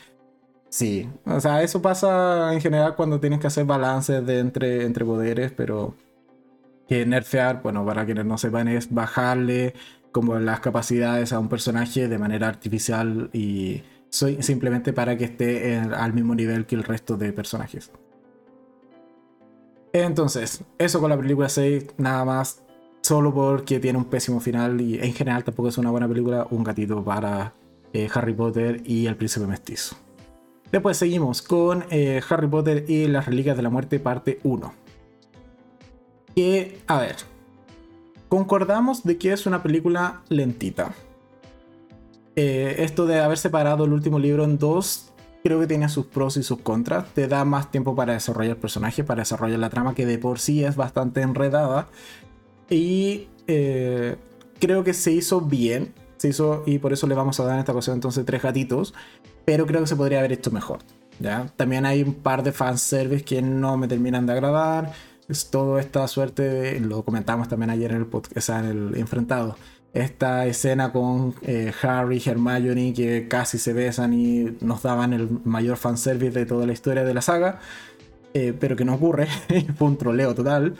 Sí, 0.68 1.06
o 1.26 1.38
sea, 1.38 1.62
eso 1.62 1.82
pasa 1.82 2.54
en 2.54 2.60
general 2.62 2.96
cuando 2.96 3.20
tienes 3.20 3.40
que 3.40 3.46
hacer 3.46 3.66
balances 3.66 4.24
de 4.24 4.38
entre, 4.38 4.86
entre 4.86 5.04
poderes, 5.04 5.52
pero 5.52 5.94
que 6.88 7.04
nerfear, 7.04 7.62
bueno, 7.62 7.84
para 7.84 8.06
quienes 8.06 8.24
no 8.24 8.38
sepan, 8.38 8.68
es 8.68 8.92
bajarle 8.92 9.74
como 10.12 10.38
las 10.38 10.60
capacidades 10.60 11.32
a 11.32 11.38
un 11.38 11.48
personaje 11.48 12.08
de 12.08 12.18
manera 12.18 12.48
artificial 12.48 13.28
y 13.32 13.82
soy, 14.08 14.42
simplemente 14.42 14.92
para 14.92 15.16
que 15.16 15.24
esté 15.24 15.76
al 15.76 16.12
mismo 16.14 16.34
nivel 16.34 16.66
que 16.66 16.74
el 16.74 16.84
resto 16.84 17.16
de 17.18 17.32
personajes. 17.32 17.90
Entonces, 19.92 20.64
eso 20.78 21.00
con 21.00 21.10
la 21.10 21.18
película 21.18 21.48
6, 21.48 21.86
nada 21.98 22.24
más 22.24 22.62
solo 23.02 23.34
porque 23.34 23.80
tiene 23.80 23.98
un 23.98 24.06
pésimo 24.06 24.40
final 24.40 24.80
y 24.80 24.98
en 24.98 25.12
general 25.12 25.44
tampoco 25.44 25.68
es 25.68 25.78
una 25.78 25.90
buena 25.90 26.08
película, 26.08 26.46
un 26.50 26.64
gatito 26.64 27.04
para 27.04 27.52
eh, 27.92 28.08
Harry 28.14 28.32
Potter 28.32 28.80
y 28.84 29.06
el 29.06 29.16
príncipe 29.16 29.46
mestizo. 29.46 29.96
Después 30.70 30.96
seguimos 30.96 31.42
con 31.42 31.84
eh, 31.90 32.22
Harry 32.30 32.48
Potter 32.48 32.86
y 32.88 33.06
las 33.06 33.26
Reliquias 33.26 33.56
de 33.56 33.62
la 33.62 33.68
Muerte 33.68 34.00
parte 34.00 34.40
1. 34.42 34.72
Que, 36.34 36.80
a 36.86 36.98
ver, 36.98 37.16
concordamos 38.28 39.04
de 39.04 39.18
que 39.18 39.32
es 39.32 39.44
una 39.44 39.62
película 39.62 40.22
lentita. 40.30 40.94
Eh, 42.34 42.76
esto 42.78 43.04
de 43.04 43.20
haber 43.20 43.36
separado 43.36 43.84
el 43.84 43.92
último 43.92 44.18
libro 44.18 44.44
en 44.44 44.56
dos, 44.56 45.11
creo 45.42 45.60
que 45.60 45.66
tiene 45.66 45.88
sus 45.88 46.06
pros 46.06 46.36
y 46.36 46.42
sus 46.42 46.60
contras. 46.60 47.06
Te 47.14 47.28
da 47.28 47.44
más 47.44 47.70
tiempo 47.70 47.94
para 47.94 48.14
desarrollar 48.14 48.52
el 48.52 48.56
personaje, 48.56 49.04
para 49.04 49.22
desarrollar 49.22 49.58
la 49.58 49.70
trama, 49.70 49.94
que 49.94 50.06
de 50.06 50.18
por 50.18 50.38
sí 50.38 50.64
es 50.64 50.76
bastante 50.76 51.20
enredada. 51.22 51.88
Y 52.70 53.28
eh, 53.46 54.16
creo 54.60 54.84
que 54.84 54.94
se 54.94 55.12
hizo 55.12 55.40
bien. 55.40 55.94
Se 56.16 56.28
hizo, 56.28 56.62
y 56.66 56.78
por 56.78 56.92
eso 56.92 57.06
le 57.06 57.14
vamos 57.14 57.40
a 57.40 57.44
dar 57.44 57.54
en 57.54 57.60
esta 57.60 57.72
ocasión 57.72 57.94
entonces 57.94 58.24
tres 58.24 58.42
gatitos. 58.42 58.94
Pero 59.44 59.66
creo 59.66 59.80
que 59.80 59.88
se 59.88 59.96
podría 59.96 60.20
haber 60.20 60.32
hecho 60.32 60.50
mejor. 60.50 60.80
¿ya? 61.18 61.46
También 61.56 61.86
hay 61.86 62.02
un 62.02 62.14
par 62.14 62.42
de 62.42 62.52
fanservice 62.52 63.24
que 63.24 63.42
no 63.42 63.76
me 63.76 63.88
terminan 63.88 64.26
de 64.26 64.32
agradar. 64.32 64.92
Es 65.28 65.50
toda 65.50 65.80
esta 65.80 66.06
suerte, 66.08 66.78
lo 66.80 67.04
comentamos 67.04 67.48
también 67.48 67.70
ayer 67.70 67.92
en 67.92 67.98
el 67.98 68.06
podcast, 68.06 68.50
en 68.50 68.64
el 68.64 68.96
enfrentado. 68.96 69.56
Esta 69.94 70.46
escena 70.46 70.90
con 70.90 71.34
eh, 71.42 71.72
Harry 71.82 72.22
y 72.24 72.28
Hermione 72.28 72.94
que 72.94 73.28
casi 73.28 73.58
se 73.58 73.74
besan 73.74 74.14
y 74.14 74.56
nos 74.60 74.82
daban 74.82 75.12
el 75.12 75.28
mayor 75.44 75.76
fanservice 75.76 76.38
de 76.38 76.46
toda 76.46 76.66
la 76.66 76.72
historia 76.72 77.04
de 77.04 77.12
la 77.12 77.20
saga. 77.20 77.60
Eh, 78.34 78.54
pero 78.58 78.76
que 78.76 78.86
no 78.86 78.94
ocurre, 78.94 79.26
fue 79.76 79.88
un 79.88 79.98
troleo 79.98 80.34
total. 80.34 80.76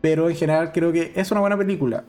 Pero 0.00 0.30
en 0.30 0.36
general 0.36 0.72
creo 0.72 0.92
que 0.92 1.12
es 1.14 1.30
una 1.30 1.40
buena 1.40 1.58
película, 1.58 2.04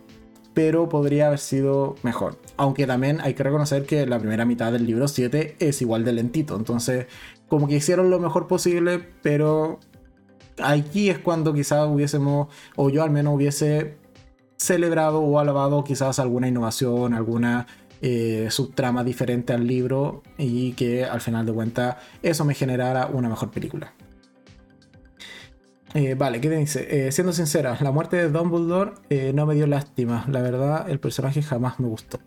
pero 0.53 0.88
podría 0.88 1.28
haber 1.28 1.40
sido 1.40 1.95
mejor. 2.03 2.38
Aunque 2.56 2.88
también 2.88 3.20
hay 3.22 3.34
que 3.34 3.44
reconocer 3.44 3.86
que 3.86 4.06
la 4.06 4.20
primera 4.20 4.45
mitad 4.45 4.72
del 4.72 4.86
libro 4.86 5.07
7 5.07 5.57
es 5.60 5.82
igual 5.82 6.06
de 6.06 6.14
lentito. 6.14 6.56
Entonces, 6.56 7.07
como 7.48 7.68
que 7.68 7.76
hicieron 7.76 8.10
lo 8.10 8.20
mejor 8.20 8.48
posible, 8.48 9.03
pero 9.22 9.80
aquí 10.61 11.10
es 11.10 11.20
cuando 11.20 11.53
quizás 11.53 11.88
hubiésemos, 11.88 12.48
o 12.76 12.90
yo 12.90 13.03
al 13.03 13.11
menos 13.11 13.34
hubiese 13.36 13.98
celebrado 14.60 15.22
o 15.22 15.40
alabado 15.40 15.84
quizás 15.84 16.19
alguna 16.19 16.48
innovación, 16.48 17.14
alguna 17.14 17.65
eh, 18.02 18.48
subtrama 18.52 19.03
diferente 19.03 19.53
al 19.53 19.65
libro 19.65 20.22
y 20.38 20.73
que 20.73 21.06
al 21.06 21.22
final 21.22 21.45
de 21.45 21.53
cuentas 21.53 21.95
eso 22.22 22.45
me 22.45 22.53
generara 22.53 23.07
una 23.07 23.30
mejor 23.30 23.49
película. 23.52 23.94
Eh, 25.95 26.14
vale, 26.14 26.40
¿qué 26.40 26.49
te 26.49 26.57
dice? 26.57 27.07
Eh, 27.07 27.11
siendo 27.11 27.34
sincera, 27.34 27.77
la 27.81 27.91
muerte 27.91 28.18
de 28.18 28.30
Dumbledore 28.30 29.34
no 29.34 29.45
me 29.45 29.56
dio 29.56 29.65
lástima. 29.65 30.26
La 30.27 30.41
verdad, 30.41 30.90
el 30.90 30.99
personaje 30.99 31.41
jamás 31.41 31.80
me 31.80 31.88
gustó. 31.88 32.19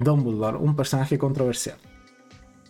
Dumbledore, 0.00 0.56
un 0.56 0.76
personaje 0.76 1.18
controversial. 1.18 1.76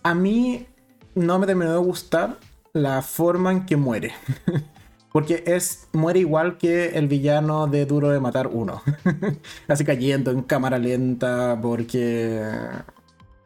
A 0.02 0.14
mí 0.14 0.66
no 1.14 1.38
me 1.38 1.46
terminó 1.46 1.72
de 1.72 1.78
gustar 1.78 2.38
la 2.72 3.02
forma 3.02 3.52
en 3.52 3.66
que 3.66 3.76
muere. 3.76 4.12
Porque 5.18 5.42
es, 5.48 5.88
muere 5.92 6.20
igual 6.20 6.58
que 6.58 6.90
el 6.90 7.08
villano 7.08 7.66
de 7.66 7.86
Duro 7.86 8.10
de 8.10 8.20
Matar 8.20 8.46
1. 8.46 8.82
Así 9.66 9.84
cayendo 9.84 10.30
en 10.30 10.42
cámara 10.42 10.78
lenta 10.78 11.58
porque... 11.60 12.40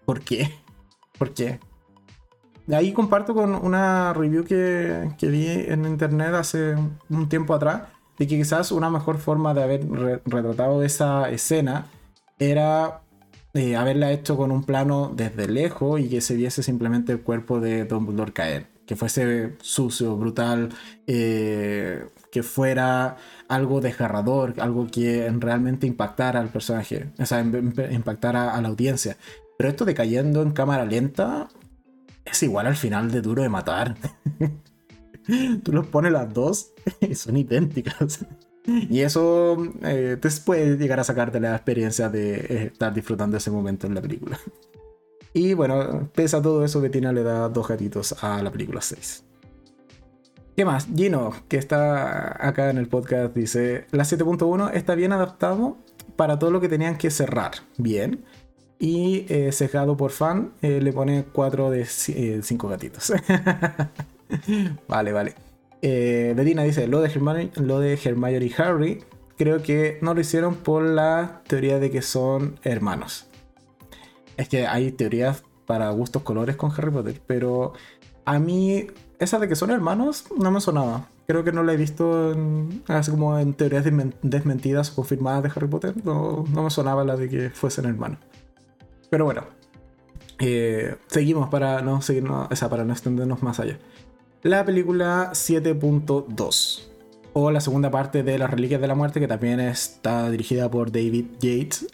¿Por 0.04 0.20
qué? 0.20 0.52
¿Por 1.18 1.32
qué? 1.32 1.60
ahí 2.74 2.92
comparto 2.92 3.32
con 3.32 3.54
una 3.54 4.12
review 4.12 4.44
que, 4.44 5.14
vi 5.22 5.46
en 5.48 5.86
internet 5.86 6.34
hace 6.34 6.74
un 7.08 7.28
tiempo 7.30 7.54
atrás, 7.54 7.84
de 8.18 8.26
que 8.26 8.36
quizás 8.36 8.70
una 8.70 8.90
mejor 8.90 9.16
forma 9.16 9.54
de 9.54 9.62
haber 9.62 9.88
retratado 10.26 10.82
esa 10.82 11.30
escena 11.30 11.86
era 12.38 13.00
eh, 13.54 13.76
haberla 13.76 14.12
hecho 14.12 14.36
con 14.36 14.50
un 14.50 14.64
plano 14.64 15.10
desde 15.16 15.48
lejos 15.48 16.00
y 16.00 16.10
que 16.10 16.20
se 16.20 16.36
viese 16.36 16.62
simplemente 16.62 17.12
el 17.12 17.22
cuerpo 17.22 17.60
de 17.60 17.86
Dumbledore 17.86 18.34
caer. 18.34 18.71
Que 18.92 18.96
fuese 18.96 19.54
sucio, 19.62 20.18
brutal, 20.18 20.68
eh, 21.06 22.04
que 22.30 22.42
fuera 22.42 23.16
algo 23.48 23.80
desgarrador, 23.80 24.52
algo 24.58 24.86
que 24.86 25.32
realmente 25.38 25.86
impactara 25.86 26.40
al 26.40 26.50
personaje, 26.50 27.10
o 27.18 27.24
sea, 27.24 27.40
impactara 27.40 28.54
a 28.54 28.60
la 28.60 28.68
audiencia. 28.68 29.16
Pero 29.56 29.70
esto 29.70 29.86
de 29.86 29.94
cayendo 29.94 30.42
en 30.42 30.50
cámara 30.50 30.84
lenta, 30.84 31.48
es 32.26 32.42
igual 32.42 32.66
al 32.66 32.76
final 32.76 33.10
de 33.10 33.22
Duro 33.22 33.40
de 33.40 33.48
Matar. 33.48 33.96
Tú 35.62 35.72
los 35.72 35.86
pones 35.86 36.12
las 36.12 36.34
dos 36.34 36.74
y 37.00 37.14
son 37.14 37.38
idénticas. 37.38 38.26
Y 38.66 39.00
eso 39.00 39.56
eh, 39.84 40.18
te 40.20 40.28
puede 40.44 40.76
llegar 40.76 41.00
a 41.00 41.04
sacarte 41.04 41.40
la 41.40 41.56
experiencia 41.56 42.10
de 42.10 42.34
eh, 42.34 42.70
estar 42.74 42.92
disfrutando 42.92 43.38
ese 43.38 43.50
momento 43.50 43.86
en 43.86 43.94
la 43.94 44.02
película. 44.02 44.38
Y 45.32 45.54
bueno, 45.54 46.10
pese 46.14 46.36
a 46.36 46.42
todo 46.42 46.64
eso, 46.64 46.80
Bettina 46.80 47.12
le 47.12 47.22
da 47.22 47.48
dos 47.48 47.68
gatitos 47.68 48.22
a 48.22 48.42
la 48.42 48.50
película 48.50 48.80
6. 48.80 49.24
¿Qué 50.56 50.64
más? 50.66 50.86
Gino, 50.94 51.32
que 51.48 51.56
está 51.56 52.46
acá 52.46 52.68
en 52.68 52.76
el 52.76 52.88
podcast, 52.88 53.34
dice: 53.34 53.86
La 53.90 54.04
7.1 54.04 54.72
está 54.74 54.94
bien 54.94 55.12
adaptado 55.12 55.78
para 56.16 56.38
todo 56.38 56.50
lo 56.50 56.60
que 56.60 56.68
tenían 56.68 56.98
que 56.98 57.10
cerrar. 57.10 57.52
Bien. 57.78 58.24
Y 58.78 59.26
eh, 59.28 59.50
por 59.96 60.10
fan 60.10 60.52
eh, 60.60 60.80
le 60.82 60.92
pone 60.92 61.24
4 61.32 61.70
de 61.70 61.86
5 61.86 62.16
eh, 62.16 62.70
gatitos. 62.70 63.12
vale, 64.88 65.12
vale. 65.12 65.34
Eh, 65.82 66.32
Bedina 66.36 66.64
dice, 66.64 66.86
lo 66.86 67.00
de, 67.00 67.08
Hermione, 67.08 67.50
lo 67.56 67.80
de 67.80 67.94
Hermione 67.94 68.44
y 68.44 68.52
Harry, 68.56 69.04
creo 69.36 69.62
que 69.62 69.98
no 70.02 70.14
lo 70.14 70.20
hicieron 70.20 70.56
por 70.56 70.82
la 70.82 71.42
teoría 71.46 71.78
de 71.78 71.90
que 71.90 72.02
son 72.02 72.58
hermanos. 72.62 73.26
Es 74.36 74.48
que 74.48 74.66
hay 74.66 74.92
teorías 74.92 75.42
para 75.66 75.90
gustos 75.90 76.22
colores 76.22 76.56
con 76.56 76.72
Harry 76.72 76.90
Potter, 76.90 77.20
pero 77.26 77.72
a 78.24 78.38
mí 78.38 78.86
esa 79.18 79.38
de 79.38 79.48
que 79.48 79.56
son 79.56 79.70
hermanos 79.70 80.26
no 80.36 80.50
me 80.50 80.60
sonaba. 80.60 81.08
Creo 81.26 81.44
que 81.44 81.52
no 81.52 81.62
la 81.62 81.72
he 81.72 81.76
visto 81.76 82.36
así 82.88 83.10
como 83.10 83.38
en 83.38 83.54
teorías 83.54 83.84
desmentidas 84.22 84.90
o 84.90 84.96
confirmadas 84.96 85.44
de 85.44 85.50
Harry 85.54 85.68
Potter. 85.68 85.94
No, 86.04 86.44
no 86.52 86.62
me 86.64 86.70
sonaba 86.70 87.04
la 87.04 87.16
de 87.16 87.28
que 87.28 87.50
fuesen 87.50 87.84
hermanos. 87.84 88.18
Pero 89.08 89.24
bueno, 89.24 89.44
eh, 90.38 90.96
seguimos 91.06 91.48
para 91.48 91.82
no, 91.82 92.02
seguirnos, 92.02 92.62
o 92.62 92.68
para 92.68 92.84
no 92.84 92.92
extendernos 92.92 93.42
más 93.42 93.60
allá. 93.60 93.78
La 94.42 94.64
película 94.64 95.30
7.2 95.32 96.91
o 97.34 97.50
la 97.50 97.60
segunda 97.60 97.90
parte 97.90 98.22
de 98.22 98.38
Las 98.38 98.50
Reliquias 98.50 98.80
de 98.80 98.88
la 98.88 98.94
Muerte, 98.94 99.20
que 99.20 99.28
también 99.28 99.60
está 99.60 100.30
dirigida 100.30 100.70
por 100.70 100.92
David 100.92 101.26
Yates 101.40 101.86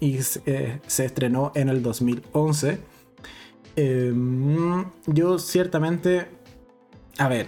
y 0.00 0.18
eh, 0.46 0.80
se 0.86 1.04
estrenó 1.04 1.52
en 1.54 1.68
el 1.68 1.82
2011. 1.82 2.78
Em, 3.76 4.84
yo 5.06 5.38
ciertamente, 5.38 6.26
a 7.18 7.28
ver, 7.28 7.46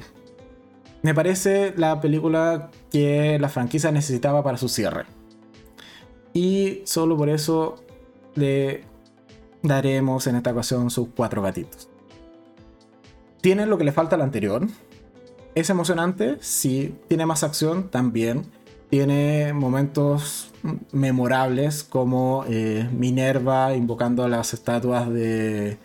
me 1.02 1.14
parece 1.14 1.74
la 1.76 2.00
película 2.00 2.70
que 2.90 3.38
la 3.38 3.48
franquicia 3.48 3.90
necesitaba 3.90 4.42
para 4.42 4.56
su 4.56 4.68
cierre. 4.68 5.04
Y 6.32 6.82
solo 6.84 7.16
por 7.16 7.28
eso 7.28 7.76
le 8.34 8.84
daremos 9.62 10.26
en 10.26 10.36
esta 10.36 10.52
ocasión 10.52 10.90
sus 10.90 11.08
cuatro 11.14 11.42
gatitos. 11.42 11.88
Tiene 13.40 13.66
lo 13.66 13.76
que 13.76 13.84
le 13.84 13.92
falta 13.92 14.16
al 14.16 14.22
anterior. 14.22 14.66
Es 15.54 15.70
emocionante, 15.70 16.36
sí. 16.40 16.94
Tiene 17.08 17.26
más 17.26 17.44
acción 17.44 17.90
también. 17.90 18.46
Tiene 18.90 19.52
momentos 19.52 20.52
memorables 20.92 21.84
como 21.84 22.44
eh, 22.48 22.88
Minerva 22.92 23.74
invocando 23.74 24.24
a 24.24 24.28
las 24.28 24.54
estatuas 24.54 25.10
de, 25.10 25.78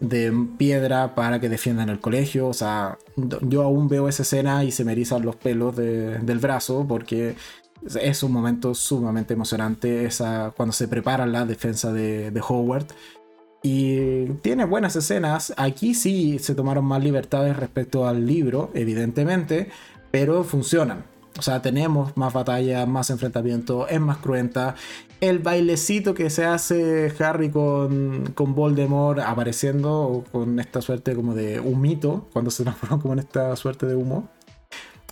de 0.00 0.46
piedra 0.58 1.14
para 1.14 1.40
que 1.40 1.48
defiendan 1.48 1.88
el 1.88 2.00
colegio. 2.00 2.48
O 2.48 2.54
sea, 2.54 2.98
yo 3.16 3.62
aún 3.62 3.88
veo 3.88 4.08
esa 4.08 4.22
escena 4.22 4.64
y 4.64 4.70
se 4.70 4.84
me 4.84 4.92
erizan 4.92 5.24
los 5.24 5.36
pelos 5.36 5.76
del 5.76 6.38
brazo 6.38 6.86
porque 6.88 7.36
es 8.00 8.22
un 8.22 8.32
momento 8.32 8.74
sumamente 8.74 9.34
emocionante 9.34 10.04
esa, 10.04 10.52
cuando 10.56 10.72
se 10.72 10.88
prepara 10.88 11.26
la 11.26 11.44
defensa 11.44 11.92
de, 11.92 12.30
de 12.30 12.40
Howard. 12.46 12.86
Y 13.68 14.26
tiene 14.42 14.64
buenas 14.64 14.94
escenas. 14.94 15.52
Aquí 15.56 15.94
sí 15.94 16.38
se 16.38 16.54
tomaron 16.54 16.84
más 16.84 17.02
libertades 17.02 17.56
respecto 17.56 18.06
al 18.06 18.24
libro, 18.24 18.70
evidentemente, 18.74 19.70
pero 20.12 20.44
funcionan. 20.44 21.04
O 21.36 21.42
sea, 21.42 21.60
tenemos 21.62 22.16
más 22.16 22.32
batallas, 22.32 22.86
más 22.86 23.10
enfrentamientos, 23.10 23.88
es 23.90 24.00
más 24.00 24.18
cruenta. 24.18 24.76
El 25.20 25.40
bailecito 25.40 26.14
que 26.14 26.30
se 26.30 26.44
hace 26.44 27.12
Harry 27.18 27.50
con, 27.50 28.32
con 28.36 28.54
Voldemort 28.54 29.18
apareciendo 29.18 30.22
con 30.30 30.60
esta 30.60 30.80
suerte 30.80 31.16
como 31.16 31.34
de 31.34 31.58
humito, 31.58 32.28
cuando 32.32 32.52
se 32.52 32.62
transforma 32.62 33.00
como 33.00 33.14
en 33.14 33.18
esta 33.18 33.56
suerte 33.56 33.86
de 33.86 33.96
humo. 33.96 34.28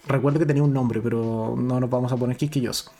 Recuerdo 0.06 0.38
que 0.38 0.46
tenía 0.46 0.62
un 0.62 0.72
nombre, 0.72 1.00
pero 1.00 1.56
no 1.58 1.80
nos 1.80 1.90
vamos 1.90 2.12
a 2.12 2.16
poner 2.16 2.36
quisquilloso. 2.36 2.92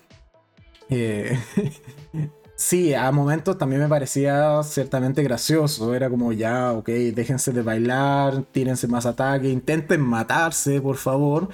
Eh, 0.91 1.39
sí, 2.57 2.95
a 2.95 3.11
momentos 3.13 3.59
también 3.59 3.83
me 3.83 3.89
parecía 3.89 4.63
ciertamente 4.63 5.23
gracioso. 5.23 5.95
Era 5.95 6.11
como 6.11 6.33
ya, 6.33 6.73
ok, 6.73 6.89
déjense 6.89 7.53
de 7.53 7.63
bailar, 7.63 8.43
tírense 8.53 8.89
más 8.89 9.07
ataque, 9.07 9.49
intenten 9.49 10.01
matarse, 10.01 10.81
por 10.81 10.97
favor, 10.97 11.49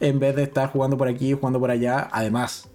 en 0.00 0.18
vez 0.18 0.36
de 0.36 0.44
estar 0.44 0.70
jugando 0.70 0.96
por 0.96 1.08
aquí, 1.08 1.32
jugando 1.32 1.60
por 1.60 1.70
allá. 1.70 2.08
Además, 2.12 2.68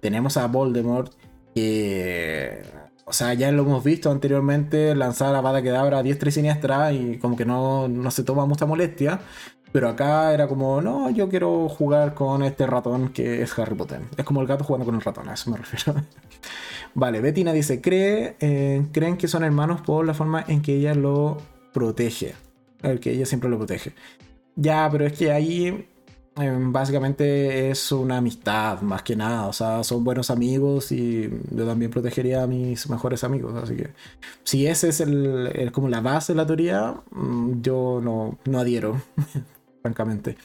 tenemos 0.00 0.36
a 0.36 0.46
Voldemort 0.46 1.12
que... 1.54 2.62
O 3.08 3.12
sea, 3.12 3.34
ya 3.34 3.52
lo 3.52 3.62
hemos 3.62 3.84
visto 3.84 4.10
anteriormente 4.10 4.92
lanzar 4.96 5.32
a 5.36 5.40
Bada 5.40 5.62
Kedavra 5.62 5.98
a 5.98 6.02
diestra 6.02 6.28
y 6.28 6.32
siniestra 6.32 6.92
y 6.92 7.18
como 7.18 7.36
que 7.36 7.44
no, 7.44 7.86
no 7.86 8.10
se 8.10 8.24
toma 8.24 8.46
mucha 8.46 8.66
molestia. 8.66 9.20
Pero 9.76 9.90
acá 9.90 10.32
era 10.32 10.48
como, 10.48 10.80
no, 10.80 11.10
yo 11.10 11.28
quiero 11.28 11.68
jugar 11.68 12.14
con 12.14 12.42
este 12.42 12.66
ratón 12.66 13.10
que 13.10 13.42
es 13.42 13.58
Harry 13.58 13.74
Potter. 13.74 14.00
Es 14.16 14.24
como 14.24 14.40
el 14.40 14.46
gato 14.46 14.64
jugando 14.64 14.86
con 14.86 14.94
el 14.94 15.02
ratón, 15.02 15.28
a 15.28 15.34
eso 15.34 15.50
me 15.50 15.58
refiero. 15.58 16.00
vale, 16.94 17.20
Bettina 17.20 17.52
dice, 17.52 17.82
¿cree, 17.82 18.36
eh, 18.40 18.86
creen 18.90 19.18
que 19.18 19.28
son 19.28 19.44
hermanos 19.44 19.82
por 19.82 20.06
la 20.06 20.14
forma 20.14 20.42
en 20.48 20.62
que 20.62 20.76
ella 20.76 20.94
lo 20.94 21.36
protege. 21.74 22.34
El 22.82 23.00
que 23.00 23.10
ella 23.10 23.26
siempre 23.26 23.50
lo 23.50 23.58
protege. 23.58 23.92
Ya, 24.54 24.88
pero 24.90 25.04
es 25.04 25.12
que 25.12 25.30
ahí 25.30 25.86
em, 26.36 26.72
básicamente 26.72 27.68
es 27.68 27.92
una 27.92 28.16
amistad 28.16 28.80
más 28.80 29.02
que 29.02 29.14
nada. 29.14 29.46
O 29.46 29.52
sea, 29.52 29.84
son 29.84 30.02
buenos 30.02 30.30
amigos 30.30 30.90
y 30.90 31.28
yo 31.50 31.66
también 31.66 31.90
protegería 31.90 32.44
a 32.44 32.46
mis 32.46 32.88
mejores 32.88 33.24
amigos. 33.24 33.54
Así 33.62 33.76
que 33.76 33.90
si 34.42 34.66
ese 34.66 34.88
es 34.88 35.00
el, 35.00 35.70
como 35.70 35.90
la 35.90 36.00
base 36.00 36.32
de 36.32 36.38
la 36.38 36.46
teoría, 36.46 36.94
mm, 37.10 37.60
yo 37.60 38.00
no, 38.02 38.38
no 38.46 38.58
adhiero. 38.58 39.02
francamente. 39.86 40.36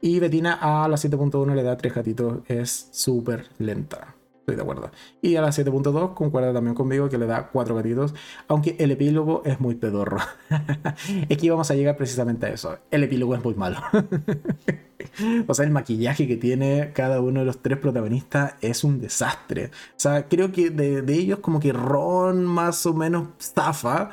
Y 0.00 0.18
Betina 0.18 0.54
a 0.54 0.88
la 0.88 0.96
7.1 0.96 1.54
le 1.54 1.62
da 1.62 1.76
tres 1.76 1.94
gatitos, 1.94 2.40
es 2.48 2.88
súper 2.90 3.46
lenta. 3.58 4.16
Estoy 4.40 4.56
de 4.56 4.62
acuerdo. 4.62 4.90
Y 5.22 5.36
a 5.36 5.42
la 5.42 5.48
7.2 5.48 6.14
concuerda 6.14 6.52
también 6.52 6.74
conmigo 6.74 7.08
que 7.08 7.18
le 7.18 7.26
da 7.26 7.50
cuatro 7.50 7.76
gatitos, 7.76 8.14
aunque 8.48 8.74
el 8.80 8.90
epílogo 8.90 9.42
es 9.44 9.60
muy 9.60 9.76
pedorro. 9.76 10.18
Aquí 11.30 11.50
vamos 11.50 11.70
a 11.70 11.74
llegar 11.74 11.96
precisamente 11.96 12.46
a 12.46 12.48
eso. 12.48 12.78
El 12.90 13.04
epílogo 13.04 13.34
es 13.36 13.44
muy 13.44 13.54
malo. 13.54 13.78
o 15.46 15.54
sea, 15.54 15.64
el 15.66 15.70
maquillaje 15.70 16.26
que 16.26 16.36
tiene 16.36 16.92
cada 16.92 17.20
uno 17.20 17.40
de 17.40 17.46
los 17.46 17.62
tres 17.62 17.78
protagonistas 17.78 18.54
es 18.62 18.82
un 18.82 19.00
desastre. 19.00 19.66
O 19.66 19.98
sea, 19.98 20.26
creo 20.26 20.50
que 20.50 20.70
de, 20.70 21.02
de 21.02 21.14
ellos 21.14 21.38
como 21.40 21.60
que 21.60 21.72
Ron 21.72 22.44
más 22.44 22.86
o 22.86 22.94
menos 22.94 23.28
zafa, 23.38 24.10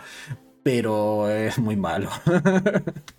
pero 0.61 1.29
es 1.31 1.57
muy 1.57 1.77
malo. 1.77 2.09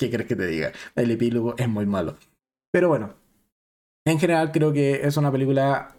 ¿Qué 0.00 0.08
crees 0.08 0.26
que 0.26 0.34
te 0.34 0.46
diga? 0.46 0.72
El 0.96 1.10
epílogo 1.10 1.54
es 1.58 1.68
muy 1.68 1.84
malo. 1.84 2.16
Pero 2.72 2.88
bueno, 2.88 3.12
en 4.06 4.18
general 4.18 4.50
creo 4.50 4.72
que 4.72 5.06
es 5.06 5.18
una 5.18 5.30
película 5.30 5.94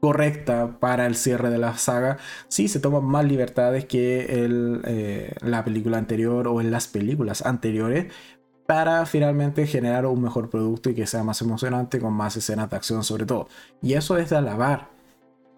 correcta 0.00 0.78
para 0.78 1.04
el 1.06 1.16
cierre 1.16 1.50
de 1.50 1.58
la 1.58 1.76
saga. 1.76 2.18
Sí, 2.46 2.68
se 2.68 2.78
toman 2.78 3.04
más 3.04 3.24
libertades 3.24 3.86
que 3.86 4.44
el, 4.44 4.82
eh, 4.86 5.34
la 5.40 5.64
película 5.64 5.98
anterior 5.98 6.46
o 6.46 6.60
en 6.60 6.70
las 6.70 6.86
películas 6.86 7.44
anteriores 7.44 8.12
para 8.66 9.04
finalmente 9.04 9.66
generar 9.66 10.06
un 10.06 10.22
mejor 10.22 10.48
producto 10.48 10.90
y 10.90 10.94
que 10.94 11.08
sea 11.08 11.24
más 11.24 11.42
emocionante 11.42 11.98
con 11.98 12.12
más 12.12 12.36
escenas 12.36 12.70
de 12.70 12.76
acción 12.76 13.02
sobre 13.02 13.26
todo. 13.26 13.48
Y 13.82 13.94
eso 13.94 14.16
es 14.16 14.30
de 14.30 14.36
alabar. 14.36 14.90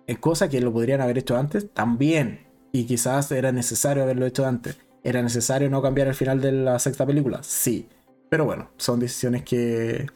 Es 0.06 0.18
cosa 0.18 0.48
que 0.48 0.62
lo 0.62 0.72
podrían 0.72 1.02
haber 1.02 1.18
hecho 1.18 1.36
antes 1.36 1.70
también. 1.74 2.46
Y 2.72 2.86
quizás 2.86 3.30
era 3.32 3.52
necesario 3.52 4.02
haberlo 4.02 4.24
hecho 4.24 4.46
antes. 4.46 4.78
¿Era 5.06 5.22
necesario 5.22 5.70
no 5.70 5.80
cambiar 5.80 6.08
el 6.08 6.14
final 6.14 6.40
de 6.40 6.50
la 6.50 6.80
sexta 6.80 7.06
película? 7.06 7.40
Sí. 7.44 7.88
Pero 8.28 8.44
bueno, 8.44 8.70
son 8.76 8.98
decisiones 8.98 9.44
que, 9.44 10.06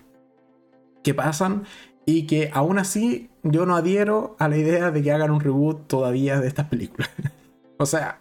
que 1.05 1.15
pasan 1.15 1.63
y 2.05 2.27
que 2.27 2.51
aún 2.53 2.77
así 2.77 3.31
yo 3.45 3.67
no 3.67 3.77
adhiero 3.77 4.35
a 4.41 4.49
la 4.49 4.57
idea 4.57 4.91
de 4.91 5.01
que 5.01 5.13
hagan 5.13 5.31
un 5.31 5.39
reboot 5.39 5.87
todavía 5.87 6.41
de 6.41 6.49
estas 6.49 6.67
películas. 6.67 7.09
o 7.79 7.87
sea, 7.87 8.21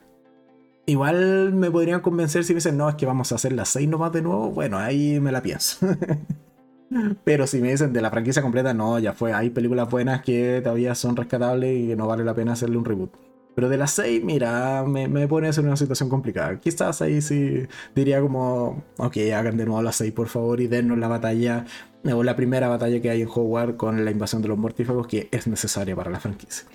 igual 0.85 1.53
me 1.55 1.71
podrían 1.71 2.01
convencer 2.01 2.43
si 2.43 2.53
me 2.53 2.57
dicen, 2.57 2.77
no, 2.77 2.87
es 2.87 2.93
que 2.93 3.07
vamos 3.07 3.31
a 3.31 3.35
hacer 3.35 3.53
las 3.53 3.69
seis 3.69 3.89
nomás 3.89 4.11
de 4.11 4.21
nuevo. 4.21 4.51
Bueno, 4.51 4.77
ahí 4.77 5.19
me 5.19 5.31
la 5.31 5.41
pienso. 5.41 5.87
Pero 7.23 7.47
si 7.47 7.61
me 7.61 7.71
dicen 7.71 7.93
de 7.93 8.01
la 8.03 8.11
franquicia 8.11 8.43
completa, 8.43 8.75
no, 8.75 8.99
ya 8.99 9.13
fue. 9.13 9.33
Hay 9.33 9.49
películas 9.49 9.89
buenas 9.89 10.21
que 10.21 10.61
todavía 10.63 10.93
son 10.93 11.15
rescatables 11.15 11.79
y 11.79 11.87
que 11.87 11.95
no 11.95 12.05
vale 12.05 12.23
la 12.23 12.35
pena 12.35 12.53
hacerle 12.53 12.77
un 12.77 12.85
reboot. 12.85 13.28
Pero 13.60 13.68
de 13.68 13.76
las 13.76 13.91
6, 13.91 14.23
mira, 14.23 14.86
me, 14.88 15.10
me 15.10 15.27
pone 15.27 15.49
en 15.49 15.65
una 15.65 15.76
situación 15.76 16.07
complicada. 16.07 16.57
Quizás 16.61 17.02
ahí 17.02 17.22
sí 17.22 17.68
diría 17.94 18.22
como, 18.22 18.86
ok, 18.95 19.18
hagan 19.36 19.57
de 19.57 19.65
nuevo 19.65 19.81
las 19.81 19.98
6 19.98 20.14
por 20.14 20.30
favor 20.30 20.61
y 20.61 20.68
dennos 20.68 20.98
la 20.98 21.10
batalla, 21.10 21.65
o 22.06 22.23
la 22.23 22.38
primera 22.38 22.69
batalla 22.69 23.02
que 23.02 23.10
hay 23.10 23.22
en 23.22 23.27
Hogwarts 23.27 23.76
con 23.76 24.06
la 24.06 24.11
invasión 24.11 24.41
de 24.41 24.48
los 24.48 24.57
mortífagos 24.57 25.07
que 25.07 25.27
es 25.34 25.45
necesaria 25.48 25.94
para 25.94 26.10
la 26.10 26.22
franquicia. 26.22 26.69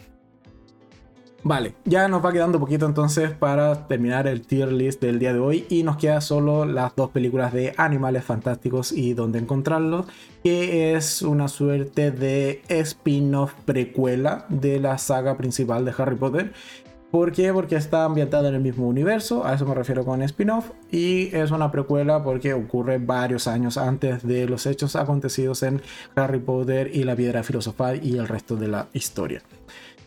Vale, 1.46 1.74
ya 1.84 2.08
nos 2.08 2.24
va 2.24 2.32
quedando 2.32 2.58
poquito 2.58 2.86
entonces 2.86 3.32
para 3.32 3.86
terminar 3.86 4.26
el 4.26 4.46
tier 4.46 4.72
list 4.72 5.02
del 5.02 5.18
día 5.18 5.34
de 5.34 5.40
hoy 5.40 5.66
y 5.68 5.82
nos 5.82 5.98
queda 5.98 6.22
solo 6.22 6.64
las 6.64 6.96
dos 6.96 7.10
películas 7.10 7.52
de 7.52 7.74
Animales 7.76 8.24
Fantásticos 8.24 8.92
y 8.92 9.12
Dónde 9.12 9.40
Encontrarlos, 9.40 10.06
que 10.42 10.94
es 10.94 11.20
una 11.20 11.48
suerte 11.48 12.12
de 12.12 12.62
spin-off 12.70 13.52
precuela 13.66 14.46
de 14.48 14.80
la 14.80 14.96
saga 14.96 15.36
principal 15.36 15.84
de 15.84 15.92
Harry 15.98 16.16
Potter. 16.16 16.54
¿Por 17.10 17.30
qué? 17.30 17.52
Porque 17.52 17.76
está 17.76 18.06
ambientada 18.06 18.48
en 18.48 18.54
el 18.54 18.62
mismo 18.62 18.88
universo, 18.88 19.44
a 19.44 19.52
eso 19.52 19.66
me 19.66 19.74
refiero 19.74 20.02
con 20.06 20.22
spin-off, 20.22 20.70
y 20.90 21.28
es 21.36 21.50
una 21.50 21.70
precuela 21.70 22.24
porque 22.24 22.54
ocurre 22.54 22.96
varios 22.96 23.48
años 23.48 23.76
antes 23.76 24.26
de 24.26 24.48
los 24.48 24.64
hechos 24.64 24.96
acontecidos 24.96 25.62
en 25.62 25.82
Harry 26.16 26.40
Potter 26.40 26.90
y 26.94 27.04
la 27.04 27.14
Piedra 27.14 27.42
Filosofal 27.42 28.02
y 28.02 28.16
el 28.16 28.28
resto 28.28 28.56
de 28.56 28.68
la 28.68 28.88
historia. 28.94 29.42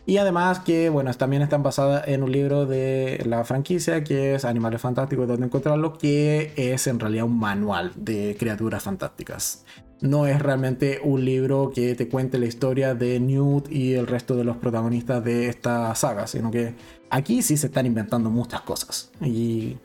Y 0.08 0.16
además 0.16 0.60
que, 0.60 0.88
bueno, 0.88 1.12
también 1.12 1.42
están 1.42 1.62
basadas 1.62 2.08
en 2.08 2.22
un 2.22 2.32
libro 2.32 2.64
de 2.64 3.22
la 3.26 3.44
franquicia 3.44 4.02
que 4.04 4.34
es 4.34 4.46
Animales 4.46 4.80
Fantásticos, 4.80 5.28
donde 5.28 5.44
encontrarlo, 5.44 5.98
que 5.98 6.54
es 6.56 6.86
en 6.86 6.98
realidad 6.98 7.26
un 7.26 7.38
manual 7.38 7.92
de 7.94 8.34
criaturas 8.38 8.84
fantásticas. 8.84 9.66
No 10.00 10.26
es 10.26 10.40
realmente 10.40 11.00
un 11.04 11.26
libro 11.26 11.72
que 11.74 11.94
te 11.94 12.08
cuente 12.08 12.38
la 12.38 12.46
historia 12.46 12.94
de 12.94 13.20
Newt 13.20 13.70
y 13.70 13.96
el 13.96 14.06
resto 14.06 14.34
de 14.34 14.44
los 14.44 14.56
protagonistas 14.56 15.22
de 15.22 15.50
esta 15.50 15.94
saga, 15.94 16.26
sino 16.26 16.50
que 16.50 16.74
aquí 17.10 17.42
sí 17.42 17.58
se 17.58 17.66
están 17.66 17.84
inventando 17.84 18.30
muchas 18.30 18.62
cosas. 18.62 19.10
Y 19.20 19.76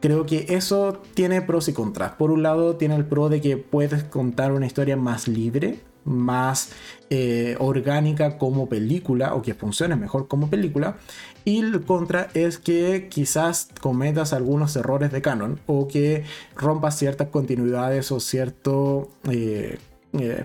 creo 0.00 0.26
que 0.26 0.44
eso 0.50 1.00
tiene 1.14 1.40
pros 1.40 1.68
y 1.68 1.72
contras. 1.72 2.12
Por 2.16 2.32
un 2.32 2.42
lado, 2.42 2.76
tiene 2.76 2.96
el 2.96 3.06
pro 3.06 3.30
de 3.30 3.40
que 3.40 3.56
puedes 3.56 4.04
contar 4.04 4.52
una 4.52 4.66
historia 4.66 4.98
más 4.98 5.26
libre, 5.26 5.78
más 6.04 6.70
eh, 7.10 7.56
orgánica 7.58 8.38
como 8.38 8.68
película 8.68 9.34
o 9.34 9.42
que 9.42 9.54
funcione 9.54 9.96
mejor 9.96 10.28
como 10.28 10.50
película. 10.50 10.96
Y 11.44 11.60
el 11.60 11.82
contra 11.82 12.28
es 12.34 12.58
que 12.58 13.08
quizás 13.10 13.68
cometas 13.80 14.32
algunos 14.32 14.74
errores 14.76 15.12
de 15.12 15.22
canon 15.22 15.60
o 15.66 15.88
que 15.88 16.24
rompas 16.56 16.98
ciertas 16.98 17.28
continuidades 17.28 18.10
o 18.12 18.20
cierto 18.20 19.10
eh, 19.30 19.78
eh, 20.18 20.44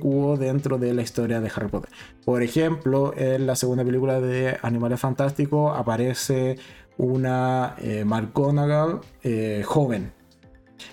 quo 0.00 0.36
dentro 0.36 0.78
de 0.78 0.92
la 0.92 1.02
historia 1.02 1.40
de 1.40 1.50
Harry 1.54 1.68
Potter. 1.68 1.90
Por 2.24 2.42
ejemplo, 2.42 3.14
en 3.16 3.46
la 3.46 3.56
segunda 3.56 3.84
película 3.84 4.20
de 4.20 4.58
Animales 4.62 5.00
Fantásticos 5.00 5.78
aparece 5.78 6.58
una 6.98 7.76
McGonagall 8.04 9.00
joven 9.64 10.15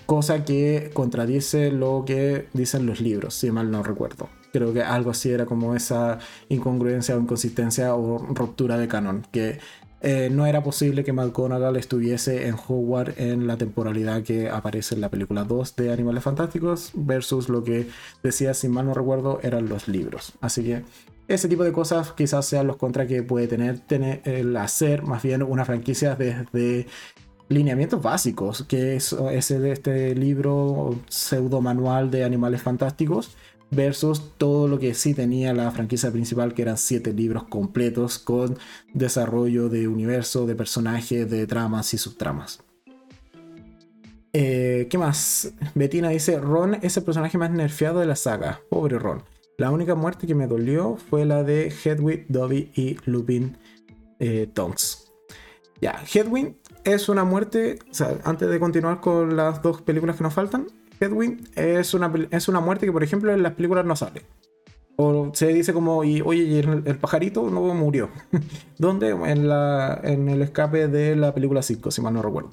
cosa 0.06 0.44
que 0.44 0.90
contradice 0.92 1.70
lo 1.70 2.04
que 2.06 2.48
dicen 2.52 2.86
los 2.86 3.00
libros, 3.00 3.34
si 3.34 3.50
mal 3.50 3.70
no 3.70 3.82
recuerdo. 3.82 4.28
Creo 4.52 4.72
que 4.72 4.82
algo 4.82 5.10
así 5.10 5.30
era 5.30 5.46
como 5.46 5.74
esa 5.74 6.18
incongruencia 6.48 7.16
o 7.16 7.20
inconsistencia 7.20 7.94
o 7.94 8.18
ruptura 8.18 8.78
de 8.78 8.86
canon, 8.86 9.26
que 9.32 9.58
eh, 10.06 10.28
no 10.30 10.44
era 10.44 10.62
posible 10.62 11.02
que 11.02 11.14
McGonagall 11.14 11.76
estuviese 11.76 12.46
en 12.46 12.54
Hogwarts 12.54 13.18
en 13.18 13.46
la 13.46 13.56
temporalidad 13.56 14.22
que 14.22 14.50
aparece 14.50 14.94
en 14.94 15.00
la 15.00 15.08
película 15.08 15.44
2 15.44 15.76
de 15.76 15.92
Animales 15.94 16.22
Fantásticos 16.22 16.90
versus 16.92 17.48
lo 17.48 17.64
que 17.64 17.88
decía, 18.22 18.52
si 18.52 18.68
mal 18.68 18.84
no 18.84 18.92
recuerdo, 18.92 19.40
eran 19.42 19.66
los 19.66 19.88
libros. 19.88 20.34
Así 20.42 20.62
que 20.62 20.82
ese 21.26 21.48
tipo 21.48 21.64
de 21.64 21.72
cosas 21.72 22.12
quizás 22.12 22.44
sean 22.44 22.66
los 22.66 22.76
contras 22.76 23.08
que 23.08 23.22
puede 23.22 23.48
tener, 23.48 23.78
tener 23.78 24.20
el 24.24 24.54
hacer 24.58 25.02
más 25.04 25.22
bien 25.22 25.42
una 25.42 25.64
franquicia 25.64 26.16
desde 26.16 26.86
lineamientos 27.48 28.02
básicos, 28.02 28.64
que 28.64 28.96
es 28.96 29.14
ese 29.32 29.58
de 29.58 29.72
este 29.72 30.14
libro 30.14 30.98
pseudo 31.08 31.60
manual 31.60 32.10
de 32.10 32.24
animales 32.24 32.62
fantásticos, 32.62 33.36
versus 33.70 34.36
todo 34.38 34.68
lo 34.68 34.78
que 34.78 34.94
sí 34.94 35.14
tenía 35.14 35.52
la 35.52 35.70
franquicia 35.70 36.10
principal, 36.10 36.54
que 36.54 36.62
eran 36.62 36.78
siete 36.78 37.12
libros 37.12 37.44
completos 37.44 38.18
con 38.18 38.58
desarrollo 38.92 39.68
de 39.68 39.88
universo, 39.88 40.46
de 40.46 40.54
personajes, 40.54 41.28
de 41.30 41.46
tramas 41.46 41.92
y 41.94 41.98
subtramas. 41.98 42.62
Eh, 44.32 44.88
¿Qué 44.90 44.98
más? 44.98 45.52
Bettina 45.74 46.08
dice, 46.08 46.40
Ron 46.40 46.74
es 46.82 46.96
el 46.96 47.04
personaje 47.04 47.38
más 47.38 47.50
nerfeado 47.52 48.00
de 48.00 48.06
la 48.06 48.16
saga. 48.16 48.60
Pobre 48.68 48.98
Ron. 48.98 49.22
La 49.58 49.70
única 49.70 49.94
muerte 49.94 50.26
que 50.26 50.34
me 50.34 50.48
dolió 50.48 50.96
fue 50.96 51.24
la 51.24 51.44
de 51.44 51.68
Hedwig, 51.68 52.26
Dobby 52.28 52.72
y 52.74 52.96
Lupin 53.04 53.56
eh, 54.18 54.48
Tonks. 54.52 55.12
Ya, 55.80 56.02
Hedwig 56.12 56.56
es 56.84 57.08
una 57.08 57.24
muerte, 57.24 57.78
o 57.90 57.94
sea, 57.94 58.18
antes 58.24 58.48
de 58.48 58.60
continuar 58.60 59.00
con 59.00 59.36
las 59.36 59.62
dos 59.62 59.82
películas 59.82 60.16
que 60.16 60.22
nos 60.22 60.34
faltan, 60.34 60.66
Hedwig 61.00 61.50
es 61.56 61.94
una, 61.94 62.12
es 62.30 62.48
una 62.48 62.60
muerte 62.60 62.86
que, 62.86 62.92
por 62.92 63.02
ejemplo, 63.02 63.32
en 63.32 63.42
las 63.42 63.54
películas 63.54 63.84
no 63.84 63.96
sale. 63.96 64.22
O 64.96 65.30
se 65.34 65.48
dice 65.48 65.72
como, 65.72 66.04
y, 66.04 66.20
oye, 66.20 66.60
el, 66.60 66.98
pajarito 66.98 67.50
no 67.50 67.62
murió. 67.74 68.10
¿Dónde? 68.78 69.10
En, 69.10 69.48
la, 69.48 70.00
en 70.04 70.28
el 70.28 70.42
escape 70.42 70.86
de 70.86 71.16
la 71.16 71.34
película 71.34 71.62
5, 71.62 71.90
si 71.90 72.00
mal 72.00 72.14
no 72.14 72.22
recuerdo. 72.22 72.50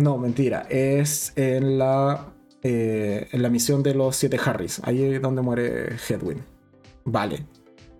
No, 0.00 0.16
mentira. 0.18 0.66
Es 0.70 1.32
en 1.36 1.78
la, 1.78 2.32
eh, 2.62 3.28
en 3.32 3.42
la 3.42 3.48
misión 3.48 3.82
de 3.82 3.94
los 3.94 4.16
siete 4.16 4.38
Harrys. 4.44 4.80
Ahí 4.84 5.02
es 5.02 5.22
donde 5.22 5.42
muere 5.42 5.96
Hedwig. 6.08 6.38
Vale. 7.04 7.46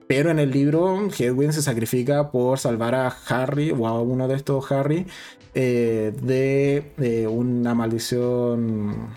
Pero 0.09 0.31
en 0.31 0.39
el 0.39 0.51
libro, 0.51 1.07
Hedwig 1.11 1.53
se 1.53 1.61
sacrifica 1.61 2.31
por 2.31 2.59
salvar 2.59 2.95
a 2.95 3.09
Harry 3.29 3.73
o 3.73 3.87
a 3.87 4.01
uno 4.01 4.27
de 4.27 4.37
estos 4.37 4.73
Harry 4.73 5.07
eh, 5.55 6.15
de, 6.23 7.29
una 7.29 7.75
maldición. 7.75 9.11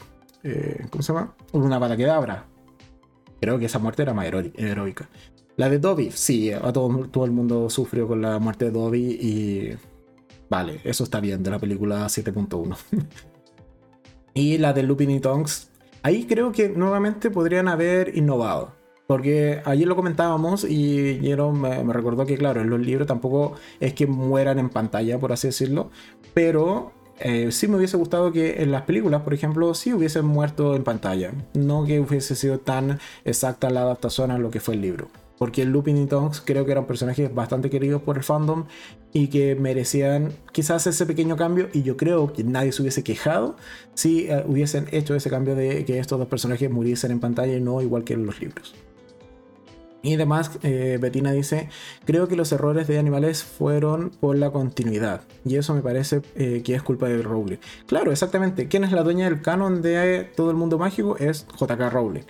Eh, 0.44 0.86
¿Cómo 0.90 1.02
se 1.02 1.14
llama? 1.14 1.34
Una 1.54 1.80
bala 1.80 1.96
que 1.96 2.10
abra. 2.10 2.46
Creo 3.40 3.58
que 3.58 3.66
esa 3.66 3.80
muerte 3.80 4.02
era 4.02 4.14
más 4.14 4.26
heroica. 4.26 5.10
La 5.56 5.70
de 5.70 5.80
Dobby, 5.80 6.12
sí, 6.12 6.52
a 6.52 6.74
todo, 6.74 7.08
todo 7.08 7.24
el 7.24 7.32
mundo 7.32 7.70
sufrió 7.70 8.06
con 8.06 8.22
la 8.22 8.38
muerte 8.40 8.66
de 8.66 8.72
Dobby 8.72 9.18
y. 9.22 9.78
Vale, 10.50 10.82
eso 10.84 11.06
está 11.06 11.22
bien 11.22 11.42
de 11.42 11.52
la 11.52 11.60
película 11.60 12.06
7.1. 12.06 12.78
y 14.34 14.58
la 14.58 14.74
de 14.74 14.84
Lupin 14.84 15.12
y 15.12 15.22
Tonks, 15.22 15.70
ahí 16.04 16.26
creo 16.26 16.52
que 16.52 16.68
nuevamente 16.68 17.32
podrían 17.32 17.70
haber 17.70 18.18
innovado 18.18 18.81
porque 19.12 19.62
ayer 19.66 19.90
lo 19.90 19.98
comentábamos 19.98 20.64
y 20.64 21.20
Jero 21.22 21.52
me, 21.52 21.84
recordó 21.92 22.26
que, 22.26 22.38
claro, 22.38 22.62
en 22.62 22.70
los 22.70 22.80
libros 22.80 23.08
tampoco 23.10 23.56
es 23.82 23.94
que 23.94 24.08
mueran 24.08 24.58
en 24.58 24.70
pantalla, 24.70 25.20
por 25.20 25.34
así 25.34 25.50
decirlo, 25.50 25.92
pero 26.34 26.94
eh, 27.20 27.52
sí 27.52 27.68
me 27.68 27.76
hubiese 27.76 27.98
gustado 27.98 28.32
que 28.32 28.64
en 28.64 28.72
las 28.72 28.84
películas, 28.84 29.24
por 29.24 29.34
ejemplo, 29.34 29.74
sí 29.74 29.94
hubiesen 29.94 30.24
muerto 30.24 30.78
en 30.78 30.86
pantalla. 30.86 31.34
No 31.54 31.84
que 31.84 32.00
hubiese 32.00 32.36
sido 32.36 32.60
tan 32.60 33.00
exacta 33.26 33.70
la 33.70 33.82
adaptación 33.82 34.32
a 34.32 34.38
lo 34.38 34.50
que 34.50 34.62
fue 34.62 34.76
el 34.76 34.82
libro. 34.82 35.10
Porque 35.38 35.66
Lupin 35.66 35.98
y 35.98 36.06
Tonks 36.06 36.40
creo 36.40 36.66
que 36.66 36.72
eran 36.72 36.86
personajes 36.86 37.36
bastante 37.36 37.70
queridos 37.70 38.02
por 38.04 38.16
el 38.16 38.24
fandom 38.24 38.64
y 39.12 39.28
que 39.28 39.56
merecían 39.56 40.32
quizás 40.54 40.88
ese 40.88 41.06
pequeño 41.06 41.36
cambio. 41.36 41.68
Y 41.74 41.84
yo 41.84 41.98
creo 41.98 42.32
que 42.32 42.46
nadie 42.46 42.72
se 42.72 42.82
hubiese 42.82 43.04
quejado 43.04 43.58
si 43.94 44.30
eh, 44.30 44.42
hubiesen 44.48 44.88
hecho 44.94 45.16
ese 45.16 45.30
cambio 45.30 45.54
de 45.56 45.84
que 45.84 46.00
estos 46.00 46.18
dos 46.18 46.30
personajes 46.30 46.72
muriesen 46.72 47.12
en 47.12 47.20
pantalla 47.20 47.58
y 47.58 47.60
no 47.60 47.82
igual 47.82 48.06
que 48.06 48.14
en 48.14 48.26
los 48.26 48.40
libros. 48.40 48.74
Y 50.04 50.16
además, 50.16 50.58
eh, 50.64 50.98
Bettina 51.00 51.32
dice, 51.32 51.70
creo 52.06 52.28
que 52.28 52.36
los 52.36 52.52
errores 52.52 52.88
de 52.88 52.98
animales 52.98 53.44
fueron 53.44 54.10
por 54.10 54.38
la 54.38 54.50
continuidad. 54.52 55.22
Y 55.46 55.58
eso 55.58 55.76
me 55.76 55.82
parece 55.82 56.22
eh, 56.36 56.62
que 56.64 56.74
es 56.74 56.82
culpa 56.82 57.08
de 57.08 57.22
Rowling. 57.22 57.58
Claro, 57.86 58.12
exactamente. 58.12 58.68
¿Quién 58.68 58.84
es 58.84 58.92
la 58.92 59.04
dueña 59.04 59.26
del 59.26 59.42
canon 59.42 59.82
de 59.82 60.30
todo 60.36 60.50
el 60.50 60.58
mundo 60.58 60.80
mágico? 60.80 61.18
Es 61.18 61.46
JK 61.60 61.92
Rowling. 61.92 62.24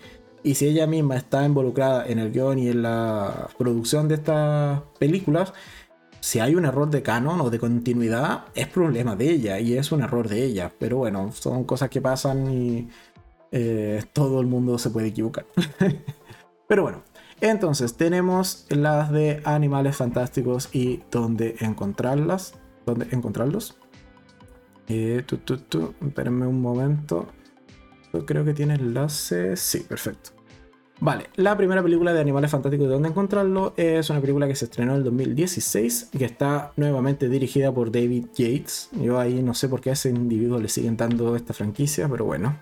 Y 0.43 0.55
si 0.55 0.67
ella 0.67 0.87
misma 0.87 1.15
está 1.17 1.45
involucrada 1.45 2.05
en 2.07 2.19
el 2.19 2.31
guion 2.31 2.59
y 2.59 2.69
en 2.69 2.81
la 2.81 3.49
producción 3.57 4.07
de 4.07 4.15
estas 4.15 4.81
películas, 4.99 5.53
si 6.19 6.39
hay 6.39 6.55
un 6.55 6.65
error 6.65 6.89
de 6.89 7.01
canon 7.03 7.41
o 7.41 7.49
de 7.49 7.59
continuidad, 7.59 8.45
es 8.55 8.67
problema 8.67 9.15
de 9.15 9.29
ella 9.29 9.59
y 9.59 9.77
es 9.77 9.91
un 9.91 10.01
error 10.01 10.27
de 10.27 10.43
ella. 10.43 10.71
Pero 10.77 10.97
bueno, 10.97 11.31
son 11.31 11.63
cosas 11.63 11.89
que 11.89 12.01
pasan 12.01 12.51
y 12.51 12.89
eh, 13.51 14.03
todo 14.13 14.41
el 14.41 14.47
mundo 14.47 14.77
se 14.77 14.89
puede 14.89 15.07
equivocar. 15.07 15.45
Pero 16.67 16.83
bueno, 16.83 17.03
entonces, 17.41 17.97
tenemos 17.97 18.67
las 18.69 19.11
de 19.11 19.41
animales 19.45 19.97
fantásticos 19.97 20.69
y 20.73 21.01
dónde 21.09 21.55
encontrarlas. 21.59 22.53
¿Dónde 22.85 23.07
encontrarlos? 23.11 23.77
Eh, 24.87 25.25
Espérenme 25.25 26.45
un 26.45 26.61
momento. 26.61 27.27
Yo 28.13 28.27
creo 28.27 28.45
que 28.45 28.53
tiene 28.53 28.75
enlace. 28.75 29.57
Sí, 29.57 29.79
perfecto. 29.79 30.31
Vale, 30.99 31.31
la 31.35 31.57
primera 31.57 31.81
película 31.81 32.13
de 32.13 32.21
Animales 32.21 32.51
Fantásticos 32.51 32.85
de 32.85 32.93
dónde 32.93 33.09
encontrarlo 33.09 33.73
es 33.75 34.11
una 34.11 34.21
película 34.21 34.47
que 34.47 34.53
se 34.53 34.65
estrenó 34.65 34.91
en 34.91 34.99
el 34.99 35.03
2016 35.05 36.09
que 36.15 36.25
está 36.25 36.73
nuevamente 36.75 37.27
dirigida 37.27 37.73
por 37.73 37.91
David 37.91 38.27
Yates. 38.35 38.89
Yo 39.01 39.19
ahí 39.19 39.41
no 39.41 39.55
sé 39.55 39.67
por 39.67 39.81
qué 39.81 39.89
a 39.89 39.93
ese 39.93 40.09
individuo 40.09 40.59
le 40.59 40.69
siguen 40.69 40.97
dando 40.97 41.35
esta 41.35 41.55
franquicia, 41.55 42.07
pero 42.07 42.25
bueno 42.25 42.55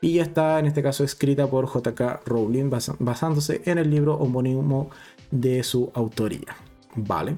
y 0.00 0.18
está 0.18 0.58
en 0.58 0.66
este 0.66 0.82
caso 0.82 1.04
escrita 1.04 1.46
por 1.46 1.66
JK 1.66 2.26
Rowling 2.26 2.70
basándose 2.98 3.62
en 3.64 3.78
el 3.78 3.90
libro 3.90 4.14
homónimo 4.14 4.90
de 5.30 5.62
su 5.62 5.90
autoría. 5.94 6.56
Vale. 6.94 7.36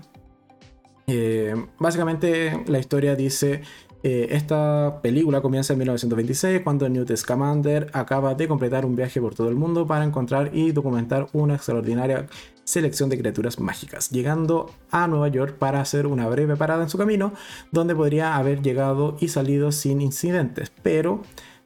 Eh, 1.07 1.55
básicamente 1.79 2.63
la 2.67 2.79
historia 2.79 3.17
dice, 3.17 3.63
eh, 4.03 4.29
esta 4.31 5.01
película 5.03 5.43
comienza 5.43 5.73
en 5.73 5.81
1926 5.81 6.61
cuando 6.63 6.89
Newt 6.89 7.15
Scamander 7.17 7.91
acaba 7.93 8.35
de 8.35 8.49
completar 8.49 8.87
un 8.87 8.97
viaje 8.97 9.21
por 9.21 9.35
todo 9.35 9.49
el 9.49 9.57
mundo 9.57 9.87
para 9.87 10.05
encontrar 10.05 10.51
y 10.55 10.73
documentar 10.73 11.27
una 11.33 11.57
extraordinaria 11.57 12.27
selección 12.65 13.11
de 13.11 13.19
criaturas 13.19 13.59
mágicas, 13.59 14.11
llegando 14.11 14.71
a 14.91 15.07
Nueva 15.09 15.29
York 15.29 15.57
para 15.59 15.81
hacer 15.81 16.07
una 16.07 16.29
breve 16.29 16.57
parada 16.57 16.85
en 16.85 16.89
su 16.89 16.97
camino, 16.97 17.33
donde 17.73 17.95
podría 17.95 18.37
haber 18.37 18.63
llegado 18.63 19.17
y 19.21 19.29
salido 19.29 19.73
sin 19.73 20.01
incidentes, 20.01 20.73
pero, 20.83 21.23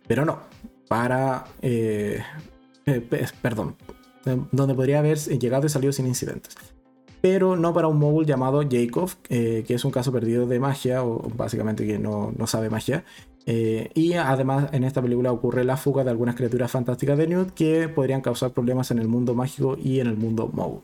pero 0.08 0.24
no, 0.24 0.40
para, 0.88 1.44
eh, 1.62 2.22
eh, 2.86 3.26
perdón, 3.42 3.76
donde 4.52 4.74
podría 4.74 5.00
haber 5.00 5.18
llegado 5.18 5.66
y 5.66 5.68
salido 5.68 5.92
sin 5.92 6.06
incidentes. 6.06 6.56
Pero 7.20 7.56
no 7.56 7.72
para 7.72 7.88
un 7.88 7.98
móvil 7.98 8.26
llamado 8.26 8.62
Jacob, 8.70 9.10
eh, 9.30 9.64
que 9.66 9.74
es 9.74 9.84
un 9.84 9.90
caso 9.90 10.12
perdido 10.12 10.46
de 10.46 10.60
magia, 10.60 11.02
o 11.02 11.22
básicamente 11.34 11.86
que 11.86 11.98
no, 11.98 12.32
sabe 12.46 12.68
magia. 12.70 13.04
y 13.46 14.14
además 14.14 14.68
en 14.72 14.84
esta 14.84 15.02
película 15.02 15.32
ocurre 15.32 15.64
la 15.64 15.76
fuga 15.76 16.04
de 16.04 16.10
algunas 16.10 16.34
criaturas 16.34 16.70
fantásticas 16.70 17.18
de 17.18 17.26
Newt 17.26 17.50
que 17.50 17.88
podrían 17.88 18.20
causar 18.20 18.52
problemas 18.52 18.90
en 18.90 18.98
el 18.98 19.08
mundo 19.08 19.34
mágico 19.34 19.76
y 19.82 20.00
en 20.00 20.06
el 20.08 20.16
mundo 20.16 20.50
móvil. 20.52 20.80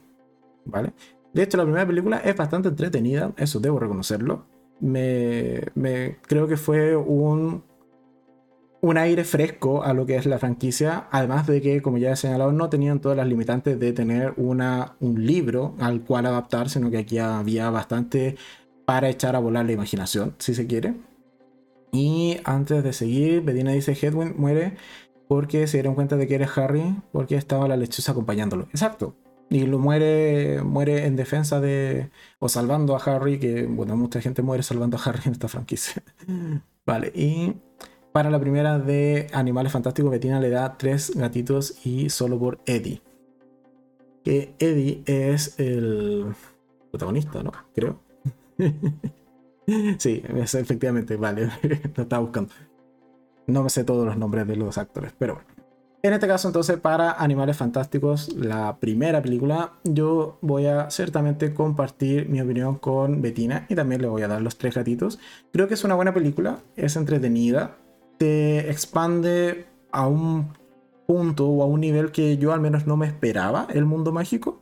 ¿Vale? 0.64 0.92
De 1.32 1.42
hecho, 1.42 1.56
la 1.56 1.64
primera 1.64 1.86
película 1.86 2.18
es 2.18 2.36
bastante 2.36 2.68
entretenida, 2.68 3.32
eso 3.36 3.60
debo 3.60 3.78
reconocerlo. 3.78 4.46
Me, 4.80 5.60
me 5.74 6.16
creo 6.26 6.48
que 6.48 6.56
fue 6.56 6.96
un, 6.96 7.62
un 8.82 8.96
aire 8.96 9.24
fresco 9.24 9.82
a 9.82 9.92
lo 9.92 10.06
que 10.06 10.16
es 10.16 10.26
la 10.26 10.38
franquicia, 10.38 11.08
además 11.10 11.46
de 11.46 11.60
que, 11.60 11.82
como 11.82 11.98
ya 11.98 12.12
he 12.12 12.16
señalado, 12.16 12.52
no 12.52 12.70
tenían 12.70 13.00
todas 13.00 13.16
las 13.16 13.26
limitantes 13.26 13.78
de 13.78 13.92
tener 13.92 14.32
una, 14.36 14.96
un 15.00 15.26
libro 15.26 15.74
al 15.78 16.02
cual 16.02 16.26
adaptar, 16.26 16.70
sino 16.70 16.90
que 16.90 16.98
aquí 16.98 17.18
había 17.18 17.68
bastante 17.70 18.36
para 18.86 19.08
echar 19.08 19.36
a 19.36 19.38
volar 19.38 19.66
la 19.66 19.72
imaginación, 19.72 20.34
si 20.38 20.54
se 20.54 20.66
quiere. 20.66 20.94
Y 21.92 22.38
antes 22.44 22.82
de 22.82 22.92
seguir, 22.92 23.42
Bedina 23.42 23.72
dice, 23.72 23.92
Hedwig 23.92 24.34
muere 24.36 24.76
porque 25.28 25.66
se 25.66 25.76
dieron 25.76 25.94
cuenta 25.94 26.16
de 26.16 26.26
que 26.26 26.34
eres 26.36 26.56
Harry 26.56 26.96
porque 27.12 27.36
estaba 27.36 27.68
la 27.68 27.76
lechuza 27.76 28.12
acompañándolo. 28.12 28.64
Exacto. 28.70 29.14
Y 29.48 29.66
lo 29.66 29.78
muere, 29.78 30.62
muere 30.62 31.06
en 31.06 31.16
defensa 31.16 31.60
de. 31.60 32.10
o 32.38 32.48
salvando 32.48 32.96
a 32.96 33.00
Harry, 33.00 33.38
que 33.38 33.66
bueno, 33.66 33.96
mucha 33.96 34.20
gente 34.20 34.42
muere 34.42 34.62
salvando 34.62 34.96
a 34.96 35.00
Harry 35.04 35.22
en 35.26 35.32
esta 35.32 35.48
franquicia. 35.48 36.02
vale, 36.86 37.12
y 37.14 37.54
para 38.12 38.30
la 38.30 38.40
primera 38.40 38.78
de 38.78 39.28
Animales 39.32 39.72
Fantásticos, 39.72 40.10
Bettina 40.10 40.40
le 40.40 40.50
da 40.50 40.76
tres 40.76 41.12
gatitos 41.14 41.86
y 41.86 42.10
solo 42.10 42.38
por 42.38 42.60
Eddie. 42.66 43.02
Que 44.24 44.54
Eddie 44.58 45.02
es 45.06 45.58
el 45.58 46.34
protagonista, 46.90 47.42
¿no? 47.42 47.52
Creo. 47.74 48.00
sí, 49.98 50.22
efectivamente, 50.24 51.16
vale, 51.16 51.50
lo 51.96 52.02
estaba 52.02 52.22
buscando. 52.22 52.52
No 53.46 53.62
me 53.62 53.70
sé 53.70 53.84
todos 53.84 54.06
los 54.06 54.16
nombres 54.16 54.46
de 54.46 54.56
los 54.56 54.78
actores, 54.78 55.12
pero 55.18 55.34
bueno. 55.34 55.60
En 56.02 56.14
este 56.14 56.26
caso, 56.26 56.48
entonces, 56.48 56.78
para 56.78 57.12
Animales 57.12 57.58
Fantásticos, 57.58 58.34
la 58.34 58.78
primera 58.80 59.20
película, 59.20 59.72
yo 59.84 60.38
voy 60.40 60.64
a 60.64 60.88
ciertamente 60.90 61.52
compartir 61.52 62.26
mi 62.26 62.40
opinión 62.40 62.76
con 62.76 63.20
Bettina 63.20 63.66
y 63.68 63.74
también 63.74 64.00
le 64.00 64.08
voy 64.08 64.22
a 64.22 64.28
dar 64.28 64.40
los 64.40 64.56
tres 64.56 64.74
gatitos. 64.74 65.18
Creo 65.52 65.68
que 65.68 65.74
es 65.74 65.84
una 65.84 65.94
buena 65.94 66.14
película, 66.14 66.60
es 66.74 66.96
entretenida, 66.96 67.76
te 68.20 68.70
expande 68.70 69.64
a 69.90 70.06
un 70.06 70.52
punto 71.06 71.48
o 71.48 71.62
a 71.62 71.66
un 71.66 71.80
nivel 71.80 72.12
que 72.12 72.36
yo 72.36 72.52
al 72.52 72.60
menos 72.60 72.86
no 72.86 72.98
me 72.98 73.06
esperaba 73.06 73.66
el 73.72 73.86
mundo 73.86 74.12
mágico. 74.12 74.60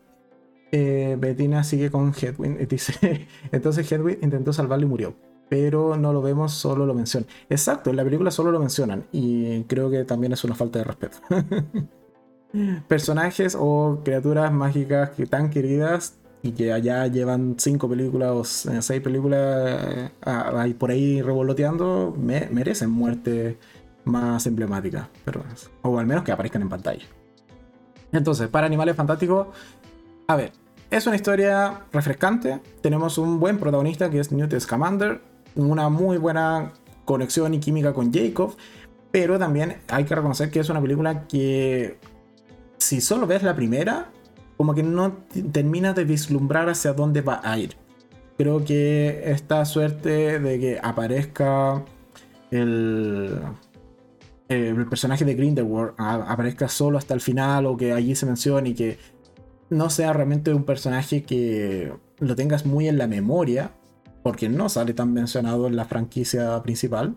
Eh, 0.70 1.16
Bettina 1.18 1.64
sigue 1.64 1.90
con 1.90 2.14
Hedwig. 2.14 2.68
Dice, 2.68 3.26
entonces 3.50 3.90
Hedwig 3.90 4.20
intentó 4.22 4.52
salvarlo 4.52 4.86
y 4.86 4.88
murió 4.88 5.16
pero 5.48 5.96
no 5.96 6.12
lo 6.12 6.20
vemos, 6.20 6.52
solo 6.52 6.84
lo 6.86 6.94
mencionan. 6.94 7.28
Exacto, 7.48 7.88
en 7.88 7.96
la 7.96 8.04
película 8.04 8.30
solo 8.30 8.50
lo 8.50 8.60
mencionan 8.60 9.06
y 9.12 9.62
creo 9.64 9.90
que 9.90 10.04
también 10.04 10.34
es 10.34 10.44
una 10.44 10.54
falta 10.54 10.78
de 10.78 10.84
respeto. 10.84 11.18
Personajes 12.86 13.56
o 13.58 14.02
criaturas 14.04 14.52
mágicas 14.52 15.10
que 15.10 15.26
tan 15.26 15.48
queridas 15.48 16.18
y 16.42 16.52
que 16.52 16.72
allá 16.72 17.06
llevan 17.06 17.56
cinco 17.58 17.88
películas 17.88 18.30
o 18.30 18.44
seis 18.44 19.00
películas 19.00 20.10
eh, 20.24 20.74
por 20.78 20.90
ahí 20.90 21.20
revoloteando, 21.20 22.14
merecen 22.16 22.90
muerte 22.90 23.58
más 24.04 24.46
emblemática, 24.46 25.08
pero, 25.24 25.42
o 25.82 25.98
al 25.98 26.06
menos 26.06 26.24
que 26.24 26.32
aparezcan 26.32 26.62
en 26.62 26.68
pantalla. 26.68 27.04
Entonces, 28.12 28.48
para 28.48 28.66
Animales 28.66 28.96
Fantásticos, 28.96 29.48
a 30.28 30.36
ver, 30.36 30.52
es 30.90 31.06
una 31.06 31.16
historia 31.16 31.82
refrescante. 31.92 32.60
Tenemos 32.80 33.18
un 33.18 33.38
buen 33.38 33.58
protagonista 33.58 34.08
que 34.08 34.20
es 34.20 34.32
Newt 34.32 34.58
Scamander, 34.58 35.20
una 35.54 35.88
muy 35.88 36.16
buena 36.16 36.72
conexión 37.04 37.52
y 37.54 37.60
química 37.60 37.92
con 37.92 38.12
Jacob, 38.12 38.56
pero 39.10 39.38
también 39.38 39.78
hay 39.88 40.04
que 40.04 40.14
reconocer 40.14 40.50
que 40.50 40.60
es 40.60 40.68
una 40.70 40.80
película 40.80 41.26
que 41.26 41.98
si 42.78 43.00
solo 43.00 43.26
ves 43.26 43.42
la 43.42 43.54
primera, 43.54 44.10
como 44.58 44.74
que 44.74 44.82
no 44.82 45.12
terminas 45.52 45.94
de 45.94 46.04
vislumbrar 46.04 46.68
hacia 46.68 46.92
dónde 46.92 47.22
va 47.22 47.40
a 47.42 47.56
ir. 47.58 47.76
Creo 48.36 48.64
que 48.64 49.22
esta 49.24 49.64
suerte 49.64 50.38
de 50.38 50.60
que 50.60 50.80
aparezca 50.82 51.84
el, 52.50 53.40
el 54.48 54.86
personaje 54.86 55.24
de 55.24 55.34
Grindelwald 55.34 55.94
aparezca 55.96 56.68
solo 56.68 56.98
hasta 56.98 57.14
el 57.14 57.20
final 57.20 57.66
o 57.66 57.76
que 57.76 57.92
allí 57.92 58.14
se 58.14 58.26
mencione 58.26 58.70
y 58.70 58.74
que 58.74 58.98
no 59.70 59.90
sea 59.90 60.12
realmente 60.12 60.52
un 60.52 60.64
personaje 60.64 61.22
que 61.22 61.92
lo 62.18 62.34
tengas 62.34 62.66
muy 62.66 62.88
en 62.88 62.98
la 62.98 63.06
memoria, 63.06 63.70
porque 64.24 64.48
no 64.48 64.68
sale 64.68 64.92
tan 64.92 65.12
mencionado 65.12 65.68
en 65.68 65.76
la 65.76 65.84
franquicia 65.84 66.60
principal. 66.62 67.14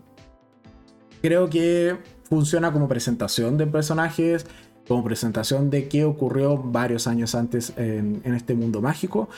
Creo 1.22 1.50
que 1.50 1.96
funciona 2.24 2.72
como 2.72 2.88
presentación 2.88 3.58
de 3.58 3.66
personajes, 3.66 4.46
como 4.88 5.04
presentación 5.04 5.70
de 5.70 5.88
qué 5.88 6.04
ocurrió 6.04 6.56
varios 6.56 7.06
años 7.06 7.34
antes 7.34 7.72
en, 7.76 8.22
este 8.24 8.54
mundo 8.54 8.80
mágico, 8.80 9.28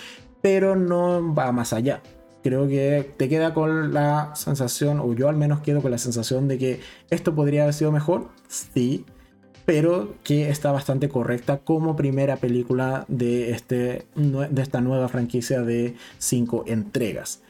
pero 0.40 0.76
no 0.76 1.34
va 1.34 1.52
más 1.52 1.72
allá. 1.72 2.02
Creo 2.42 2.68
que 2.68 3.12
te 3.16 3.28
queda 3.28 3.54
con 3.54 3.94
la 3.94 4.34
sensación, 4.34 5.00
o 5.00 5.14
yo 5.14 5.28
al 5.28 5.36
menos 5.36 5.60
quedo 5.60 5.80
con 5.80 5.90
la 5.90 5.98
sensación 5.98 6.48
de 6.48 6.58
que 6.58 6.80
esto 7.10 7.34
podría 7.34 7.62
haber 7.62 7.74
sido 7.74 7.90
mejor, 7.90 8.28
sí, 8.48 9.06
pero 9.64 10.14
que 10.22 10.50
está 10.50 10.70
bastante 10.72 11.08
correcta 11.08 11.58
como 11.58 11.96
primera 11.96 12.36
película 12.36 13.06
de, 13.08 13.52
este, 13.52 14.06
de 14.14 14.62
esta 14.62 14.82
nueva 14.82 15.08
franquicia 15.08 15.62
de 15.62 15.96
cinco 16.18 16.64
entregas. 16.66 17.40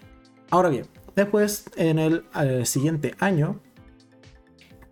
Ahora 0.50 0.68
bien, 0.68 0.86
después 1.16 1.64
en 1.76 1.98
el 1.98 2.24
eh, 2.40 2.64
siguiente 2.64 3.14
año 3.18 3.58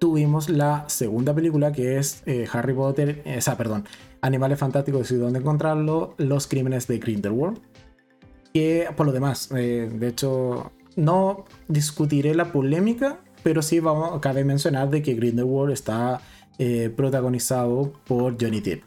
tuvimos 0.03 0.49
la 0.49 0.85
segunda 0.89 1.33
película 1.33 1.71
que 1.71 1.97
es 1.97 2.25
eh, 2.27 2.49
Harry 2.53 2.75
Potter, 2.75 3.23
eh, 3.25 3.37
esa, 3.37 3.57
perdón, 3.57 3.85
Animales 4.21 4.59
Fantásticos 4.59 5.09
y 5.13 5.15
dónde 5.15 5.39
encontrarlo, 5.39 6.17
Los 6.19 6.49
Crímenes 6.49 6.89
de 6.89 6.99
Grindelwald. 6.99 7.61
Que 8.53 8.89
por 8.97 9.07
lo 9.07 9.13
demás, 9.13 9.49
de 9.51 10.09
hecho, 10.09 10.73
no 10.97 11.45
discutiré 11.69 12.35
la 12.35 12.51
polémica, 12.51 13.21
pero 13.45 13.63
sí 13.63 13.79
vamos, 13.79 14.19
cabe 14.19 14.43
mencionar 14.43 14.91
de 14.91 15.03
que 15.03 15.15
Grindelwald 15.15 15.73
está 15.73 16.21
protagonizado 16.97 17.93
por 18.05 18.37
Johnny 18.43 18.61
Depp. 18.61 18.83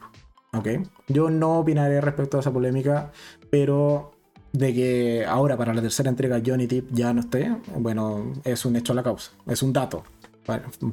¿ok? 0.52 0.68
Yo 1.08 1.30
no 1.30 1.60
opinaré 1.60 2.02
respecto 2.02 2.36
a 2.36 2.40
esa 2.40 2.52
polémica, 2.52 3.10
pero 3.48 4.12
de 4.52 4.74
que 4.74 5.24
ahora 5.26 5.56
para 5.56 5.74
la 5.74 5.82
tercera 5.82 6.08
entrega 6.08 6.42
Johnny 6.44 6.66
Depp 6.66 6.92
ya 6.92 7.12
no 7.12 7.20
esté, 7.20 7.56
bueno, 7.76 8.32
es 8.44 8.64
un 8.64 8.76
hecho 8.76 8.92
a 8.92 8.96
la 8.96 9.02
causa, 9.02 9.32
es 9.46 9.62
un 9.62 9.72
dato, 9.72 10.04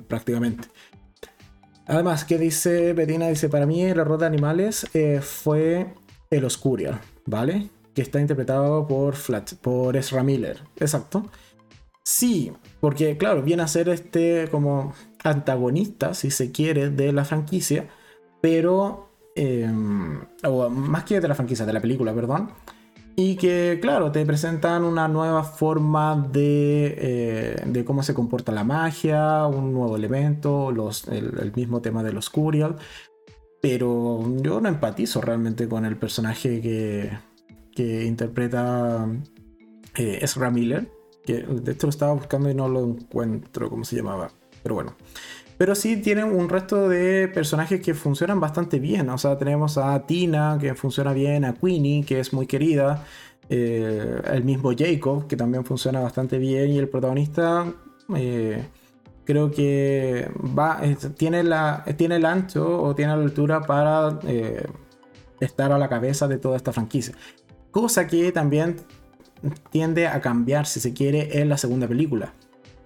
prácticamente. 0.08 0.68
Además, 1.86 2.24
¿qué 2.26 2.38
dice 2.38 2.94
Bettina? 2.94 3.28
Dice, 3.28 3.50
para 3.50 3.66
mí 3.66 3.84
el 3.84 4.00
error 4.00 4.18
de 4.20 4.26
animales 4.26 4.88
eh, 4.94 5.20
fue 5.22 5.94
el 6.30 6.46
Oscurial, 6.46 7.02
¿vale? 7.26 7.70
Que 7.94 8.02
está 8.02 8.22
interpretado 8.22 8.88
por, 8.88 9.16
Flat, 9.16 9.54
por 9.56 9.98
Ezra 9.98 10.24
Miller, 10.24 10.62
exacto. 10.78 11.30
Sí, 12.04 12.52
porque 12.80 13.18
claro, 13.18 13.44
viene 13.44 13.64
a 13.64 13.68
ser 13.68 13.90
este 13.90 14.48
como 14.50 14.94
antagonista, 15.24 16.14
si 16.14 16.32
se 16.32 16.52
quiere, 16.52 16.90
de 16.90 17.12
la 17.14 17.26
franquicia, 17.26 17.88
pero... 18.42 19.10
Em, 19.36 20.22
o 20.44 20.70
más 20.70 21.06
que 21.06 21.20
de 21.20 21.28
la 21.28 21.34
franquicia, 21.34 21.66
de 21.66 21.74
la 21.74 21.82
película, 21.82 22.14
perdón 22.14 22.52
y 23.15 23.35
que, 23.35 23.80
claro, 23.81 24.11
te 24.11 24.26
presentan 24.26 24.84
una 24.84 25.07
nueva 25.07 25.44
forma 25.44 26.15
de, 26.31 26.95
eh, 26.98 27.64
de 27.65 27.85
cómo 27.85 28.02
se 28.02 28.15
comporta 28.15 28.52
la 28.52 28.64
magia, 28.64 29.45
un 29.45 29.72
nuevo 29.72 29.95
elemento, 29.95 30.69
el, 31.11 31.53
mismo 31.56 31.81
tema 31.81 32.02
de 32.03 32.11
los 32.11 32.30
Curial. 32.31 32.77
Pero 33.61 34.23
yo 34.38 34.60
no 34.60 34.68
empatizo 34.68 35.22
realmente 35.22 35.68
con 35.69 35.85
el 35.85 35.95
personaje 35.95 36.60
que, 36.60 37.11
que 37.76 38.06
interpreta 38.06 39.07
eh, 39.95 40.19
Ezra 40.22 40.49
Miller. 40.49 40.90
Que 41.23 41.44
de 41.44 41.72
hecho 41.72 41.88
lo 41.88 41.91
estaba 41.91 42.14
buscando 42.14 42.49
y 42.49 42.56
no 42.56 42.68
lo 42.68 42.84
encuentro, 42.84 43.69
cómo 43.69 43.85
se 43.85 43.95
llamaba. 43.95 44.31
Pero 44.64 44.76
bueno. 44.76 44.95
Pero 45.58 45.76
sí 45.76 45.98
tienen 45.98 46.26
un 46.26 46.50
resto 46.50 46.90
de 46.90 47.28
personajes 47.28 47.82
que 47.82 47.94
funcionan 47.94 48.40
bastante 48.40 48.80
bien. 48.80 49.10
O 49.10 49.18
sea, 49.18 49.38
tenemos 49.38 49.78
a 49.78 50.06
Tina, 50.06 50.58
que 50.60 50.74
funciona 50.74 51.14
bien, 51.14 51.46
a 51.46 51.54
Queenie, 51.54 52.04
que 52.04 52.20
es 52.20 52.34
muy 52.34 52.48
querida. 52.48 53.06
Eh, 53.50 54.22
el 54.32 54.44
mismo 54.44 54.72
Jacob, 54.78 55.28
que 55.28 55.36
también 55.36 55.66
funciona 55.66 56.00
bastante 56.00 56.38
bien. 56.38 56.72
Y 56.72 56.80
el 56.80 56.90
protagonista, 56.90 57.72
eh, 58.16 58.64
creo 59.26 59.52
que 59.52 60.30
va, 60.58 60.82
tiene, 61.18 61.44
la, 61.44 61.84
tiene 61.98 62.16
el 62.16 62.26
ancho 62.26 62.82
o 62.82 62.96
tiene 62.96 63.16
la 63.16 63.22
altura 63.22 63.62
para 63.62 64.20
eh, 64.28 64.66
estar 65.40 65.72
a 65.72 65.78
la 65.78 65.90
cabeza 65.90 66.28
de 66.28 66.38
toda 66.38 66.58
esta 66.58 66.72
franquicia. 66.72 67.16
Cosa 67.72 68.08
que 68.08 68.32
también 68.32 68.78
tiende 69.70 70.08
a 70.08 70.22
cambiar, 70.22 70.66
si 70.66 70.80
se 70.80 70.94
quiere, 70.94 71.42
en 71.42 71.50
la 71.50 71.58
segunda 71.58 71.88
película. 71.88 72.34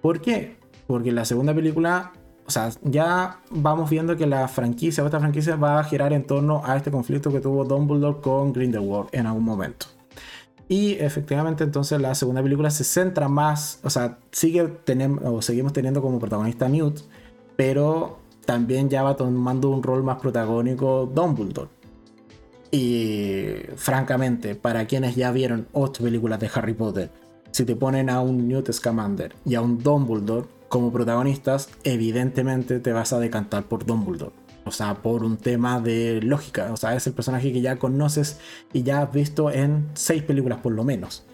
¿Por 0.00 0.20
qué? 0.20 0.56
Porque 0.86 1.10
en 1.10 1.14
la 1.14 1.24
segunda 1.24 1.54
película 1.54 2.12
o 2.48 2.50
sea, 2.50 2.70
ya 2.82 3.40
vamos 3.50 3.90
viendo 3.90 4.16
que 4.16 4.26
la 4.26 4.48
franquicia 4.48 5.04
esta 5.04 5.20
franquicia 5.20 5.56
va 5.56 5.80
a 5.80 5.84
girar 5.84 6.14
en 6.14 6.24
torno 6.24 6.62
a 6.64 6.78
este 6.78 6.90
conflicto 6.90 7.30
que 7.30 7.40
tuvo 7.40 7.66
Dumbledore 7.66 8.22
con 8.22 8.54
Grindelwald 8.54 9.10
en 9.12 9.26
algún 9.26 9.44
momento. 9.44 9.84
Y 10.66 10.92
efectivamente 10.92 11.62
entonces 11.62 12.00
la 12.00 12.14
segunda 12.14 12.42
película 12.42 12.70
se 12.70 12.84
centra 12.84 13.28
más, 13.28 13.80
o 13.84 13.90
sea, 13.90 14.18
sigue 14.32 14.66
tenemos, 14.84 15.20
o 15.26 15.42
seguimos 15.42 15.74
teniendo 15.74 16.00
como 16.00 16.18
protagonista 16.18 16.70
Newt, 16.70 17.00
pero 17.54 18.18
también 18.46 18.88
ya 18.88 19.02
va 19.02 19.14
tomando 19.14 19.68
un 19.68 19.82
rol 19.82 20.02
más 20.02 20.18
protagónico 20.18 21.04
Dumbledore. 21.04 21.68
Y 22.70 23.56
francamente, 23.76 24.54
para 24.54 24.86
quienes 24.86 25.16
ya 25.16 25.32
vieron 25.32 25.68
ocho 25.72 26.02
películas 26.02 26.40
de 26.40 26.50
Harry 26.54 26.72
Potter, 26.72 27.10
si 27.50 27.66
te 27.66 27.76
ponen 27.76 28.08
a 28.08 28.22
un 28.22 28.48
Newt 28.48 28.72
Scamander 28.72 29.34
y 29.44 29.54
a 29.54 29.60
un 29.60 29.82
Dumbledore 29.82 30.46
como 30.68 30.92
protagonistas, 30.92 31.70
evidentemente 31.84 32.80
te 32.80 32.92
vas 32.92 33.12
a 33.12 33.18
decantar 33.18 33.64
por 33.64 33.86
Dumbledore. 33.86 34.32
O 34.64 34.70
sea, 34.70 34.96
por 34.96 35.24
un 35.24 35.38
tema 35.38 35.80
de 35.80 36.20
lógica. 36.22 36.70
O 36.72 36.76
sea, 36.76 36.94
es 36.94 37.06
el 37.06 37.14
personaje 37.14 37.52
que 37.52 37.62
ya 37.62 37.76
conoces 37.76 38.38
y 38.72 38.82
ya 38.82 39.00
has 39.02 39.12
visto 39.12 39.50
en 39.50 39.88
seis 39.94 40.22
películas 40.22 40.58
por 40.58 40.72
lo 40.72 40.84
menos. 40.84 41.24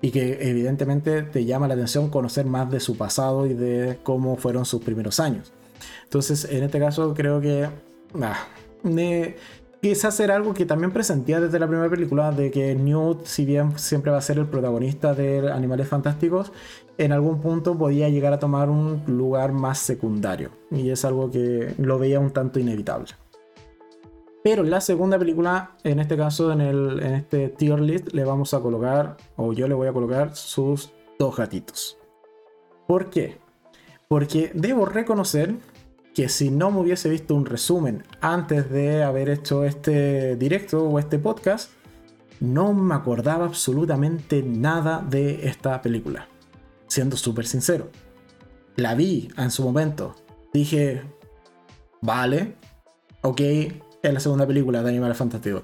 Y 0.00 0.10
que 0.10 0.50
evidentemente 0.50 1.22
te 1.22 1.44
llama 1.44 1.68
la 1.68 1.74
atención 1.74 2.10
conocer 2.10 2.44
más 2.44 2.68
de 2.70 2.80
su 2.80 2.96
pasado 2.96 3.46
y 3.46 3.54
de 3.54 4.00
cómo 4.02 4.36
fueron 4.36 4.64
sus 4.64 4.82
primeros 4.82 5.20
años. 5.20 5.52
Entonces, 6.04 6.44
en 6.50 6.64
este 6.64 6.80
caso 6.80 7.14
creo 7.14 7.40
que... 7.40 7.68
Ah, 8.20 8.48
quizás 9.80 10.18
era 10.20 10.36
algo 10.36 10.54
que 10.54 10.66
también 10.66 10.92
presentía 10.92 11.40
desde 11.40 11.58
la 11.58 11.66
primera 11.66 11.88
película, 11.88 12.32
de 12.32 12.50
que 12.50 12.74
Newt, 12.74 13.26
si 13.26 13.44
bien 13.44 13.78
siempre 13.78 14.10
va 14.10 14.18
a 14.18 14.22
ser 14.22 14.38
el 14.38 14.46
protagonista 14.46 15.14
de 15.14 15.50
Animales 15.52 15.88
Fantásticos, 15.88 16.52
en 16.98 17.12
algún 17.12 17.40
punto 17.40 17.76
podía 17.76 18.08
llegar 18.08 18.32
a 18.32 18.38
tomar 18.38 18.70
un 18.70 19.02
lugar 19.06 19.52
más 19.52 19.78
secundario. 19.78 20.50
Y 20.70 20.90
es 20.90 21.04
algo 21.04 21.30
que 21.30 21.74
lo 21.78 21.98
veía 21.98 22.20
un 22.20 22.30
tanto 22.30 22.58
inevitable. 22.58 23.12
Pero 24.42 24.64
la 24.64 24.80
segunda 24.80 25.18
película, 25.18 25.76
en 25.84 26.00
este 26.00 26.16
caso, 26.16 26.52
en, 26.52 26.60
el, 26.60 27.00
en 27.02 27.14
este 27.14 27.48
tier 27.48 27.80
list, 27.80 28.12
le 28.12 28.24
vamos 28.24 28.54
a 28.54 28.60
colocar, 28.60 29.16
o 29.36 29.52
yo 29.52 29.68
le 29.68 29.74
voy 29.74 29.86
a 29.86 29.92
colocar 29.92 30.34
sus 30.34 30.92
dos 31.18 31.36
gatitos. 31.36 31.96
¿Por 32.88 33.08
qué? 33.08 33.38
Porque 34.08 34.50
debo 34.54 34.84
reconocer 34.84 35.54
que 36.12 36.28
si 36.28 36.50
no 36.50 36.70
me 36.70 36.80
hubiese 36.80 37.08
visto 37.08 37.34
un 37.34 37.46
resumen 37.46 38.02
antes 38.20 38.68
de 38.70 39.02
haber 39.02 39.30
hecho 39.30 39.64
este 39.64 40.36
directo 40.36 40.84
o 40.84 40.98
este 40.98 41.18
podcast, 41.18 41.70
no 42.40 42.74
me 42.74 42.94
acordaba 42.94 43.46
absolutamente 43.46 44.42
nada 44.42 45.06
de 45.08 45.46
esta 45.46 45.80
película. 45.80 46.28
Siendo 46.92 47.16
súper 47.16 47.46
sincero. 47.46 47.88
La 48.76 48.94
vi 48.94 49.30
en 49.38 49.50
su 49.50 49.62
momento. 49.62 50.14
Dije, 50.52 51.02
vale, 52.02 52.56
ok, 53.22 53.40
es 53.40 54.12
la 54.12 54.20
segunda 54.20 54.46
película 54.46 54.82
de 54.82 54.90
Animales 54.90 55.16
Fantásticos. 55.16 55.62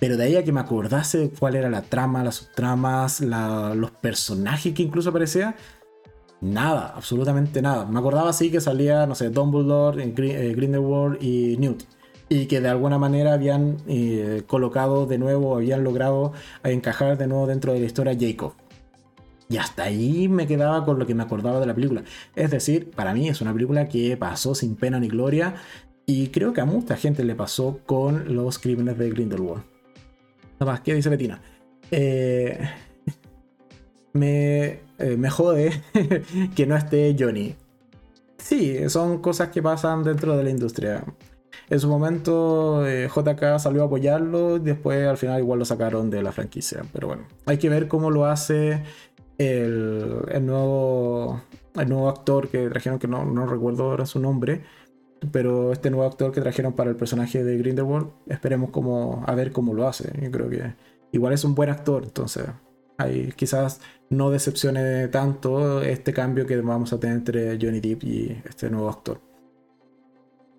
Pero 0.00 0.16
de 0.16 0.24
ahí 0.24 0.34
a 0.34 0.42
que 0.42 0.50
me 0.50 0.58
acordase 0.58 1.30
cuál 1.38 1.54
era 1.54 1.70
la 1.70 1.82
trama, 1.82 2.24
las 2.24 2.34
subtramas, 2.34 3.20
los 3.20 3.92
personajes 3.92 4.74
que 4.74 4.82
incluso 4.82 5.10
aparecía, 5.10 5.54
Nada, 6.40 6.94
absolutamente 6.96 7.62
nada. 7.62 7.84
Me 7.84 8.00
acordaba 8.00 8.30
así 8.30 8.50
que 8.50 8.60
salía, 8.60 9.06
no 9.06 9.14
sé, 9.14 9.30
Dumbledore, 9.30 10.02
eh, 10.02 10.54
Grindelwald 10.56 11.22
y 11.22 11.58
Newt. 11.58 11.84
Y 12.28 12.46
que 12.46 12.60
de 12.60 12.68
alguna 12.68 12.98
manera 12.98 13.34
habían 13.34 13.76
eh, 13.86 14.42
colocado 14.48 15.06
de 15.06 15.18
nuevo, 15.18 15.54
habían 15.54 15.84
logrado 15.84 16.32
encajar 16.64 17.18
de 17.18 17.28
nuevo 17.28 17.46
dentro 17.46 17.72
de 17.72 17.78
la 17.78 17.86
historia 17.86 18.16
Jacob. 18.18 18.54
Y 19.50 19.58
hasta 19.58 19.82
ahí 19.82 20.28
me 20.28 20.46
quedaba 20.46 20.84
con 20.84 20.98
lo 20.98 21.06
que 21.06 21.14
me 21.14 21.22
acordaba 21.22 21.60
de 21.60 21.66
la 21.66 21.74
película. 21.74 22.04
Es 22.34 22.50
decir, 22.50 22.90
para 22.92 23.12
mí 23.12 23.28
es 23.28 23.42
una 23.42 23.52
película 23.52 23.88
que 23.88 24.16
pasó 24.16 24.54
sin 24.54 24.76
pena 24.76 24.98
ni 24.98 25.08
gloria. 25.08 25.56
Y 26.06 26.28
creo 26.28 26.52
que 26.52 26.62
a 26.62 26.64
mucha 26.64 26.96
gente 26.96 27.24
le 27.24 27.34
pasó 27.34 27.80
con 27.84 28.34
los 28.34 28.58
crímenes 28.58 28.96
de 28.96 29.10
Grindelwald. 29.10 29.62
Nada 30.58 30.72
más, 30.72 30.80
¿qué 30.80 30.94
dice 30.94 31.08
Bettina? 31.08 31.42
Eh, 31.90 32.58
me 34.14 34.80
eh, 35.00 35.16
me 35.16 35.30
jode 35.30 35.82
que 36.54 36.66
no 36.66 36.76
esté 36.76 37.16
Johnny. 37.18 37.56
Sí, 38.36 38.88
son 38.88 39.22
cosas 39.22 39.48
que 39.48 39.62
pasan 39.62 40.04
dentro 40.04 40.36
de 40.36 40.44
la 40.44 40.50
industria. 40.50 41.04
En 41.70 41.80
su 41.80 41.88
momento 41.88 42.86
eh, 42.86 43.08
JK 43.08 43.58
salió 43.58 43.82
a 43.82 43.86
apoyarlo, 43.86 44.58
después 44.58 45.06
al 45.06 45.16
final 45.16 45.40
igual 45.40 45.58
lo 45.60 45.64
sacaron 45.64 46.10
de 46.10 46.22
la 46.22 46.32
franquicia. 46.32 46.82
Pero 46.92 47.08
bueno, 47.08 47.28
hay 47.46 47.56
que 47.56 47.70
ver 47.70 47.88
cómo 47.88 48.10
lo 48.10 48.26
hace 48.26 48.82
el, 49.40 50.46
nuevo, 50.46 51.40
actor 52.08 52.48
que 52.48 52.68
trajeron, 52.68 52.98
que 52.98 53.08
no, 53.08 53.46
recuerdo 53.46 53.84
ahora 53.84 54.04
su 54.04 54.20
nombre, 54.20 54.62
pero 55.32 55.72
este 55.72 55.90
nuevo 55.90 56.06
actor 56.06 56.30
que 56.30 56.40
trajeron 56.40 56.74
para 56.74 56.90
el 56.90 56.96
personaje 56.96 57.42
de 57.42 57.56
Grindelwald, 57.56 58.08
esperemos 58.26 58.70
cómo, 58.70 59.24
a 59.26 59.34
ver 59.34 59.52
cómo 59.52 59.72
lo 59.72 59.88
hace. 59.88 60.12
Yo 60.20 60.30
creo 60.30 60.50
que 60.50 60.74
igual 61.12 61.32
es 61.32 61.44
un 61.44 61.54
buen 61.54 61.70
actor, 61.70 62.04
entonces 62.04 62.46
quizás 63.34 63.80
no 64.10 64.30
decepcione 64.30 65.08
tanto 65.08 65.80
este 65.80 66.12
cambio 66.12 66.46
que 66.46 66.60
vamos 66.60 66.92
a 66.92 67.00
tener 67.00 67.16
entre 67.16 67.58
Johnny 67.58 67.80
Depp 67.80 68.04
y 68.04 68.42
este 68.46 68.68
nuevo 68.68 68.90
actor. 68.90 69.20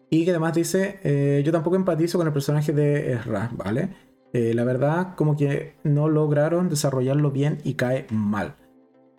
Y 0.09 0.25
que 0.25 0.31
además 0.31 0.55
dice, 0.55 0.99
eh, 1.03 1.43
yo 1.45 1.51
tampoco 1.51 1.75
empatizo 1.75 2.17
con 2.17 2.25
el 2.25 2.33
personaje 2.33 2.73
de 2.73 3.13
Ezra, 3.13 3.51
¿vale? 3.55 3.89
Eh, 4.33 4.53
la 4.55 4.63
verdad, 4.63 5.15
como 5.15 5.37
que 5.37 5.75
no 5.83 6.09
lograron 6.09 6.67
desarrollarlo 6.67 7.29
bien 7.29 7.59
y 7.63 7.75
cae 7.75 8.07
mal. 8.09 8.55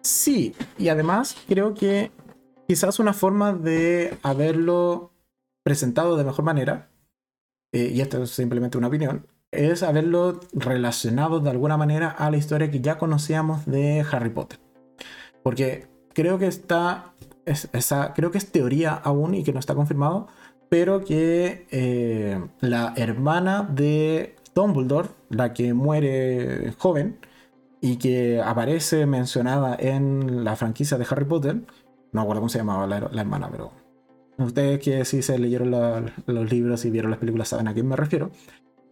Sí, 0.03 0.55
y 0.79 0.89
además 0.89 1.37
creo 1.47 1.75
que 1.75 2.11
quizás 2.67 2.99
una 2.99 3.13
forma 3.13 3.53
de 3.53 4.19
haberlo 4.23 5.13
presentado 5.63 6.17
de 6.17 6.25
mejor 6.25 6.45
manera, 6.45 6.91
eh, 7.73 7.91
y 7.95 8.01
esto 8.01 8.23
es 8.23 8.31
simplemente 8.31 8.79
una 8.79 8.89
opinión, 8.89 9.27
es 9.53 9.83
haberlo 9.83 10.41
relacionado 10.53 11.41
de 11.41 11.51
alguna 11.51 11.77
manera 11.77 12.09
a 12.11 12.31
la 12.31 12.37
historia 12.37 12.71
que 12.71 12.81
ya 12.81 12.99
conocíamos 12.99 13.67
de 13.67 14.05
Harry 14.11 14.31
Potter. 14.31 14.59
Porque 15.43 15.87
creo 16.15 16.39
que 16.39 16.47
está, 16.47 17.15
esa, 17.45 18.13
creo 18.15 18.31
que 18.31 18.39
es 18.39 18.51
teoría 18.51 18.95
aún 18.95 19.35
y 19.35 19.45
que 19.45 19.53
no 19.53 19.61
está 19.61 19.75
confirmado, 19.75 20.29
pero 20.69 21.05
que 21.05 21.67
eh, 21.71 22.41
la 22.61 22.95
hermana 22.97 23.63
de 23.63 24.37
Dumbledore, 24.55 25.11
la 25.29 25.53
que 25.53 25.75
muere 25.75 26.73
joven 26.79 27.19
y 27.83 27.97
que 27.97 28.41
aparece 28.41 29.05
mencionada 29.07 29.77
en 29.79 30.45
la 30.45 30.55
franquicia 30.55 30.97
de 30.97 31.07
Harry 31.11 31.25
Potter, 31.25 31.57
no 32.13 32.21
recuerdo 32.21 32.41
cómo 32.41 32.49
se 32.49 32.59
llamaba 32.59 32.87
la, 32.87 33.21
hermana, 33.21 33.49
pero 33.51 33.73
ustedes 34.39 34.79
que 34.79 35.05
sí 35.05 35.21
se 35.21 35.37
leyeron 35.37 36.13
los 36.27 36.51
libros 36.51 36.85
y 36.85 36.91
vieron 36.91 37.11
las 37.11 37.19
películas 37.19 37.49
saben 37.49 37.67
a 37.67 37.75
quién 37.75 37.89
me 37.89 37.97
refiero. 37.97 38.31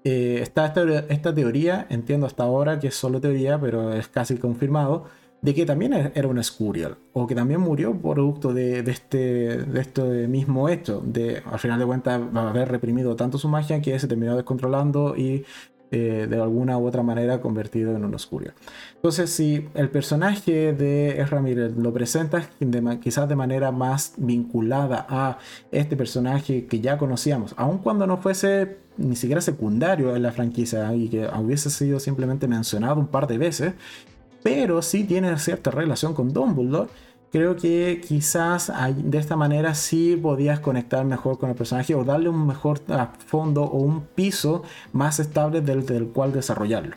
Eh, 0.02 0.40
está 0.42 0.66
esta, 0.66 1.34
teoría, 1.34 1.86
entiendo 1.88 2.26
hasta 2.26 2.42
ahora 2.42 2.80
que 2.80 2.88
es 2.88 2.94
solo 2.96 3.20
teoría, 3.20 3.60
pero 3.60 3.92
es 3.92 4.08
casi 4.08 4.38
confirmado, 4.38 5.04
de 5.40 5.54
que 5.54 5.64
también 5.64 5.92
era 5.92 6.26
un 6.26 6.42
Scurial, 6.42 6.98
o 7.12 7.28
que 7.28 7.36
también 7.36 7.60
murió 7.60 7.94
producto 7.96 8.52
de, 8.52 8.80
este, 8.80 9.58
de 9.58 9.80
este 9.80 10.26
mismo 10.26 10.68
hecho, 10.68 11.00
de 11.04 11.42
al 11.46 11.60
final 11.60 11.78
de 11.78 11.86
cuentas 11.86 12.20
haber 12.34 12.68
reprimido 12.68 13.14
tanto 13.14 13.38
su 13.38 13.48
magia 13.48 13.80
que 13.80 13.98
se 14.00 14.08
terminó 14.08 14.34
descontrolando 14.34 15.16
y 15.16 15.44
eh, 15.92 16.26
de 16.28 16.36
alguna 16.40 16.78
u 16.78 16.86
otra 16.86 17.02
manera 17.02 17.40
convertido 17.40 17.96
en 17.96 18.04
un 18.04 18.14
oscuro. 18.14 18.52
Entonces, 18.94 19.30
si 19.30 19.68
el 19.74 19.90
personaje 19.90 20.72
de 20.72 21.20
Ezra 21.20 21.40
Miller 21.40 21.72
lo 21.76 21.92
presentas 21.92 22.48
quizás 23.02 23.28
de 23.28 23.36
manera 23.36 23.72
más 23.72 24.14
vinculada 24.16 25.06
a 25.08 25.38
este 25.72 25.96
personaje 25.96 26.66
que 26.66 26.80
ya 26.80 26.96
conocíamos, 26.96 27.54
aun 27.56 27.78
cuando 27.78 28.06
no 28.06 28.18
fuese 28.18 28.78
ni 28.96 29.16
siquiera 29.16 29.40
secundario 29.40 30.14
en 30.14 30.22
la 30.22 30.32
franquicia 30.32 30.94
y 30.94 31.08
que 31.08 31.26
hubiese 31.26 31.70
sido 31.70 31.98
simplemente 31.98 32.46
mencionado 32.46 33.00
un 33.00 33.08
par 33.08 33.26
de 33.26 33.38
veces, 33.38 33.72
pero 34.42 34.82
sí 34.82 35.04
tiene 35.04 35.36
cierta 35.38 35.70
relación 35.70 36.14
con 36.14 36.32
Dumbledore 36.32 36.88
creo 37.32 37.56
que 37.56 38.00
quizás 38.06 38.72
de 38.96 39.18
esta 39.18 39.36
manera 39.36 39.74
sí 39.74 40.18
podías 40.20 40.60
conectar 40.60 41.04
mejor 41.04 41.38
con 41.38 41.50
el 41.50 41.56
personaje 41.56 41.94
o 41.94 42.04
darle 42.04 42.28
un 42.28 42.46
mejor 42.46 42.80
fondo 43.26 43.62
o 43.62 43.78
un 43.78 44.02
piso 44.02 44.62
más 44.92 45.20
estable 45.20 45.60
del, 45.60 46.08
cual 46.08 46.32
desarrollarlo. 46.32 46.96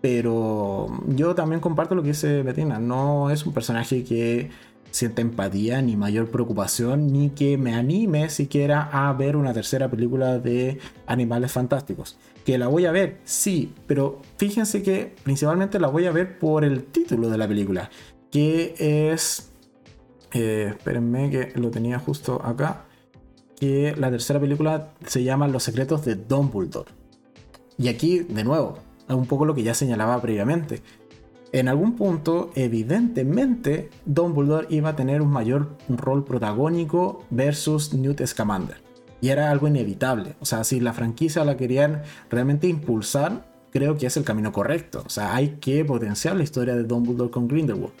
Pero 0.00 0.88
yo 1.08 1.34
también 1.34 1.60
comparto 1.60 1.94
lo 1.94 2.02
que 2.02 2.08
dice 2.08 2.42
Bettina, 2.42 2.78
no 2.78 3.30
es 3.30 3.46
un 3.46 3.54
personaje 3.54 4.04
que 4.04 4.50
sienta 4.90 5.22
empatía 5.22 5.82
ni 5.82 5.96
mayor 5.96 6.30
preocupación 6.30 7.12
ni 7.12 7.30
que 7.30 7.58
me 7.58 7.74
anime 7.74 8.28
siquiera 8.30 8.88
a 8.92 9.12
ver 9.14 9.34
una 9.34 9.52
tercera 9.52 9.90
película 9.90 10.38
de 10.38 10.78
Animales 11.06 11.50
Fantásticos. 11.50 12.16
Que 12.44 12.58
la 12.58 12.68
voy 12.68 12.84
a 12.84 12.92
ver, 12.92 13.16
sí, 13.24 13.72
pero 13.86 14.20
fíjense 14.36 14.82
que 14.82 15.14
principalmente 15.24 15.80
la 15.80 15.88
voy 15.88 16.04
a 16.04 16.12
ver 16.12 16.38
por 16.38 16.64
el 16.64 16.84
título 16.84 17.30
de 17.30 17.38
la 17.38 17.48
película 17.48 17.90
que 18.34 18.74
es... 19.14 19.52
Eh, 20.32 20.72
espérenme 20.76 21.30
que 21.30 21.52
lo 21.54 21.70
tenía 21.70 22.00
justo 22.00 22.44
acá. 22.44 22.86
Que 23.60 23.94
la 23.96 24.10
tercera 24.10 24.40
película 24.40 24.88
se 25.06 25.22
llama 25.22 25.46
Los 25.46 25.62
secretos 25.62 26.04
de 26.04 26.16
Dumbledore. 26.16 26.90
Y 27.78 27.86
aquí, 27.86 28.18
de 28.18 28.42
nuevo, 28.42 28.78
es 29.08 29.14
un 29.14 29.26
poco 29.26 29.44
lo 29.44 29.54
que 29.54 29.62
ya 29.62 29.72
señalaba 29.72 30.20
previamente. 30.20 30.82
En 31.52 31.68
algún 31.68 31.94
punto, 31.94 32.50
evidentemente, 32.56 33.90
Dumbledore 34.04 34.66
iba 34.68 34.88
a 34.88 34.96
tener 34.96 35.22
un 35.22 35.30
mayor 35.30 35.76
rol 35.88 36.24
protagónico 36.24 37.24
versus 37.30 37.94
Newt 37.94 38.20
Scamander. 38.26 38.78
Y 39.20 39.28
era 39.28 39.48
algo 39.52 39.68
inevitable. 39.68 40.34
O 40.40 40.44
sea, 40.44 40.64
si 40.64 40.80
la 40.80 40.92
franquicia 40.92 41.44
la 41.44 41.56
querían 41.56 42.02
realmente 42.30 42.66
impulsar, 42.66 43.46
creo 43.70 43.96
que 43.96 44.06
es 44.06 44.16
el 44.16 44.24
camino 44.24 44.50
correcto. 44.52 45.04
O 45.06 45.08
sea, 45.08 45.36
hay 45.36 45.58
que 45.60 45.84
potenciar 45.84 46.34
la 46.34 46.42
historia 46.42 46.74
de 46.74 46.82
Dumbledore 46.82 47.30
con 47.30 47.46
Grindelwald 47.46 47.92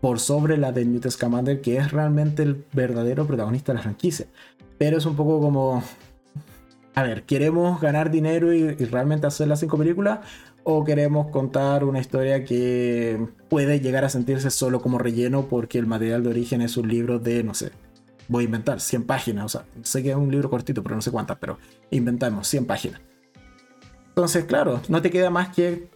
por 0.00 0.18
sobre 0.18 0.56
la 0.56 0.72
de 0.72 0.84
Newt 0.84 1.08
Scamander, 1.08 1.60
que 1.60 1.76
es 1.76 1.92
realmente 1.92 2.42
el 2.42 2.64
verdadero 2.72 3.26
protagonista 3.26 3.72
de 3.72 3.76
la 3.76 3.82
franquicia. 3.82 4.26
Pero 4.78 4.98
es 4.98 5.06
un 5.06 5.16
poco 5.16 5.40
como. 5.40 5.82
a 6.94 7.02
ver, 7.02 7.24
¿queremos 7.24 7.80
ganar 7.80 8.10
dinero 8.10 8.52
y, 8.52 8.72
realmente 8.72 9.26
hacer 9.26 9.48
las 9.48 9.60
cinco 9.60 9.76
películas? 9.76 10.20
¿O 10.62 10.84
queremos 10.84 11.28
contar 11.30 11.84
una 11.84 12.00
historia 12.00 12.44
que 12.44 13.26
puede 13.48 13.80
llegar 13.80 14.04
a 14.04 14.08
sentirse 14.08 14.50
solo 14.50 14.80
como 14.80 14.98
relleno 14.98 15.46
porque 15.48 15.78
el 15.78 15.86
material 15.86 16.22
de 16.22 16.30
origen 16.30 16.60
es 16.60 16.76
un 16.76 16.88
libro 16.88 17.18
de, 17.18 17.42
no 17.42 17.54
sé, 17.54 17.72
voy 18.28 18.44
a 18.44 18.46
inventar 18.46 18.80
100 18.80 19.04
páginas, 19.04 19.44
o 19.46 19.48
sea, 19.48 19.64
sé 19.82 20.02
que 20.02 20.10
es 20.10 20.16
un 20.16 20.30
libro 20.30 20.50
cortito, 20.50 20.82
pero 20.82 20.94
no 20.94 21.02
sé 21.02 21.10
cuántas, 21.10 21.38
pero 21.38 21.58
inventamos 21.90 22.46
100 22.46 22.66
páginas. 22.66 23.00
Entonces, 24.08 24.44
claro, 24.44 24.80
no 24.88 25.00
te 25.00 25.10
queda 25.10 25.30
más 25.30 25.48
que 25.48 25.88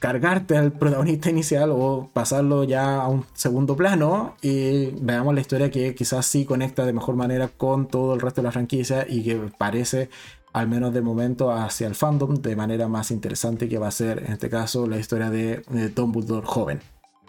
cargarte 0.00 0.56
al 0.56 0.72
protagonista 0.72 1.30
inicial 1.30 1.70
o 1.72 2.10
pasarlo 2.12 2.64
ya 2.64 2.96
a 2.96 3.08
un 3.08 3.24
segundo 3.34 3.76
plano 3.76 4.34
y 4.40 4.86
veamos 5.02 5.34
la 5.34 5.42
historia 5.42 5.70
que 5.70 5.94
quizás 5.94 6.26
sí 6.26 6.44
conecta 6.44 6.86
de 6.86 6.94
mejor 6.94 7.16
manera 7.16 7.48
con 7.48 7.86
todo 7.86 8.14
el 8.14 8.20
resto 8.20 8.40
de 8.40 8.46
la 8.46 8.52
franquicia 8.52 9.06
y 9.08 9.22
que 9.22 9.36
parece 9.58 10.08
al 10.52 10.68
menos 10.68 10.92
de 10.94 11.02
momento 11.02 11.52
hacia 11.52 11.86
el 11.86 11.94
fandom 11.94 12.34
de 12.36 12.56
manera 12.56 12.88
más 12.88 13.10
interesante 13.10 13.68
que 13.68 13.78
va 13.78 13.88
a 13.88 13.92
ser 13.92 14.24
en 14.24 14.32
este 14.32 14.48
caso 14.48 14.86
la 14.86 14.98
historia 14.98 15.30
de, 15.30 15.62
de 15.68 15.90
Dumbledore 15.90 16.46
joven, 16.46 16.80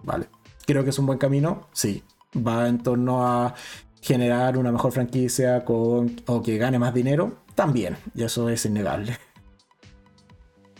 ¿vale? 0.03 0.27
Creo 0.65 0.83
que 0.83 0.91
es 0.91 0.97
un 0.97 1.05
buen 1.05 1.19
camino, 1.19 1.67
sí, 1.73 2.03
va 2.35 2.67
en 2.67 2.81
torno 2.81 3.27
a 3.27 3.53
generar 4.01 4.57
una 4.57 4.71
mejor 4.71 4.93
franquicia 4.93 5.65
con, 5.65 6.21
o 6.25 6.41
que 6.41 6.57
gane 6.57 6.79
más 6.79 6.93
dinero, 6.93 7.43
también, 7.53 7.97
y 8.15 8.23
eso 8.23 8.49
es 8.49 8.65
innegable. 8.65 9.17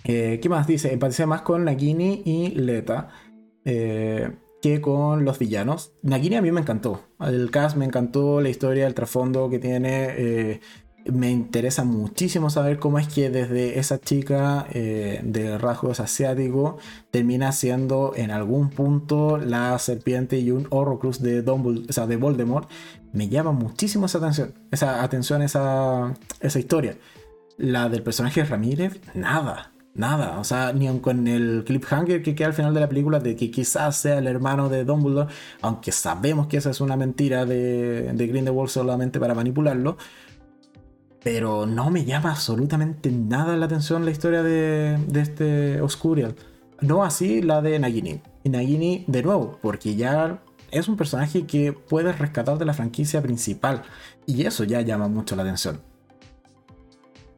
Eh, 0.03 0.40
¿Qué 0.41 0.49
más 0.49 0.68
dice? 0.68 0.94
Empaticé 0.94 1.26
más 1.26 1.41
con 1.41 1.65
Nagini 1.65 2.22
y 2.26 2.49
Leta 2.49 3.10
eh, 3.65 4.32
que 4.61 4.82
con 4.82 5.26
los 5.26 5.40
villanos. 5.40 5.94
Nagini 6.02 6.36
a 6.36 6.41
mí 6.41 6.52
me 6.52 6.61
encantó. 6.61 7.02
El 7.19 7.52
cast 7.52 7.78
me 7.78 7.86
encantó, 7.86 8.41
la 8.41 8.49
historia, 8.49 8.88
el 8.88 8.94
trasfondo 8.94 9.49
que 9.49 9.60
tiene. 9.60 10.07
Eh, 10.18 10.61
me 11.06 11.32
interesa 11.32 11.84
muchísimo 11.84 12.52
saber 12.52 12.78
cómo 12.78 12.99
es 12.99 13.07
que 13.07 13.32
desde 13.32 13.80
esa 13.80 13.99
chica 13.99 14.68
de 14.72 15.57
rasgos 15.57 15.99
asiáticos 15.99 16.76
termina 17.10 17.52
siendo 17.53 18.14
en 18.15 18.30
algún 18.30 18.69
punto 18.69 19.40
la 19.40 19.80
serpiente 19.80 20.38
y 20.38 20.52
un 20.52 20.68
Horrocrux 20.69 21.19
de, 21.19 21.41
de 21.41 22.15
Voldemort. 22.18 22.69
Me 23.14 23.30
llama 23.30 23.52
muchísimo 23.52 24.06
esa 24.06 24.19
atención, 24.19 24.53
esa 24.69 25.02
atención, 25.02 25.41
esa, 25.41 26.14
esa 26.40 26.60
historia. 26.60 26.95
La 27.57 27.90
del 27.90 28.03
personaje 28.03 28.44
Ramírez, 28.44 29.02
nada 29.15 29.70
Nada, 29.94 30.40
o 30.40 30.44
sea, 30.46 30.72
ni 30.72 30.88
aun 30.88 31.00
con 31.00 31.28
el 31.28 31.64
cliffhanger 31.66 32.24
que 32.24 32.34
queda 32.34 32.48
al 32.48 32.54
final 32.54 32.74
de 32.74 32.80
la 32.80 32.88
película 32.88 33.20
de 33.20 33.36
que 33.36 33.52
quizás 33.52 33.98
sea 33.98 34.20
el 34.20 34.28
hermano 34.28 34.70
de 34.70 34.86
Dumbledore, 34.86 35.32
aunque 35.62 35.92
sabemos 35.92 36.48
que 36.48 36.58
esa 36.58 36.70
es 36.70 36.80
una 36.80 36.96
mentira 36.96 37.46
de, 37.46 38.14
de 38.14 38.28
Grindelwald 38.28 38.70
solamente 38.70 39.20
para 39.20 39.36
manipularlo, 39.36 39.98
pero 41.24 41.66
no 41.66 41.90
me 41.90 42.06
llama 42.06 42.32
absolutamente 42.32 43.12
nada 43.12 43.58
la 43.58 43.66
atención 43.66 44.06
la 44.06 44.12
historia 44.12 44.44
de, 44.44 44.98
de 45.08 45.22
este 45.22 45.82
Oscurial. 45.82 46.36
No 46.80 47.04
así 47.04 47.42
la 47.42 47.62
de 47.62 47.78
Nagini. 47.78 48.22
Y 48.44 48.50
Nagini, 48.50 49.04
de 49.08 49.24
nuevo, 49.24 49.60
porque 49.62 49.96
ya 49.96 50.42
es 50.72 50.88
un 50.88 50.96
personaje 50.96 51.46
que 51.46 51.74
puede 51.74 52.14
rescatar 52.14 52.58
de 52.58 52.66
la 52.66 52.74
franquicia 52.74 53.22
principal, 53.22 53.84
y 54.26 54.46
eso 54.46 54.64
ya 54.64 54.82
llama 54.82 55.10
mucho 55.10 55.36
la 55.36 55.44
atención. 55.44 55.91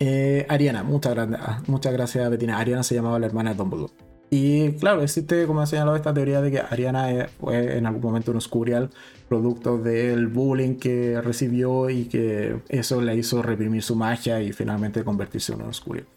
Eh, 0.06 0.46
Ariana, 0.50 0.84
muchas, 0.84 1.18
ah, 1.18 1.62
muchas 1.68 1.94
gracias 1.94 2.30
Bettina. 2.30 2.60
Ariana 2.60 2.84
se 2.84 2.94
llamaba 2.94 3.20
la 3.20 3.26
hermana 3.26 3.52
de 3.52 3.56
Dumbledore. 3.56 3.94
Y 4.30 4.74
claro, 4.74 5.02
existe, 5.02 5.48
como 5.48 5.62
ha 5.62 5.66
señalado, 5.66 5.96
esta 5.96 6.14
teoría 6.14 6.42
de 6.42 6.52
que 6.52 6.60
Ariana 6.60 7.30
fue 7.40 7.78
en 7.78 7.86
algún 7.86 8.02
momento 8.02 8.32
un 8.32 8.38
Oscurial, 8.38 8.90
producto 9.30 9.78
del 9.78 10.28
bullying 10.28 10.76
que 10.76 11.22
recibió 11.22 11.90
y 11.90 12.06
que 12.06 12.60
eso 12.68 13.02
le 13.02 13.16
hizo 13.16 13.42
reprimir 13.42 13.82
su 13.82 13.96
magia 13.96 14.42
y 14.42 14.52
finalmente 14.52 15.06
convertirse 15.06 15.54
en 15.54 15.62
un 15.62 15.70
Oscurial. 15.70 16.08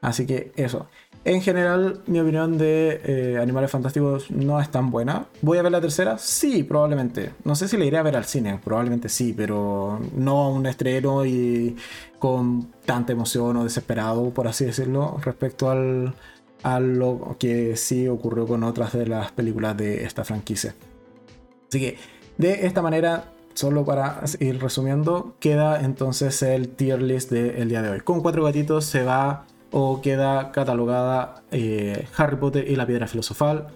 Así 0.00 0.24
que 0.24 0.52
eso. 0.54 0.86
En 1.22 1.42
general, 1.42 2.00
mi 2.06 2.18
opinión 2.18 2.56
de 2.56 3.00
eh, 3.04 3.38
Animales 3.38 3.70
Fantásticos 3.70 4.30
no 4.30 4.58
es 4.58 4.70
tan 4.70 4.90
buena. 4.90 5.26
¿Voy 5.42 5.58
a 5.58 5.62
ver 5.62 5.70
la 5.70 5.80
tercera? 5.80 6.16
Sí, 6.16 6.62
probablemente. 6.62 7.32
No 7.44 7.54
sé 7.54 7.68
si 7.68 7.76
la 7.76 7.84
iré 7.84 7.98
a 7.98 8.02
ver 8.02 8.16
al 8.16 8.24
cine, 8.24 8.58
probablemente 8.64 9.10
sí, 9.10 9.34
pero 9.36 10.00
no 10.16 10.44
a 10.44 10.48
un 10.48 10.64
estreno 10.64 11.26
y 11.26 11.76
con 12.18 12.72
tanta 12.86 13.12
emoción 13.12 13.54
o 13.58 13.64
desesperado, 13.64 14.30
por 14.30 14.48
así 14.48 14.64
decirlo, 14.64 15.18
respecto 15.22 15.70
al, 15.70 16.14
a 16.62 16.80
lo 16.80 17.36
que 17.38 17.76
sí 17.76 18.08
ocurrió 18.08 18.46
con 18.46 18.64
otras 18.64 18.94
de 18.94 19.06
las 19.06 19.30
películas 19.30 19.76
de 19.76 20.04
esta 20.04 20.24
franquicia. 20.24 20.74
Así 21.68 21.80
que, 21.80 21.98
de 22.38 22.66
esta 22.66 22.80
manera, 22.80 23.24
solo 23.52 23.84
para 23.84 24.22
ir 24.38 24.58
resumiendo, 24.58 25.34
queda 25.38 25.82
entonces 25.82 26.42
el 26.42 26.70
tier 26.70 27.02
list 27.02 27.30
del 27.30 27.68
día 27.68 27.82
de 27.82 27.90
hoy. 27.90 28.00
Con 28.00 28.22
cuatro 28.22 28.42
gatitos 28.42 28.86
se 28.86 29.02
va 29.02 29.44
o 29.72 30.00
queda 30.00 30.52
catalogada 30.52 31.42
eh, 31.50 32.06
Harry 32.16 32.36
Potter 32.36 32.70
y 32.70 32.76
la 32.76 32.86
piedra 32.86 33.06
filosofal, 33.06 33.68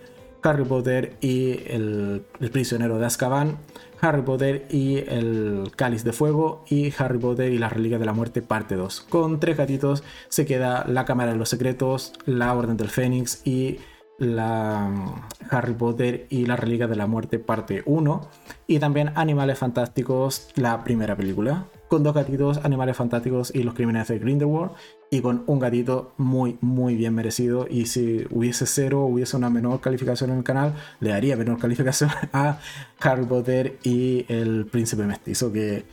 Harry 0.42 0.64
Potter 0.64 1.16
y 1.20 1.60
el, 1.66 2.24
prisionero 2.52 2.98
de 2.98 3.06
Azkaban, 3.06 3.58
Harry 4.00 4.22
Potter 4.22 4.66
y 4.70 4.98
el 4.98 5.72
cáliz 5.74 6.04
de 6.04 6.12
fuego 6.12 6.64
y 6.68 6.92
Harry 6.98 7.18
Potter 7.18 7.52
y 7.52 7.58
las 7.58 7.72
reliquias 7.72 8.00
de 8.00 8.06
la 8.06 8.12
muerte 8.12 8.42
parte 8.42 8.74
2. 8.76 9.06
Con 9.08 9.40
tres 9.40 9.56
gatitos 9.56 10.04
se 10.28 10.44
queda 10.44 10.84
la 10.86 11.04
cámara 11.04 11.32
de 11.32 11.38
los 11.38 11.48
secretos, 11.48 12.12
la 12.26 12.54
orden 12.54 12.76
del 12.76 12.90
fénix 12.90 13.40
y 13.46 13.78
la 14.18 14.88
mm, 14.88 15.54
Harry 15.54 15.74
Potter 15.74 16.26
y 16.28 16.46
las 16.46 16.60
reliquias 16.60 16.90
de 16.90 16.96
la 16.96 17.06
muerte 17.06 17.38
parte 17.38 17.82
1 17.86 18.28
y 18.66 18.78
también 18.78 19.12
Animales 19.14 19.58
Fantásticos 19.58 20.50
la 20.54 20.84
primera 20.84 21.16
película 21.16 21.64
con 21.88 22.02
dos 22.02 22.14
gatitos, 22.14 22.60
Animales 22.64 22.96
Fantásticos 22.96 23.54
y 23.54 23.62
Los 23.62 23.74
Crímenes 23.74 24.08
de 24.08 24.18
Grindelwald, 24.18 24.72
y 25.10 25.20
con 25.20 25.44
un 25.46 25.58
gatito 25.58 26.12
muy, 26.16 26.58
muy 26.60 26.96
bien 26.96 27.14
merecido. 27.14 27.66
Y 27.68 27.86
si 27.86 28.26
hubiese 28.30 28.66
cero, 28.66 29.04
hubiese 29.04 29.36
una 29.36 29.50
menor 29.50 29.80
calificación 29.80 30.30
en 30.30 30.38
el 30.38 30.44
canal, 30.44 30.74
le 31.00 31.10
daría 31.10 31.36
menor 31.36 31.58
calificación 31.58 32.10
a 32.32 32.58
Harry 33.00 33.24
Potter 33.24 33.78
y 33.82 34.24
El 34.28 34.66
Príncipe 34.66 35.04
Mestizo, 35.04 35.52
que 35.52 35.84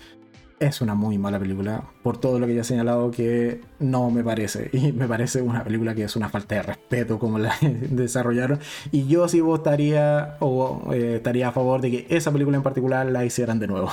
es 0.62 0.80
una 0.80 0.94
muy 0.94 1.18
mala 1.18 1.40
película, 1.40 1.84
por 2.04 2.20
todo 2.20 2.38
lo 2.38 2.46
que 2.46 2.54
ya 2.54 2.62
he 2.62 2.64
señalado 2.64 3.10
que 3.10 3.62
no 3.80 4.12
me 4.12 4.24
parece. 4.24 4.70
Y 4.82 4.92
me 4.92 5.08
parece 5.08 5.42
una 5.42 5.64
película 5.64 5.96
que 5.96 6.04
es 6.04 6.16
una 6.16 6.30
falta 6.30 6.56
de 6.56 6.62
respeto 6.64 7.20
como 7.20 7.40
la 7.40 7.56
desarrollaron. 7.62 8.60
Y 8.92 9.08
yo 9.08 9.28
sí 9.28 9.42
votaría 9.42 10.38
o 10.40 10.94
eh, 10.94 11.16
estaría 11.16 11.50
a 11.50 11.52
favor 11.52 11.82
de 11.82 11.92
que 11.92 12.08
esa 12.16 12.32
película 12.32 12.58
en 12.58 12.64
particular 12.64 13.06
la 13.08 13.26
hicieran 13.26 13.60
de 13.60 13.68
nuevo. 13.68 13.90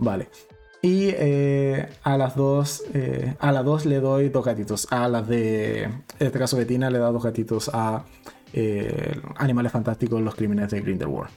Vale. 0.00 0.28
Y 0.82 1.08
eh, 1.10 1.88
a 2.02 2.16
las 2.16 2.34
dos, 2.36 2.84
eh, 2.94 3.34
a 3.38 3.52
las 3.52 3.64
dos 3.64 3.84
le 3.84 4.00
doy 4.00 4.30
dos 4.30 4.44
gatitos. 4.44 4.88
A 4.90 5.08
las 5.08 5.28
de, 5.28 5.82
en 5.82 6.02
este 6.18 6.38
caso 6.38 6.56
Betina 6.56 6.90
le 6.90 6.98
da 6.98 7.10
dos 7.10 7.22
gatitos 7.22 7.70
a 7.72 8.04
eh, 8.54 9.20
Animales 9.36 9.72
Fantásticos, 9.72 10.22
los 10.22 10.34
crímenes 10.34 10.70
de 10.70 10.80
Grindelwald. 10.80 11.30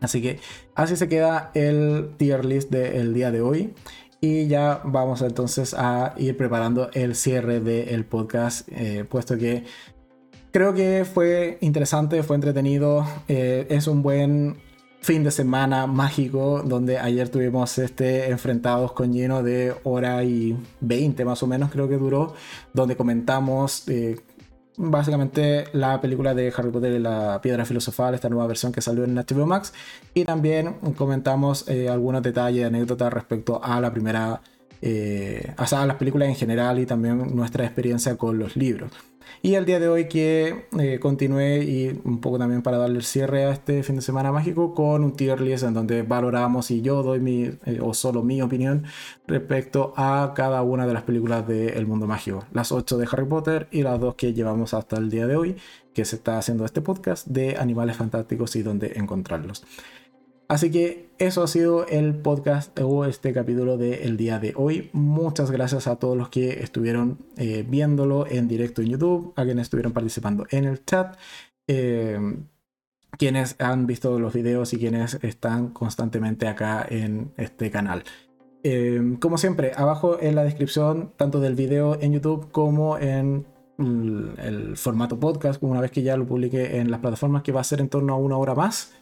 Así 0.00 0.20
que 0.20 0.40
así 0.74 0.96
se 0.96 1.08
queda 1.08 1.50
el 1.54 2.10
tier 2.16 2.44
list 2.44 2.70
del 2.70 3.14
día 3.14 3.30
de 3.30 3.40
hoy. 3.40 3.74
Y 4.20 4.48
ya 4.48 4.82
vamos 4.84 5.22
entonces 5.22 5.72
a 5.72 6.12
ir 6.18 6.36
preparando 6.36 6.90
el 6.92 7.14
cierre 7.14 7.60
del 7.60 8.04
podcast, 8.04 8.68
puesto 9.08 9.38
que 9.38 9.64
creo 10.52 10.74
que 10.74 11.06
fue 11.10 11.56
interesante, 11.62 12.22
fue 12.22 12.36
entretenido, 12.36 13.06
es 13.28 13.86
un 13.86 14.02
buen 14.02 14.58
fin 15.00 15.24
de 15.24 15.30
semana 15.30 15.86
mágico 15.86 16.62
donde 16.62 16.98
ayer 16.98 17.28
tuvimos 17.28 17.78
este 17.78 18.30
enfrentados 18.30 18.92
con 18.92 19.12
lleno 19.12 19.42
de 19.42 19.74
hora 19.84 20.22
y 20.24 20.56
20 20.80 21.24
más 21.24 21.42
o 21.42 21.46
menos 21.46 21.70
creo 21.70 21.88
que 21.88 21.96
duró, 21.96 22.34
donde 22.74 22.96
comentamos 22.96 23.88
eh, 23.88 24.20
básicamente 24.76 25.64
la 25.72 26.00
película 26.00 26.34
de 26.34 26.52
Harry 26.56 26.70
Potter 26.70 26.92
y 26.92 26.98
la 26.98 27.40
Piedra 27.42 27.64
Filosofal, 27.64 28.14
esta 28.14 28.28
nueva 28.28 28.46
versión 28.46 28.72
que 28.72 28.80
salió 28.80 29.04
en 29.04 29.14
HBO 29.14 29.46
Max, 29.46 29.72
y 30.14 30.24
también 30.24 30.74
comentamos 30.96 31.68
eh, 31.68 31.88
algunos 31.88 32.22
detalles, 32.22 32.66
anécdotas 32.66 33.12
respecto 33.12 33.62
a 33.62 33.80
la 33.80 33.92
primera, 33.92 34.40
eh, 34.80 35.54
a 35.56 35.86
las 35.86 35.96
películas 35.96 36.28
en 36.28 36.34
general 36.34 36.78
y 36.78 36.86
también 36.86 37.34
nuestra 37.34 37.64
experiencia 37.64 38.16
con 38.16 38.38
los 38.38 38.56
libros. 38.56 38.90
Y 39.42 39.54
el 39.54 39.64
día 39.64 39.80
de 39.80 39.88
hoy 39.88 40.08
que 40.08 40.66
eh, 40.78 40.98
continué 41.00 41.64
y 41.64 42.00
un 42.04 42.20
poco 42.20 42.38
también 42.38 42.62
para 42.62 42.78
darle 42.78 42.98
el 42.98 43.04
cierre 43.04 43.44
a 43.44 43.52
este 43.52 43.82
fin 43.82 43.96
de 43.96 44.02
semana 44.02 44.32
mágico 44.32 44.74
con 44.74 45.04
un 45.04 45.12
tier 45.12 45.40
list 45.40 45.64
en 45.64 45.74
donde 45.74 46.02
valoramos 46.02 46.70
y 46.70 46.82
yo 46.82 47.02
doy 47.02 47.20
mi 47.20 47.44
eh, 47.64 47.78
o 47.80 47.94
solo 47.94 48.22
mi 48.22 48.42
opinión 48.42 48.84
respecto 49.26 49.94
a 49.96 50.32
cada 50.34 50.62
una 50.62 50.86
de 50.86 50.94
las 50.94 51.02
películas 51.02 51.46
del 51.46 51.86
mundo 51.86 52.06
mágico. 52.06 52.44
Las 52.52 52.72
8 52.72 52.98
de 52.98 53.08
Harry 53.10 53.26
Potter 53.26 53.68
y 53.70 53.82
las 53.82 53.98
dos 53.98 54.14
que 54.14 54.32
llevamos 54.32 54.74
hasta 54.74 54.96
el 54.96 55.10
día 55.10 55.26
de 55.26 55.36
hoy 55.36 55.56
que 55.94 56.04
se 56.04 56.16
está 56.16 56.38
haciendo 56.38 56.64
este 56.64 56.80
podcast 56.80 57.26
de 57.26 57.56
animales 57.56 57.96
fantásticos 57.96 58.54
y 58.56 58.62
dónde 58.62 58.92
encontrarlos. 58.96 59.64
Así 60.50 60.72
que 60.72 61.08
eso 61.18 61.44
ha 61.44 61.46
sido 61.46 61.86
el 61.86 62.12
podcast 62.12 62.76
o 62.80 63.04
este 63.04 63.32
capítulo 63.32 63.78
del 63.78 64.16
día 64.16 64.40
de 64.40 64.52
hoy. 64.56 64.90
Muchas 64.92 65.52
gracias 65.52 65.86
a 65.86 65.94
todos 65.94 66.18
los 66.18 66.28
que 66.28 66.64
estuvieron 66.64 67.18
eh, 67.36 67.64
viéndolo 67.64 68.26
en 68.26 68.48
directo 68.48 68.82
en 68.82 68.88
YouTube, 68.88 69.32
a 69.36 69.44
quienes 69.44 69.66
estuvieron 69.66 69.92
participando 69.92 70.48
en 70.50 70.64
el 70.64 70.84
chat, 70.84 71.16
em, 71.68 72.46
quienes 73.16 73.54
han 73.60 73.86
visto 73.86 74.18
los 74.18 74.32
videos 74.32 74.72
y 74.72 74.78
quienes 74.78 75.20
están 75.22 75.68
constantemente 75.68 76.48
acá 76.48 76.84
en 76.90 77.30
este 77.36 77.70
canal. 77.70 78.02
Em, 78.64 79.18
como 79.18 79.38
siempre, 79.38 79.70
abajo 79.76 80.20
en 80.20 80.34
la 80.34 80.42
descripción, 80.42 81.12
tanto 81.16 81.38
del 81.38 81.54
video 81.54 81.96
en 82.00 82.12
YouTube 82.14 82.50
como 82.50 82.98
en 82.98 83.46
el, 83.78 84.76
formato 84.76 85.20
podcast, 85.20 85.62
una 85.62 85.80
vez 85.80 85.92
que 85.92 86.02
ya 86.02 86.16
lo 86.16 86.26
publique 86.26 86.78
en 86.80 86.90
las 86.90 86.98
plataformas, 86.98 87.44
que 87.44 87.52
va 87.52 87.60
a 87.60 87.64
ser 87.64 87.80
en 87.80 87.88
torno 87.88 88.14
a 88.14 88.16
una 88.16 88.36
hora 88.36 88.56
más, 88.56 88.94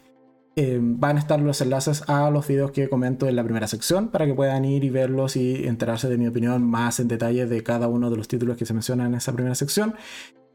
em, 0.58 0.98
van 0.98 1.16
a 1.16 1.20
estar 1.20 1.40
los 1.40 1.60
enlaces 1.60 2.02
a 2.08 2.30
los 2.30 2.46
videos 2.46 2.70
que 2.72 2.88
comento 2.88 3.28
en 3.28 3.36
la 3.36 3.44
primera 3.44 3.66
sección 3.66 4.08
para 4.08 4.26
que 4.26 4.34
puedan 4.34 4.64
ir 4.64 4.84
y 4.84 4.90
verlos 4.90 5.36
y 5.36 5.66
enterarse 5.66 6.08
de 6.08 6.18
mi 6.18 6.26
opinión 6.26 6.62
más 6.62 7.00
en 7.00 7.08
detalle 7.08 7.46
de 7.46 7.62
cada 7.62 7.88
uno 7.88 8.10
de 8.10 8.16
los 8.16 8.28
títulos 8.28 8.56
que 8.56 8.66
se 8.66 8.74
mencionan 8.74 9.08
en 9.08 9.14
esa 9.14 9.32
primera 9.32 9.54
sección. 9.54 9.94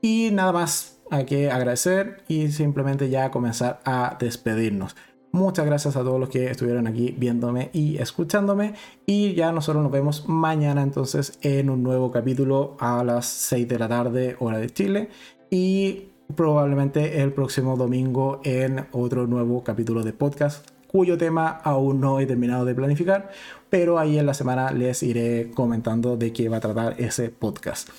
Y 0.02 0.32
nada 0.34 0.52
más 0.52 1.00
hay 1.12 1.26
que 1.26 1.50
agradecer 1.50 2.24
y 2.28 2.52
simplemente 2.52 3.10
ya 3.10 3.32
comenzar 3.32 3.80
a 3.86 4.18
despedirnos. 4.20 4.96
Muchas 5.32 5.66
gracias 5.66 5.96
a 5.96 6.04
todos 6.04 6.20
los 6.20 6.30
que 6.30 6.52
estuvieron 6.52 6.86
aquí 6.86 7.16
viéndome 7.18 7.72
y 7.74 7.98
escuchándome. 7.98 8.76
Y 9.08 9.34
ya 9.34 9.52
nosotros 9.52 9.82
nos 9.82 9.92
vemos 9.92 10.30
mañana 10.30 10.84
entonces 10.84 11.40
en 11.42 11.72
un 11.72 11.82
nuevo 11.82 12.12
capítulo 12.12 12.78
a 12.80 13.04
las 13.04 13.26
6 13.26 13.68
de 13.68 13.80
la 13.80 13.88
tarde, 13.88 14.36
hora 14.40 14.60
de 14.60 14.70
Chile. 14.70 15.10
Y 15.50 16.13
probablemente 16.36 17.22
el 17.22 17.34
próximo 17.34 17.78
domingo 17.78 18.42
en 18.44 18.88
otro 18.92 19.28
nuevo 19.28 19.64
capítulo 19.64 20.04
de 20.04 20.14
podcast 20.14 20.70
cuyo 20.94 21.18
tema 21.18 21.50
aún 21.64 22.00
no 22.00 22.20
he 22.20 22.28
terminado 22.28 22.66
de 22.66 22.76
planificar, 22.76 23.32
pero 23.72 23.98
ahí 23.98 24.20
en 24.20 24.28
la 24.28 24.36
semana 24.36 24.72
les 24.72 25.02
iré 25.02 25.50
comentando 25.56 26.18
de 26.18 26.32
qué 26.32 26.50
va 26.50 26.58
a 26.58 26.60
tratar 26.60 27.02
ese 27.02 27.30
podcast. 27.30 27.90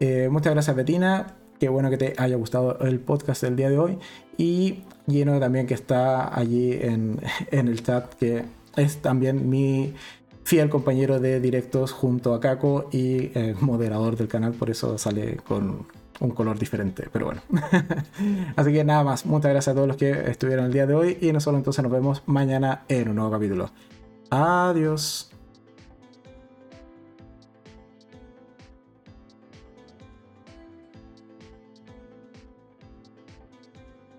Eh, 0.00 0.28
muchas 0.28 0.52
gracias 0.52 0.74
Betina, 0.74 1.36
qué 1.60 1.68
bueno 1.68 1.88
que 1.88 1.98
te 1.98 2.14
haya 2.18 2.34
gustado 2.34 2.80
el 2.80 2.98
podcast 2.98 3.44
del 3.44 3.54
día 3.54 3.70
de 3.70 3.78
hoy 3.78 3.98
y 4.36 4.82
lleno 5.06 5.38
también 5.38 5.68
que 5.68 5.74
está 5.74 6.36
allí 6.36 6.72
en, 6.82 7.20
el 7.52 7.80
chat, 7.84 8.12
que 8.14 8.42
es 8.74 9.00
también 9.00 9.48
mi 9.48 9.94
fiel 10.42 10.68
compañero 10.68 11.20
de 11.20 11.38
directos 11.38 11.92
junto 11.92 12.34
a 12.34 12.40
Kako 12.40 12.88
y 12.90 13.30
eh, 13.38 13.54
moderador 13.60 14.16
del 14.16 14.26
canal, 14.26 14.52
por 14.52 14.68
eso 14.68 14.98
sale 14.98 15.36
con 15.36 15.86
un 16.22 16.30
color 16.30 16.58
diferente, 16.58 17.08
pero 17.12 17.26
bueno. 17.26 17.42
Así 18.56 18.72
que 18.72 18.84
nada 18.84 19.04
más, 19.04 19.26
muchas 19.26 19.50
gracias 19.50 19.72
a 19.72 19.74
todos 19.74 19.88
los 19.88 19.96
que 19.96 20.30
estuvieron 20.30 20.66
el 20.66 20.72
día 20.72 20.86
de 20.86 20.94
hoy 20.94 21.18
y 21.20 21.32
nosotros 21.32 21.58
entonces 21.58 21.82
nos 21.82 21.92
vemos 21.92 22.22
mañana 22.26 22.82
en 22.88 23.08
un 23.08 23.16
nuevo 23.16 23.30
capítulo. 23.30 23.70
Adiós. 24.30 25.31